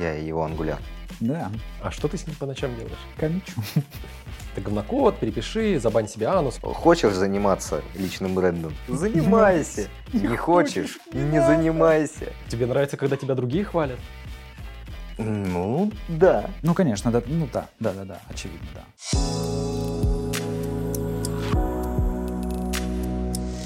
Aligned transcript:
Я 0.00 0.16
и 0.16 0.24
его 0.26 0.44
ангуляр. 0.44 0.78
Да, 1.20 1.50
А 1.82 1.90
что 1.90 2.08
ты 2.08 2.16
с 2.16 2.26
ним 2.26 2.34
по 2.36 2.46
ночам 2.46 2.74
делаешь? 2.74 2.96
комичу. 3.18 3.52
Ты 4.54 4.62
говнокод, 4.62 5.18
перепиши, 5.18 5.78
забань 5.78 6.08
себе 6.08 6.26
анус. 6.28 6.58
Хочешь 6.62 7.12
заниматься 7.12 7.82
личным 7.94 8.34
брендом? 8.34 8.74
Занимайся. 8.88 9.88
Не 10.14 10.34
хочешь? 10.36 10.98
Не 11.12 11.42
занимайся. 11.44 12.32
Тебе 12.48 12.64
нравится, 12.64 12.96
когда 12.96 13.18
тебя 13.18 13.34
другие 13.34 13.62
хвалят? 13.64 13.98
Ну, 15.18 15.92
да. 16.08 16.48
Ну, 16.62 16.72
конечно, 16.72 17.12
да, 17.12 17.22
ну 17.26 17.46
да, 17.52 17.68
да, 17.78 17.92
да, 17.92 18.04
да, 18.06 18.20
очевидно, 18.30 18.68
да. 18.74 18.84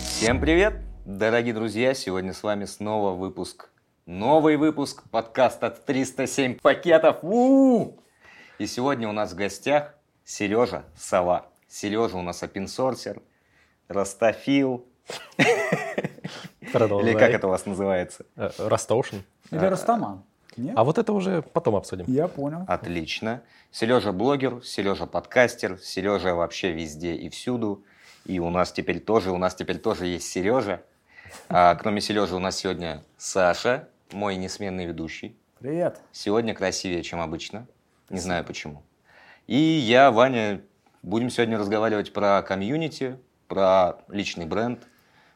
Всем 0.09 0.41
привет, 0.41 0.75
дорогие 1.05 1.55
друзья! 1.55 1.95
Сегодня 1.95 2.32
с 2.32 2.43
вами 2.43 2.64
снова 2.64 3.12
выпуск, 3.14 3.69
новый 4.07 4.57
выпуск 4.57 5.02
подкаста 5.11 5.71
307 5.71 6.59
пакетов. 6.61 7.18
У-у-у! 7.23 7.98
И 8.58 8.67
сегодня 8.67 9.08
у 9.08 9.13
нас 9.13 9.32
в 9.32 9.36
гостях 9.36 9.94
Сережа 10.25 10.85
Сова. 10.96 11.46
Сережа 11.68 12.17
у 12.17 12.22
нас 12.22 12.43
опенсорсер, 12.43 13.22
Продолжай. 16.72 17.11
или 17.11 17.18
как 17.18 17.30
это 17.30 17.46
у 17.46 17.50
вас 17.50 17.67
называется? 17.67 18.27
Э, 18.36 18.50
Ростошин. 18.58 19.25
Или 19.50 19.64
Рустаман? 19.67 20.22
Нет? 20.57 20.75
А 20.77 20.85
вот 20.85 20.99
это 20.99 21.13
уже 21.13 21.43
потом 21.43 21.75
обсудим. 21.77 22.05
Я 22.07 22.29
понял. 22.29 22.64
Отлично. 22.68 23.43
Сережа 23.71 24.13
блогер, 24.13 24.63
Сережа 24.64 25.07
подкастер, 25.07 25.79
Сережа 25.79 26.35
вообще 26.35 26.72
везде 26.72 27.14
и 27.14 27.29
всюду. 27.29 27.85
И 28.25 28.39
у 28.39 28.50
нас 28.50 28.71
теперь 28.72 29.00
тоже, 29.00 29.30
у 29.32 29.39
нас 29.39 29.55
теперь 29.55 29.79
тоже 29.79 30.07
есть 30.07 30.29
Сережа. 30.30 30.82
А 31.49 31.75
кроме 31.75 32.00
Сережи 32.00 32.34
у 32.34 32.39
нас 32.39 32.56
сегодня 32.56 33.02
Саша, 33.16 33.89
мой 34.12 34.36
несменный 34.36 34.86
ведущий. 34.86 35.36
Привет. 35.58 36.00
Сегодня 36.12 36.55
красивее, 36.55 37.03
чем 37.03 37.20
обычно. 37.20 37.67
Не 38.11 38.20
знаю 38.20 38.44
почему. 38.44 38.83
И 39.47 39.56
я, 39.56 40.10
Ваня, 40.10 40.60
будем 41.02 41.30
сегодня 41.30 41.58
разговаривать 41.58 42.12
про 42.12 42.42
комьюнити, 42.42 43.19
про 43.48 43.98
личный 44.08 44.47
бренд, 44.47 44.86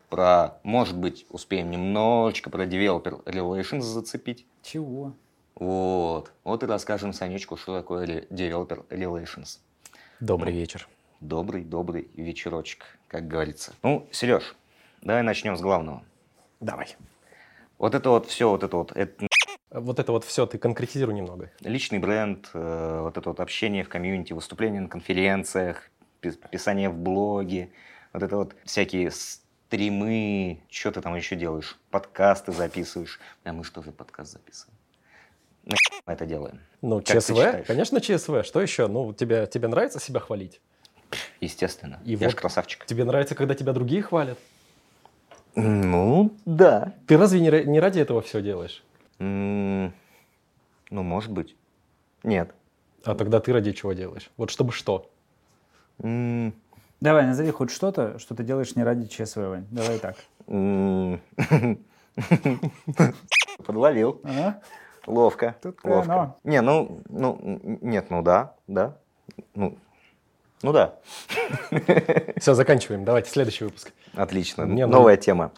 про, 0.08 0.58
может 0.62 0.96
быть, 0.96 1.26
успеем 1.30 1.70
немножечко 1.70 2.50
про 2.50 2.64
developer 2.64 3.22
relations 3.24 3.80
зацепить. 3.80 4.46
Чего? 4.62 5.12
Вот. 5.54 6.32
Вот 6.44 6.62
и 6.62 6.66
расскажем 6.66 7.12
Санечку, 7.12 7.56
что 7.56 7.76
такое 7.76 8.22
developer 8.30 8.86
relations. 8.88 9.58
Добрый 10.20 10.52
вечер. 10.52 10.88
Добрый, 11.20 11.64
добрый 11.64 12.08
вечерочек, 12.14 12.98
как 13.08 13.26
говорится. 13.26 13.74
Ну, 13.82 14.08
Сереж, 14.12 14.54
давай 15.02 15.22
начнем 15.22 15.56
с 15.56 15.60
главного. 15.60 16.04
Давай. 16.60 16.96
Вот 17.78 17.94
это 17.94 18.10
вот 18.10 18.26
все, 18.26 18.48
вот 18.50 18.62
это 18.64 18.76
вот, 18.76 18.92
это 18.92 19.26
Вот 19.70 19.98
это 19.98 20.12
вот 20.12 20.24
все, 20.24 20.46
ты 20.46 20.58
конкретизируй 20.58 21.14
немного. 21.14 21.50
личный 21.60 21.98
бренд, 21.98 22.48
э, 22.54 23.00
вот 23.02 23.16
это 23.16 23.28
вот 23.30 23.40
общение 23.40 23.84
в 23.84 23.88
комьюнити, 23.88 24.32
выступления 24.32 24.80
на 24.80 24.88
конференциях, 24.88 25.90
пис- 26.20 26.38
писание 26.50 26.88
в 26.88 26.96
блоге, 26.96 27.70
вот 28.12 28.22
это 28.22 28.36
вот 28.36 28.56
всякие 28.64 29.10
стримы, 29.10 30.60
что 30.70 30.90
ты 30.90 31.00
там 31.00 31.14
еще 31.14 31.36
делаешь, 31.36 31.78
подкасты 31.90 32.52
записываешь. 32.52 33.20
А 33.44 33.52
мы 33.52 33.62
что 33.64 33.82
же 33.82 33.92
подкаст 33.92 34.32
записываем? 34.32 34.76
На 35.64 35.76
мы 36.06 36.12
это 36.14 36.24
делаем? 36.24 36.60
Ну, 36.80 37.02
Как 37.02 37.18
ЧСВ, 37.22 37.64
конечно, 37.66 38.00
ЧСВ. 38.00 38.42
Что 38.44 38.62
еще? 38.62 38.86
Ну, 38.88 39.12
тебе, 39.12 39.46
тебе 39.46 39.68
нравится 39.68 40.00
себя 40.00 40.18
хвалить? 40.20 40.60
Естественно. 41.40 42.00
И 42.04 42.12
Я 42.12 42.18
вот- 42.26 42.30
ж 42.32 42.34
красавчик. 42.34 42.86
Тебе 42.86 43.04
нравится, 43.04 43.34
когда 43.34 43.54
тебя 43.54 43.72
другие 43.74 44.02
хвалят? 44.02 44.38
Ну, 45.54 46.30
да. 46.44 46.94
Ты 47.06 47.16
разве 47.16 47.40
не, 47.40 47.50
не 47.64 47.80
ради 47.80 48.00
этого 48.00 48.20
все 48.22 48.40
делаешь? 48.42 48.82
М, 49.18 49.92
Ну, 50.90 51.02
может 51.02 51.32
быть. 51.32 51.56
Нет. 52.22 52.54
А 53.04 53.14
тогда 53.14 53.40
ты 53.40 53.52
ради 53.52 53.72
чего 53.72 53.92
делаешь? 53.92 54.30
Вот 54.36 54.50
чтобы 54.50 54.72
что? 54.72 55.10
М, 56.02 56.52
Давай, 57.00 57.26
назови 57.26 57.50
хоть 57.52 57.70
что-то, 57.70 58.18
что 58.18 58.34
ты 58.34 58.42
делаешь 58.42 58.74
не 58.74 58.82
ради 58.82 59.06
ЧСВ, 59.06 59.36
Вань. 59.36 59.66
Давай 59.70 59.98
так. 59.98 60.16
Подловил. 63.64 64.20
Ага. 64.24 64.60
Ловко. 65.06 65.54
Тут 65.62 65.84
ловко. 65.84 66.12
оно. 66.12 66.36
Не, 66.44 66.60
ну, 66.60 67.00
ну, 67.08 67.38
нет, 67.62 68.10
ну 68.10 68.22
да, 68.22 68.54
да. 68.66 68.96
Ну, 69.54 69.78
ну 70.62 70.72
да. 70.72 70.94
Все, 72.36 72.54
заканчиваем. 72.54 73.04
Давайте 73.04 73.30
следующий 73.30 73.64
выпуск. 73.64 73.92
Отлично. 74.14 74.66
Мне 74.66 74.86
Новая 74.86 75.16
тема. 75.16 75.52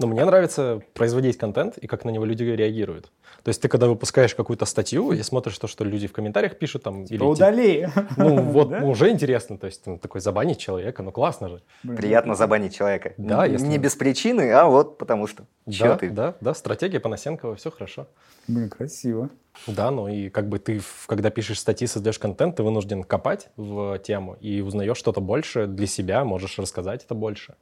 Но 0.00 0.06
мне 0.06 0.24
нравится 0.24 0.80
производить 0.94 1.38
контент 1.38 1.76
и 1.76 1.88
как 1.88 2.04
на 2.04 2.10
него 2.10 2.24
люди 2.24 2.44
реагируют. 2.44 3.10
То 3.42 3.48
есть 3.48 3.60
ты 3.60 3.66
когда 3.68 3.88
выпускаешь 3.88 4.32
какую-то 4.32 4.64
статью 4.64 5.10
и 5.10 5.20
смотришь 5.24 5.58
то, 5.58 5.66
что 5.66 5.82
люди 5.84 6.06
в 6.06 6.12
комментариях 6.12 6.56
пишут 6.56 6.84
там... 6.84 7.02
или 7.02 7.18
ти- 7.18 7.24
Удали. 7.24 7.88
Ну 8.16 8.42
вот 8.44 8.68
Да? 8.68 8.78
уже 8.84 9.10
интересно, 9.10 9.58
то 9.58 9.66
есть 9.66 9.84
ну, 9.86 9.98
такой 9.98 10.20
забанить 10.20 10.58
человека, 10.58 11.02
ну 11.02 11.10
классно 11.10 11.48
же. 11.48 11.62
Приятно 11.96 12.36
забанить 12.36 12.76
человека. 12.76 13.14
Да, 13.16 13.44
если- 13.44 13.66
Не 13.66 13.78
без 13.78 13.96
причины, 13.96 14.52
а 14.52 14.66
вот 14.66 14.98
потому 14.98 15.26
что. 15.26 15.44
Чё 15.68 15.84
да, 15.86 15.96
ты? 15.96 16.10
да, 16.10 16.34
да, 16.40 16.54
стратегия 16.54 17.00
Панасенкова, 17.00 17.56
все 17.56 17.72
хорошо. 17.72 18.06
Блин, 18.46 18.70
красиво. 18.70 19.30
Да, 19.66 19.90
ну 19.90 20.06
и 20.06 20.28
как 20.28 20.48
бы 20.48 20.60
ты, 20.60 20.80
когда 21.06 21.30
пишешь 21.30 21.58
статьи, 21.58 21.88
создаешь 21.88 22.20
контент, 22.20 22.54
ты 22.54 22.62
вынужден 22.62 23.02
копать 23.02 23.48
в 23.56 23.98
тему 23.98 24.36
и 24.40 24.60
узнаешь 24.60 24.96
что-то 24.96 25.20
больше 25.20 25.66
для 25.66 25.88
себя, 25.88 26.24
можешь 26.24 26.56
рассказать 26.58 27.04
это 27.04 27.14
больше. 27.16 27.54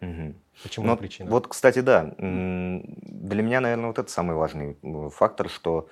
Мгм. 0.00 0.34
Почему 0.62 0.86
Ну, 0.86 0.96
причина? 0.96 1.30
Вот, 1.30 1.48
кстати, 1.48 1.80
да. 1.80 2.14
Для 2.18 3.42
меня, 3.42 3.60
наверное, 3.60 3.86
вот 3.88 3.98
это 3.98 4.10
самый 4.10 4.36
важный 4.36 4.76
фактор, 5.10 5.48
что 5.48 5.88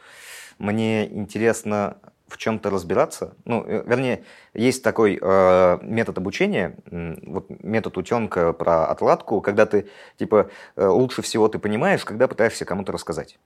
мне 0.58 1.06
интересно 1.06 1.98
в 2.32 2.38
чем-то 2.38 2.70
разбираться. 2.70 3.34
Ну, 3.44 3.62
э, 3.66 3.84
вернее, 3.86 4.24
есть 4.54 4.82
такой 4.82 5.18
э, 5.20 5.78
метод 5.82 6.16
обучения, 6.18 6.76
вот 6.86 7.50
метод 7.62 7.98
утенка 7.98 8.52
про 8.54 8.86
отладку, 8.86 9.40
когда 9.42 9.66
ты, 9.66 9.88
типа, 10.16 10.50
э, 10.76 10.86
лучше 10.86 11.20
всего 11.20 11.48
ты 11.48 11.58
понимаешь, 11.58 12.04
когда 12.04 12.28
пытаешься 12.28 12.64
кому-то 12.64 12.90
рассказать. 12.92 13.38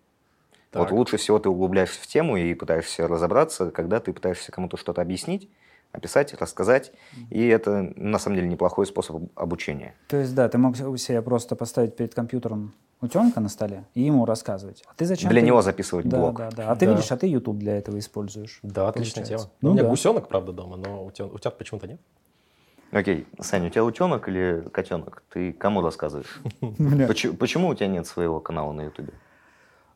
Вот 0.72 0.88
Так. 0.88 0.92
лучше 0.92 1.16
всего 1.16 1.38
ты 1.38 1.48
углубляешься 1.48 2.00
в 2.00 2.06
тему 2.06 2.36
и 2.36 2.54
пытаешься 2.54 3.08
разобраться, 3.08 3.70
когда 3.70 3.98
ты 3.98 4.12
пытаешься 4.12 4.52
кому-то 4.52 4.76
что-то 4.76 5.02
объяснить, 5.02 5.50
описать, 5.96 6.34
рассказать. 6.34 6.92
И 7.30 7.46
это, 7.46 7.92
на 7.96 8.18
самом 8.18 8.36
деле, 8.36 8.48
неплохой 8.48 8.86
способ 8.86 9.22
обучения. 9.34 9.94
То 10.08 10.16
есть, 10.18 10.34
да, 10.34 10.48
ты 10.48 10.58
мог 10.58 10.74
у 10.78 10.96
себя 10.96 11.22
просто 11.22 11.56
поставить 11.56 11.96
перед 11.96 12.14
компьютером 12.14 12.74
утенка 13.00 13.40
на 13.40 13.48
столе 13.48 13.84
и 13.94 14.02
ему 14.02 14.24
рассказывать. 14.24 14.82
А 14.86 14.94
ты 14.94 15.04
зачем? 15.06 15.30
Для 15.30 15.40
ты- 15.40 15.46
него 15.46 15.62
записывать 15.62 16.08
да, 16.08 16.18
блог. 16.18 16.36
Да, 16.38 16.50
да. 16.50 16.70
А 16.70 16.76
ты 16.76 16.86
Да. 16.86 16.92
видишь, 16.92 17.10
а 17.12 17.16
ты 17.16 17.26
YouTube 17.26 17.58
для 17.58 17.76
этого 17.76 17.98
используешь. 17.98 18.60
Да, 18.62 18.88
отличная 18.88 19.22
получается. 19.24 19.46
тема. 19.48 19.56
Ну 19.62 19.70
у 19.70 19.72
меня 19.74 19.82
да. 19.82 19.88
гусенок, 19.90 20.28
правда, 20.28 20.52
дома, 20.52 20.76
но 20.76 21.04
у 21.06 21.10
тебя, 21.10 21.50
почему-то 21.50 21.88
нет. 21.88 22.00
Окей, 22.92 23.26
Саня, 23.40 23.66
у 23.66 23.70
тебя 23.70 23.84
утенок 23.84 24.28
или 24.28 24.64
котенок? 24.72 25.22
Ты 25.30 25.52
кому 25.52 25.82
рассказываешь? 25.82 26.40
Почему, 27.38 27.68
у 27.68 27.74
тебя 27.74 27.88
нет 27.88 28.06
своего 28.06 28.38
канала 28.40 28.72
на 28.72 28.82
Ютубе? 28.82 29.12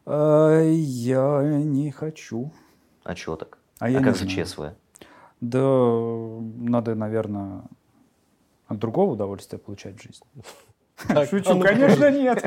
А, 0.06 0.60
Я 0.62 1.42
не 1.62 1.90
хочу. 1.92 2.50
А 3.04 3.14
чего 3.14 3.36
так? 3.36 3.58
А 3.78 3.88
не 3.90 4.00
как 4.02 4.16
же. 4.16 4.26
ЧСВ? 4.26 4.74
Да, 5.40 5.58
надо, 6.58 6.94
наверное, 6.94 7.62
от 8.68 8.78
другого 8.78 9.12
удовольствия 9.12 9.58
получать 9.58 9.98
в 9.98 10.02
жизни. 10.02 10.26
Так, 11.08 11.28
Шучу, 11.30 11.54
ну, 11.54 11.62
конечно, 11.62 12.10
нет. 12.10 12.44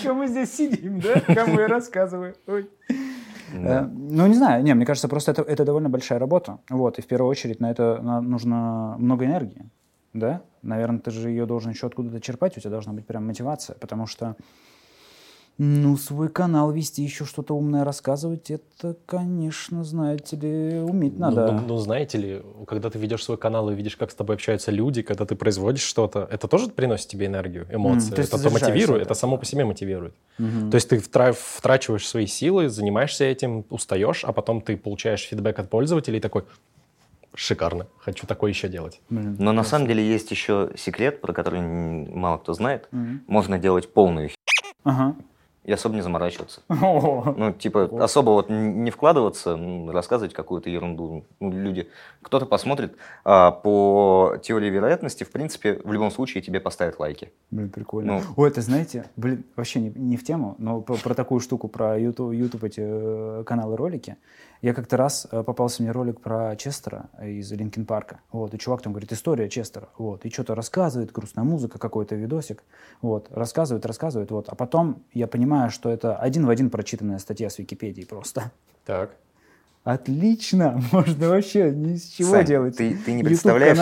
Что 0.00 0.14
мы 0.14 0.26
здесь 0.26 0.54
сидим, 0.54 1.00
да? 1.00 1.20
Кому 1.34 1.60
я 1.60 1.68
рассказываю? 1.68 2.34
Ой. 2.46 2.70
Да. 3.52 3.82
Э, 3.82 3.86
Ну, 3.92 4.26
не 4.26 4.34
знаю, 4.34 4.64
не, 4.64 4.74
мне 4.74 4.86
кажется, 4.86 5.06
просто 5.08 5.32
это, 5.32 5.42
это 5.42 5.64
довольно 5.64 5.90
большая 5.90 6.18
работа. 6.18 6.58
Вот, 6.70 6.98
и 6.98 7.02
в 7.02 7.06
первую 7.06 7.30
очередь 7.30 7.60
на 7.60 7.70
это 7.70 8.00
нужно 8.22 8.96
много 8.98 9.26
энергии, 9.26 9.68
да? 10.14 10.42
Наверное, 10.62 11.00
ты 11.00 11.10
же 11.10 11.28
ее 11.28 11.44
должен 11.46 11.72
еще 11.72 11.86
откуда-то 11.86 12.20
черпать, 12.20 12.56
у 12.56 12.60
тебя 12.60 12.70
должна 12.70 12.92
быть 12.94 13.06
прям 13.06 13.26
мотивация, 13.26 13.76
потому 13.78 14.06
что, 14.06 14.34
ну, 15.58 15.96
свой 15.96 16.28
канал 16.28 16.70
вести, 16.70 17.02
еще 17.02 17.24
что-то 17.24 17.54
умное 17.56 17.82
рассказывать, 17.84 18.50
это, 18.50 18.94
конечно, 19.06 19.84
знаете 19.84 20.36
ли, 20.36 20.78
уметь 20.80 21.14
Ну, 21.14 21.20
надо. 21.20 21.52
Ну, 21.52 21.60
ну, 21.66 21.76
знаете 21.78 22.18
ли, 22.18 22.42
когда 22.66 22.90
ты 22.90 22.98
ведешь 22.98 23.24
свой 23.24 23.38
канал 23.38 23.70
и 23.70 23.74
видишь, 23.74 23.96
как 23.96 24.10
с 24.10 24.14
тобой 24.14 24.36
общаются 24.36 24.70
люди, 24.70 25.00
когда 25.00 25.24
ты 25.24 25.34
производишь 25.34 25.82
что-то, 25.82 26.28
это 26.30 26.46
тоже 26.46 26.68
приносит 26.68 27.08
тебе 27.08 27.26
энергию, 27.26 27.66
эмоции. 27.70 28.10
то 28.12 28.20
есть 28.20 28.28
это 28.32 28.36
ты 28.38 28.44
то 28.44 28.48
заряжаешься 28.50 28.66
мотивирует, 28.70 28.96
от 29.00 29.06
это 29.06 29.12
этого. 29.12 29.18
само 29.18 29.36
по 29.38 29.44
себе 29.46 29.64
мотивирует. 29.64 30.14
Мгм. 30.38 30.70
То 30.70 30.74
есть 30.74 30.88
ты 30.90 30.96
втра- 30.98 31.32
втрачиваешь 31.38 32.06
свои 32.06 32.26
силы, 32.26 32.68
занимаешься 32.68 33.24
этим, 33.24 33.64
устаешь, 33.70 34.24
а 34.24 34.32
потом 34.32 34.60
ты 34.60 34.76
получаешь 34.76 35.22
фидбэк 35.22 35.58
от 35.58 35.70
пользователей 35.70 36.18
и 36.18 36.20
такой, 36.20 36.44
шикарно, 37.34 37.86
хочу 37.98 38.26
такое 38.26 38.50
еще 38.50 38.68
делать. 38.68 39.00
Блин. 39.10 39.36
Но 39.38 39.52
на 39.52 39.64
самом 39.64 39.86
деле 39.88 40.06
есть 40.06 40.30
еще 40.30 40.70
секрет, 40.76 41.20
про 41.20 41.32
который 41.32 41.60
мало 41.62 42.38
кто 42.38 42.52
знает. 42.52 42.88
Мгм. 42.92 43.22
Можно 43.26 43.58
делать 43.58 43.92
полную 43.92 44.28
хи- 44.28 44.34
Ага. 44.84 45.16
И 45.66 45.72
особо 45.72 45.96
не 45.96 46.00
заморачиваться. 46.00 46.60
О, 46.68 47.34
Ну, 47.36 47.52
типа, 47.52 47.90
особо 48.02 48.30
вот 48.30 48.48
не 48.48 48.90
вкладываться, 48.90 49.58
рассказывать 49.88 50.32
какую-то 50.32 50.70
ерунду. 50.70 51.24
Ну, 51.40 51.50
люди, 51.50 51.88
кто-то 52.22 52.46
посмотрит. 52.46 52.96
А, 53.24 53.50
по 53.50 54.36
теории 54.42 54.70
вероятности, 54.70 55.24
в 55.24 55.32
принципе, 55.32 55.80
в 55.84 55.92
любом 55.92 56.12
случае 56.12 56.42
тебе 56.42 56.60
поставят 56.60 57.00
лайки. 57.00 57.32
Блин, 57.50 57.70
прикольно. 57.70 58.20
Ну. 58.20 58.22
Ой, 58.36 58.48
это 58.48 58.60
знаете, 58.60 59.06
блин, 59.16 59.44
вообще 59.56 59.80
не, 59.80 59.90
не 59.90 60.16
в 60.16 60.24
тему, 60.24 60.54
но 60.58 60.80
про, 60.80 60.94
про 60.96 61.14
такую 61.14 61.40
штуку, 61.40 61.66
про 61.66 61.98
YouTube, 61.98 62.32
YouTube 62.32 62.64
эти 62.64 62.80
э, 62.82 63.42
каналы 63.44 63.76
ролики. 63.76 64.16
Я 64.62 64.74
как-то 64.74 64.96
раз 64.96 65.26
э, 65.30 65.42
попался 65.42 65.82
мне 65.82 65.92
ролик 65.92 66.20
про 66.20 66.56
Честера 66.56 67.10
из 67.22 67.50
Линкин 67.52 67.84
Парка. 67.86 68.20
Вот, 68.32 68.54
и 68.54 68.58
чувак 68.58 68.82
там 68.82 68.92
говорит, 68.92 69.12
история 69.12 69.48
Честера. 69.48 69.88
Вот, 69.98 70.24
и 70.24 70.30
что-то 70.30 70.54
рассказывает, 70.54 71.12
грустная 71.12 71.44
музыка, 71.44 71.78
какой-то 71.78 72.14
видосик. 72.14 72.62
Вот, 73.02 73.28
рассказывает, 73.30 73.84
рассказывает. 73.84 74.30
Вот, 74.30 74.48
а 74.48 74.54
потом 74.54 75.02
я 75.12 75.26
понимаю, 75.26 75.55
что 75.70 75.90
это 75.90 76.16
один 76.16 76.46
в 76.46 76.50
один 76.50 76.70
прочитанная 76.70 77.18
статья 77.18 77.50
с 77.50 77.58
Википедии 77.58 78.04
просто. 78.04 78.50
Так. 78.84 79.10
Отлично! 79.86 80.82
Можно 80.92 81.28
вообще 81.28 81.70
ни 81.70 81.94
с 81.94 82.08
чего 82.08 82.32
Сань, 82.32 82.44
делать. 82.44 82.76
Ты, 82.76 82.96
ты 82.96 83.12
не 83.12 83.22
представляешь, 83.22 83.78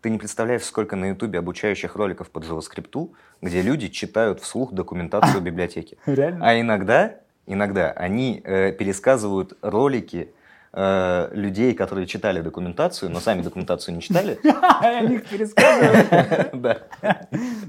ты 0.00 0.08
не 0.08 0.16
представляешь, 0.16 0.62
сколько 0.62 0.94
на 0.94 1.06
Ютубе 1.06 1.40
обучающих 1.40 1.96
роликов 1.96 2.30
по 2.30 2.38
JavaScript, 2.38 3.10
где 3.42 3.60
люди 3.60 3.88
читают 3.88 4.40
вслух 4.40 4.72
документацию 4.72 5.40
библиотеки. 5.40 5.98
Реально? 6.06 6.48
А 6.48 6.60
иногда, 6.60 7.16
иногда 7.46 7.90
они 7.90 8.40
э, 8.44 8.70
пересказывают 8.70 9.58
ролики 9.60 10.30
э, 10.72 11.28
людей, 11.32 11.74
которые 11.74 12.06
читали 12.06 12.40
документацию, 12.40 13.10
но 13.10 13.18
сами 13.18 13.42
документацию 13.42 13.96
не 13.96 14.00
читали. 14.00 14.38
Они 14.80 15.16
их 15.16 15.26
пересказывают. 15.26 16.50
Да. 16.52 16.82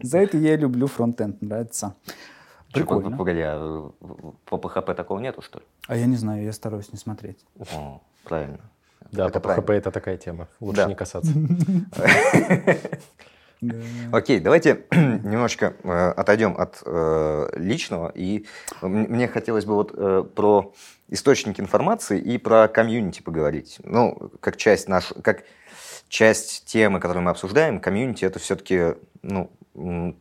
За 0.04 0.20
это 0.20 0.38
я 0.38 0.58
люблю 0.58 0.86
фронтенд, 0.86 1.42
нравится. 1.42 1.96
Прикольно. 2.74 3.18
Погоди, 3.18 3.42
а 3.44 3.92
по 4.46 4.56
PHP 4.56 4.94
такого 4.94 5.20
нету, 5.20 5.42
что 5.42 5.60
ли? 5.60 5.66
А 5.88 5.96
я 5.96 6.06
не 6.06 6.18
знаю, 6.18 6.44
я 6.44 6.54
стараюсь 6.54 6.92
не 6.92 7.00
смотреть. 7.00 7.44
О, 7.74 8.02
правильно. 8.24 8.60
Да, 9.12 9.28
Это 9.28 9.40
по 9.40 9.54
правильно. 9.54 9.72
это 9.74 9.92
такая 9.92 10.18
тема. 10.18 10.48
Лучше 10.60 10.82
Да. 10.84 10.88
не 10.88 10.96
касаться. 10.96 11.32
Окей, 14.14 14.40
давайте 14.40 14.86
немножечко 14.92 15.74
э, 15.84 16.12
отойдем 16.12 16.56
от 16.58 16.82
э, 16.86 17.50
личного. 17.58 18.10
И 18.16 18.46
мне 18.82 19.28
хотелось 19.28 19.66
бы 19.66 19.76
вот 19.76 19.92
э, 19.94 20.24
про 20.34 20.74
источники 21.10 21.60
информации 21.60 22.22
и 22.22 22.38
про 22.38 22.70
комьюнити 22.70 23.22
поговорить. 23.22 23.80
Ну, 23.84 24.32
как 24.40 24.56
часть 24.56 24.88
наш, 24.88 25.12
как 25.24 25.44
часть 26.08 26.68
темы, 26.68 27.02
которую 27.02 27.24
мы 27.26 27.32
обсуждаем, 27.32 27.82
комьюнити 27.82 28.24
это 28.24 28.40
все-таки, 28.40 28.94
ну, 29.24 29.52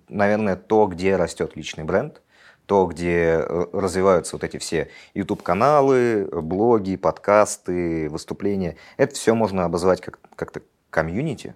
наверное, 0.09 0.57
то, 0.57 0.89
где 0.89 1.15
растет 1.15 1.55
личный 1.55 1.85
бренд, 1.85 2.21
то, 2.69 2.85
где 2.87 3.41
э, 3.49 3.67
развиваются 3.73 4.37
вот 4.37 4.45
эти 4.45 4.59
все 4.59 4.89
YouTube-каналы, 5.15 6.29
блоги, 6.31 6.97
подкасты, 6.97 8.11
выступления. 8.11 8.77
Это 8.99 9.15
все 9.15 9.35
можно 9.35 9.65
обозвать 9.65 10.03
как, 10.03 10.19
как-то 10.37 10.61
комьюнити, 10.91 11.55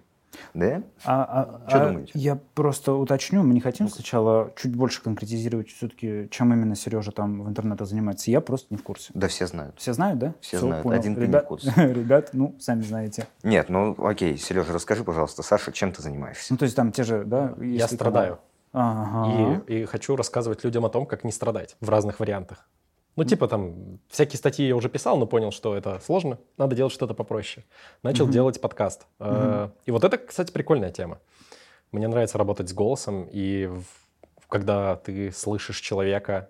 да? 0.55 0.81
А, 1.05 1.59
а- 1.67 1.69
Чё 1.71 1.77
а 1.77 1.87
думаете? 1.87 2.11
Я 2.15 2.39
просто 2.55 2.93
уточню, 2.93 3.43
мы 3.43 3.53
не 3.53 3.59
хотим 3.61 3.89
сначала 3.89 4.51
чуть 4.55 4.75
больше 4.75 5.03
конкретизировать 5.03 5.69
все-таки, 5.69 6.27
чем 6.31 6.51
именно 6.51 6.75
Сережа 6.75 7.11
там 7.11 7.43
в 7.43 7.47
интернете 7.47 7.85
занимается. 7.85 8.31
Я 8.31 8.41
просто 8.41 8.67
не 8.71 8.77
в 8.77 8.83
курсе. 8.83 9.11
Да 9.13 9.27
все 9.27 9.45
знают. 9.45 9.75
Все 9.77 9.93
знают, 9.93 10.17
да? 10.17 10.33
Все 10.41 10.57
Всё, 10.57 10.65
знают. 10.65 10.81
понял. 10.81 10.99
Один 10.99 11.13
ты 11.13 11.21
не 11.21 11.25
в 11.27 11.29
Ребят, 11.29 11.45
курсе. 11.45 11.71
ребят, 11.77 12.29
ну, 12.33 12.55
сами 12.59 12.81
знаете. 12.81 13.27
Нет, 13.43 13.69
ну 13.69 13.95
окей, 14.03 14.35
Сережа, 14.39 14.73
расскажи, 14.73 15.03
пожалуйста, 15.03 15.43
Саша, 15.43 15.71
чем 15.71 15.91
ты 15.91 16.01
занимаешься? 16.01 16.47
Ну, 16.53 16.57
то 16.57 16.63
есть 16.63 16.75
там 16.75 16.91
те 16.91 17.03
же, 17.03 17.23
да? 17.23 17.53
Я 17.61 17.87
страдаю. 17.87 18.25
канал- 18.37 18.39
Ага. 18.73 19.63
И, 19.67 19.81
и 19.81 19.85
хочу 19.85 20.15
рассказывать 20.15 20.63
людям 20.63 20.85
о 20.85 20.89
том, 20.89 21.05
как 21.05 21.23
не 21.23 21.31
страдать 21.31 21.77
в 21.79 21.89
разных 21.89 22.19
вариантах. 22.19 22.67
Ну, 23.15 23.23
типа 23.23 23.47
там, 23.47 23.99
всякие 24.09 24.37
статьи 24.39 24.67
я 24.67 24.75
уже 24.75 24.89
писал, 24.89 25.17
но 25.17 25.27
понял, 25.27 25.51
что 25.51 25.75
это 25.75 25.99
сложно, 26.03 26.39
надо 26.57 26.75
делать 26.75 26.91
что-то 26.93 27.13
попроще. 27.13 27.63
Начал 28.01 28.27
делать 28.27 28.59
подкаст. 28.59 29.05
Э, 29.19 29.69
И 29.85 29.91
вот 29.91 30.03
это, 30.03 30.17
кстати, 30.17 30.51
прикольная 30.51 30.89
тема. 30.91 31.19
Мне 31.91 32.07
нравится 32.07 32.39
работать 32.39 32.69
с 32.69 32.73
голосом, 32.73 33.27
и 33.31 33.69
когда 34.49 34.95
ты 34.95 35.31
слышишь 35.31 35.79
человека, 35.79 36.49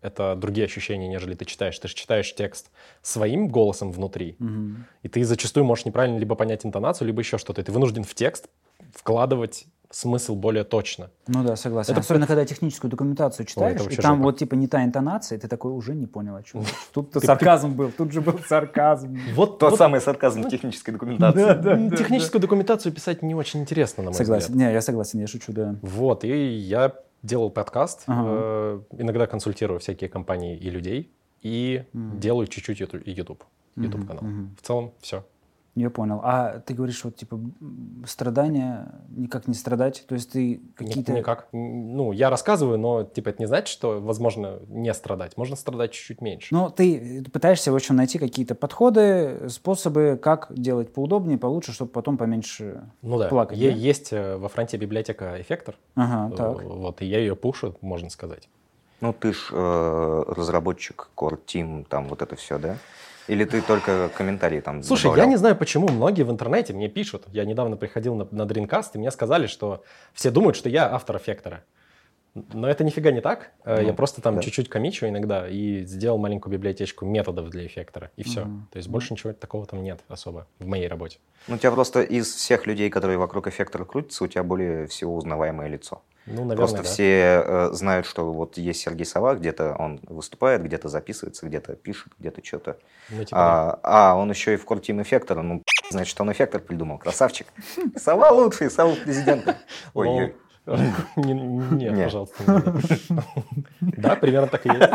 это 0.00 0.36
другие 0.36 0.66
ощущения, 0.66 1.08
нежели 1.08 1.34
ты 1.34 1.44
читаешь. 1.44 1.76
Ты 1.80 1.88
же 1.88 1.94
читаешь 1.96 2.32
текст 2.32 2.70
своим 3.02 3.48
голосом 3.48 3.90
внутри, 3.90 4.36
Мгм. 4.38 4.86
и 5.02 5.08
ты 5.08 5.24
зачастую 5.24 5.64
можешь 5.64 5.84
неправильно 5.84 6.18
либо 6.18 6.36
понять 6.36 6.64
интонацию, 6.64 7.08
либо 7.08 7.18
еще 7.22 7.38
что-то. 7.38 7.60
И 7.60 7.64
ты 7.64 7.72
вынужден 7.72 8.04
в 8.04 8.14
текст 8.14 8.48
вкладывать 8.94 9.66
смысл 9.90 10.34
более 10.34 10.64
точно. 10.64 11.10
Ну 11.26 11.42
да, 11.42 11.56
согласен. 11.56 11.92
Это- 11.92 12.00
Особенно, 12.00 12.26
когда 12.26 12.44
техническую 12.44 12.90
документацию 12.90 13.46
читаешь, 13.46 13.80
и 13.80 13.82
вообще 13.84 14.02
там 14.02 14.16
жопа. 14.16 14.24
вот 14.24 14.38
типа 14.38 14.54
не 14.54 14.66
та 14.68 14.84
интонация, 14.84 15.38
и 15.38 15.40
ты 15.40 15.48
такой 15.48 15.72
уже 15.72 15.94
не 15.94 16.06
понял, 16.06 16.36
о 16.36 16.42
чем. 16.42 16.62
Тут-то 16.92 17.20
Ты- 17.20 17.26
сарказм 17.26 17.72
был, 17.72 17.90
тут 17.90 18.12
же 18.12 18.20
был 18.20 18.38
сарказм. 18.46 19.18
Вот, 19.34 19.58
Тот 19.58 19.70
вот 19.70 19.78
самый 19.78 20.00
сарказм 20.00 20.42
в 20.42 20.48
технической 20.50 20.92
документации. 20.92 21.38
Да, 21.38 21.54
да, 21.54 21.74
да, 21.76 21.96
Техническую 21.96 22.40
документацию 22.42 22.92
писать 22.92 23.22
не 23.22 23.34
очень 23.34 23.60
интересно, 23.60 24.02
на 24.02 24.10
мой 24.10 24.14
Согласен. 24.16 24.50
взгляд. 24.52 24.68
Не, 24.68 24.74
я 24.74 24.80
согласен, 24.82 25.20
я 25.20 25.26
шучу, 25.26 25.52
да. 25.52 25.76
Вот, 25.82 26.24
и 26.24 26.28
я 26.56 26.94
делал 27.22 27.50
подкаст, 27.50 28.02
Ага. 28.06 28.28
э, 28.30 28.80
иногда 28.98 29.26
консультирую 29.26 29.80
всякие 29.80 30.08
компании 30.10 30.56
и 30.56 30.70
людей, 30.70 31.12
и 31.42 31.84
делаю 31.94 32.46
чуть-чуть 32.46 32.80
YouTube, 32.80 33.44
YouTube 33.76 34.06
канал. 34.06 34.22
В 34.60 34.62
целом, 34.66 34.92
все. 35.00 35.24
Я 35.78 35.90
понял. 35.90 36.20
А 36.24 36.58
ты 36.58 36.74
говоришь, 36.74 37.04
вот 37.04 37.14
типа 37.14 37.40
страдания, 38.04 38.92
никак 39.10 39.46
не 39.46 39.54
страдать, 39.54 40.04
то 40.08 40.14
есть 40.16 40.32
ты 40.32 40.60
какие-то... 40.74 41.12
Никак. 41.12 41.48
Ну, 41.52 42.10
я 42.10 42.30
рассказываю, 42.30 42.78
но 42.78 43.04
типа 43.04 43.28
это 43.28 43.42
не 43.42 43.46
значит, 43.46 43.68
что 43.68 44.00
возможно 44.00 44.58
не 44.68 44.92
страдать. 44.92 45.36
Можно 45.36 45.54
страдать 45.54 45.92
чуть-чуть 45.92 46.20
меньше. 46.20 46.52
Ну, 46.52 46.68
ты 46.68 47.24
пытаешься, 47.32 47.70
в 47.70 47.76
общем, 47.76 47.94
найти 47.94 48.18
какие-то 48.18 48.56
подходы, 48.56 49.48
способы, 49.48 50.18
как 50.20 50.48
делать 50.50 50.92
поудобнее, 50.92 51.38
получше, 51.38 51.72
чтобы 51.72 51.92
потом 51.92 52.16
поменьше... 52.16 52.82
Ну 53.02 53.18
да, 53.18 53.28
плакать, 53.28 53.56
Е- 53.56 53.70
да? 53.70 53.76
есть 53.76 54.12
э, 54.12 54.36
во 54.36 54.48
фронте 54.48 54.78
библиотека 54.78 55.40
Эффектор, 55.40 55.76
Ага, 55.94 56.34
э, 56.34 56.36
так. 56.36 56.62
вот, 56.64 57.02
и 57.02 57.06
я 57.06 57.20
ее 57.20 57.36
пушу, 57.36 57.76
можно 57.82 58.10
сказать. 58.10 58.48
Ну, 59.00 59.12
ты 59.12 59.32
ж 59.32 59.50
э, 59.52 60.24
разработчик, 60.26 61.08
Core 61.16 61.38
Team, 61.46 61.86
там 61.88 62.08
вот 62.08 62.20
это 62.20 62.34
все, 62.34 62.58
да? 62.58 62.78
Или 63.28 63.44
ты 63.44 63.60
только 63.62 64.08
комментарии 64.16 64.60
там 64.60 64.82
Слушай, 64.82 65.04
добавлял? 65.04 65.26
я 65.26 65.30
не 65.30 65.36
знаю, 65.36 65.54
почему 65.56 65.88
многие 65.88 66.22
в 66.22 66.30
интернете 66.30 66.72
мне 66.72 66.88
пишут. 66.88 67.24
Я 67.30 67.44
недавно 67.44 67.76
приходил 67.76 68.14
на, 68.14 68.26
на 68.30 68.42
Dreamcast, 68.42 68.90
и 68.94 68.98
мне 68.98 69.10
сказали, 69.10 69.46
что 69.46 69.84
все 70.14 70.30
думают, 70.30 70.56
что 70.56 70.68
я 70.68 70.90
автор 70.92 71.16
эффектора. 71.18 71.62
Но 72.52 72.68
это 72.68 72.84
нифига 72.84 73.10
не 73.10 73.20
так. 73.20 73.50
Э, 73.64 73.80
Ну, 73.80 73.88
я 73.88 73.92
просто 73.92 74.20
там 74.22 74.36
да. 74.36 74.42
чуть-чуть 74.42 74.68
комичу 74.68 75.06
иногда 75.06 75.48
и 75.48 75.84
сделал 75.84 76.18
маленькую 76.18 76.52
библиотечку 76.52 77.04
методов 77.04 77.50
для 77.50 77.66
эффектора. 77.66 78.10
И 78.16 78.22
все. 78.22 78.44
Мгм. 78.44 78.68
То 78.72 78.76
есть 78.78 78.88
больше 78.88 79.12
ничего 79.12 79.32
такого 79.32 79.66
там 79.66 79.82
нет 79.82 80.00
особо 80.08 80.46
в 80.58 80.66
моей 80.66 80.88
работе. 80.88 81.18
Ну, 81.48 81.56
у 81.56 81.58
тебя 81.58 81.72
просто 81.72 82.02
из 82.02 82.32
всех 82.32 82.66
людей, 82.66 82.90
которые 82.90 83.18
вокруг 83.18 83.46
эффектора 83.46 83.84
крутятся, 83.84 84.24
у 84.24 84.26
тебя 84.26 84.42
более 84.42 84.86
всего 84.86 85.16
узнаваемое 85.16 85.68
лицо. 85.68 86.02
Ну, 86.28 86.44
наверное, 86.44 86.56
Просто 86.56 86.76
да. 86.78 86.82
все 86.82 87.42
э, 87.44 87.70
знают, 87.72 88.06
что 88.06 88.32
вот 88.32 88.58
есть 88.58 88.80
Сергей 88.80 89.06
Сова, 89.06 89.34
где-то 89.34 89.74
он 89.78 89.98
выступает, 90.02 90.62
где-то 90.62 90.88
записывается, 90.88 91.46
где-то 91.46 91.74
пишет, 91.74 92.12
где-то 92.18 92.44
что-то. 92.44 92.76
Ну, 93.08 93.24
типа, 93.24 93.36
да. 93.36 93.78
А, 93.82 94.12
а, 94.12 94.16
он 94.16 94.28
еще 94.30 94.54
и 94.54 94.56
в 94.56 94.66
Team 94.66 95.00
эффектора, 95.02 95.40
ну, 95.42 95.62
значит, 95.90 96.20
он 96.20 96.30
эффектор 96.30 96.60
придумал, 96.60 96.98
красавчик. 96.98 97.46
Сова 97.96 98.30
лучший, 98.30 98.70
Сова 98.70 98.94
президента. 98.94 99.56
Ой, 99.94 100.34
Нет, 101.16 101.92
Не. 101.96 102.04
пожалуйста. 102.04 102.42
Да, 103.80 104.16
примерно 104.16 104.48
так 104.48 104.66
и 104.66 104.68
есть. 104.68 104.90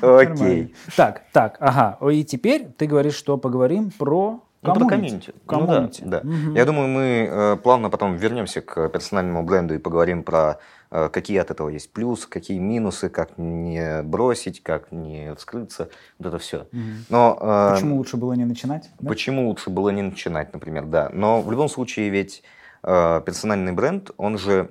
окей. 0.00 0.74
Так, 0.96 1.22
так, 1.32 1.56
ага. 1.60 1.98
И 2.10 2.24
теперь 2.24 2.68
ты 2.68 2.86
говоришь, 2.86 3.14
что 3.14 3.36
поговорим 3.36 3.90
про 3.90 4.40
Ну, 4.62 4.74
коммунити. 4.74 5.32
комьюнити. 5.46 6.02
Ну, 6.04 6.10
да, 6.10 6.20
да. 6.20 6.28
Мгм. 6.28 6.56
Я 6.56 6.64
думаю, 6.64 6.88
мы 6.88 7.28
э, 7.30 7.56
плавно 7.56 7.90
потом 7.90 8.16
вернемся 8.16 8.60
к 8.60 8.88
персональному 8.88 9.42
бренду 9.42 9.74
и 9.74 9.78
поговорим 9.78 10.22
про 10.22 10.58
э, 10.90 11.08
какие 11.08 11.38
от 11.38 11.50
этого 11.50 11.68
есть 11.68 11.92
плюсы, 11.92 12.28
какие 12.28 12.58
минусы, 12.58 13.08
как 13.08 13.38
не 13.38 14.02
бросить, 14.02 14.62
как 14.62 14.92
не 14.92 15.34
вскрыться, 15.34 15.88
вот 16.18 16.28
это 16.28 16.38
все. 16.38 16.66
Мгм. 16.72 17.04
Но 17.10 17.38
э, 17.40 17.74
Почему 17.74 17.96
лучше 17.96 18.16
было 18.16 18.32
не 18.32 18.44
начинать? 18.44 18.90
да? 19.00 19.08
Почему 19.08 19.48
лучше 19.48 19.70
было 19.70 19.90
не 19.90 20.02
начинать, 20.02 20.52
например, 20.52 20.84
да. 20.86 21.10
Но 21.12 21.42
в 21.42 21.50
любом 21.50 21.68
случае 21.68 22.08
ведь 22.08 22.42
э, 22.82 23.22
персональный 23.24 23.72
бренд, 23.72 24.10
он 24.16 24.38
же, 24.38 24.70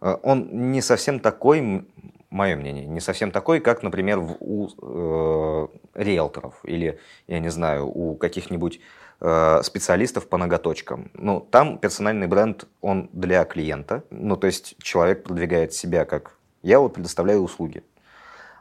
э, 0.00 0.16
он 0.22 0.70
не 0.72 0.80
совсем 0.80 1.20
такой, 1.20 1.86
мое 2.34 2.56
мнение, 2.56 2.84
не 2.84 3.00
совсем 3.00 3.30
такой, 3.30 3.60
как, 3.60 3.82
например, 3.82 4.18
у 4.18 4.68
э, 4.68 5.68
риэлторов 5.94 6.54
или, 6.64 6.98
я 7.28 7.38
не 7.38 7.48
знаю, 7.48 7.86
у 7.86 8.16
каких-нибудь 8.16 8.80
э, 9.20 9.60
специалистов 9.62 10.28
по 10.28 10.36
ноготочкам. 10.36 11.10
Ну, 11.14 11.40
там 11.40 11.78
персональный 11.78 12.26
бренд, 12.26 12.66
он 12.80 13.08
для 13.12 13.44
клиента, 13.44 14.02
ну, 14.10 14.36
то 14.36 14.48
есть 14.48 14.74
человек 14.82 15.22
продвигает 15.22 15.72
себя 15.72 16.04
как 16.04 16.36
я 16.62 16.80
вот 16.80 16.94
предоставляю 16.94 17.40
услуги. 17.42 17.84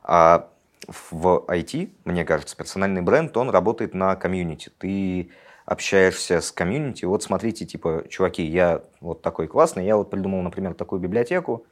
А 0.03 0.49
в 0.87 1.45
IT, 1.47 1.89
мне 2.05 2.25
кажется, 2.25 2.55
персональный 2.55 3.01
бренд, 3.01 3.35
он 3.37 3.49
работает 3.49 3.93
на 3.93 4.15
комьюнити. 4.15 4.69
Ты 4.77 5.31
общаешься 5.65 6.41
с 6.41 6.51
комьюнити, 6.51 7.05
вот 7.05 7.23
смотрите, 7.23 7.65
типа, 7.65 8.03
чуваки, 8.09 8.43
я 8.43 8.83
вот 8.99 9.21
такой 9.21 9.47
классный, 9.47 9.85
я 9.85 9.95
вот 9.95 10.11
придумал, 10.11 10.41
например, 10.41 10.73
такую 10.73 10.99
библиотеку, 10.99 11.65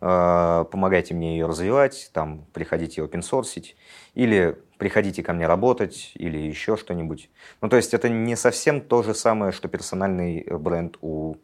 помогайте 0.00 1.14
мне 1.14 1.38
ее 1.38 1.46
развивать, 1.46 2.10
там, 2.12 2.46
приходите 2.52 3.02
опенсорсить, 3.02 3.76
или 4.14 4.56
приходите 4.78 5.22
ко 5.22 5.32
мне 5.32 5.46
работать, 5.46 6.12
или 6.14 6.38
еще 6.38 6.76
что-нибудь. 6.76 7.30
Ну, 7.60 7.68
то 7.68 7.76
есть 7.76 7.94
это 7.94 8.08
не 8.08 8.36
совсем 8.36 8.80
то 8.80 9.02
же 9.02 9.14
самое, 9.14 9.52
что 9.52 9.68
персональный 9.68 10.46
бренд 10.50 10.96
у... 11.00 11.36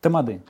Тамады. 0.00 0.42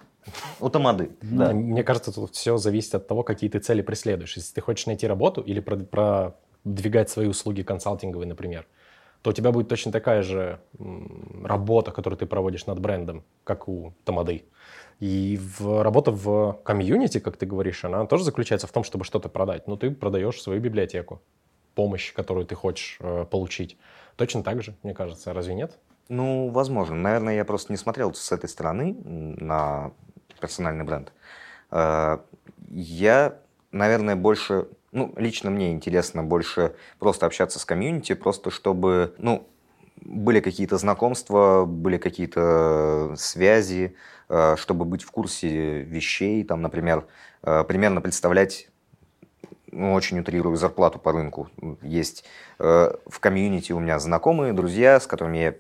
У 0.61 0.69
Тамады, 0.69 1.11
да. 1.23 1.53
Мне 1.53 1.83
кажется, 1.83 2.13
тут 2.13 2.35
все 2.35 2.57
зависит 2.57 2.95
от 2.95 3.09
того, 3.09 3.23
какие 3.23 3.51
ты 3.51 3.59
цели 3.59 3.83
преследуешь. 3.83 4.37
Если 4.37 4.55
ты 4.55 4.61
хочешь 4.61 4.87
найти 4.87 5.07
работу 5.07 5.41
или 5.41 5.61
продвигать 5.61 7.11
свои 7.11 7.27
услуги 7.27 7.63
консалтинговые, 7.63 8.29
например, 8.29 8.67
то 9.23 9.31
у 9.31 9.33
тебя 9.33 9.53
будет 9.53 9.69
точно 9.69 9.93
такая 9.93 10.23
же 10.23 10.61
работа, 11.45 11.91
которую 11.91 12.19
ты 12.19 12.27
проводишь 12.27 12.67
над 12.67 12.81
брендом, 12.81 13.23
как 13.45 13.69
у 13.69 13.93
Тамады. 14.05 14.45
И 15.01 15.41
в, 15.59 15.83
работа 15.83 16.11
в 16.11 16.61
комьюнити, 16.63 17.21
как 17.21 17.39
ты 17.39 17.47
говоришь, 17.47 17.85
она 17.85 18.05
тоже 18.07 18.25
заключается 18.25 18.67
в 18.67 18.73
том, 18.73 18.85
чтобы 18.85 19.05
что-то 19.05 19.31
продать. 19.31 19.67
Но 19.67 19.77
ты 19.77 19.91
продаешь 19.91 20.41
свою 20.41 20.61
библиотеку, 20.61 21.23
помощь, 21.75 22.13
которую 22.13 22.45
ты 22.45 22.55
хочешь 22.55 22.99
э, 23.01 23.25
получить. 23.25 23.79
Точно 24.17 24.43
так 24.43 24.63
же, 24.63 24.75
мне 24.83 24.93
кажется, 24.93 25.33
разве 25.33 25.55
нет? 25.55 25.79
Ну, 26.11 26.51
возможно. 26.51 26.97
Наверное, 26.97 27.37
я 27.37 27.47
просто 27.47 27.73
не 27.73 27.79
смотрел 27.79 28.13
с 28.13 28.31
этой 28.31 28.49
стороны 28.49 28.95
на 29.05 29.93
персональный 30.39 30.85
бренд. 30.85 31.13
Э, 31.71 32.19
я, 32.69 33.39
наверное, 33.73 34.17
больше 34.17 34.69
ну, 34.93 35.15
лично 35.17 35.51
мне 35.51 35.73
интересно 35.73 36.23
больше 36.23 36.75
просто 36.99 37.27
общаться 37.27 37.59
с 37.59 37.65
комьюнити, 37.65 38.15
просто 38.15 38.51
чтобы, 38.51 39.15
ну, 39.19 39.47
были 40.03 40.41
какие-то 40.41 40.79
знакомства, 40.79 41.65
были 41.65 41.97
какие-то 41.97 43.15
связи, 43.17 43.95
э, 43.95 44.20
чтобы 44.57 44.85
быть 44.85 45.03
в 45.03 45.11
курсе 45.11 45.83
вещей, 45.83 46.45
там, 46.45 46.63
например, 46.63 47.07
э, 47.43 47.65
примерно 47.65 48.01
представлять 48.01 48.69
ну, 49.73 49.93
очень 49.93 50.21
утрирую 50.21 50.57
зарплату 50.57 50.99
по 50.99 51.13
рынку. 51.13 51.49
Есть 51.83 52.25
э, 52.59 52.93
в 53.07 53.21
комьюнити 53.21 53.73
у 53.73 53.81
меня 53.81 53.99
знакомые, 53.99 54.53
друзья, 54.53 55.01
с 55.01 55.07
которыми 55.07 55.39
я 55.39 55.55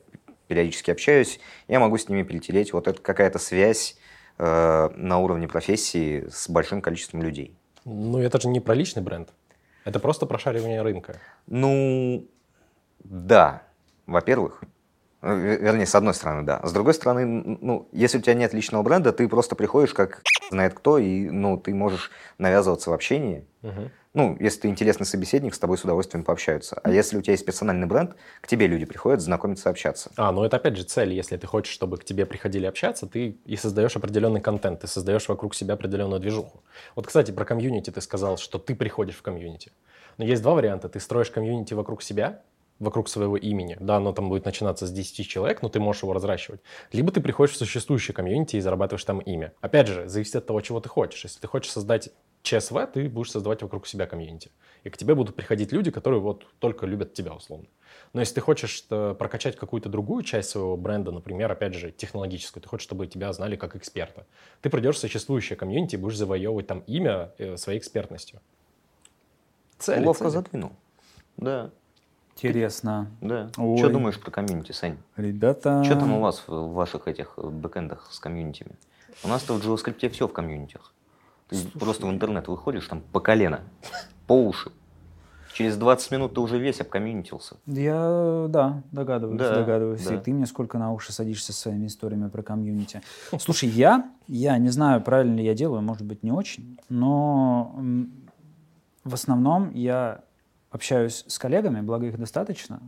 периодически 0.46 0.90
общаюсь, 0.90 1.40
я 1.68 1.80
могу 1.80 1.96
с 1.96 2.08
ними 2.08 2.22
перетереть. 2.22 2.72
Вот 2.72 2.88
это 2.88 3.00
какая-то 3.00 3.38
связь 3.38 3.96
на 4.38 5.18
уровне 5.18 5.46
профессии 5.46 6.26
с 6.30 6.48
большим 6.48 6.80
количеством 6.80 7.22
людей. 7.22 7.54
Ну, 7.84 8.18
это 8.18 8.40
же 8.40 8.48
не 8.48 8.58
про 8.58 8.74
личный 8.74 9.02
бренд. 9.02 9.28
Это 9.84 10.00
просто 10.00 10.24
прошаривание 10.24 10.80
рынка. 10.80 11.20
Ну, 11.46 12.26
да. 13.04 13.62
Во-первых, 14.06 14.62
вернее, 15.22 15.86
с 15.86 15.94
одной 15.94 16.14
стороны, 16.14 16.42
да. 16.42 16.60
С 16.64 16.72
другой 16.72 16.94
стороны, 16.94 17.58
ну, 17.60 17.88
если 17.92 18.18
у 18.18 18.20
тебя 18.20 18.34
нет 18.34 18.54
личного 18.54 18.82
бренда, 18.82 19.12
ты 19.12 19.28
просто 19.28 19.54
приходишь 19.54 19.92
как 19.92 20.22
знает 20.50 20.74
кто, 20.74 20.98
и, 20.98 21.28
ну, 21.28 21.58
ты 21.58 21.74
можешь 21.74 22.10
навязываться 22.38 22.90
в 22.90 22.92
общении. 22.94 23.46
Угу. 23.62 23.90
Ну, 24.12 24.36
если 24.40 24.62
ты 24.62 24.68
интересный 24.68 25.06
собеседник, 25.06 25.54
с 25.54 25.58
тобой 25.58 25.78
с 25.78 25.84
удовольствием 25.84 26.24
пообщаются. 26.24 26.80
А 26.82 26.90
если 26.90 27.16
у 27.16 27.22
тебя 27.22 27.32
есть 27.32 27.46
персональный 27.46 27.86
бренд, 27.86 28.16
к 28.40 28.48
тебе 28.48 28.66
люди 28.66 28.84
приходят 28.84 29.20
знакомиться, 29.20 29.70
общаться. 29.70 30.10
А, 30.16 30.32
ну 30.32 30.42
это 30.42 30.56
опять 30.56 30.76
же 30.76 30.82
цель. 30.82 31.12
Если 31.12 31.36
ты 31.36 31.46
хочешь, 31.46 31.72
чтобы 31.72 31.96
к 31.96 32.04
тебе 32.04 32.26
приходили 32.26 32.66
общаться, 32.66 33.06
ты 33.06 33.38
и 33.44 33.56
создаешь 33.56 33.94
определенный 33.94 34.40
контент, 34.40 34.80
ты 34.80 34.88
создаешь 34.88 35.28
вокруг 35.28 35.54
себя 35.54 35.74
определенную 35.74 36.18
движуху. 36.18 36.64
Вот, 36.96 37.06
кстати, 37.06 37.30
про 37.30 37.44
комьюнити 37.44 37.90
ты 37.90 38.00
сказал, 38.00 38.36
что 38.36 38.58
ты 38.58 38.74
приходишь 38.74 39.14
в 39.14 39.22
комьюнити. 39.22 39.70
Но 40.18 40.24
есть 40.24 40.42
два 40.42 40.54
варианта. 40.54 40.88
Ты 40.88 40.98
строишь 40.98 41.30
комьюнити 41.30 41.74
вокруг 41.74 42.02
себя, 42.02 42.42
вокруг 42.80 43.08
своего 43.08 43.36
имени. 43.36 43.76
Да, 43.78 43.96
оно 43.96 44.12
там 44.12 44.28
будет 44.28 44.44
начинаться 44.44 44.86
с 44.86 44.90
10 44.90 45.28
человек, 45.28 45.62
но 45.62 45.68
ты 45.68 45.78
можешь 45.78 46.02
его 46.02 46.12
разращивать. 46.12 46.60
Либо 46.92 47.12
ты 47.12 47.20
приходишь 47.20 47.54
в 47.54 47.58
существующее 47.58 48.14
комьюнити 48.14 48.56
и 48.56 48.60
зарабатываешь 48.60 49.04
там 49.04 49.20
имя. 49.20 49.52
Опять 49.60 49.86
же, 49.86 50.08
зависит 50.08 50.36
от 50.36 50.46
того, 50.46 50.60
чего 50.62 50.80
ты 50.80 50.88
хочешь. 50.88 51.22
Если 51.22 51.38
ты 51.38 51.46
хочешь 51.46 51.70
создать 51.70 52.10
ЧСВ, 52.42 52.74
ты 52.92 53.08
будешь 53.08 53.30
создавать 53.30 53.62
вокруг 53.62 53.86
себя 53.86 54.06
комьюнити. 54.06 54.50
И 54.82 54.88
к 54.88 54.96
тебе 54.96 55.14
будут 55.14 55.36
приходить 55.36 55.72
люди, 55.72 55.90
которые 55.90 56.20
вот 56.20 56.46
только 56.58 56.86
любят 56.86 57.12
тебя, 57.12 57.34
условно. 57.34 57.66
Но 58.14 58.20
если 58.20 58.36
ты 58.36 58.40
хочешь 58.40 58.84
э, 58.88 59.14
прокачать 59.18 59.56
какую-то 59.56 59.90
другую 59.90 60.22
часть 60.22 60.48
своего 60.48 60.76
бренда, 60.78 61.12
например, 61.12 61.52
опять 61.52 61.74
же, 61.74 61.90
технологическую, 61.90 62.62
ты 62.62 62.68
хочешь, 62.68 62.84
чтобы 62.84 63.06
тебя 63.06 63.30
знали 63.34 63.56
как 63.56 63.76
эксперта, 63.76 64.26
ты 64.62 64.70
придешь 64.70 64.96
в 64.96 64.98
существующее 64.98 65.56
комьюнити 65.56 65.96
и 65.96 65.98
будешь 65.98 66.16
завоевывать 66.16 66.66
там 66.66 66.80
имя 66.86 67.32
э, 67.36 67.58
своей 67.58 67.78
экспертностью. 67.78 68.40
Цели, 69.78 70.04
Ловко 70.04 70.24
цели. 70.24 70.32
задвинул. 70.32 70.72
Да. 71.36 71.70
Интересно. 72.48 73.08
Да. 73.20 73.50
Ой. 73.56 73.78
Что 73.78 73.90
думаешь 73.90 74.18
про 74.18 74.30
комьюнити, 74.30 74.72
Сань? 74.72 74.96
Ребята... 75.16 75.84
Что 75.84 75.96
там 75.96 76.12
у 76.14 76.20
вас 76.20 76.42
в 76.46 76.72
ваших 76.72 77.08
этих 77.08 77.38
бэкэндах 77.38 78.08
с 78.10 78.18
комьюнитями? 78.18 78.72
У 79.24 79.28
нас-то 79.28 79.54
в 79.54 79.64
JavaScript 79.64 80.08
все 80.10 80.26
в 80.26 80.32
комьюнитях. 80.32 80.92
Ты 81.48 81.56
Слушай, 81.56 81.78
просто 81.78 82.06
в 82.06 82.10
интернет 82.10 82.48
выходишь 82.48 82.86
там 82.86 83.02
по 83.12 83.20
колено, 83.20 83.60
по 84.26 84.32
уши. 84.32 84.70
Через 85.52 85.76
20 85.76 86.12
минут 86.12 86.34
ты 86.34 86.40
уже 86.40 86.58
весь 86.58 86.80
обкомьюнитился. 86.80 87.56
Я, 87.66 88.46
да, 88.48 88.82
догадываюсь, 88.92 89.38
да, 89.38 89.54
догадываюсь. 89.56 90.04
Да. 90.04 90.14
И 90.14 90.18
ты 90.18 90.32
мне 90.32 90.46
сколько 90.46 90.78
на 90.78 90.92
уши 90.92 91.12
садишься 91.12 91.52
своими 91.52 91.88
историями 91.88 92.28
про 92.28 92.42
комьюнити. 92.42 93.02
Слушай, 93.38 93.68
я, 93.68 94.10
я 94.28 94.56
не 94.58 94.68
знаю, 94.68 95.02
правильно 95.02 95.36
ли 95.36 95.44
я 95.44 95.54
делаю, 95.54 95.82
может 95.82 96.06
быть, 96.06 96.22
не 96.22 96.30
очень, 96.30 96.78
но 96.88 97.74
в 99.04 99.12
основном 99.12 99.72
я 99.74 100.22
общаюсь 100.70 101.24
с 101.26 101.38
коллегами, 101.38 101.80
благо 101.80 102.06
их 102.06 102.18
достаточно, 102.18 102.80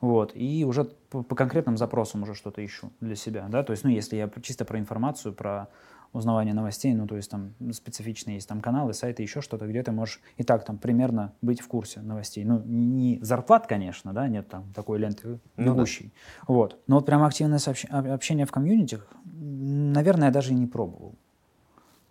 вот, 0.00 0.32
и 0.34 0.64
уже 0.64 0.84
по, 0.84 1.22
по 1.22 1.34
конкретным 1.34 1.76
запросам 1.76 2.22
уже 2.22 2.34
что-то 2.34 2.64
ищу 2.64 2.90
для 3.00 3.14
себя, 3.14 3.46
да, 3.48 3.62
то 3.62 3.72
есть, 3.72 3.84
ну, 3.84 3.90
если 3.90 4.16
я 4.16 4.30
чисто 4.42 4.64
про 4.64 4.78
информацию, 4.78 5.32
про 5.32 5.68
узнавание 6.12 6.54
новостей, 6.54 6.92
ну, 6.94 7.06
то 7.06 7.16
есть 7.16 7.30
там 7.30 7.54
специфичные 7.72 8.36
есть 8.36 8.48
там 8.48 8.60
каналы, 8.60 8.92
сайты, 8.92 9.22
еще 9.22 9.40
что-то, 9.40 9.66
где 9.66 9.82
ты 9.82 9.92
можешь 9.92 10.20
и 10.36 10.42
так 10.42 10.64
там 10.64 10.78
примерно 10.78 11.32
быть 11.40 11.60
в 11.60 11.68
курсе 11.68 12.00
новостей. 12.00 12.44
Ну, 12.44 12.62
не 12.64 13.18
зарплат, 13.22 13.66
конечно, 13.66 14.12
да, 14.12 14.28
нет 14.28 14.48
там 14.48 14.70
такой 14.74 14.98
ленты 14.98 15.38
бегущей. 15.56 16.06
Ну, 16.06 16.44
да. 16.48 16.54
Вот. 16.54 16.78
Но 16.86 16.96
вот 16.96 17.06
прям 17.06 17.22
активное 17.22 17.58
сообщ... 17.58 17.86
общение 17.86 18.46
в 18.46 18.52
комьюнитях, 18.52 19.06
наверное, 19.24 20.26
я 20.26 20.32
даже 20.32 20.52
и 20.52 20.54
не 20.54 20.66
пробовал. 20.66 21.14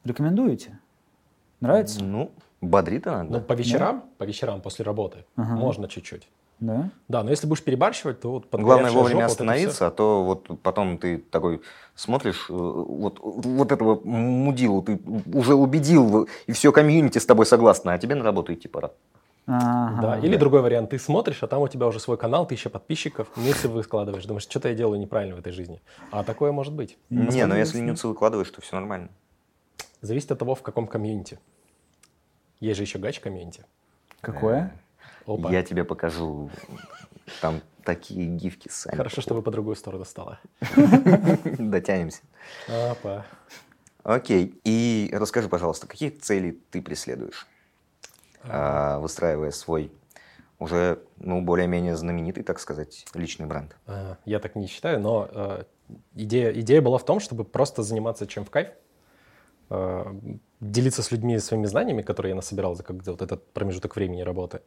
Рекомендуете? 0.04 0.80
Нравится? 1.60 2.04
Ну, 2.04 2.32
бодрит 2.62 3.08
иногда. 3.08 3.40
Ну, 3.40 3.44
по 3.44 3.54
вечерам, 3.54 4.00
да? 4.00 4.06
по 4.18 4.24
вечерам 4.24 4.62
после 4.62 4.86
работы 4.86 5.26
ага. 5.36 5.56
можно 5.56 5.88
чуть-чуть. 5.88 6.28
Да? 6.60 6.92
Да, 7.08 7.24
но 7.24 7.32
если 7.32 7.48
будешь 7.48 7.64
перебарщивать, 7.64 8.22
то 8.22 8.32
вот 8.32 8.46
Главное 8.52 8.92
вовремя 8.92 9.22
жопа, 9.22 9.32
остановиться, 9.32 9.86
вот 9.86 9.94
а 9.94 9.96
то 9.96 10.24
вот 10.24 10.62
потом 10.62 11.00
ты 11.00 11.18
такой 11.18 11.62
смотришь, 11.96 12.46
э, 12.50 12.54
вот, 12.54 13.18
вот 13.20 13.72
этого 13.72 14.00
мудилу 14.04 14.84
ты 14.84 15.00
уже 15.34 15.56
убедил, 15.56 16.28
и 16.46 16.52
все 16.52 16.72
комьюнити 16.72 17.18
с 17.18 17.26
тобой 17.26 17.48
согласно, 17.48 17.94
а 17.94 17.98
тебе 17.98 18.14
на 18.14 18.24
работу 18.24 18.54
идти 18.54 18.68
пора. 18.68 18.92
Ага, 19.48 20.02
да. 20.02 20.18
Или 20.20 20.34
да. 20.34 20.40
другой 20.40 20.62
вариант, 20.62 20.92
ты 20.92 21.00
смотришь, 21.00 21.42
а 21.42 21.48
там 21.48 21.62
у 21.64 21.68
тебя 21.68 21.88
уже 21.88 22.00
свой 22.00 22.18
канал, 22.18 22.46
тысяча 22.46 22.70
подписчиков, 22.70 23.28
нюцы 23.36 23.68
выкладываешь, 23.68 24.26
думаешь, 24.26 24.44
что-то 24.44 24.70
я 24.70 24.76
делаю 24.76 25.00
неправильно 25.00 25.36
в 25.36 25.40
этой 25.40 25.52
жизни. 25.52 25.82
А 26.12 26.24
такое 26.24 26.52
может 26.52 26.74
быть. 26.74 26.98
Не, 27.10 27.48
но 27.48 27.58
если 27.58 27.80
нюцы 27.80 28.08
выкладываешь, 28.08 28.52
то 28.52 28.62
все 28.62 28.76
нормально. 28.76 29.10
Зависит 30.02 30.32
от 30.32 30.38
того, 30.38 30.54
в 30.54 30.62
каком 30.62 30.86
комьюнити. 30.86 31.40
Есть 32.62 32.78
же 32.78 32.84
еще 32.84 33.00
гач 33.00 33.20
комьюнити. 33.20 33.66
Какое? 34.22 34.72
Опа. 35.26 35.52
Я 35.52 35.64
тебе 35.64 35.84
покажу. 35.84 36.50
Там 37.42 37.62
такие 37.84 38.28
гифки 38.28 38.70
сами. 38.70 38.96
Хорошо, 38.96 39.22
что 39.22 39.34
вы 39.34 39.42
по 39.42 39.50
другую 39.50 39.76
сторону 39.76 40.06
стала. 40.06 40.40
Дотянемся. 41.58 42.22
Опа. 42.68 43.26
Окей. 44.04 44.60
И 44.64 45.10
расскажи, 45.12 45.50
пожалуйста, 45.50 45.88
какие 45.88 46.10
цели 46.10 46.60
ты 46.70 46.84
преследуешь, 46.84 47.48
а, 48.44 49.00
выстраивая 49.00 49.52
свой 49.52 49.92
уже, 50.60 51.02
ну, 51.18 51.42
более-менее 51.42 51.96
знаменитый, 51.96 52.44
так 52.44 52.60
сказать, 52.60 53.06
личный 53.16 53.48
бренд? 53.48 53.76
А, 53.88 54.18
я 54.26 54.40
так 54.40 54.56
не 54.56 54.68
считаю, 54.68 55.00
но 55.00 55.28
э, 55.32 55.64
идея, 56.14 56.52
идея 56.52 56.82
была 56.82 57.00
в 57.00 57.06
том, 57.06 57.20
чтобы 57.20 57.44
просто 57.44 57.82
заниматься 57.82 58.28
чем 58.28 58.46
в 58.46 58.52
кайф, 58.52 58.70
э, 59.72 60.06
делиться 60.62 61.04
с 61.04 61.12
людьми 61.12 61.38
своими 61.40 61.66
знаниями, 61.66 62.04
которые 62.04 62.30
я 62.30 62.36
насобирал 62.36 62.76
за 62.76 62.84
как 62.84 63.06
вот 63.06 63.22
этот 63.22 63.52
промежуток 63.52 63.96
времени 63.96 64.22
работы, 64.22 64.62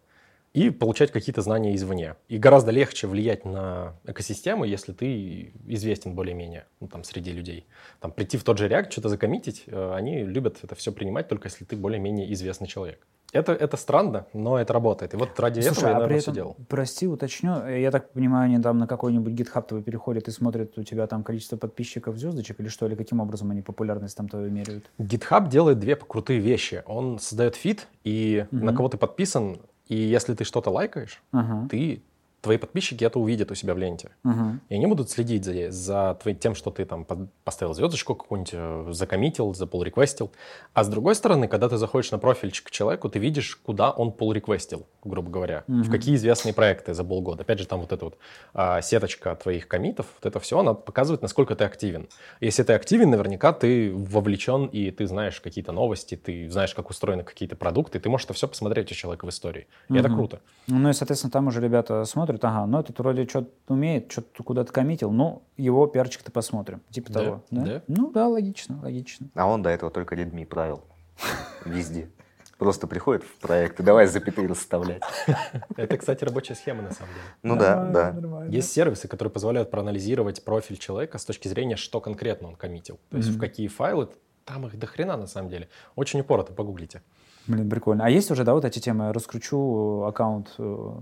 и 0.53 0.71
получать 0.71 1.11
какие-то 1.11 1.43
знания 1.43 1.75
извне. 1.75 2.15
И 2.29 2.39
гораздо 2.39 2.71
легче 2.71 3.09
влиять 3.09 3.45
на 3.45 3.97
экосистему, 4.05 4.65
если 4.65 4.93
ты 4.93 5.53
известен 5.67 6.15
более-менее 6.15 6.67
ну, 6.81 6.87
там, 6.87 7.03
среди 7.03 7.33
людей. 7.33 7.67
Там, 8.01 8.13
прийти 8.13 8.39
в 8.39 8.45
тот 8.45 8.59
же 8.59 8.69
React, 8.69 8.91
что-то 8.91 9.09
закоммитить, 9.09 9.65
э, 9.67 9.95
они 9.95 10.23
любят 10.23 10.59
это 10.63 10.77
все 10.77 10.93
принимать 10.93 11.27
только 11.27 11.49
если 11.49 11.65
ты 11.65 11.77
более-менее 11.77 12.33
известный 12.33 12.69
человек. 12.69 13.05
Это, 13.35 13.53
это 13.53 13.76
странно, 13.76 14.26
но 14.33 14.59
это 14.59 14.73
работает. 14.73 15.12
И 15.12 15.17
вот 15.17 15.38
ради 15.41 15.61
Слушай, 15.61 15.79
этого 15.79 15.88
я, 15.88 15.91
а 15.91 15.95
наверное, 15.95 16.19
этом, 16.19 16.33
все 16.33 16.41
делал. 16.41 16.57
Прости, 16.69 17.09
уточню. 17.09 17.67
Я 17.67 17.91
так 17.91 18.12
понимаю, 18.12 18.45
они 18.45 18.62
там 18.62 18.79
на 18.79 18.87
какой-нибудь 18.87 19.33
GitHub 19.33 19.67
твой 19.67 19.83
переходят 19.83 20.29
и 20.29 20.31
смотрят 20.31 20.79
у 20.79 20.85
тебя 20.85 21.09
там 21.09 21.25
количество 21.25 21.57
подписчиков, 21.57 22.17
звездочек 22.17 22.61
или 22.61 22.69
что? 22.69 22.87
Или 22.87 22.95
каким 22.95 23.19
образом 23.19 23.50
они 23.50 23.61
популярность 23.61 24.17
там 24.17 24.29
твою 24.29 24.53
меряют? 24.53 24.88
GitHub 24.99 25.49
делает 25.49 25.81
две 25.81 25.97
крутые 25.97 26.38
вещи. 26.38 26.85
Он 26.87 27.19
создает 27.19 27.57
фид, 27.57 27.88
и 28.05 28.47
угу. 28.53 28.64
на 28.64 28.73
кого 28.73 28.88
ты 28.88 28.99
подписан, 28.99 29.59
и 29.88 29.97
если 29.97 30.35
ты 30.35 30.45
что-то 30.45 30.71
лайкаешь, 30.71 31.21
ага. 31.33 31.69
ты 31.69 32.05
твои 32.45 32.59
подписчики 32.59 33.05
это 33.05 33.19
увидят 33.19 33.51
у 33.51 33.55
себя 33.55 33.75
в 33.75 33.79
ленте. 33.79 34.11
Мгм. 34.23 34.61
И 34.69 34.75
они 34.75 34.87
будут 34.87 35.11
следить 35.11 35.45
за, 35.45 35.71
за 35.71 36.19
твоим, 36.23 36.39
тем, 36.39 36.55
что 36.55 36.71
ты 36.71 36.85
там 36.85 37.07
поставил 37.43 37.75
звездочку 37.75 38.15
какую-нибудь, 38.15 38.55
э, 38.55 38.87
закоммитил, 38.93 39.55
запул-реквестил. 39.55 40.31
А 40.75 40.85
с 40.85 40.89
другой 40.89 41.15
стороны, 41.15 41.49
когда 41.49 41.69
ты 41.69 41.77
заходишь 41.77 42.11
на 42.13 42.19
профильчик 42.19 42.67
к 42.67 42.71
человеку, 42.71 43.09
ты 43.09 43.19
видишь, 43.19 43.57
куда 43.57 43.91
он 43.91 44.11
pull-реквестил, 44.11 44.87
грубо 45.05 45.31
говоря. 45.31 45.65
В 45.67 45.91
какие 45.91 46.15
известные 46.17 46.53
проекты 46.55 46.95
за 46.95 47.03
полгода. 47.05 47.43
Опять 47.43 47.59
же, 47.59 47.67
там 47.67 47.81
вот 47.81 47.93
эта 47.93 48.05
вот 48.05 48.19
а, 48.53 48.81
сеточка 48.83 49.35
твоих 49.37 49.67
комитов, 49.67 50.07
вот 50.21 50.27
это 50.27 50.39
все, 50.41 50.59
она 50.59 50.75
показывает, 50.75 51.23
насколько 51.23 51.57
ты 51.57 51.65
активен. 51.65 52.09
Если 52.41 52.63
ты 52.63 52.75
активен, 52.75 53.11
наверняка 53.11 53.53
ты 53.53 53.93
вовлечен, 53.95 54.67
и 54.67 54.91
ты 54.91 55.07
знаешь 55.07 55.41
какие-то 55.41 55.73
новости, 55.73 56.17
ты 56.17 56.51
знаешь, 56.51 56.75
как 56.75 56.91
устроены 56.91 57.25
какие-то 57.25 57.57
продукты, 57.57 57.99
ты 57.99 58.09
можешь 58.09 58.27
это 58.27 58.35
все 58.35 58.47
посмотреть 58.49 58.93
у 58.93 58.95
человека 58.95 59.25
в 59.25 59.31
истории. 59.31 59.67
И 59.89 59.97
это 59.97 60.09
Мгм. 60.09 60.17
круто. 60.19 60.41
Ну 60.67 60.91
и, 60.91 60.93
соответственно, 60.93 61.31
там 61.31 61.47
уже 61.47 61.61
ребята 61.61 62.05
смотрят, 62.05 62.34
ага, 62.43 62.67
ну 62.67 62.81
этот 62.81 62.99
вроде 62.99 63.26
что-то 63.29 63.50
умеет, 63.69 64.11
что-то 64.11 64.43
куда-то 64.43 64.73
коммитил, 64.73 65.11
ну 65.11 65.43
его 65.57 65.87
пиарчик-то 65.87 66.33
посмотрим. 66.33 66.81
Типа 66.91 67.12
Да, 67.12 67.21
того. 67.23 67.43
да. 67.50 67.83
Ну 67.87 68.11
да, 68.11 68.29
логично, 68.29 68.81
логично. 68.83 69.29
А 69.35 69.47
он 69.47 69.62
до 69.62 69.71
этого 69.71 69.91
только 69.91 70.14
Redmi 70.14 70.47
правил. 70.47 70.83
Везде. 71.64 72.11
Просто 72.59 72.87
приходит 72.87 73.25
в 73.25 73.38
проект 73.41 73.81
и 73.81 73.83
давай 73.83 74.07
запятые 74.07 74.47
расставлять. 74.49 75.03
Это, 75.76 75.97
кстати, 75.99 76.25
рабочая 76.25 76.55
схема 76.55 76.83
на 76.83 76.93
самом 76.93 77.12
деле. 77.12 77.26
Ну 77.43 77.57
да, 77.57 77.85
да. 77.85 78.45
Есть 78.47 78.73
сервисы, 78.73 79.09
которые 79.09 79.33
позволяют 79.33 79.71
проанализировать 79.71 80.45
профиль 80.45 80.79
человека 80.79 81.19
с 81.19 81.25
точки 81.25 81.49
зрения, 81.49 81.76
что 81.76 82.00
конкретно 82.00 82.49
он 82.49 82.57
коммитил. 82.57 82.99
То 83.11 83.17
есть 83.17 83.29
в 83.29 83.38
какие 83.38 83.67
файлы, 83.69 84.09
там 84.45 84.67
их 84.67 84.79
до 84.79 84.87
хрена 84.87 85.17
на 85.17 85.26
самом 85.26 85.50
деле. 85.50 85.69
Очень 85.97 86.21
упорото, 86.21 86.53
погуглите. 86.53 87.03
Блин, 87.47 87.69
прикольно. 87.69 88.07
А 88.07 88.09
есть 88.11 88.31
уже, 88.31 88.45
да, 88.45 88.55
вот 88.55 88.64
эти 88.64 88.79
темы? 88.79 89.12
Раскручу 89.12 90.03
э, 90.05 90.09
аккаунт 90.09 90.55
э, 90.59 90.93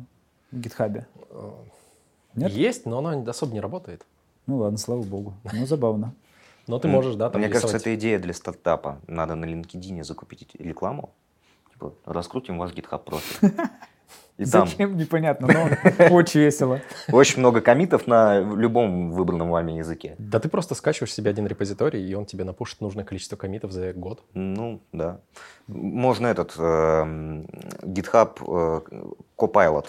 в 0.52 0.60
гитхабе. 0.60 1.06
Нет? 2.34 2.52
Есть, 2.52 2.86
но 2.86 2.98
оно 2.98 3.28
особо 3.28 3.52
не 3.52 3.60
работает. 3.60 4.06
Ну 4.46 4.58
ладно, 4.58 4.78
слава 4.78 5.02
богу. 5.02 5.34
Ну, 5.52 5.66
забавно. 5.66 6.14
Но 6.66 6.78
ты 6.78 6.86
можешь, 6.86 7.16
да, 7.16 7.28
там 7.28 7.40
Мне 7.40 7.50
кажется, 7.50 7.76
это 7.76 7.94
идея 7.96 8.20
для 8.20 8.32
стартапа. 8.32 9.00
Надо 9.08 9.34
на 9.34 9.46
LinkedIn 9.46 10.04
закупить 10.04 10.48
рекламу. 10.54 11.12
Типа, 11.72 11.92
раскрутим 12.04 12.58
ваш 12.58 12.72
GitHub 12.72 13.00
профиль. 13.00 13.52
И 14.38 14.46
там 14.46 14.66
Зачем, 14.66 14.96
непонятно, 14.96 15.46
но 15.46 16.10
очень 16.10 16.40
весело. 16.40 16.80
очень 17.10 17.40
много 17.40 17.60
комитов 17.60 18.06
на 18.06 18.40
любом 18.40 19.12
выбранном 19.12 19.50
вами 19.50 19.72
языке. 19.72 20.16
Да 20.18 20.40
ты 20.40 20.48
просто 20.48 20.74
скачиваешь 20.74 21.12
себе 21.12 21.30
один 21.30 21.46
репозиторий, 21.46 22.02
и 22.02 22.14
он 22.14 22.24
тебе 22.24 22.44
напушит 22.44 22.80
нужное 22.80 23.04
количество 23.04 23.36
комитов 23.36 23.72
за 23.72 23.92
год. 23.92 24.22
Ну, 24.32 24.80
да. 24.92 25.20
Можно 25.66 26.28
этот 26.28 26.54
эм, 26.58 27.44
GitHub 27.82 28.38
э, 28.40 29.10
Copilot 29.36 29.84
э, 29.84 29.88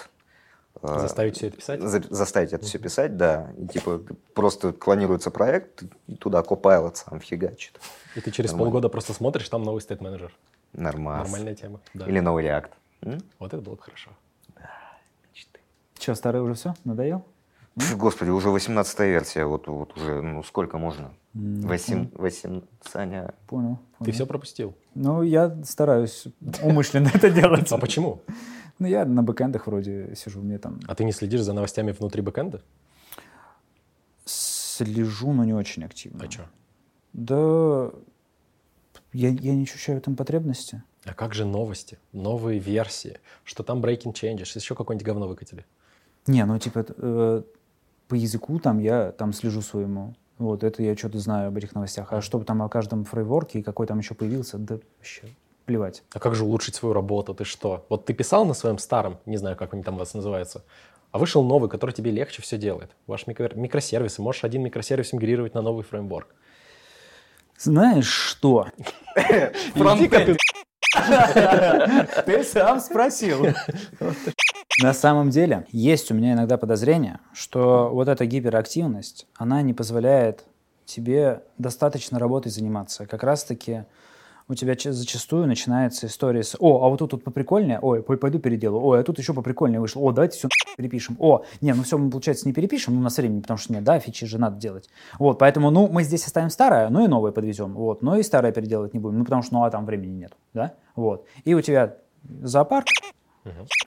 Заставить 0.83 1.37
все 1.37 1.47
это 1.47 1.57
писать. 1.57 1.81
за- 1.81 2.03
заставить 2.13 2.53
это 2.53 2.65
все 2.65 2.77
писать, 2.79 3.17
да. 3.17 3.51
И 3.57 3.67
типа 3.67 4.01
просто 4.33 4.73
клонируется 4.73 5.31
проект, 5.31 5.83
и 6.07 6.15
туда 6.15 6.41
Copilot 6.41 6.95
сам 6.95 7.19
фигачит. 7.19 7.79
И 8.15 8.21
ты 8.21 8.31
через 8.31 8.51
Нормально. 8.51 8.71
полгода 8.71 8.89
просто 8.89 9.13
смотришь, 9.13 9.47
там 9.49 9.63
новый 9.63 9.81
стейт-менеджер. 9.81 10.31
Нормально. 10.73 11.23
Нормальная 11.23 11.55
тема. 11.55 11.79
Да. 11.93 12.05
Или 12.07 12.19
новый 12.19 12.43
React. 12.45 12.69
М? 13.03 13.19
Вот 13.39 13.53
это 13.53 13.61
было 13.61 13.75
бы 13.75 13.81
хорошо. 13.81 14.11
Мечты. 15.31 15.59
Че, 15.97 16.15
старый 16.15 16.41
уже 16.41 16.53
все? 16.55 16.73
Надоел? 16.83 17.23
Фу, 17.77 17.97
Господи, 17.97 18.29
уже 18.29 18.49
18 18.49 18.99
версия, 18.99 19.45
вот, 19.45 19.67
вот 19.67 19.97
уже, 19.97 20.21
ну 20.21 20.43
сколько 20.43 20.77
можно? 20.77 21.11
Восемь, 21.33 22.09
восемь, 22.13 22.61
Саня, 22.83 23.33
Понял. 23.47 23.79
Ты 23.97 24.05
понял. 24.05 24.13
все 24.13 24.25
пропустил. 24.27 24.75
Ну, 24.93 25.23
я 25.23 25.57
стараюсь 25.63 26.25
умышленно 26.61 27.09
это 27.13 27.31
делать. 27.31 27.71
А 27.71 27.77
почему? 27.79 28.21
Ну, 28.83 28.89
я 28.89 29.05
на 29.05 29.23
бэкэндах 29.23 29.67
вроде 29.67 30.13
сижу, 30.13 30.41
мне 30.41 30.57
там 30.57 30.81
А 30.87 30.93
ты 30.93 31.05
не 31.05 31.13
следишь 31.13 31.41
за 31.41 31.53
новостями 31.53 31.93
внутри 31.93 32.21
бэкэнда? 32.21 32.61
слежу, 34.25 35.31
но 35.31 35.45
не 35.45 35.53
очень 35.53 35.85
активно. 35.85 36.25
А 36.25 36.29
что? 36.29 36.49
Да, 37.13 37.97
я, 39.13 39.29
я 39.29 39.55
не 39.55 39.63
ощущаю 39.63 39.99
в 39.99 40.01
этом 40.01 40.17
потребности. 40.17 40.83
А 41.05 41.13
как 41.13 41.33
же 41.33 41.45
новости? 41.45 41.97
Новые 42.11 42.59
версии? 42.59 43.19
Что 43.45 43.63
там 43.63 43.81
breaking 43.81 44.11
changes? 44.11 44.51
Еще 44.55 44.75
какое-нибудь 44.75 45.05
говно 45.05 45.27
выкатили? 45.29 45.65
Не, 46.27 46.43
ну, 46.43 46.59
типа, 46.59 46.85
э, 46.89 47.43
по 48.09 48.15
языку 48.15 48.59
там 48.59 48.79
я 48.79 49.13
там 49.13 49.31
слежу 49.31 49.61
своему. 49.61 50.13
Вот, 50.39 50.65
это 50.65 50.83
я 50.83 50.97
что-то 50.97 51.19
знаю 51.19 51.47
об 51.47 51.57
этих 51.57 51.73
новостях. 51.73 52.11
А 52.11 52.19
чтобы 52.19 52.43
там 52.43 52.61
о 52.61 52.67
каждом 52.67 53.05
фрейворке 53.05 53.59
и 53.59 53.63
какой 53.63 53.87
там 53.87 53.99
еще 53.99 54.13
появился, 54.13 54.57
да 54.57 54.79
вообще 54.97 55.29
плевать. 55.65 56.03
А 56.13 56.19
как 56.19 56.35
же 56.35 56.43
улучшить 56.43 56.75
свою 56.75 56.93
работу? 56.93 57.33
Ты 57.33 57.45
что? 57.45 57.85
Вот 57.89 58.05
ты 58.05 58.13
писал 58.13 58.45
на 58.45 58.53
своем 58.53 58.77
старом, 58.77 59.19
не 59.25 59.37
знаю, 59.37 59.55
как 59.55 59.73
они 59.73 59.83
там 59.83 59.95
у 59.95 59.99
вас 59.99 60.13
называются, 60.13 60.63
а 61.11 61.19
вышел 61.19 61.43
новый, 61.43 61.69
который 61.69 61.91
тебе 61.91 62.11
легче 62.11 62.41
все 62.41 62.57
делает. 62.57 62.91
Ваш 63.07 63.27
микро- 63.27 63.55
микросервисы. 63.55 64.21
Можешь 64.21 64.43
один 64.43 64.63
микросервис 64.63 65.13
мигрировать 65.13 65.53
на 65.53 65.61
новый 65.61 65.83
фреймворк. 65.83 66.27
Знаешь 67.57 68.07
что? 68.07 68.67
Ты 72.25 72.43
сам 72.43 72.79
спросил. 72.79 73.45
На 74.81 74.93
самом 74.93 75.29
деле, 75.29 75.65
есть 75.71 76.11
у 76.11 76.13
меня 76.13 76.33
иногда 76.33 76.57
подозрение, 76.57 77.19
что 77.33 77.89
вот 77.91 78.07
эта 78.07 78.25
гиперактивность, 78.25 79.27
она 79.35 79.61
не 79.61 79.73
позволяет 79.73 80.45
тебе 80.85 81.43
достаточно 81.57 82.19
работой 82.19 82.49
заниматься. 82.49 83.05
Как 83.05 83.23
раз-таки 83.23 83.85
у 84.47 84.53
тебя 84.55 84.75
ча- 84.75 84.91
зачастую 84.91 85.47
начинается 85.47 86.07
история 86.07 86.43
с 86.43 86.55
«О, 86.59 86.85
а 86.85 86.89
вот 86.89 86.99
тут, 86.99 87.11
тут 87.11 87.23
поприкольнее, 87.23 87.79
ой, 87.81 88.01
пой- 88.01 88.17
пойду 88.17 88.39
переделаю, 88.39 88.83
ой, 88.83 88.99
а 88.99 89.03
тут 89.03 89.19
еще 89.19 89.33
поприкольнее 89.33 89.79
вышло, 89.79 90.01
о, 90.01 90.11
давайте 90.11 90.37
все 90.37 90.49
перепишем, 90.77 91.15
о, 91.19 91.43
не, 91.61 91.73
ну 91.73 91.83
все 91.83 91.97
мы, 91.97 92.09
получается, 92.09 92.47
не 92.47 92.53
перепишем, 92.53 92.93
ну, 92.95 92.99
у 92.99 93.03
нас 93.03 93.17
времени, 93.17 93.41
потому 93.41 93.57
что 93.57 93.73
нет, 93.73 93.83
да, 93.83 93.99
фичи 93.99 94.25
же 94.25 94.37
надо 94.37 94.57
делать. 94.57 94.89
Вот, 95.19 95.39
поэтому, 95.39 95.69
ну, 95.71 95.87
мы 95.87 96.03
здесь 96.03 96.25
оставим 96.25 96.49
старое, 96.49 96.89
ну 96.89 97.03
и 97.03 97.07
новое 97.07 97.31
подвезем, 97.31 97.73
вот, 97.73 98.01
но 98.01 98.17
и 98.17 98.23
старое 98.23 98.51
переделывать 98.51 98.93
не 98.93 98.99
будем, 98.99 99.19
ну, 99.19 99.23
потому 99.25 99.41
что, 99.41 99.53
ну, 99.53 99.63
а 99.63 99.69
там 99.71 99.85
времени 99.85 100.13
нет, 100.15 100.33
да, 100.53 100.73
вот. 100.95 101.25
И 101.43 101.53
у 101.53 101.61
тебя 101.61 101.95
зоопарк, 102.41 102.87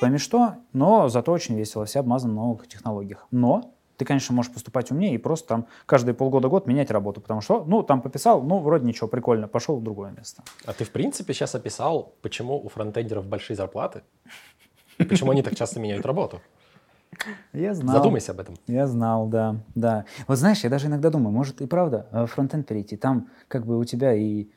пойми 0.01 0.19
что, 0.19 0.57
но 0.73 1.09
зато 1.09 1.33
очень 1.33 1.57
весело, 1.57 1.87
все 1.87 2.01
обмазаны 2.01 2.35
на 2.35 2.43
новых 2.43 2.69
технологиях. 2.69 3.27
Но 3.31 3.73
ты, 3.97 4.05
конечно, 4.05 4.35
можешь 4.35 4.53
поступать 4.53 4.91
умнее 4.91 5.15
и 5.15 5.19
просто 5.19 5.49
там 5.49 5.67
каждые 5.87 6.15
полгода-год 6.15 6.67
менять 6.67 6.91
работу, 6.91 7.21
потому 7.21 7.41
что, 7.41 7.65
ну, 7.65 7.83
там 7.83 8.03
пописал, 8.03 8.43
ну, 8.43 8.59
вроде 8.59 8.87
ничего, 8.87 9.09
прикольно, 9.09 9.49
пошел 9.49 9.77
в 9.77 9.83
другое 9.83 10.13
место. 10.13 10.43
А 10.65 10.73
ты, 10.73 10.85
в 10.85 10.91
принципе, 10.91 11.33
сейчас 11.33 11.55
описал, 11.55 12.15
почему 12.23 12.57
у 12.63 12.69
фронтендеров 12.69 13.27
большие 13.27 13.57
зарплаты, 13.57 14.03
и 14.99 15.05
почему 15.05 15.31
они 15.31 15.43
так 15.43 15.57
часто 15.57 15.81
меняют 15.81 16.07
работу. 16.07 16.41
Я 17.53 17.75
знал. 17.75 17.97
Задумайся 17.97 18.33
об 18.33 18.41
этом. 18.41 18.57
Я 18.67 18.87
знал, 18.87 19.27
да, 19.29 19.57
да. 19.75 20.05
Вот 20.27 20.39
знаешь, 20.39 20.65
я 20.65 20.71
даже 20.71 20.87
иногда 20.89 21.11
думаю, 21.11 21.33
может 21.33 21.63
и 21.63 21.67
правда 21.67 22.07
э, 22.13 22.27
фронтенд 22.27 22.67
перейти, 22.67 22.97
там 22.97 23.29
как 23.49 23.65
бы 23.65 23.79
у 23.79 23.85
тебя 23.85 24.15
и 24.15 24.49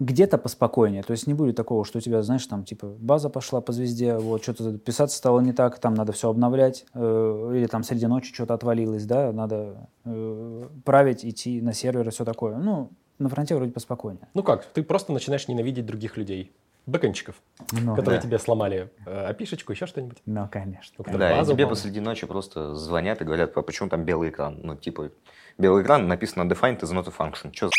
где-то 0.00 0.38
поспокойнее, 0.38 1.02
то 1.02 1.12
есть 1.12 1.26
не 1.26 1.34
будет 1.34 1.56
такого, 1.56 1.84
что 1.84 1.98
у 1.98 2.00
тебя, 2.00 2.22
знаешь, 2.22 2.44
там 2.46 2.64
типа 2.64 2.86
база 2.86 3.28
пошла 3.28 3.60
по 3.60 3.72
звезде, 3.72 4.16
вот 4.16 4.42
что-то 4.42 4.78
писаться 4.78 5.16
стало 5.16 5.40
не 5.40 5.52
так, 5.52 5.78
там 5.78 5.94
надо 5.94 6.12
все 6.12 6.30
обновлять, 6.30 6.86
э, 6.94 7.52
или 7.54 7.66
там 7.66 7.84
среди 7.84 8.06
ночи 8.06 8.32
что-то 8.32 8.54
отвалилось, 8.54 9.04
да, 9.04 9.30
надо 9.30 9.88
э, 10.06 10.68
править, 10.84 11.24
идти 11.24 11.60
на 11.60 11.74
сервер 11.74 12.08
и 12.08 12.10
все 12.10 12.24
такое. 12.24 12.56
Ну, 12.56 12.90
на 13.18 13.28
фронте 13.28 13.54
вроде 13.54 13.72
поспокойнее. 13.72 14.26
Ну 14.32 14.42
как, 14.42 14.64
ты 14.64 14.82
просто 14.82 15.12
начинаешь 15.12 15.46
ненавидеть 15.48 15.84
других 15.84 16.16
людей, 16.16 16.50
бэкэнщиков, 16.86 17.34
Ну, 17.72 17.94
которые 17.94 18.20
да. 18.20 18.26
тебе 18.26 18.38
сломали 18.38 18.90
э, 19.04 19.26
опишечку, 19.26 19.72
еще 19.72 19.84
что-нибудь. 19.84 20.22
ну, 20.24 20.48
конечно. 20.50 21.04
Да, 21.12 21.42
и 21.42 21.44
тебе 21.44 21.66
посреди 21.66 22.00
ночи 22.00 22.26
просто 22.26 22.74
звонят 22.74 23.20
и 23.20 23.24
говорят, 23.24 23.54
а 23.54 23.62
почему 23.62 23.90
там 23.90 24.04
белый 24.04 24.30
экран? 24.30 24.60
Ну, 24.62 24.76
типа, 24.76 25.10
белый 25.58 25.82
экран, 25.82 26.08
написано 26.08 26.50
defined 26.50 26.80
is 26.80 26.90
not 26.94 27.06
a 27.06 27.12
function. 27.12 27.52
Что 27.52 27.66
за... 27.66 27.72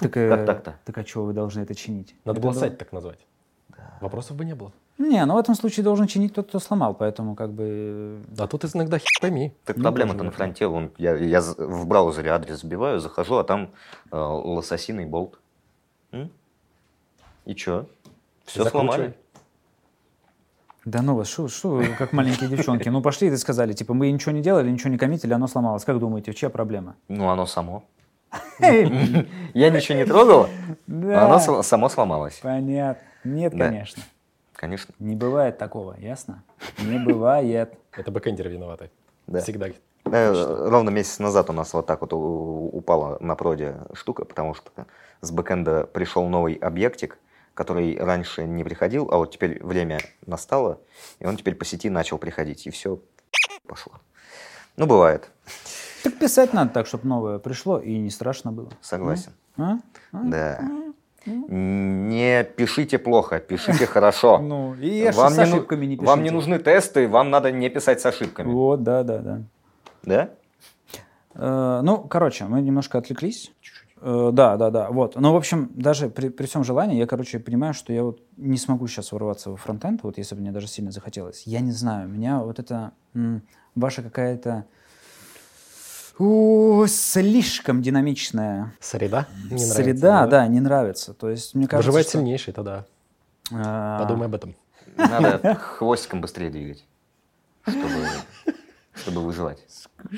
Так, 0.00 0.16
э, 0.16 0.28
Как 0.28 0.46
так-то? 0.46 0.78
так 0.84 0.98
а 0.98 1.04
чего 1.04 1.24
вы 1.24 1.32
должны 1.32 1.60
это 1.60 1.74
чинить? 1.74 2.14
Надо 2.24 2.38
Это 2.38 2.48
было 2.48 2.54
сайт 2.54 2.78
так 2.78 2.92
назвать. 2.92 3.18
Вопросов 4.00 4.36
бы 4.36 4.44
не 4.44 4.54
было. 4.54 4.72
Не, 4.98 5.24
ну 5.24 5.34
в 5.34 5.38
этом 5.38 5.54
случае 5.54 5.84
должен 5.84 6.06
чинить 6.06 6.34
тот, 6.34 6.48
кто 6.48 6.58
сломал, 6.58 6.94
поэтому 6.94 7.36
как 7.36 7.52
бы... 7.52 8.20
А 8.36 8.46
тут 8.48 8.64
иногда 8.74 8.98
хер 8.98 9.06
пойми. 9.20 9.52
Так 9.64 9.76
Ну, 9.76 9.82
проблема-то 9.82 10.24
на 10.24 10.30
фронте. 10.30 10.66
Вон, 10.66 10.90
я, 10.98 11.14
я 11.16 11.40
в 11.40 11.86
браузере 11.86 12.30
адрес 12.30 12.60
забиваю, 12.60 12.98
захожу, 12.98 13.36
а 13.36 13.44
там 13.44 13.70
э, 14.10 14.16
лососиный 14.16 15.06
болт. 15.06 15.38
М? 16.10 16.30
И 17.44 17.54
чё? 17.54 17.86
Все 18.44 18.64
Закручивай. 18.64 18.94
сломали. 18.94 19.14
Да 20.84 21.02
ну 21.02 21.14
вас, 21.16 21.28
что 21.28 21.48
что 21.48 21.70
вы, 21.70 21.88
как 21.98 22.12
маленькие 22.12 22.48
девчонки? 22.48 22.88
Ну 22.88 23.02
пошли 23.02 23.28
и 23.28 23.36
сказали, 23.36 23.74
типа, 23.74 23.94
мы 23.94 24.10
ничего 24.10 24.32
не 24.32 24.40
делали, 24.40 24.70
ничего 24.70 24.90
не 24.90 24.98
коммитили, 24.98 25.32
оно 25.32 25.46
сломалось. 25.46 25.84
Как 25.84 25.98
думаете, 25.98 26.32
чья 26.32 26.50
проблема? 26.50 26.96
Ну, 27.08 27.28
оно 27.28 27.46
само. 27.46 27.84
Я 28.60 29.70
ничего 29.70 29.98
не 29.98 30.04
трогал, 30.04 30.48
а 30.88 31.26
оно 31.26 31.62
само 31.62 31.88
сломалось. 31.88 32.40
Понятно. 32.42 33.02
Нет, 33.24 33.52
конечно. 33.52 34.02
Конечно. 34.54 34.94
Не 34.98 35.14
бывает 35.14 35.58
такого, 35.58 35.96
ясно? 35.98 36.42
Не 36.78 36.98
бывает. 36.98 37.74
Это 37.92 38.10
бэкэндеры 38.10 38.50
виноваты. 38.50 38.90
Да. 39.26 39.40
Всегда. 39.40 39.68
Э, 40.04 40.68
Ровно 40.68 40.90
месяц 40.90 41.18
назад 41.18 41.50
у 41.50 41.52
нас 41.52 41.72
вот 41.74 41.86
так 41.86 42.00
вот 42.00 42.12
упала 42.12 43.18
на 43.20 43.36
проде 43.36 43.76
штука, 43.92 44.24
потому 44.24 44.54
что 44.54 44.70
с 45.20 45.30
бэкэнда 45.30 45.84
пришел 45.86 46.26
новый 46.28 46.54
объектик, 46.54 47.18
который 47.54 47.98
раньше 47.98 48.44
не 48.44 48.64
приходил, 48.64 49.08
а 49.10 49.18
вот 49.18 49.32
теперь 49.32 49.62
время 49.64 49.98
настало, 50.26 50.80
и 51.18 51.26
он 51.26 51.36
теперь 51.36 51.54
по 51.54 51.64
сети 51.64 51.90
начал 51.90 52.18
приходить, 52.18 52.66
и 52.66 52.70
все, 52.70 53.00
пошло. 53.66 53.94
Ну, 54.76 54.86
бывает, 54.86 55.30
Так 56.02 56.18
писать 56.18 56.52
надо 56.52 56.70
так, 56.72 56.86
чтобы 56.86 57.06
новое 57.08 57.38
пришло 57.38 57.78
и 57.78 57.98
не 57.98 58.10
страшно 58.10 58.52
было. 58.52 58.70
согласен. 58.80 59.32
А? 59.56 59.78
А? 60.12 60.22
Да. 60.24 60.60
Не 61.26 62.44
пишите 62.44 62.98
плохо, 62.98 63.38
пишите 63.40 63.86
хорошо. 63.86 64.38
Ну, 64.42 64.74
и 64.74 65.10
Вам 65.14 65.30
с 65.32 65.36
не, 65.36 65.44
ну- 65.44 65.50
ошибками 65.56 65.86
не 65.86 65.96
вам 65.96 66.20
не 66.20 66.30
пишите. 66.30 66.34
нужны 66.34 66.58
тесты, 66.58 67.08
вам 67.08 67.30
надо 67.30 67.50
не 67.52 67.68
писать 67.68 68.00
с 68.00 68.06
ошибками. 68.06 68.50
Вот, 68.50 68.82
да, 68.82 69.02
да, 69.02 69.18
да. 69.18 69.42
Да? 70.04 70.30
Э, 71.34 71.80
ну, 71.82 71.98
короче, 71.98 72.44
мы 72.44 72.62
немножко 72.62 72.98
отвлеклись. 72.98 73.52
Э, 74.00 74.30
да, 74.32 74.56
да, 74.56 74.70
да. 74.70 74.90
Вот. 74.90 75.16
Но, 75.16 75.32
в 75.34 75.36
общем, 75.36 75.70
даже 75.74 76.08
при, 76.08 76.28
при 76.30 76.46
всем 76.46 76.64
желании, 76.64 76.96
я, 76.96 77.06
короче, 77.06 77.38
понимаю, 77.40 77.74
что 77.74 77.92
я 77.92 78.04
вот 78.04 78.20
не 78.36 78.56
смогу 78.56 78.86
сейчас 78.86 79.12
ворваться 79.12 79.50
во 79.50 79.56
фронтенд, 79.56 80.02
вот 80.04 80.16
если 80.18 80.34
бы 80.34 80.40
мне 80.40 80.52
даже 80.52 80.66
сильно 80.68 80.92
захотелось. 80.92 81.42
Я 81.46 81.60
не 81.60 81.72
знаю, 81.72 82.08
у 82.08 82.12
меня 82.12 82.38
вот 82.38 82.58
это 82.58 82.92
м, 83.14 83.42
ваша 83.74 84.02
какая-то 84.02 84.64
о, 86.18 86.86
слишком 86.88 87.80
динамичная 87.80 88.72
Среда? 88.80 89.26
Не 89.44 89.50
нравится, 89.50 89.74
среда, 89.74 90.26
да, 90.26 90.46
не 90.48 90.60
нравится. 90.60 91.14
То 91.14 91.30
есть, 91.30 91.54
мне 91.54 91.66
кажется, 91.68 91.88
Выживает 91.88 92.08
что, 92.08 92.18
сильнейший 92.18 92.52
тогда. 92.52 92.86
а, 93.52 94.00
Подумай 94.00 94.26
об 94.26 94.34
этом. 94.34 94.54
Надо 94.96 95.54
хвостиком 95.60 96.20
быстрее 96.20 96.50
двигать, 96.50 96.84
чтобы, 97.62 97.88
чтобы 98.94 99.20
выживать. 99.20 99.64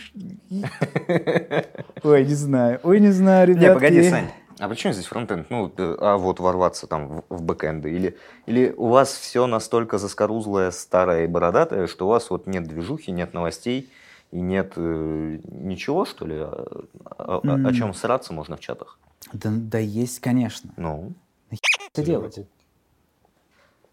Ой, 2.02 2.24
не 2.24 2.34
знаю, 2.34 2.80
ой, 2.82 3.00
не 3.00 3.10
знаю, 3.10 3.48
ребятки. 3.48 3.66
Не, 3.66 3.74
погоди, 3.74 4.10
Сань. 4.10 4.30
А 4.58 4.68
при 4.68 4.74
чем 4.76 4.92
здесь 4.92 5.06
фронтенд? 5.06 5.48
Ну, 5.48 5.72
э, 5.74 5.96
а 6.00 6.18
вот 6.18 6.38
ворваться 6.38 6.86
там 6.86 7.08
в, 7.08 7.24
в 7.30 7.42
бэкэнды? 7.42 7.90
Или, 7.90 8.18
или 8.44 8.74
у 8.76 8.88
вас 8.88 9.12
все 9.12 9.46
настолько 9.46 9.96
заскорузлое, 9.96 10.70
старое 10.70 11.24
и 11.24 11.26
бородатое, 11.26 11.86
что 11.86 12.06
у 12.06 12.10
вас 12.10 12.28
вот 12.28 12.46
нет 12.46 12.64
движухи, 12.64 13.10
нет 13.10 13.32
новостей 13.32 13.90
и 14.30 14.40
нет 14.40 14.72
э, 14.76 15.38
ничего, 15.44 16.04
что 16.04 16.26
ли, 16.26 16.36
о, 16.36 16.84
о- 17.04 17.40
о- 17.42 17.68
о 17.68 17.72
чем 17.72 17.94
сраться 17.94 18.32
можно 18.32 18.56
в 18.56 18.60
чатах? 18.60 18.98
Да, 19.32 19.50
да 19.52 19.78
есть, 19.78 20.20
конечно. 20.20 20.72
Ну, 20.76 21.12
Это 21.92 22.04
делать. 22.04 22.38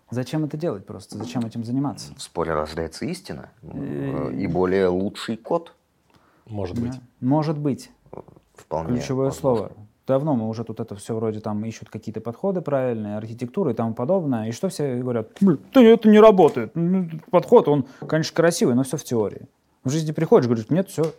Зачем 0.10 0.46
это 0.46 0.56
делать 0.56 0.86
просто? 0.86 1.18
Зачем 1.18 1.46
этим 1.46 1.64
заниматься? 1.66 2.14
в 2.16 2.22
споре 2.22 2.54
рождается 2.54 3.06
истина 3.06 3.50
э, 3.62 4.32
и 4.34 4.48
более 4.48 4.88
лучший 4.88 5.36
код. 5.36 5.74
Может 6.46 6.80
быть. 6.80 6.92
Да. 6.94 7.02
Может 7.20 7.58
быть. 7.58 7.92
Вполне. 8.56 8.98
Ключевое 8.98 9.26
возможно. 9.32 9.58
слово. 9.68 9.72
Давно 10.08 10.36
мы 10.36 10.48
уже 10.48 10.64
тут 10.64 10.80
это 10.80 10.96
все 10.96 11.14
вроде 11.14 11.42
там 11.42 11.66
ищут 11.66 11.90
какие-то 11.90 12.22
подходы 12.22 12.62
правильные, 12.62 13.18
архитектуры 13.18 13.72
и 13.72 13.74
тому 13.74 13.94
подобное. 13.94 14.48
И 14.48 14.54
что 14.54 14.70
все 14.70 14.96
говорят? 14.96 15.28
Да 15.42 15.82
это 15.82 16.08
не 16.08 16.20
работает. 16.22 16.72
Ну, 16.76 17.10
Подход, 17.30 17.68
он, 17.68 17.86
конечно, 18.08 18.34
красивый, 18.34 18.76
но 18.76 18.84
все 18.84 18.96
в 18.96 19.04
теории. 19.04 19.48
В 19.88 19.90
жизни 19.90 20.12
приходишь, 20.12 20.48
говоришь, 20.48 20.70
нет, 20.70 20.90
все 20.90 21.14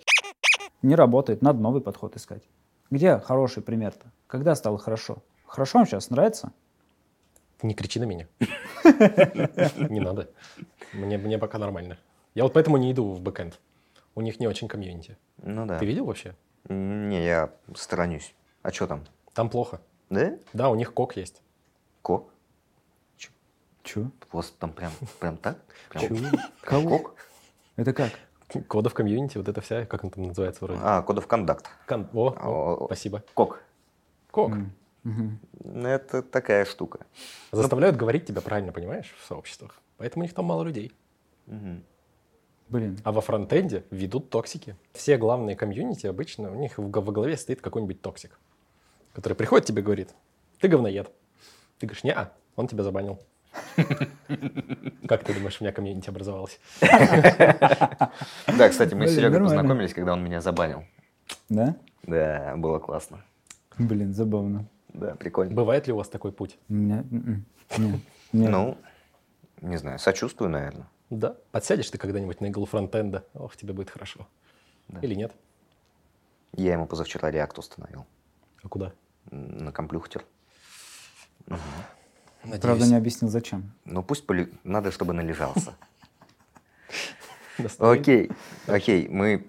не 0.82 0.94
работает, 0.94 1.40
надо 1.40 1.58
новый 1.58 1.80
подход 1.80 2.14
искать. 2.16 2.42
Где 2.90 3.18
хороший 3.18 3.62
пример-то? 3.62 4.12
Когда 4.26 4.54
стало 4.54 4.76
хорошо? 4.76 5.22
Хорошо 5.46 5.78
вам 5.78 5.86
сейчас 5.86 6.10
нравится? 6.10 6.52
Не 7.62 7.72
кричи 7.72 7.98
на 7.98 8.04
меня. 8.04 8.28
Не 8.84 10.00
надо. 10.00 10.28
Мне, 10.92 11.16
мне 11.16 11.38
пока 11.38 11.56
нормально. 11.56 11.96
Я 12.34 12.42
вот 12.42 12.52
поэтому 12.52 12.76
не 12.76 12.92
иду 12.92 13.10
в 13.10 13.22
бэкэнд. 13.22 13.58
У 14.14 14.20
них 14.20 14.38
не 14.38 14.46
очень 14.46 14.68
комьюнити. 14.68 15.16
Ну 15.38 15.64
да. 15.64 15.78
Ты 15.78 15.86
видел 15.86 16.04
вообще? 16.04 16.36
Не, 16.68 17.24
я 17.24 17.54
сторонюсь. 17.74 18.34
А 18.60 18.70
что 18.70 18.86
там? 18.86 19.06
Там 19.32 19.48
плохо. 19.48 19.80
Да? 20.10 20.34
Да, 20.52 20.68
у 20.68 20.74
них 20.74 20.92
кок 20.92 21.16
есть. 21.16 21.40
Кок? 22.02 22.30
Че? 23.82 24.10
Просто 24.30 24.58
там 24.58 24.74
прям, 24.74 24.92
прям 25.20 25.38
так? 25.38 25.56
Прям 25.88 26.02
Чё? 26.02 26.38
CoC? 26.66 27.14
Это 27.76 27.94
как? 27.94 28.12
Code 28.66 28.85
of 28.85 28.94
community, 28.94 29.36
вот 29.38 29.48
это 29.48 29.60
вся, 29.60 29.84
как 29.84 30.04
он 30.04 30.10
там 30.10 30.24
называется 30.24 30.64
вроде. 30.64 30.80
А, 30.82 31.02
Code 31.02 31.18
of 31.18 31.26
Conduct. 31.26 31.66
Кон- 31.86 32.08
О, 32.14 32.28
о, 32.30 32.76
О, 32.84 32.86
спасибо. 32.86 33.22
CoC. 33.34 33.62
CoC. 34.30 34.52
Мгм. 35.04 35.38
Ну, 35.64 35.88
Это 35.88 36.22
такая 36.22 36.64
штука. 36.64 37.00
Заставляют 37.52 37.96
говорить 37.96 38.26
тебя 38.26 38.40
правильно, 38.40 38.72
понимаешь, 38.72 39.14
в 39.22 39.26
сообществах. 39.26 39.80
Поэтому 39.98 40.22
у 40.22 40.24
них 40.24 40.34
там 40.34 40.46
мало 40.46 40.62
людей. 40.64 40.92
Мгм. 41.46 41.82
Блин. 42.68 42.98
А 43.04 43.12
во 43.12 43.20
фронтенде 43.20 43.84
ведут 43.90 44.28
токсики. 44.30 44.76
Все 44.92 45.16
главные 45.16 45.56
комьюнити 45.56 46.06
обычно, 46.06 46.50
у 46.50 46.54
них 46.54 46.78
в- 46.78 46.90
во 46.90 47.12
главе 47.12 47.36
стоит 47.36 47.60
какой-нибудь 47.60 48.00
токсик, 48.02 48.38
который 49.14 49.34
приходит 49.34 49.66
тебе 49.66 49.80
и 49.80 49.84
говорит, 49.84 50.14
ты 50.60 50.68
говноед. 50.68 51.10
Ты 51.78 51.86
говоришь, 51.86 52.04
не 52.04 52.14
он 52.56 52.66
тебя 52.66 52.82
забанил. 52.82 53.18
Как 55.06 55.24
ты 55.24 55.34
думаешь, 55.34 55.60
у 55.60 55.64
меня 55.64 55.72
комьюнити 55.72 56.08
образовалось? 56.08 56.58
Да, 56.80 58.68
кстати, 58.68 58.94
мы 58.94 59.06
с 59.08 59.14
Серегой 59.14 59.40
познакомились, 59.40 59.94
когда 59.94 60.12
он 60.12 60.22
меня 60.24 60.40
забанил. 60.40 60.84
Да? 61.48 61.76
Да, 62.02 62.54
было 62.56 62.78
классно. 62.78 63.24
Блин, 63.78 64.12
забавно. 64.14 64.66
Да, 64.88 65.14
прикольно. 65.14 65.54
Бывает 65.54 65.86
ли 65.86 65.92
у 65.92 65.96
вас 65.96 66.08
такой 66.08 66.32
путь? 66.32 66.58
У 66.68 66.74
меня... 66.74 67.04
Ну, 68.32 68.78
не 69.60 69.76
знаю, 69.76 69.98
сочувствую, 69.98 70.50
наверное. 70.50 70.88
Да. 71.10 71.36
Подсядешь 71.52 71.90
ты 71.90 71.98
когда-нибудь 71.98 72.40
на 72.40 72.46
иглу 72.46 72.66
фронтенда, 72.66 73.24
ох, 73.34 73.56
тебе 73.56 73.72
будет 73.72 73.90
хорошо. 73.90 74.28
Да. 74.88 75.00
Или 75.00 75.14
нет? 75.14 75.32
Я 76.52 76.72
ему 76.72 76.86
позавчера 76.86 77.30
реакт 77.30 77.58
установил 77.58 78.06
А 78.62 78.68
куда? 78.68 78.92
на 79.30 79.72
комплюхтер. 79.72 80.24
Надеюсь. 82.44 82.62
Правда, 82.62 82.86
не 82.86 82.94
объяснил, 82.96 83.30
зачем. 83.30 83.72
Ну, 83.84 84.02
пусть 84.02 84.26
поли- 84.26 84.52
надо, 84.64 84.90
чтобы 84.90 85.12
належался. 85.12 85.74
Окей, 87.78 88.30
окей, 88.66 89.08
мы 89.08 89.44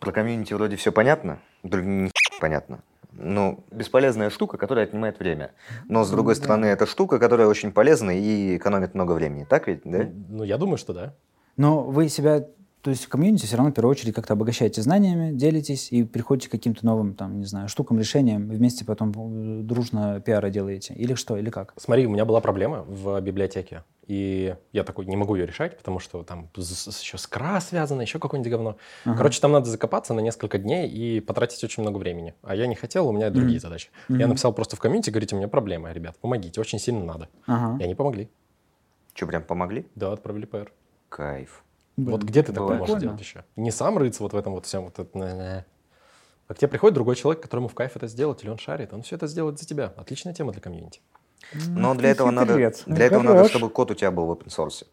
про 0.00 0.10
комьюнити 0.12 0.52
вроде 0.54 0.74
все 0.76 0.90
понятно, 0.90 1.38
не 1.62 2.10
понятно. 2.40 2.80
Ну, 3.12 3.64
бесполезная 3.70 4.28
штука, 4.30 4.58
которая 4.58 4.84
отнимает 4.84 5.18
время. 5.20 5.52
Но, 5.88 6.04
с 6.04 6.10
другой 6.10 6.34
стороны, 6.34 6.66
это 6.66 6.84
штука, 6.86 7.18
которая 7.18 7.46
очень 7.46 7.72
полезна 7.72 8.10
и 8.10 8.56
экономит 8.58 8.94
много 8.94 9.12
времени. 9.12 9.44
Так 9.48 9.68
ведь, 9.68 9.82
да? 9.84 10.06
Ну, 10.28 10.42
я 10.44 10.58
думаю, 10.58 10.76
что 10.76 10.92
да. 10.92 11.14
Но 11.56 11.82
вы 11.84 12.08
себя, 12.10 12.44
то 12.86 12.90
есть 12.90 13.04
в 13.06 13.08
комьюнити 13.08 13.46
все 13.46 13.56
равно 13.56 13.72
в 13.72 13.74
первую 13.74 13.90
очередь 13.90 14.14
как-то 14.14 14.34
обогащаете 14.34 14.80
знаниями, 14.80 15.32
делитесь 15.36 15.90
и 15.90 16.04
приходите 16.04 16.46
к 16.46 16.52
каким-то 16.52 16.86
новым, 16.86 17.14
там, 17.14 17.40
не 17.40 17.44
знаю, 17.44 17.68
штукам, 17.68 17.98
решениям, 17.98 18.48
вместе 18.48 18.84
потом 18.84 19.10
э, 19.10 19.62
дружно 19.64 20.20
пиара 20.20 20.50
делаете. 20.50 20.94
Или 20.94 21.14
что, 21.14 21.36
или 21.36 21.50
как? 21.50 21.74
Смотри, 21.76 22.06
у 22.06 22.10
меня 22.10 22.24
была 22.24 22.40
проблема 22.40 22.84
в 22.86 23.20
библиотеке, 23.20 23.82
и 24.06 24.54
я 24.72 24.84
такой 24.84 25.06
не 25.06 25.16
могу 25.16 25.34
ее 25.34 25.46
решать, 25.46 25.76
потому 25.76 25.98
что 25.98 26.22
там 26.22 26.48
еще 26.54 27.18
с 27.18 27.26
кра 27.26 27.60
связано, 27.60 28.02
еще 28.02 28.20
какое-нибудь 28.20 28.52
говно. 28.52 28.76
Ага. 29.04 29.16
Короче, 29.16 29.40
там 29.40 29.50
надо 29.50 29.68
закопаться 29.68 30.14
на 30.14 30.20
несколько 30.20 30.56
дней 30.56 30.88
и 30.88 31.18
потратить 31.18 31.64
очень 31.64 31.82
много 31.82 31.98
времени. 31.98 32.34
А 32.44 32.54
я 32.54 32.68
не 32.68 32.76
хотел, 32.76 33.08
у 33.08 33.12
меня 33.12 33.30
другие 33.30 33.56
Мгм. 33.56 33.62
задачи. 33.62 33.88
Мгм. 34.08 34.20
Я 34.20 34.28
написал 34.28 34.52
просто 34.52 34.76
в 34.76 34.78
комьюнити, 34.78 35.10
говорите, 35.10 35.34
у 35.34 35.38
меня 35.38 35.48
проблема, 35.48 35.90
ребят, 35.90 36.16
помогите, 36.20 36.60
очень 36.60 36.78
сильно 36.78 37.04
надо. 37.04 37.28
Ага. 37.48 37.82
И 37.82 37.84
они 37.84 37.96
помогли. 37.96 38.28
Что, 39.12 39.26
прям 39.26 39.42
помогли? 39.42 39.88
Да, 39.96 40.12
отправили 40.12 40.44
ПР. 40.46 40.72
Кайф. 41.08 41.64
Вот 41.96 42.22
где 42.22 42.42
ты 42.42 42.52
такое 42.52 42.76
можешь 42.76 42.94
Прикольно. 42.94 43.00
делать 43.00 43.20
еще? 43.20 43.44
Не 43.56 43.70
сам 43.70 43.96
рыться 43.98 44.22
вот 44.22 44.32
в 44.32 44.36
этом 44.36 44.52
вот 44.52 44.66
всем 44.66 44.84
вот 44.84 44.98
это. 44.98 45.64
А 46.48 46.54
к 46.54 46.58
тебе 46.58 46.68
приходит 46.68 46.94
другой 46.94 47.16
человек, 47.16 47.42
которому 47.42 47.68
в 47.68 47.74
кайф 47.74 47.96
это 47.96 48.06
сделать, 48.06 48.42
или 48.42 48.50
он 48.50 48.58
шарит, 48.58 48.92
он 48.92 49.02
все 49.02 49.16
это 49.16 49.26
сделает 49.26 49.58
за 49.58 49.66
тебя. 49.66 49.92
Отличная 49.96 50.32
тема 50.32 50.52
для 50.52 50.60
комьюнити. 50.60 51.00
Но 51.68 51.92
Ах 51.92 51.98
для 51.98 52.10
этого 52.10 52.30
надо, 52.30 52.52
хитрец. 52.52 52.84
Ну, 52.86 52.94
для 52.94 53.06
этого 53.06 53.22
надо, 53.22 53.48
чтобы 53.48 53.70
код 53.70 53.90
у 53.90 53.94
тебя 53.94 54.10
был 54.10 54.26
в 54.26 54.30
open 54.32 54.46
source. 54.46 54.86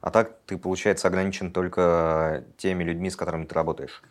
А 0.00 0.10
так 0.10 0.36
ты, 0.46 0.58
получается, 0.58 1.08
ограничен 1.08 1.52
только 1.52 2.44
теми 2.56 2.84
людьми, 2.84 3.08
с 3.08 3.16
которыми 3.16 3.44
ты 3.44 3.54
работаешь. 3.54 4.02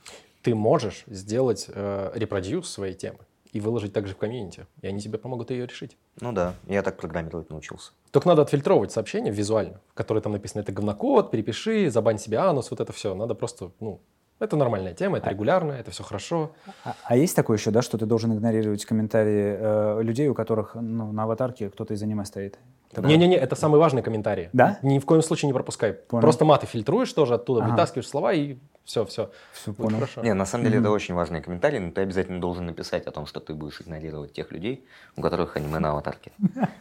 Ты 0.42 0.56
можешь 0.56 1.04
сделать 1.08 1.66
э, 1.68 2.12
репродюс 2.16 2.70
своей 2.70 2.94
темы 2.94 3.20
и 3.52 3.60
выложить 3.60 3.94
также 3.94 4.14
в 4.14 4.18
комьюнити, 4.18 4.66
и 4.82 4.88
они 4.88 5.00
тебе 5.00 5.18
помогут 5.18 5.52
ее 5.52 5.66
решить. 5.66 5.98
Ну 6.20 6.32
да, 6.32 6.54
я 6.68 6.82
так 6.82 6.98
программировать 6.98 7.50
научился. 7.50 7.92
Только 8.12 8.28
надо 8.28 8.42
отфильтровывать 8.42 8.92
сообщения 8.92 9.32
визуально, 9.32 9.82
в 9.90 9.94
которые 9.94 10.22
там 10.22 10.32
написано 10.32 10.62
«это 10.62 10.72
говнокод», 10.72 11.32
«перепиши», 11.32 11.90
«забань 11.90 12.18
себе 12.18 12.38
анус», 12.38 12.72
вот 12.72 12.80
это 12.80 12.94
все. 12.94 13.14
Надо 13.14 13.36
просто, 13.36 13.72
ну, 13.80 14.00
это 14.40 14.56
нормальная 14.56 14.94
тема, 14.94 15.18
это 15.18 15.30
регулярно, 15.30 15.74
это 15.74 15.92
все 15.92 16.04
хорошо. 16.04 16.52
А, 16.84 16.96
а 17.04 17.16
есть 17.16 17.36
такое 17.36 17.58
еще, 17.58 17.72
да, 17.72 17.82
что 17.82 17.98
ты 17.98 18.06
должен 18.06 18.34
игнорировать 18.34 18.86
комментарии 18.86 19.56
э, 19.60 20.02
людей, 20.02 20.28
у 20.30 20.34
которых 20.34 20.76
ну, 20.76 21.12
на 21.12 21.24
аватарке 21.24 21.70
кто-то 21.70 21.94
из 21.94 22.02
аниме 22.02 22.26
стоит? 22.26 22.58
Не-не-не, 22.98 23.38
это 23.38 23.56
самый 23.56 23.80
важный 23.80 24.02
комментарий. 24.02 24.50
Да? 24.52 24.80
Ни 24.82 25.00
в 25.00 25.06
коем 25.06 25.22
случае 25.22 25.48
не 25.48 25.54
пропускай. 25.54 25.94
Понял. 25.94 26.22
Просто 26.22 26.44
маты 26.44 26.66
фильтруешь 26.66 27.14
тоже 27.14 27.36
оттуда, 27.36 27.62
Ага. 27.62 27.72
вытаскиваешь 27.72 28.08
слова 28.08 28.34
и 28.34 28.58
все, 28.84 29.06
все. 29.06 29.32
Будет 29.66 29.78
понял. 29.78 29.96
хорошо. 29.96 30.22
Не, 30.24 30.34
на 30.34 30.46
самом 30.46 30.64
деле 30.66 30.78
Мгм. 30.80 30.86
это 30.86 30.94
очень 30.94 31.14
важные 31.16 31.42
комментарии, 31.42 31.80
но 31.80 31.92
ты 31.92 32.02
обязательно 32.02 32.42
должен 32.42 32.66
написать 32.66 33.06
о 33.08 33.12
том, 33.12 33.26
что 33.26 33.40
ты 33.40 33.54
будешь 33.54 33.80
игнорировать 33.82 34.34
тех 34.34 34.52
людей, 34.52 34.86
у 35.16 35.22
которых 35.22 35.56
аниме 35.56 35.80
на 35.80 35.92
аватарке. 35.92 36.32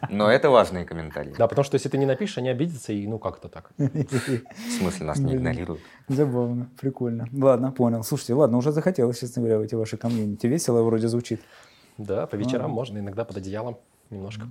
Но 0.09 0.29
это 0.29 0.49
важные 0.49 0.83
комментарии. 0.85 1.35
Да, 1.37 1.47
потому 1.47 1.63
что 1.63 1.75
если 1.75 1.89
ты 1.89 1.97
не 1.97 2.05
напишешь, 2.05 2.37
они 2.37 2.49
обидятся, 2.49 2.91
и 2.91 3.07
ну 3.07 3.19
как-то 3.19 3.47
так. 3.49 3.71
В 3.77 4.71
смысле, 4.79 5.05
нас 5.05 5.19
не 5.19 5.35
игнорируют. 5.35 5.81
Забавно, 6.07 6.69
прикольно. 6.79 7.27
Ладно, 7.31 7.71
понял. 7.71 8.03
Слушайте, 8.03 8.33
ладно, 8.33 8.57
уже 8.57 8.71
захотелось, 8.71 9.19
честно 9.19 9.41
говоря, 9.43 9.59
в 9.59 9.61
эти 9.61 9.75
ваши 9.75 9.97
комьюнити. 9.97 10.47
Весело 10.47 10.81
вроде 10.83 11.07
звучит. 11.07 11.41
Да, 11.97 12.25
по 12.25 12.35
вечерам 12.35 12.71
можно, 12.71 12.97
иногда 12.97 13.25
под 13.25 13.37
одеялом 13.37 13.77
немножко. 14.09 14.47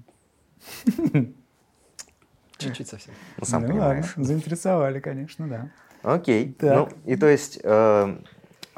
Чуть-чуть 2.58 2.88
совсем. 2.88 3.14
Ну, 3.38 3.44
сам 3.46 3.62
Ну 3.62 3.68
понимаешь. 3.68 4.06
ладно, 4.08 4.24
заинтересовали, 4.24 5.00
конечно, 5.00 5.48
да. 5.48 5.70
Окей. 6.02 6.52
Так. 6.52 6.76
Ну, 6.76 6.88
и 7.12 7.16
то 7.16 7.26
есть 7.26 7.60
э, 7.62 8.16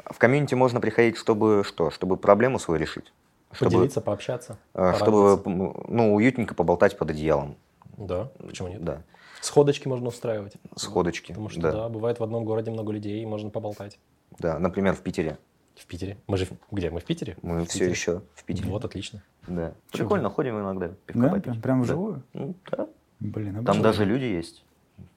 в 0.05 0.17
комьюнити 0.17 0.55
можно 0.55 0.79
приходить, 0.81 1.17
чтобы 1.17 1.63
что? 1.65 1.89
Чтобы 1.89 2.17
проблему 2.17 2.59
свою 2.59 2.79
решить. 2.79 3.11
Чтобы, 3.51 3.71
Поделиться, 3.71 4.01
пообщаться. 4.01 4.57
э, 4.73 4.93
чтобы 4.95 5.41
ну, 5.87 6.15
уютненько 6.15 6.55
поболтать 6.55 6.97
под 6.97 7.11
одеялом. 7.11 7.55
Да, 7.97 8.31
почему 8.39 8.67
нет? 8.69 8.83
Да. 8.83 9.03
Сходочки 9.41 9.87
можно 9.87 10.07
устраивать. 10.07 10.53
Сходочки. 10.75 11.31
Потому 11.33 11.49
что, 11.49 11.61
да. 11.61 11.71
да. 11.71 11.89
бывает 11.89 12.19
в 12.19 12.23
одном 12.23 12.45
городе 12.45 12.71
много 12.71 12.91
людей, 12.91 13.21
и 13.21 13.25
можно 13.25 13.49
поболтать. 13.49 13.99
Да, 14.39 14.57
например, 14.57 14.95
в 14.95 15.01
Питере. 15.01 15.37
В 15.75 15.85
Питере. 15.85 16.17
Мы 16.27 16.37
же... 16.37 16.47
Где? 16.71 16.89
Мы 16.89 16.99
в 16.99 17.03
Питере? 17.03 17.35
Мы 17.41 17.61
В 17.61 17.65
все 17.65 17.73
Питере. 17.79 17.91
еще 17.91 18.21
в 18.35 18.43
Питере. 18.43 18.69
Вот, 18.69 18.85
отлично. 18.85 19.21
Да. 19.47 19.73
Прикольно, 19.91 20.29
ходим 20.29 20.59
иногда. 20.59 20.89
пивка 21.05 21.21
Да? 21.21 21.29
попить. 21.29 21.43
Прям, 21.43 21.61
прям 21.61 21.79
Да. 21.79 21.83
вживую? 21.83 22.23
Ну, 22.33 22.55
да. 22.71 22.87
Блин, 23.19 23.53
Там 23.53 23.61
обожаю. 23.61 23.83
даже 23.83 24.05
люди 24.05 24.23
есть. 24.25 24.63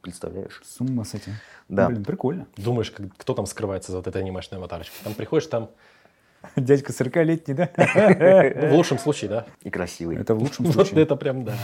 Представляешь? 0.01 0.61
С 0.65 0.81
ума 0.81 1.05
с 1.05 1.15
этим. 1.15 1.33
Да. 1.69 1.89
Блин, 1.89 2.05
прикольно. 2.05 2.47
Думаешь, 2.57 2.93
кто 3.17 3.35
там 3.35 3.47
скрывается 3.47 3.93
за 3.93 3.99
вот 3.99 4.07
этой 4.07 4.23
анимешной 4.23 4.59
аватарочкой? 4.59 4.99
Там 5.05 5.15
приходишь, 5.15 5.47
там... 5.49 5.71
Дядька 6.55 6.93
40-летний, 6.93 7.55
да? 7.55 7.71
ну, 7.77 8.69
в 8.69 8.75
лучшем 8.75 8.99
случае, 8.99 9.31
да. 9.31 9.47
И 9.62 9.71
красивый. 9.71 10.17
Это 10.17 10.35
в 10.35 10.39
лучшем 10.39 10.67
Вот 10.67 10.75
случае. 10.75 11.03
это 11.03 11.17
прям 11.17 11.45
да. 11.45 11.57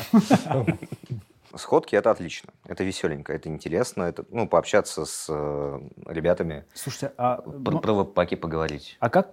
Сходки 1.54 1.94
это 1.94 2.10
отлично. 2.10 2.50
Это 2.66 2.82
веселенько, 2.82 3.32
это 3.32 3.48
интересно. 3.48 4.04
Это, 4.04 4.24
ну, 4.30 4.48
пообщаться 4.48 5.04
с 5.04 5.26
э, 5.28 5.80
ребятами, 6.06 6.64
Слушайте, 6.72 7.12
а, 7.18 7.36
про, 7.42 7.72
ну, 7.72 7.78
про 7.78 7.92
веб-паки 7.92 8.36
поговорить. 8.36 8.96
а 9.00 9.10
как, 9.10 9.32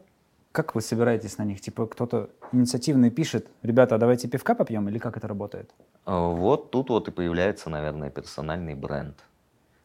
как 0.52 0.76
вы 0.76 0.82
собираетесь 0.82 1.38
на 1.38 1.44
них? 1.44 1.62
Типа 1.62 1.86
кто-то 1.88 2.30
инициативный 2.52 3.12
пишет, 3.12 3.48
ребята, 3.62 3.96
а 3.96 3.98
давайте 3.98 4.28
пивка 4.28 4.56
попьем, 4.56 4.88
или 4.90 4.98
как 4.98 5.18
это 5.18 5.28
работает? 5.28 5.70
А 6.06 6.20
Вот 6.20 6.72
тут 6.72 6.90
вот 6.90 7.08
и 7.08 7.12
появляется, 7.12 7.70
наверное, 7.70 8.10
персональный 8.10 8.76
бренд. 8.76 9.16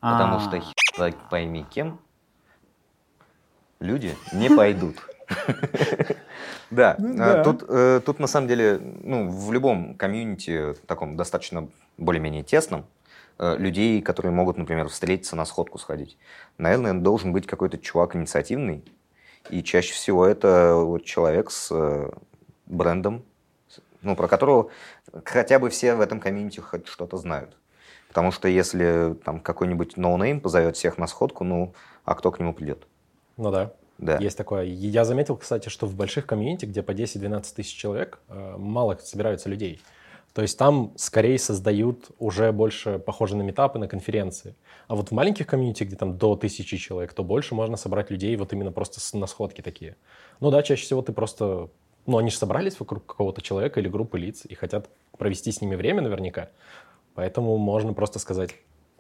Потому 0.01 0.37
А, 0.37 0.41
что 0.41 0.61
хер 0.61 1.15
пойми 1.31 1.65
кем 1.71 1.99
люди 3.81 4.17
не 4.33 4.49
пойдут. 4.51 4.97
Да, 6.71 6.97
Ну 6.99 7.45
тут, 7.45 7.65
э, 7.69 8.01
тут 8.05 8.19
на 8.19 8.27
самом 8.27 8.49
деле, 8.49 8.81
ну, 8.81 9.31
в 9.31 9.53
любом 9.53 9.95
комьюнити, 9.95 10.75
таком 10.87 11.17
достаточно 11.17 11.69
более-менее 11.99 12.43
тесном, 12.43 12.85
э, 13.39 13.57
людей, 13.59 14.03
которые 14.03 14.33
могут, 14.33 14.59
например, 14.59 14.89
встретиться 14.89 15.37
на 15.37 15.45
сходку 15.45 15.79
сходить. 15.79 16.19
Наверное, 16.59 16.93
должен 16.95 17.33
быть 17.33 17.47
какой-то 17.47 17.79
чувак 17.79 18.17
инициативный, 18.17 18.83
и 19.51 19.63
чаще 19.63 19.95
всего 19.95 20.27
это 20.27 20.75
вот 20.77 21.05
человек 21.05 21.51
с 21.51 21.69
э, 21.71 22.11
брендом, 22.67 23.25
ну, 24.03 24.17
про 24.17 24.29
которого 24.29 24.71
хотя 25.25 25.59
бы 25.59 25.71
все 25.71 25.95
в 25.95 26.01
этом 26.01 26.21
комьюнити 26.21 26.61
хоть 26.61 26.87
что-то 26.87 27.17
знают. 27.17 27.57
Потому 28.09 28.31
что 28.31 28.49
если 28.49 29.17
там 29.25 29.41
какой-нибудь 29.41 29.97
ноунейм 29.97 30.41
позовет 30.41 30.77
всех 30.77 30.99
на 30.99 31.07
сходку, 31.07 31.45
ну, 31.45 31.75
а 32.05 32.15
кто 32.15 32.31
к 32.31 32.39
нему 32.39 32.55
придет? 32.55 32.87
Ну 33.37 33.51
да. 33.51 33.73
Да. 33.99 34.19
Есть 34.19 34.37
такое. 34.37 34.65
Я 34.65 35.05
заметил, 35.05 35.37
кстати, 35.37 35.69
что 35.69 35.87
в 35.87 35.95
больших 35.95 36.27
комьюнити, 36.27 36.67
где 36.67 36.83
по 36.83 36.91
10-12 36.91 37.55
тысяч 37.55 37.75
человек, 37.77 38.19
э, 38.29 38.57
мало 38.59 38.99
собираются 39.03 39.49
людей. 39.49 39.81
То 40.33 40.43
есть 40.43 40.59
там 40.59 40.93
скорее 40.97 41.39
создают 41.39 42.11
уже 42.19 42.51
больше 42.51 42.99
похоже 42.99 43.37
на 43.37 43.43
метапы, 43.43 43.79
на 43.79 43.87
конференции. 43.87 44.57
А 44.87 44.95
вот 44.95 45.09
в 45.11 45.13
маленьких 45.13 45.47
комьюнити, 45.47 45.85
где 45.85 45.97
там 45.97 46.19
до 46.19 46.37
тысячи 46.37 46.77
человек, 46.77 47.13
то 47.15 47.25
больше 47.25 47.55
можно 47.55 47.77
собрать 47.77 48.11
людей 48.11 48.37
вот 48.37 48.53
именно 48.53 48.71
просто 48.73 49.01
с- 49.01 49.15
на 49.15 49.27
сходки 49.27 49.61
такие. 49.63 49.97
Ну 50.41 50.51
да, 50.51 50.63
чаще 50.63 50.83
всего 50.85 51.03
ты 51.03 51.13
просто... 51.13 51.71
Ну, 52.07 52.19
они 52.19 52.29
же 52.31 52.37
собрались 52.37 52.79
вокруг 52.79 53.07
какого-то 53.07 53.41
человека 53.41 53.81
или 53.81 53.89
группы 53.89 54.19
лиц 54.19 54.45
и 54.47 54.55
хотят 54.55 54.91
провести 55.17 55.51
с 55.53 55.63
ними 55.63 55.75
время 55.75 56.03
наверняка. 56.03 56.51
Поэтому 57.15 57.57
можно 57.57 57.95
просто 57.95 58.19
сказать 58.19 58.55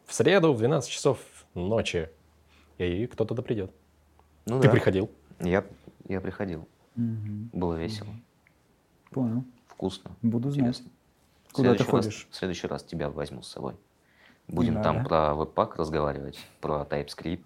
в 0.06 0.14
среду 0.14 0.54
в 0.54 0.58
12 0.58 0.88
часов 0.90 1.18
ночи, 1.54 2.08
и 2.78 3.06
кто-то 3.06 3.30
туда 3.30 3.42
придет. 3.42 3.70
Ну 4.46 4.58
Ты 4.60 4.68
да. 4.68 4.72
приходил? 4.72 5.10
Я, 5.40 5.64
я 6.08 6.20
приходил. 6.22 6.66
мгм, 6.96 7.50
Было 7.52 7.74
весело, 7.74 8.08
Понял. 9.10 9.44
вкусно. 9.66 10.10
Буду 10.22 10.50
знать. 10.50 10.60
Интересно. 10.80 10.90
Куда 11.52 11.72
ты 11.74 11.78
следующий 11.84 11.92
раз- 11.92 12.04
ходишь? 12.04 12.28
в 12.30 12.34
следующий 12.36 12.66
раз 12.68 12.82
тебя 12.84 13.10
возьму 13.10 13.42
с 13.42 13.48
собой. 13.48 13.74
Будем 14.48 14.74
Да, 14.74 14.82
там 14.82 14.98
да. 14.98 15.04
про 15.04 15.34
веб-пак 15.34 15.76
разговаривать, 15.76 16.38
про 16.60 16.86
TypeScript, 16.88 17.44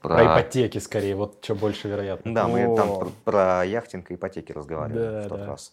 про... 0.00 0.14
Про 0.16 0.24
ипотеки 0.40 0.78
скорее, 0.78 1.16
вот 1.16 1.38
что 1.42 1.54
больше 1.54 1.88
вероятно. 1.88 2.34
Да, 2.34 2.48
мы 2.48 2.74
там 2.76 2.90
О. 2.90 2.98
про, 2.98 3.08
про 3.24 3.64
яхтинг 3.64 4.10
и 4.10 4.14
ипотеки 4.14 4.52
разговаривали 4.52 4.98
Да, 4.98 5.22
в 5.22 5.28
тот 5.28 5.38
да. 5.40 5.46
раз. 5.46 5.72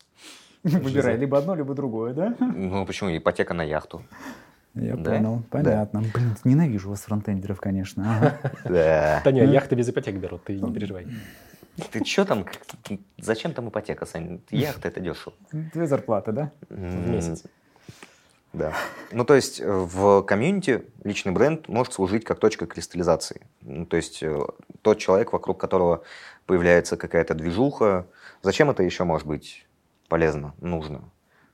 Выбирай 0.63 1.17
либо 1.17 1.37
одно, 1.37 1.55
либо 1.55 1.73
другое, 1.73 2.13
да? 2.13 2.35
Ну 2.39 2.85
почему? 2.85 3.15
Ипотека 3.15 3.53
на 3.53 3.63
яхту. 3.63 4.03
Я 4.73 4.95
Да? 4.95 5.11
понял, 5.17 5.43
понятно. 5.49 6.01
Блин, 6.13 6.35
ненавижу 6.43 6.89
вас, 6.89 7.01
фронтендеров, 7.01 7.59
конечно. 7.59 8.39
Да. 8.63 9.21
Да 9.23 9.31
не, 9.31 9.43
яхты 9.45 9.75
без 9.75 9.89
ипотек 9.89 10.15
берут, 10.15 10.43
ты 10.43 10.59
не 10.59 10.73
переживай. 10.73 11.07
Ты 11.91 12.03
что 12.05 12.25
там? 12.25 12.45
Зачем 13.17 13.53
там 13.53 13.69
ипотека, 13.69 14.05
Сань? 14.05 14.41
Яхта 14.49 14.89
это 14.89 14.99
дешево. 14.99 15.33
Две 15.51 15.87
зарплаты, 15.87 16.31
да? 16.31 16.51
В 16.69 17.09
месяц. 17.09 17.43
Да. 18.53 18.73
Ну, 19.11 19.23
то 19.23 19.33
есть 19.35 19.61
э, 19.61 19.65
в 19.65 20.23
комьюнити 20.23 20.83
личный 21.03 21.31
бренд 21.31 21.69
может 21.69 21.93
служить 21.93 22.25
как 22.25 22.39
точка 22.39 22.65
кристаллизации. 22.65 23.47
Ну, 23.61 23.85
то 23.85 23.95
есть 23.97 24.21
э, 24.23 24.39
тот 24.81 24.97
человек, 24.97 25.31
вокруг 25.31 25.59
которого 25.59 26.03
появляется 26.45 26.97
какая-то 26.97 27.33
движуха. 27.33 28.07
Зачем 28.41 28.69
это 28.69 28.83
еще 28.83 29.05
может 29.05 29.25
быть 29.25 29.65
полезно, 30.09 30.53
нужно? 30.59 31.01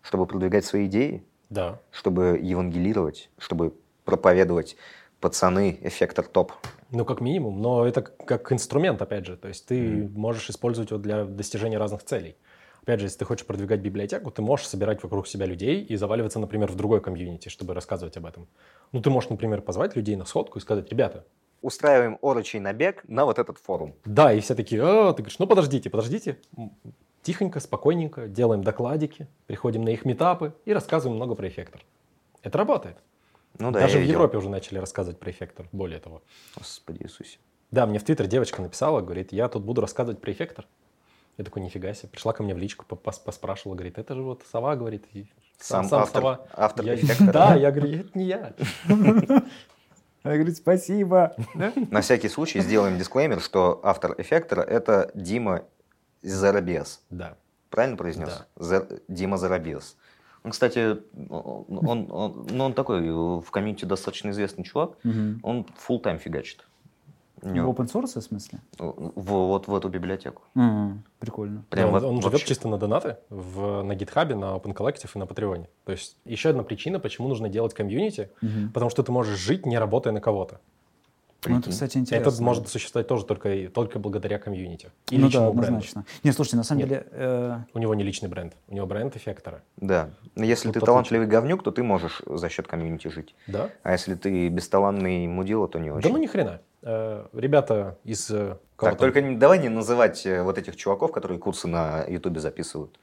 Чтобы 0.01 0.25
продвигать 0.25 0.65
свои 0.65 0.87
идеи, 0.87 1.23
Да. 1.49 1.79
чтобы 1.91 2.39
евангелировать, 2.41 3.29
чтобы 3.37 3.73
проповедовать 4.03 4.75
пацаны, 5.19 5.77
эффектор 5.81 6.25
топ. 6.25 6.53
Ну, 6.91 7.05
как 7.05 7.21
минимум, 7.21 7.61
но 7.61 7.85
это 7.85 8.01
как 8.01 8.51
инструмент, 8.51 9.01
опять 9.01 9.25
же. 9.25 9.35
То 9.37 9.47
есть 9.49 9.65
ты 9.67 10.09
можешь 10.15 10.49
использовать 10.49 10.89
его 10.91 10.99
для 10.99 11.25
достижения 11.25 11.77
разных 11.77 12.03
целей. 12.03 12.37
Опять 12.87 13.01
же, 13.01 13.07
если 13.07 13.17
ты 13.19 13.25
хочешь 13.25 13.45
продвигать 13.45 13.81
библиотеку, 13.81 14.31
ты 14.31 14.41
можешь 14.41 14.65
собирать 14.65 15.03
вокруг 15.03 15.27
себя 15.27 15.45
людей 15.45 15.83
и 15.83 15.97
заваливаться, 15.97 16.39
например, 16.39 16.71
в 16.71 16.75
другой 16.75 17.01
комьюнити, 17.01 17.49
чтобы 17.49 17.73
рассказывать 17.73 18.15
об 18.15 18.25
этом. 18.25 18.47
Ну, 18.93 19.01
ты 19.01 19.09
можешь, 19.09 19.29
например, 19.29 19.61
позвать 19.61 19.97
людей 19.97 20.15
на 20.15 20.23
сходку 20.23 20.57
и 20.57 20.61
сказать, 20.61 20.89
ребята, 20.89 21.25
Устраиваем 21.61 22.17
орочий 22.21 22.59
набег 22.61 23.03
на 23.09 23.25
вот 23.25 23.39
этот 23.39 23.57
форум. 23.57 23.93
да, 24.05 24.31
и 24.31 24.39
все 24.39 24.55
такие, 24.55 24.81
а, 24.81 25.11
ты 25.11 25.21
говоришь, 25.21 25.37
ну, 25.37 25.47
подождите, 25.47 25.89
подождите. 25.89 26.37
Тихонько, 27.23 27.59
спокойненько 27.59 28.29
делаем 28.29 28.63
докладики, 28.63 29.27
приходим 29.47 29.83
на 29.83 29.89
их 29.89 30.05
метапы 30.05 30.53
и 30.63 30.71
рассказываем 30.71 31.17
много 31.17 31.35
про 31.35 31.49
эффектор. 31.49 31.83
Это 32.41 32.57
работает. 32.57 32.95
Ну 33.59 33.71
да, 33.71 33.81
Даже 33.81 33.97
в 33.97 34.01
видел. 34.01 34.13
Европе 34.13 34.37
уже 34.37 34.47
начали 34.47 34.77
рассказывать 34.77 35.19
про 35.19 35.29
эффектор, 35.29 35.67
более 35.73 35.99
того. 35.99 36.21
Господи 36.55 37.03
Иисусе. 37.03 37.39
Да, 37.69 37.85
мне 37.85 37.99
в 37.99 38.05
Твиттер 38.05 38.27
девочка 38.27 38.61
написала, 38.61 39.01
говорит, 39.01 39.33
я 39.33 39.49
тут 39.49 39.63
буду 39.65 39.81
рассказывать 39.81 40.21
про 40.21 40.31
эффектор. 40.31 40.65
Я 41.37 41.43
такой, 41.43 41.61
нифига 41.61 41.93
себе. 41.93 42.09
Пришла 42.09 42.33
ко 42.33 42.41
мне 42.43 42.55
в 42.55 42.57
личку, 42.57 42.85
по- 42.85 42.95
пос- 42.95 43.21
поспрашивала, 43.23 43.75
говорит, 43.75 43.97
это 43.99 44.15
же 44.15 44.23
вот 44.23 44.43
сова, 44.51 44.75
говорит. 44.75 45.05
и 45.13 45.27
Сам 45.59 45.87
автор- 45.91 46.39
автор 46.53 46.85
Я-. 46.85 46.97
Да, 47.31 47.55
я 47.55 47.71
говорю, 47.71 47.99
это 47.99 48.17
не 48.17 48.25
я. 48.25 48.53
Она 50.23 50.35
говорит, 50.35 50.57
спасибо. 50.57 51.35
На 51.91 52.01
всякий 52.01 52.27
случай 52.29 52.59
сделаем 52.59 52.97
дисклеймер, 52.97 53.39
что 53.39 53.79
автор 53.83 54.15
эффектора 54.17 54.61
это 54.61 55.11
Дима 55.13 55.63
Зарабес. 56.21 57.01
Да. 57.09 57.35
Правильно 57.69 57.97
произнес? 57.97 58.43
Зар- 58.55 59.01
Дима 59.07 59.37
Zerobias. 59.37 59.95
Он, 60.43 60.51
кстати, 60.51 60.97
он, 61.29 62.07
он- 62.11 62.47
ну, 62.49 62.63
он 62.65 62.73
такой 62.73 63.01
в 63.41 63.49
комьюнити 63.51 63.85
достаточно 63.85 64.29
известный 64.31 64.63
чувак. 64.63 64.97
Мгм. 65.03 65.39
Он 65.43 65.65
full-time 65.87 66.19
фигачит. 66.19 66.65
У 67.41 67.49
В 67.49 67.51
него- 67.53 67.71
open 67.71 67.85
source 67.91 68.19
в 68.19 68.23
смысле? 68.23 68.59
в- 68.79 69.11
вот 69.15 69.67
в 69.67 69.75
эту 69.75 69.89
библиотеку. 69.89 70.41
М, 70.55 71.03
Прикольно. 71.19 71.63
Прям 71.69 71.87
он 71.89 71.93
вот 71.93 72.03
он 72.03 72.15
живет 72.21 72.33
вообще. 72.33 72.47
чисто 72.47 72.67
на 72.67 72.77
донаты 72.77 73.17
в, 73.29 73.83
на 73.83 73.93
гитхабе, 73.95 74.35
на 74.35 74.55
Open 74.55 74.73
Collective 74.75 75.09
и 75.15 75.19
на 75.19 75.25
Патреоне. 75.27 75.69
То 75.85 75.91
есть 75.91 76.17
еще 76.25 76.49
одна 76.49 76.63
причина, 76.63 76.99
почему 76.99 77.27
нужно 77.27 77.47
делать 77.49 77.73
комьюнити, 77.73 78.29
Мгм. 78.41 78.71
потому 78.73 78.89
что 78.89 79.03
ты 79.03 79.11
можешь 79.11 79.37
жить, 79.39 79.65
не 79.65 79.77
работая 79.77 80.11
на 80.13 80.21
кого-то. 80.21 80.59
Ну, 81.45 81.59
это, 81.59 81.69
кстати, 81.69 81.97
интересно. 81.97 82.29
Это 82.29 82.41
может 82.43 82.67
существовать 82.67 83.07
тоже 83.07 83.25
только, 83.25 83.69
только 83.69 83.99
благодаря 83.99 84.39
комьюнити. 84.39 84.89
И 85.11 85.15
ну 85.17 85.21
да, 85.21 85.27
личному 85.27 85.51
бренду. 85.53 85.67
однозначно. 85.67 86.05
Не, 86.23 86.31
слушайте, 86.31 86.57
на 86.57 86.63
самом 86.63 86.79
Нет. 86.79 86.89
деле... 86.89 87.07
э, 87.11 87.57
У 87.73 87.79
него 87.79 87.93
не 87.95 88.03
личный 88.03 88.27
бренд, 88.27 88.53
у 88.67 88.73
него 88.75 88.87
бренд 88.87 89.15
эффектора. 89.15 89.61
Да. 89.77 90.09
Но 90.35 90.43
если 90.45 90.67
Вот 90.69 90.73
ты 90.73 90.79
талантливый 90.81 91.27
говнюк, 91.27 91.63
то 91.63 91.71
ты 91.71 91.83
можешь 91.83 92.21
за 92.25 92.49
счет 92.49 92.67
комьюнити 92.67 93.07
жить. 93.09 93.35
Да? 93.45 93.69
А 93.83 93.91
если 93.91 94.15
ты 94.15 94.49
бесталанный 94.49 95.27
мудила, 95.27 95.67
то 95.67 95.79
не 95.79 95.91
очень. 95.91 96.09
Да 96.09 96.15
ну 96.15 96.21
ни 96.21 96.27
хрена. 96.27 96.59
Э, 96.81 97.27
Ребята 97.33 97.97
из... 98.03 98.29
э, 98.31 98.57
Так, 98.77 98.97
только 98.97 99.21
не- 99.21 99.35
давай 99.37 99.59
не 99.59 99.69
называть 99.69 100.25
э, 100.25 100.41
вот 100.41 100.57
этих 100.57 100.75
чуваков, 100.75 101.11
которые 101.11 101.39
курсы 101.39 101.67
на 101.67 102.03
Ютубе 102.07 102.39
записывают. 102.39 102.99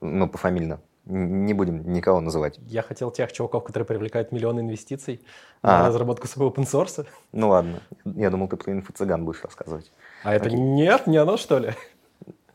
Ну, 0.00 0.28
пофамильно. 0.28 0.80
Не 1.08 1.54
будем 1.54 1.90
никого 1.90 2.20
называть. 2.20 2.58
Я 2.66 2.82
хотел 2.82 3.10
тех 3.10 3.32
чуваков, 3.32 3.64
которые 3.64 3.86
привлекают 3.86 4.30
миллионы 4.30 4.60
инвестиций 4.60 5.22
А. 5.62 5.80
на 5.82 5.88
разработку 5.88 6.26
своего 6.28 6.50
open 6.52 6.64
source. 6.64 7.06
Ну 7.32 7.48
ладно. 7.48 7.80
Я 8.04 8.28
думал, 8.30 8.48
ты 8.48 8.56
про 8.56 8.72
инфо-цыган 8.72 9.24
будешь 9.24 9.42
рассказывать. 9.42 9.90
А 10.22 10.34
это 10.34 10.46
Окей. 10.46 10.58
нет, 10.58 11.06
не 11.06 11.16
оно, 11.16 11.38
что 11.38 11.58
ли? 11.58 11.72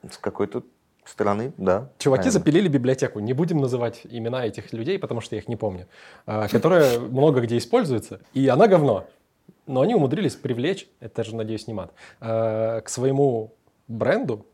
С 0.07 0.17
какой-то 0.19 0.63
стороны, 1.03 1.51
да. 1.57 1.89
Чуваки 1.97 2.21
правильно. 2.23 2.31
запилили 2.31 2.67
библиотеку. 2.67 3.19
Не 3.19 3.33
будем 3.33 3.57
называть 3.57 4.01
имена 4.03 4.45
этих 4.45 4.71
людей, 4.71 4.99
потому 4.99 5.19
что 5.21 5.35
я 5.35 5.41
их 5.41 5.47
не 5.47 5.55
помню. 5.55 5.87
а, 6.27 6.47
Которая 6.47 6.99
много 6.99 7.41
где 7.41 7.57
используется. 7.57 8.19
И 8.33 8.47
она 8.47 8.67
говно. 8.67 9.07
Но 9.65 9.81
они 9.81 9.95
умудрились 9.95 10.35
привлечь, 10.35 10.87
это 10.99 11.23
же, 11.23 11.35
надеюсь, 11.35 11.67
не 11.67 11.73
мат, 11.73 11.91
э, 12.21 12.81
к 12.81 12.89
своему 12.89 13.53
бренду 13.87 14.45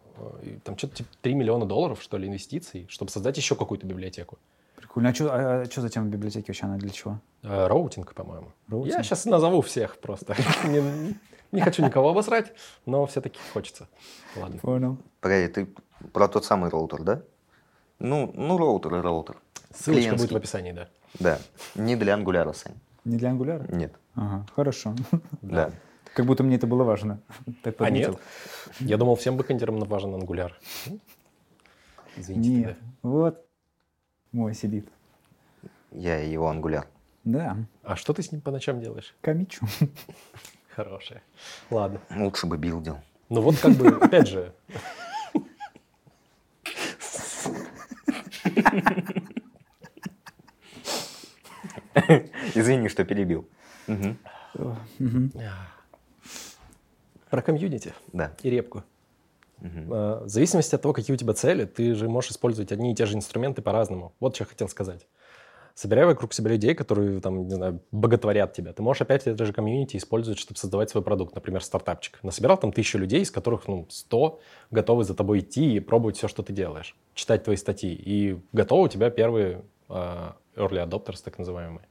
там 0.63 0.77
что-то 0.77 0.97
типа 0.97 1.09
3 1.21 1.33
миллиона 1.33 1.65
долларов, 1.65 2.01
что 2.01 2.17
ли, 2.17 2.27
инвестиций, 2.27 2.87
чтобы 2.89 3.11
создать 3.11 3.37
еще 3.37 3.55
какую-то 3.55 3.85
библиотеку. 3.85 4.37
Прикольно. 4.75 5.09
А 5.09 5.13
что 5.13 5.29
а, 5.31 5.61
а 5.61 5.81
за 5.81 5.89
тема 5.89 6.07
библиотеки 6.07 6.47
вообще? 6.47 6.65
Она 6.65 6.77
для 6.77 6.89
чего? 6.89 7.19
Э, 7.43 7.67
Роутинг, 7.67 8.13
по-моему. 8.13 8.51
Роутинг? 8.67 8.95
Я 8.97 9.03
сейчас 9.03 9.25
назову 9.25 9.61
всех 9.61 9.97
просто. 9.99 10.35
Не- 11.51 11.61
хочу 11.61 11.83
никого 11.83 12.09
обосрать, 12.09 12.53
но 12.85 13.05
все-таки 13.07 13.39
хочется. 13.53 13.87
Ладно. 14.35 14.59
Понял. 14.59 14.97
Погоди, 15.19 15.47
ты 15.47 15.67
про 16.13 16.27
тот 16.27 16.45
самый 16.45 16.69
роутер, 16.69 17.01
да? 17.01 17.21
Ну, 17.97 18.31
ну 18.35 18.57
роутер 18.57 18.95
и 18.95 18.99
роутер. 19.01 19.37
Ссылочка 19.73 20.15
будет 20.15 20.31
в 20.31 20.35
описании, 20.35 20.71
да. 20.71 20.89
Да. 21.19 21.39
Не 21.75 21.95
для 21.95 22.13
ангуляра, 22.13 22.53
Сань. 22.53 22.75
Не 23.03 23.17
для 23.17 23.29
ангуляра? 23.31 23.65
Нет. 23.69 23.93
Ага, 24.15 24.45
хорошо. 24.55 24.95
Да. 25.41 25.71
Как 26.15 26.25
будто 26.25 26.43
мне 26.43 26.55
это 26.57 26.67
было 26.67 26.83
важно. 26.83 27.21
Так 27.63 27.75
А 27.79 27.89
нет? 27.89 28.17
Я 28.79 28.97
думал, 28.97 29.15
всем 29.15 29.37
бэкэндерам 29.37 29.79
важен 29.79 30.13
ангуляр. 30.13 30.57
Извините 32.17 32.49
Нет. 32.49 32.67
тогда. 32.67 32.81
Вот. 33.03 33.45
Мой 34.31 34.53
сидит. 34.53 34.87
Я 35.91 36.17
его 36.17 36.49
ангуляр. 36.49 36.87
Да, 37.23 37.57
А 37.83 37.95
что 37.95 38.13
ты 38.13 38.21
с 38.23 38.31
ним 38.31 38.41
по 38.41 38.51
ночам 38.51 38.79
делаешь? 38.79 39.15
комичу. 39.21 39.65
Хорошее. 40.75 41.21
Ладно. 41.69 41.99
Лучше 42.15 42.47
бы 42.47 42.57
билдил. 42.57 42.97
Ну 43.29 43.41
вот 43.41 43.57
как 43.59 43.73
бы, 43.73 43.87
опять 44.01 44.27
же, 44.27 44.53
Извини, 52.55 52.89
что 52.89 53.03
перебил. 53.03 53.47
Мгм. 53.87 54.17
Мгм. 54.99 55.31
Про 57.29 57.41
комьюнити 57.41 57.93
Да. 58.13 58.33
и 58.43 58.49
репку. 58.49 58.83
Э, 59.61 60.21
В 60.23 60.29
зависимости 60.29 60.75
от 60.75 60.81
того, 60.81 60.93
какие 60.93 61.13
у 61.13 61.17
тебя 61.17 61.33
цели, 61.33 61.65
ты 61.65 61.93
же 61.95 62.07
можешь 62.09 62.31
использовать 62.31 62.71
одни 62.71 62.91
и 62.91 62.95
те 62.95 63.05
же 63.05 63.15
инструменты 63.15 63.61
по-разному. 63.61 64.13
Вот 64.19 64.35
что 64.35 64.43
я 64.43 64.47
хотел 64.47 64.69
сказать. 64.69 65.07
Собирай 65.75 66.05
вокруг 66.05 66.33
себя 66.33 66.49
людей, 66.49 66.75
которые, 66.75 67.21
там, 67.21 67.47
не 67.47 67.55
знаю, 67.55 67.79
боготворят 67.91 68.51
тебя. 68.51 68.73
Ты 68.73 68.81
можешь 68.81 69.01
опять 69.01 69.25
это 69.27 69.45
же 69.45 69.53
комьюнити 69.53 69.95
использовать, 69.95 70.37
чтобы 70.37 70.57
создавать 70.59 70.89
свой 70.89 71.03
продукт, 71.03 71.35
например, 71.35 71.63
стартапчик. 71.63 72.19
Насобирал 72.21 72.57
там 72.57 72.73
тысячу 72.73 72.97
людей, 72.97 73.21
из 73.21 73.31
которых, 73.31 73.67
ну, 73.67 73.85
100 73.89 74.39
готовы 74.71 75.05
за 75.05 75.13
тобой 75.13 75.39
идти 75.39 75.75
и 75.75 75.79
пробовать 75.79 76.17
все, 76.17 76.27
что 76.27 76.43
ты 76.43 76.51
делаешь. 76.51 76.97
Читать 77.13 77.43
твои 77.43 77.55
статьи. 77.55 77.93
И 77.93 78.41
готовы 78.51 78.83
у 78.83 78.87
тебя 78.89 79.09
первые 79.09 79.61
э, 79.89 80.31
early 80.55 80.85
adopters, 80.85 81.21
так 81.23 81.37
называемые. 81.39 81.87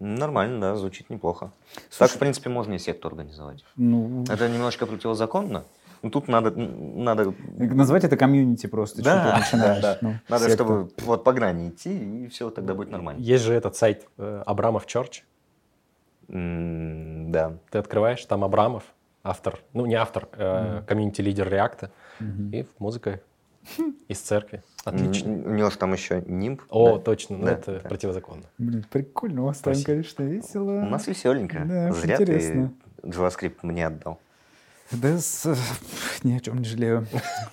Нормально, 0.00 0.60
да, 0.60 0.76
звучит 0.76 1.10
неплохо. 1.10 1.52
Так, 1.98 2.10
в 2.10 2.18
принципе, 2.18 2.48
можно 2.50 2.72
и 2.74 2.78
секту 2.78 3.08
организовать. 3.08 3.64
Ну, 3.76 4.24
Это 4.28 4.48
немножко 4.48 4.86
противозаконно. 4.86 5.64
Но 6.02 6.08
тут 6.08 6.28
надо, 6.28 6.50
надо, 6.52 7.34
назвать 7.58 8.04
это 8.04 8.16
комьюнити 8.16 8.66
просто. 8.66 9.02
Да, 9.02 9.42
что 9.42 9.56
ты 9.56 9.56
начинаешь. 9.58 9.82
да. 9.82 9.98
ну, 10.00 10.14
надо 10.30 10.44
секта. 10.48 10.64
чтобы 10.64 10.90
вот 11.04 11.22
по 11.24 11.32
грани 11.34 11.68
идти, 11.68 12.24
и 12.24 12.28
все 12.28 12.48
тогда 12.48 12.72
будет 12.74 12.90
нормально. 12.90 13.20
Есть 13.20 13.44
же 13.44 13.52
этот 13.52 13.76
сайт 13.76 14.08
э, 14.16 14.42
Абрамов 14.46 14.86
Church. 14.86 15.20
М, 16.28 17.30
Да. 17.32 17.58
Ты 17.70 17.78
открываешь, 17.78 18.24
там 18.24 18.44
Абрамов, 18.44 18.84
автор, 19.22 19.60
ну 19.74 19.84
не 19.86 19.94
автор, 19.94 20.28
э, 20.32 20.82
комьюнити-лидер 20.86 21.48
Реакта, 21.48 21.90
и 22.20 22.66
музыка 22.78 23.20
из 24.08 24.18
церкви. 24.20 24.62
Отлично. 24.84 25.32
У 25.32 25.50
него 25.54 25.70
же 25.70 25.76
там 25.78 25.92
еще 25.92 26.22
нимб. 26.26 26.62
О, 26.70 26.96
да. 26.96 27.02
точно, 27.04 27.36
ну 27.38 27.44
Да, 27.44 27.52
это 27.52 27.80
да. 27.82 27.88
противозаконно. 27.88 28.44
Блин, 28.58 28.84
прикольно. 28.90 29.42
У 29.42 29.46
вас 29.46 29.58
там, 29.58 29.74
Спасибо. 29.74 29.86
конечно, 29.92 30.22
весело. 30.22 30.72
У 30.82 30.86
нас 30.88 31.06
веселенько. 31.06 31.62
Да, 31.66 31.92
Зря 31.92 32.14
интересно. 32.14 32.72
ты 33.02 33.08
JavaScript 33.08 33.56
мне 33.62 33.86
отдал. 33.86 34.18
Да 34.92 35.18
с- 35.18 35.54
ни 36.22 36.32
о 36.32 36.40
чем 36.40 36.58
не 36.58 36.64
жалею. 36.64 37.06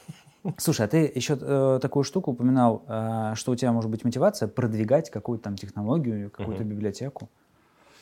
Слушай, 0.57 0.85
а 0.85 0.87
ты 0.87 1.11
еще 1.13 1.37
э, 1.39 1.79
такую 1.81 2.03
штуку 2.05 2.31
упоминал, 2.31 2.83
э, 2.87 3.33
что 3.35 3.51
у 3.51 3.55
тебя 3.55 3.73
может 3.73 3.91
быть 3.91 4.05
мотивация 4.05 4.47
продвигать 4.47 5.09
какую-то 5.09 5.43
там 5.45 5.57
технологию, 5.57 6.31
какую-то 6.31 6.63
библиотеку. 6.63 7.29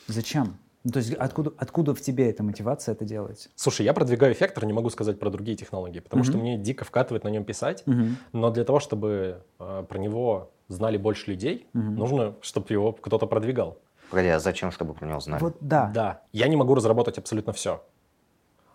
Зачем? 0.07 0.55
Ну, 0.85 0.91
то 0.91 0.99
есть 0.99 1.13
откуда, 1.15 1.51
откуда 1.57 1.95
в 1.95 1.99
тебе 2.01 2.29
эта 2.29 2.43
мотивация 2.43 2.93
это 2.93 3.05
делать? 3.05 3.49
Слушай, 3.55 3.87
я 3.87 3.93
продвигаю 3.93 4.33
эффектор, 4.33 4.63
не 4.65 4.73
могу 4.73 4.91
сказать 4.91 5.19
про 5.19 5.31
другие 5.31 5.57
технологии, 5.57 5.99
потому 5.99 6.23
что 6.23 6.37
Мгм. 6.37 6.41
мне 6.41 6.57
дико 6.59 6.85
вкатывает 6.85 7.23
на 7.23 7.29
нем 7.29 7.43
писать, 7.43 7.81
Мгм. 7.87 8.17
но 8.33 8.51
для 8.51 8.63
того, 8.63 8.79
чтобы 8.79 9.41
э, 9.59 9.85
про 9.89 9.97
него 9.97 10.51
знали 10.67 10.97
больше 10.97 11.31
людей, 11.31 11.67
Мгм. 11.73 11.95
нужно, 11.95 12.35
чтобы 12.41 12.67
его 12.69 12.93
кто-то 12.93 13.25
продвигал. 13.25 13.79
Погоди, 14.11 14.27
а 14.27 14.39
зачем, 14.39 14.69
чтобы 14.69 14.93
про 14.93 15.07
него 15.07 15.19
знали? 15.19 15.41
Вот 15.41 15.57
да. 15.59 15.91
Да, 15.91 16.21
я 16.31 16.47
не 16.47 16.55
могу 16.55 16.75
разработать 16.75 17.17
абсолютно 17.17 17.51
все. 17.51 17.83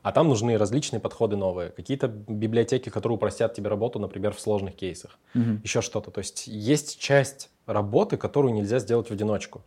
А 0.03 0.11
там 0.11 0.27
нужны 0.27 0.59
различные 0.59 0.99
подходы 0.99 1.37
новые, 1.37 1.71
какие-то 1.71 2.09
библиотеки, 2.09 2.89
которые 2.89 3.17
упростят 3.17 3.55
тебе 3.55 3.69
работу, 3.69 4.01
например, 4.01 4.35
в 4.35 4.41
сложных 4.41 4.75
кейсах. 4.75 5.17
Мгм. 5.35 5.61
еще 5.63 5.81
что-то. 5.81 6.11
То 6.11 6.19
есть 6.19 6.49
есть 6.49 6.99
часть 6.99 7.51
работы, 7.67 8.17
которую 8.17 8.53
нельзя 8.53 8.81
сделать 8.81 9.11
в 9.11 9.13
одиночку. 9.13 9.63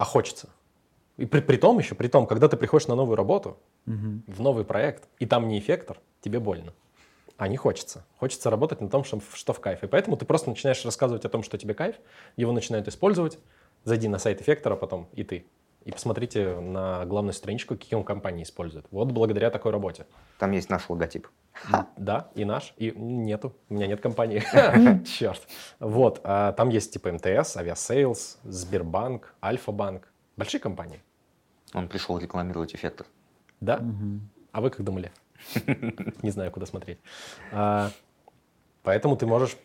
А, 0.00 0.04
хочется. 0.06 0.48
И 1.18 1.26
при, 1.26 1.40
при 1.40 1.58
том 1.58 1.78
еще, 1.78 1.94
при 1.94 2.08
том, 2.08 2.26
когда 2.26 2.48
ты 2.48 2.56
приходишь 2.56 2.88
на 2.88 2.94
новую 2.94 3.16
работу, 3.16 3.58
Мгм. 3.84 4.22
в 4.26 4.40
новый 4.40 4.64
проект, 4.64 5.10
и 5.18 5.26
там 5.26 5.46
не 5.46 5.58
эффектор, 5.58 5.98
тебе 6.22 6.40
больно. 6.40 6.72
А 7.36 7.48
не 7.48 7.58
хочется. 7.58 8.06
Хочется 8.16 8.48
работать 8.48 8.80
на 8.80 8.88
том, 8.88 9.04
что, 9.04 9.20
что 9.34 9.52
в 9.52 9.60
кайф. 9.60 9.84
И 9.84 9.86
поэтому 9.86 10.16
ты 10.16 10.24
просто 10.24 10.48
начинаешь 10.48 10.82
рассказывать 10.86 11.26
о 11.26 11.28
том, 11.28 11.42
что 11.42 11.58
тебе 11.58 11.74
кайф, 11.74 11.96
его 12.38 12.50
начинают 12.52 12.88
использовать. 12.88 13.38
Зайди 13.84 14.08
на 14.08 14.18
сайт 14.18 14.40
эффектора 14.40 14.74
потом, 14.74 15.06
и 15.12 15.22
ты. 15.22 15.44
И 15.84 15.92
посмотрите 15.92 16.60
на 16.60 17.06
главную 17.06 17.32
страничку, 17.32 17.74
какие 17.74 17.96
он 17.96 18.04
компании 18.04 18.42
использует. 18.42 18.86
Вот 18.90 19.12
благодаря 19.12 19.50
такой 19.50 19.72
работе. 19.72 20.06
Там 20.38 20.52
есть 20.52 20.68
наш 20.68 20.88
логотип. 20.90 21.28
Да, 21.96 22.30
и 22.34 22.44
наш, 22.44 22.74
и 22.76 22.90
нету. 22.90 23.54
У 23.68 23.74
меня 23.74 23.86
нет 23.86 24.00
компании. 24.00 24.42
Черт. 25.04 25.48
Вот, 25.78 26.20
а 26.22 26.52
там 26.52 26.68
есть 26.68 26.92
типа 26.92 27.12
МТС, 27.12 27.56
Авиасейлс, 27.56 28.38
Сбербанк, 28.44 29.34
Альфа-банк. 29.42 30.12
Большие 30.36 30.60
компании. 30.60 31.02
Он 31.72 31.88
пришел 31.88 32.18
рекламировать 32.18 32.74
эффектор. 32.74 33.06
Да? 33.60 33.82
А 34.52 34.60
вы 34.60 34.70
как 34.70 34.84
думали? 34.84 35.12
Не 36.22 36.30
знаю, 36.30 36.50
куда 36.50 36.66
смотреть. 36.66 36.98
А, 37.52 37.90
Поэтому 38.82 39.16
ты 39.16 39.26
можешь 39.26 39.56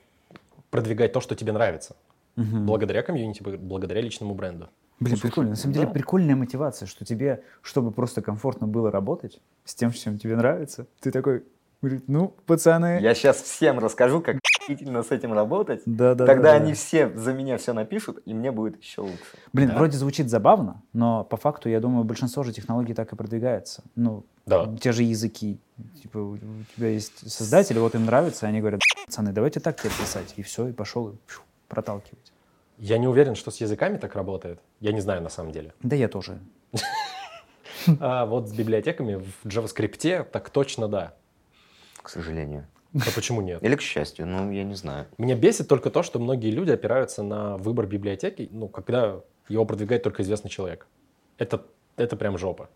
продвигать 0.69 1.13
то, 1.13 1.21
что 1.21 1.36
тебе 1.36 1.51
нравится. 1.51 1.95
Благодаря 2.36 3.01
комьюнити, 3.01 3.41
благодаря 3.41 4.01
личному 4.01 4.34
бренду. 4.34 4.69
Блин, 4.99 5.19
прикольно. 5.19 5.51
На 5.51 5.55
самом 5.55 5.73
деле 5.73 5.88
да. 5.88 5.91
прикольная 5.91 6.36
мотивация, 6.36 6.86
что 6.86 7.03
тебе, 7.05 7.43
чтобы 7.62 7.91
просто 7.91 8.21
комфортно 8.21 8.67
было 8.67 8.91
работать 8.91 9.41
с 9.65 9.75
тем, 9.75 9.91
чем 9.91 10.17
тебе 10.17 10.36
нравится, 10.38 10.88
ты 11.01 11.12
такой, 11.12 11.43
говорит, 11.81 12.05
ну, 12.08 12.34
пацаны, 12.45 12.99
Я 13.01 13.13
сейчас 13.13 13.41
всем 13.41 13.79
расскажу, 13.79 14.21
как 14.21 14.38
охуительно 14.62 15.03
с 15.03 15.12
этим 15.12 15.34
работать. 15.34 15.81
да, 15.86 16.15
да, 16.15 16.25
Тогда 16.25 16.53
да, 16.53 16.60
да. 16.60 16.63
они 16.63 16.73
все 16.73 17.10
за 17.13 17.34
меня 17.34 17.58
все 17.58 17.73
напишут, 17.73 18.19
и 18.25 18.34
мне 18.34 18.51
будет 18.51 18.81
еще 18.81 19.01
лучше. 19.01 19.17
Блин, 19.53 19.69
Да. 19.69 19.75
вроде 19.77 19.97
звучит 19.97 20.29
забавно, 20.29 20.81
но 20.93 21.23
по 21.25 21.36
факту, 21.38 21.67
я 21.69 21.79
думаю, 21.81 22.05
большинство 22.05 22.43
же 22.43 22.53
технологий 22.53 22.93
так 22.93 23.12
и 23.12 23.15
продвигается. 23.17 23.84
Ну, 23.95 24.23
Да. 24.45 24.73
те 24.79 24.91
же 24.93 25.03
языки. 25.03 25.60
Типа, 26.01 26.17
у 26.19 26.38
тебя 26.75 26.88
есть 26.88 27.29
создатели, 27.29 27.79
вот 27.79 27.95
им 27.95 28.05
нравится, 28.05 28.47
они 28.47 28.60
говорят, 28.62 28.79
пацаны, 29.05 29.34
давайте 29.34 29.60
так 29.60 29.77
теперь 29.77 29.91
писать. 29.91 30.34
И 30.38 30.41
все, 30.41 30.69
и 30.69 30.71
пошел 30.71 31.10
и 31.10 31.15
пшу, 31.27 31.41
проталкивать. 31.67 32.31
Я 32.77 32.97
не 32.97 33.07
уверен, 33.07 33.35
что 33.35 33.51
с 33.51 33.61
языками 33.61 33.97
так 33.97 34.15
работает. 34.15 34.59
Я 34.79 34.91
не 34.91 35.01
знаю 35.01 35.21
на 35.21 35.29
самом 35.29 35.51
деле. 35.51 35.73
Да 35.81 35.95
я 35.95 36.07
тоже. 36.07 36.39
А 37.99 38.25
вот 38.25 38.49
с 38.49 38.53
библиотеками 38.53 39.15
в 39.15 39.45
JavaScript 39.45 40.23
так 40.31 40.49
точно 40.49 40.88
да. 40.88 41.13
К 42.01 42.09
сожалению. 42.09 42.67
А 42.95 43.11
почему 43.13 43.41
нет? 43.41 43.61
Или 43.61 43.75
к 43.75 43.81
счастью, 43.81 44.25
ну, 44.25 44.51
я 44.51 44.63
не 44.63 44.75
знаю. 44.75 45.07
Меня 45.17 45.35
бесит 45.35 45.67
только 45.67 45.89
то, 45.89 46.01
что 46.01 46.17
многие 46.17 46.49
люди 46.49 46.71
опираются 46.71 47.23
на 47.23 47.57
выбор 47.57 47.88
библиотеки, 47.88 48.47
ну, 48.51 48.69
когда 48.69 49.19
его 49.49 49.65
продвигает 49.65 50.03
только 50.03 50.23
известный 50.23 50.49
человек. 50.49 50.88
Это, 51.38 51.65
это 51.97 52.15
прям 52.15 52.38
жопа. 52.38 52.69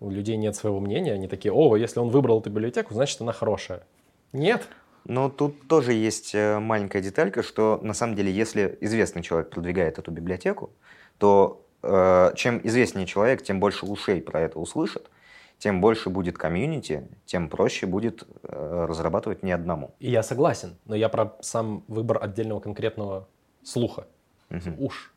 У 0.00 0.10
людей 0.10 0.36
нет 0.36 0.56
своего 0.56 0.80
мнения, 0.80 1.12
они 1.12 1.28
такие, 1.28 1.52
о, 1.52 1.76
если 1.76 2.00
он 2.00 2.08
выбрал 2.08 2.40
эту 2.40 2.50
библиотеку, 2.50 2.94
значит, 2.94 3.20
она 3.20 3.32
хорошая. 3.32 3.84
Нет. 4.32 4.66
Но 5.04 5.28
тут 5.28 5.66
тоже 5.68 5.92
есть 5.92 6.34
э, 6.34 6.58
маленькая 6.58 7.02
деталька, 7.02 7.42
что 7.42 7.78
на 7.82 7.94
самом 7.94 8.14
деле, 8.16 8.32
если 8.32 8.78
известный 8.80 9.22
человек 9.22 9.50
продвигает 9.50 9.98
эту 9.98 10.10
библиотеку, 10.10 10.70
то 11.18 11.64
э, 11.82 12.32
чем 12.36 12.60
известнее 12.64 13.06
человек, 13.06 13.42
тем 13.42 13.60
больше 13.60 13.86
ушей 13.86 14.20
про 14.20 14.40
это 14.40 14.58
услышат, 14.58 15.10
тем 15.58 15.80
больше 15.80 16.10
будет 16.10 16.38
комьюнити, 16.38 17.08
тем 17.24 17.48
проще 17.48 17.86
будет 17.86 18.24
э, 18.42 18.86
разрабатывать 18.88 19.42
не 19.42 19.52
одному. 19.52 19.94
И 19.98 20.10
я 20.10 20.22
согласен, 20.22 20.76
но 20.86 20.94
я 20.94 21.08
про 21.08 21.36
сам 21.40 21.84
выбор 21.88 22.22
отдельного 22.22 22.60
конкретного 22.60 23.28
слуха. 23.62 24.06
Мгм. 24.50 24.76
Уж. 24.78 25.12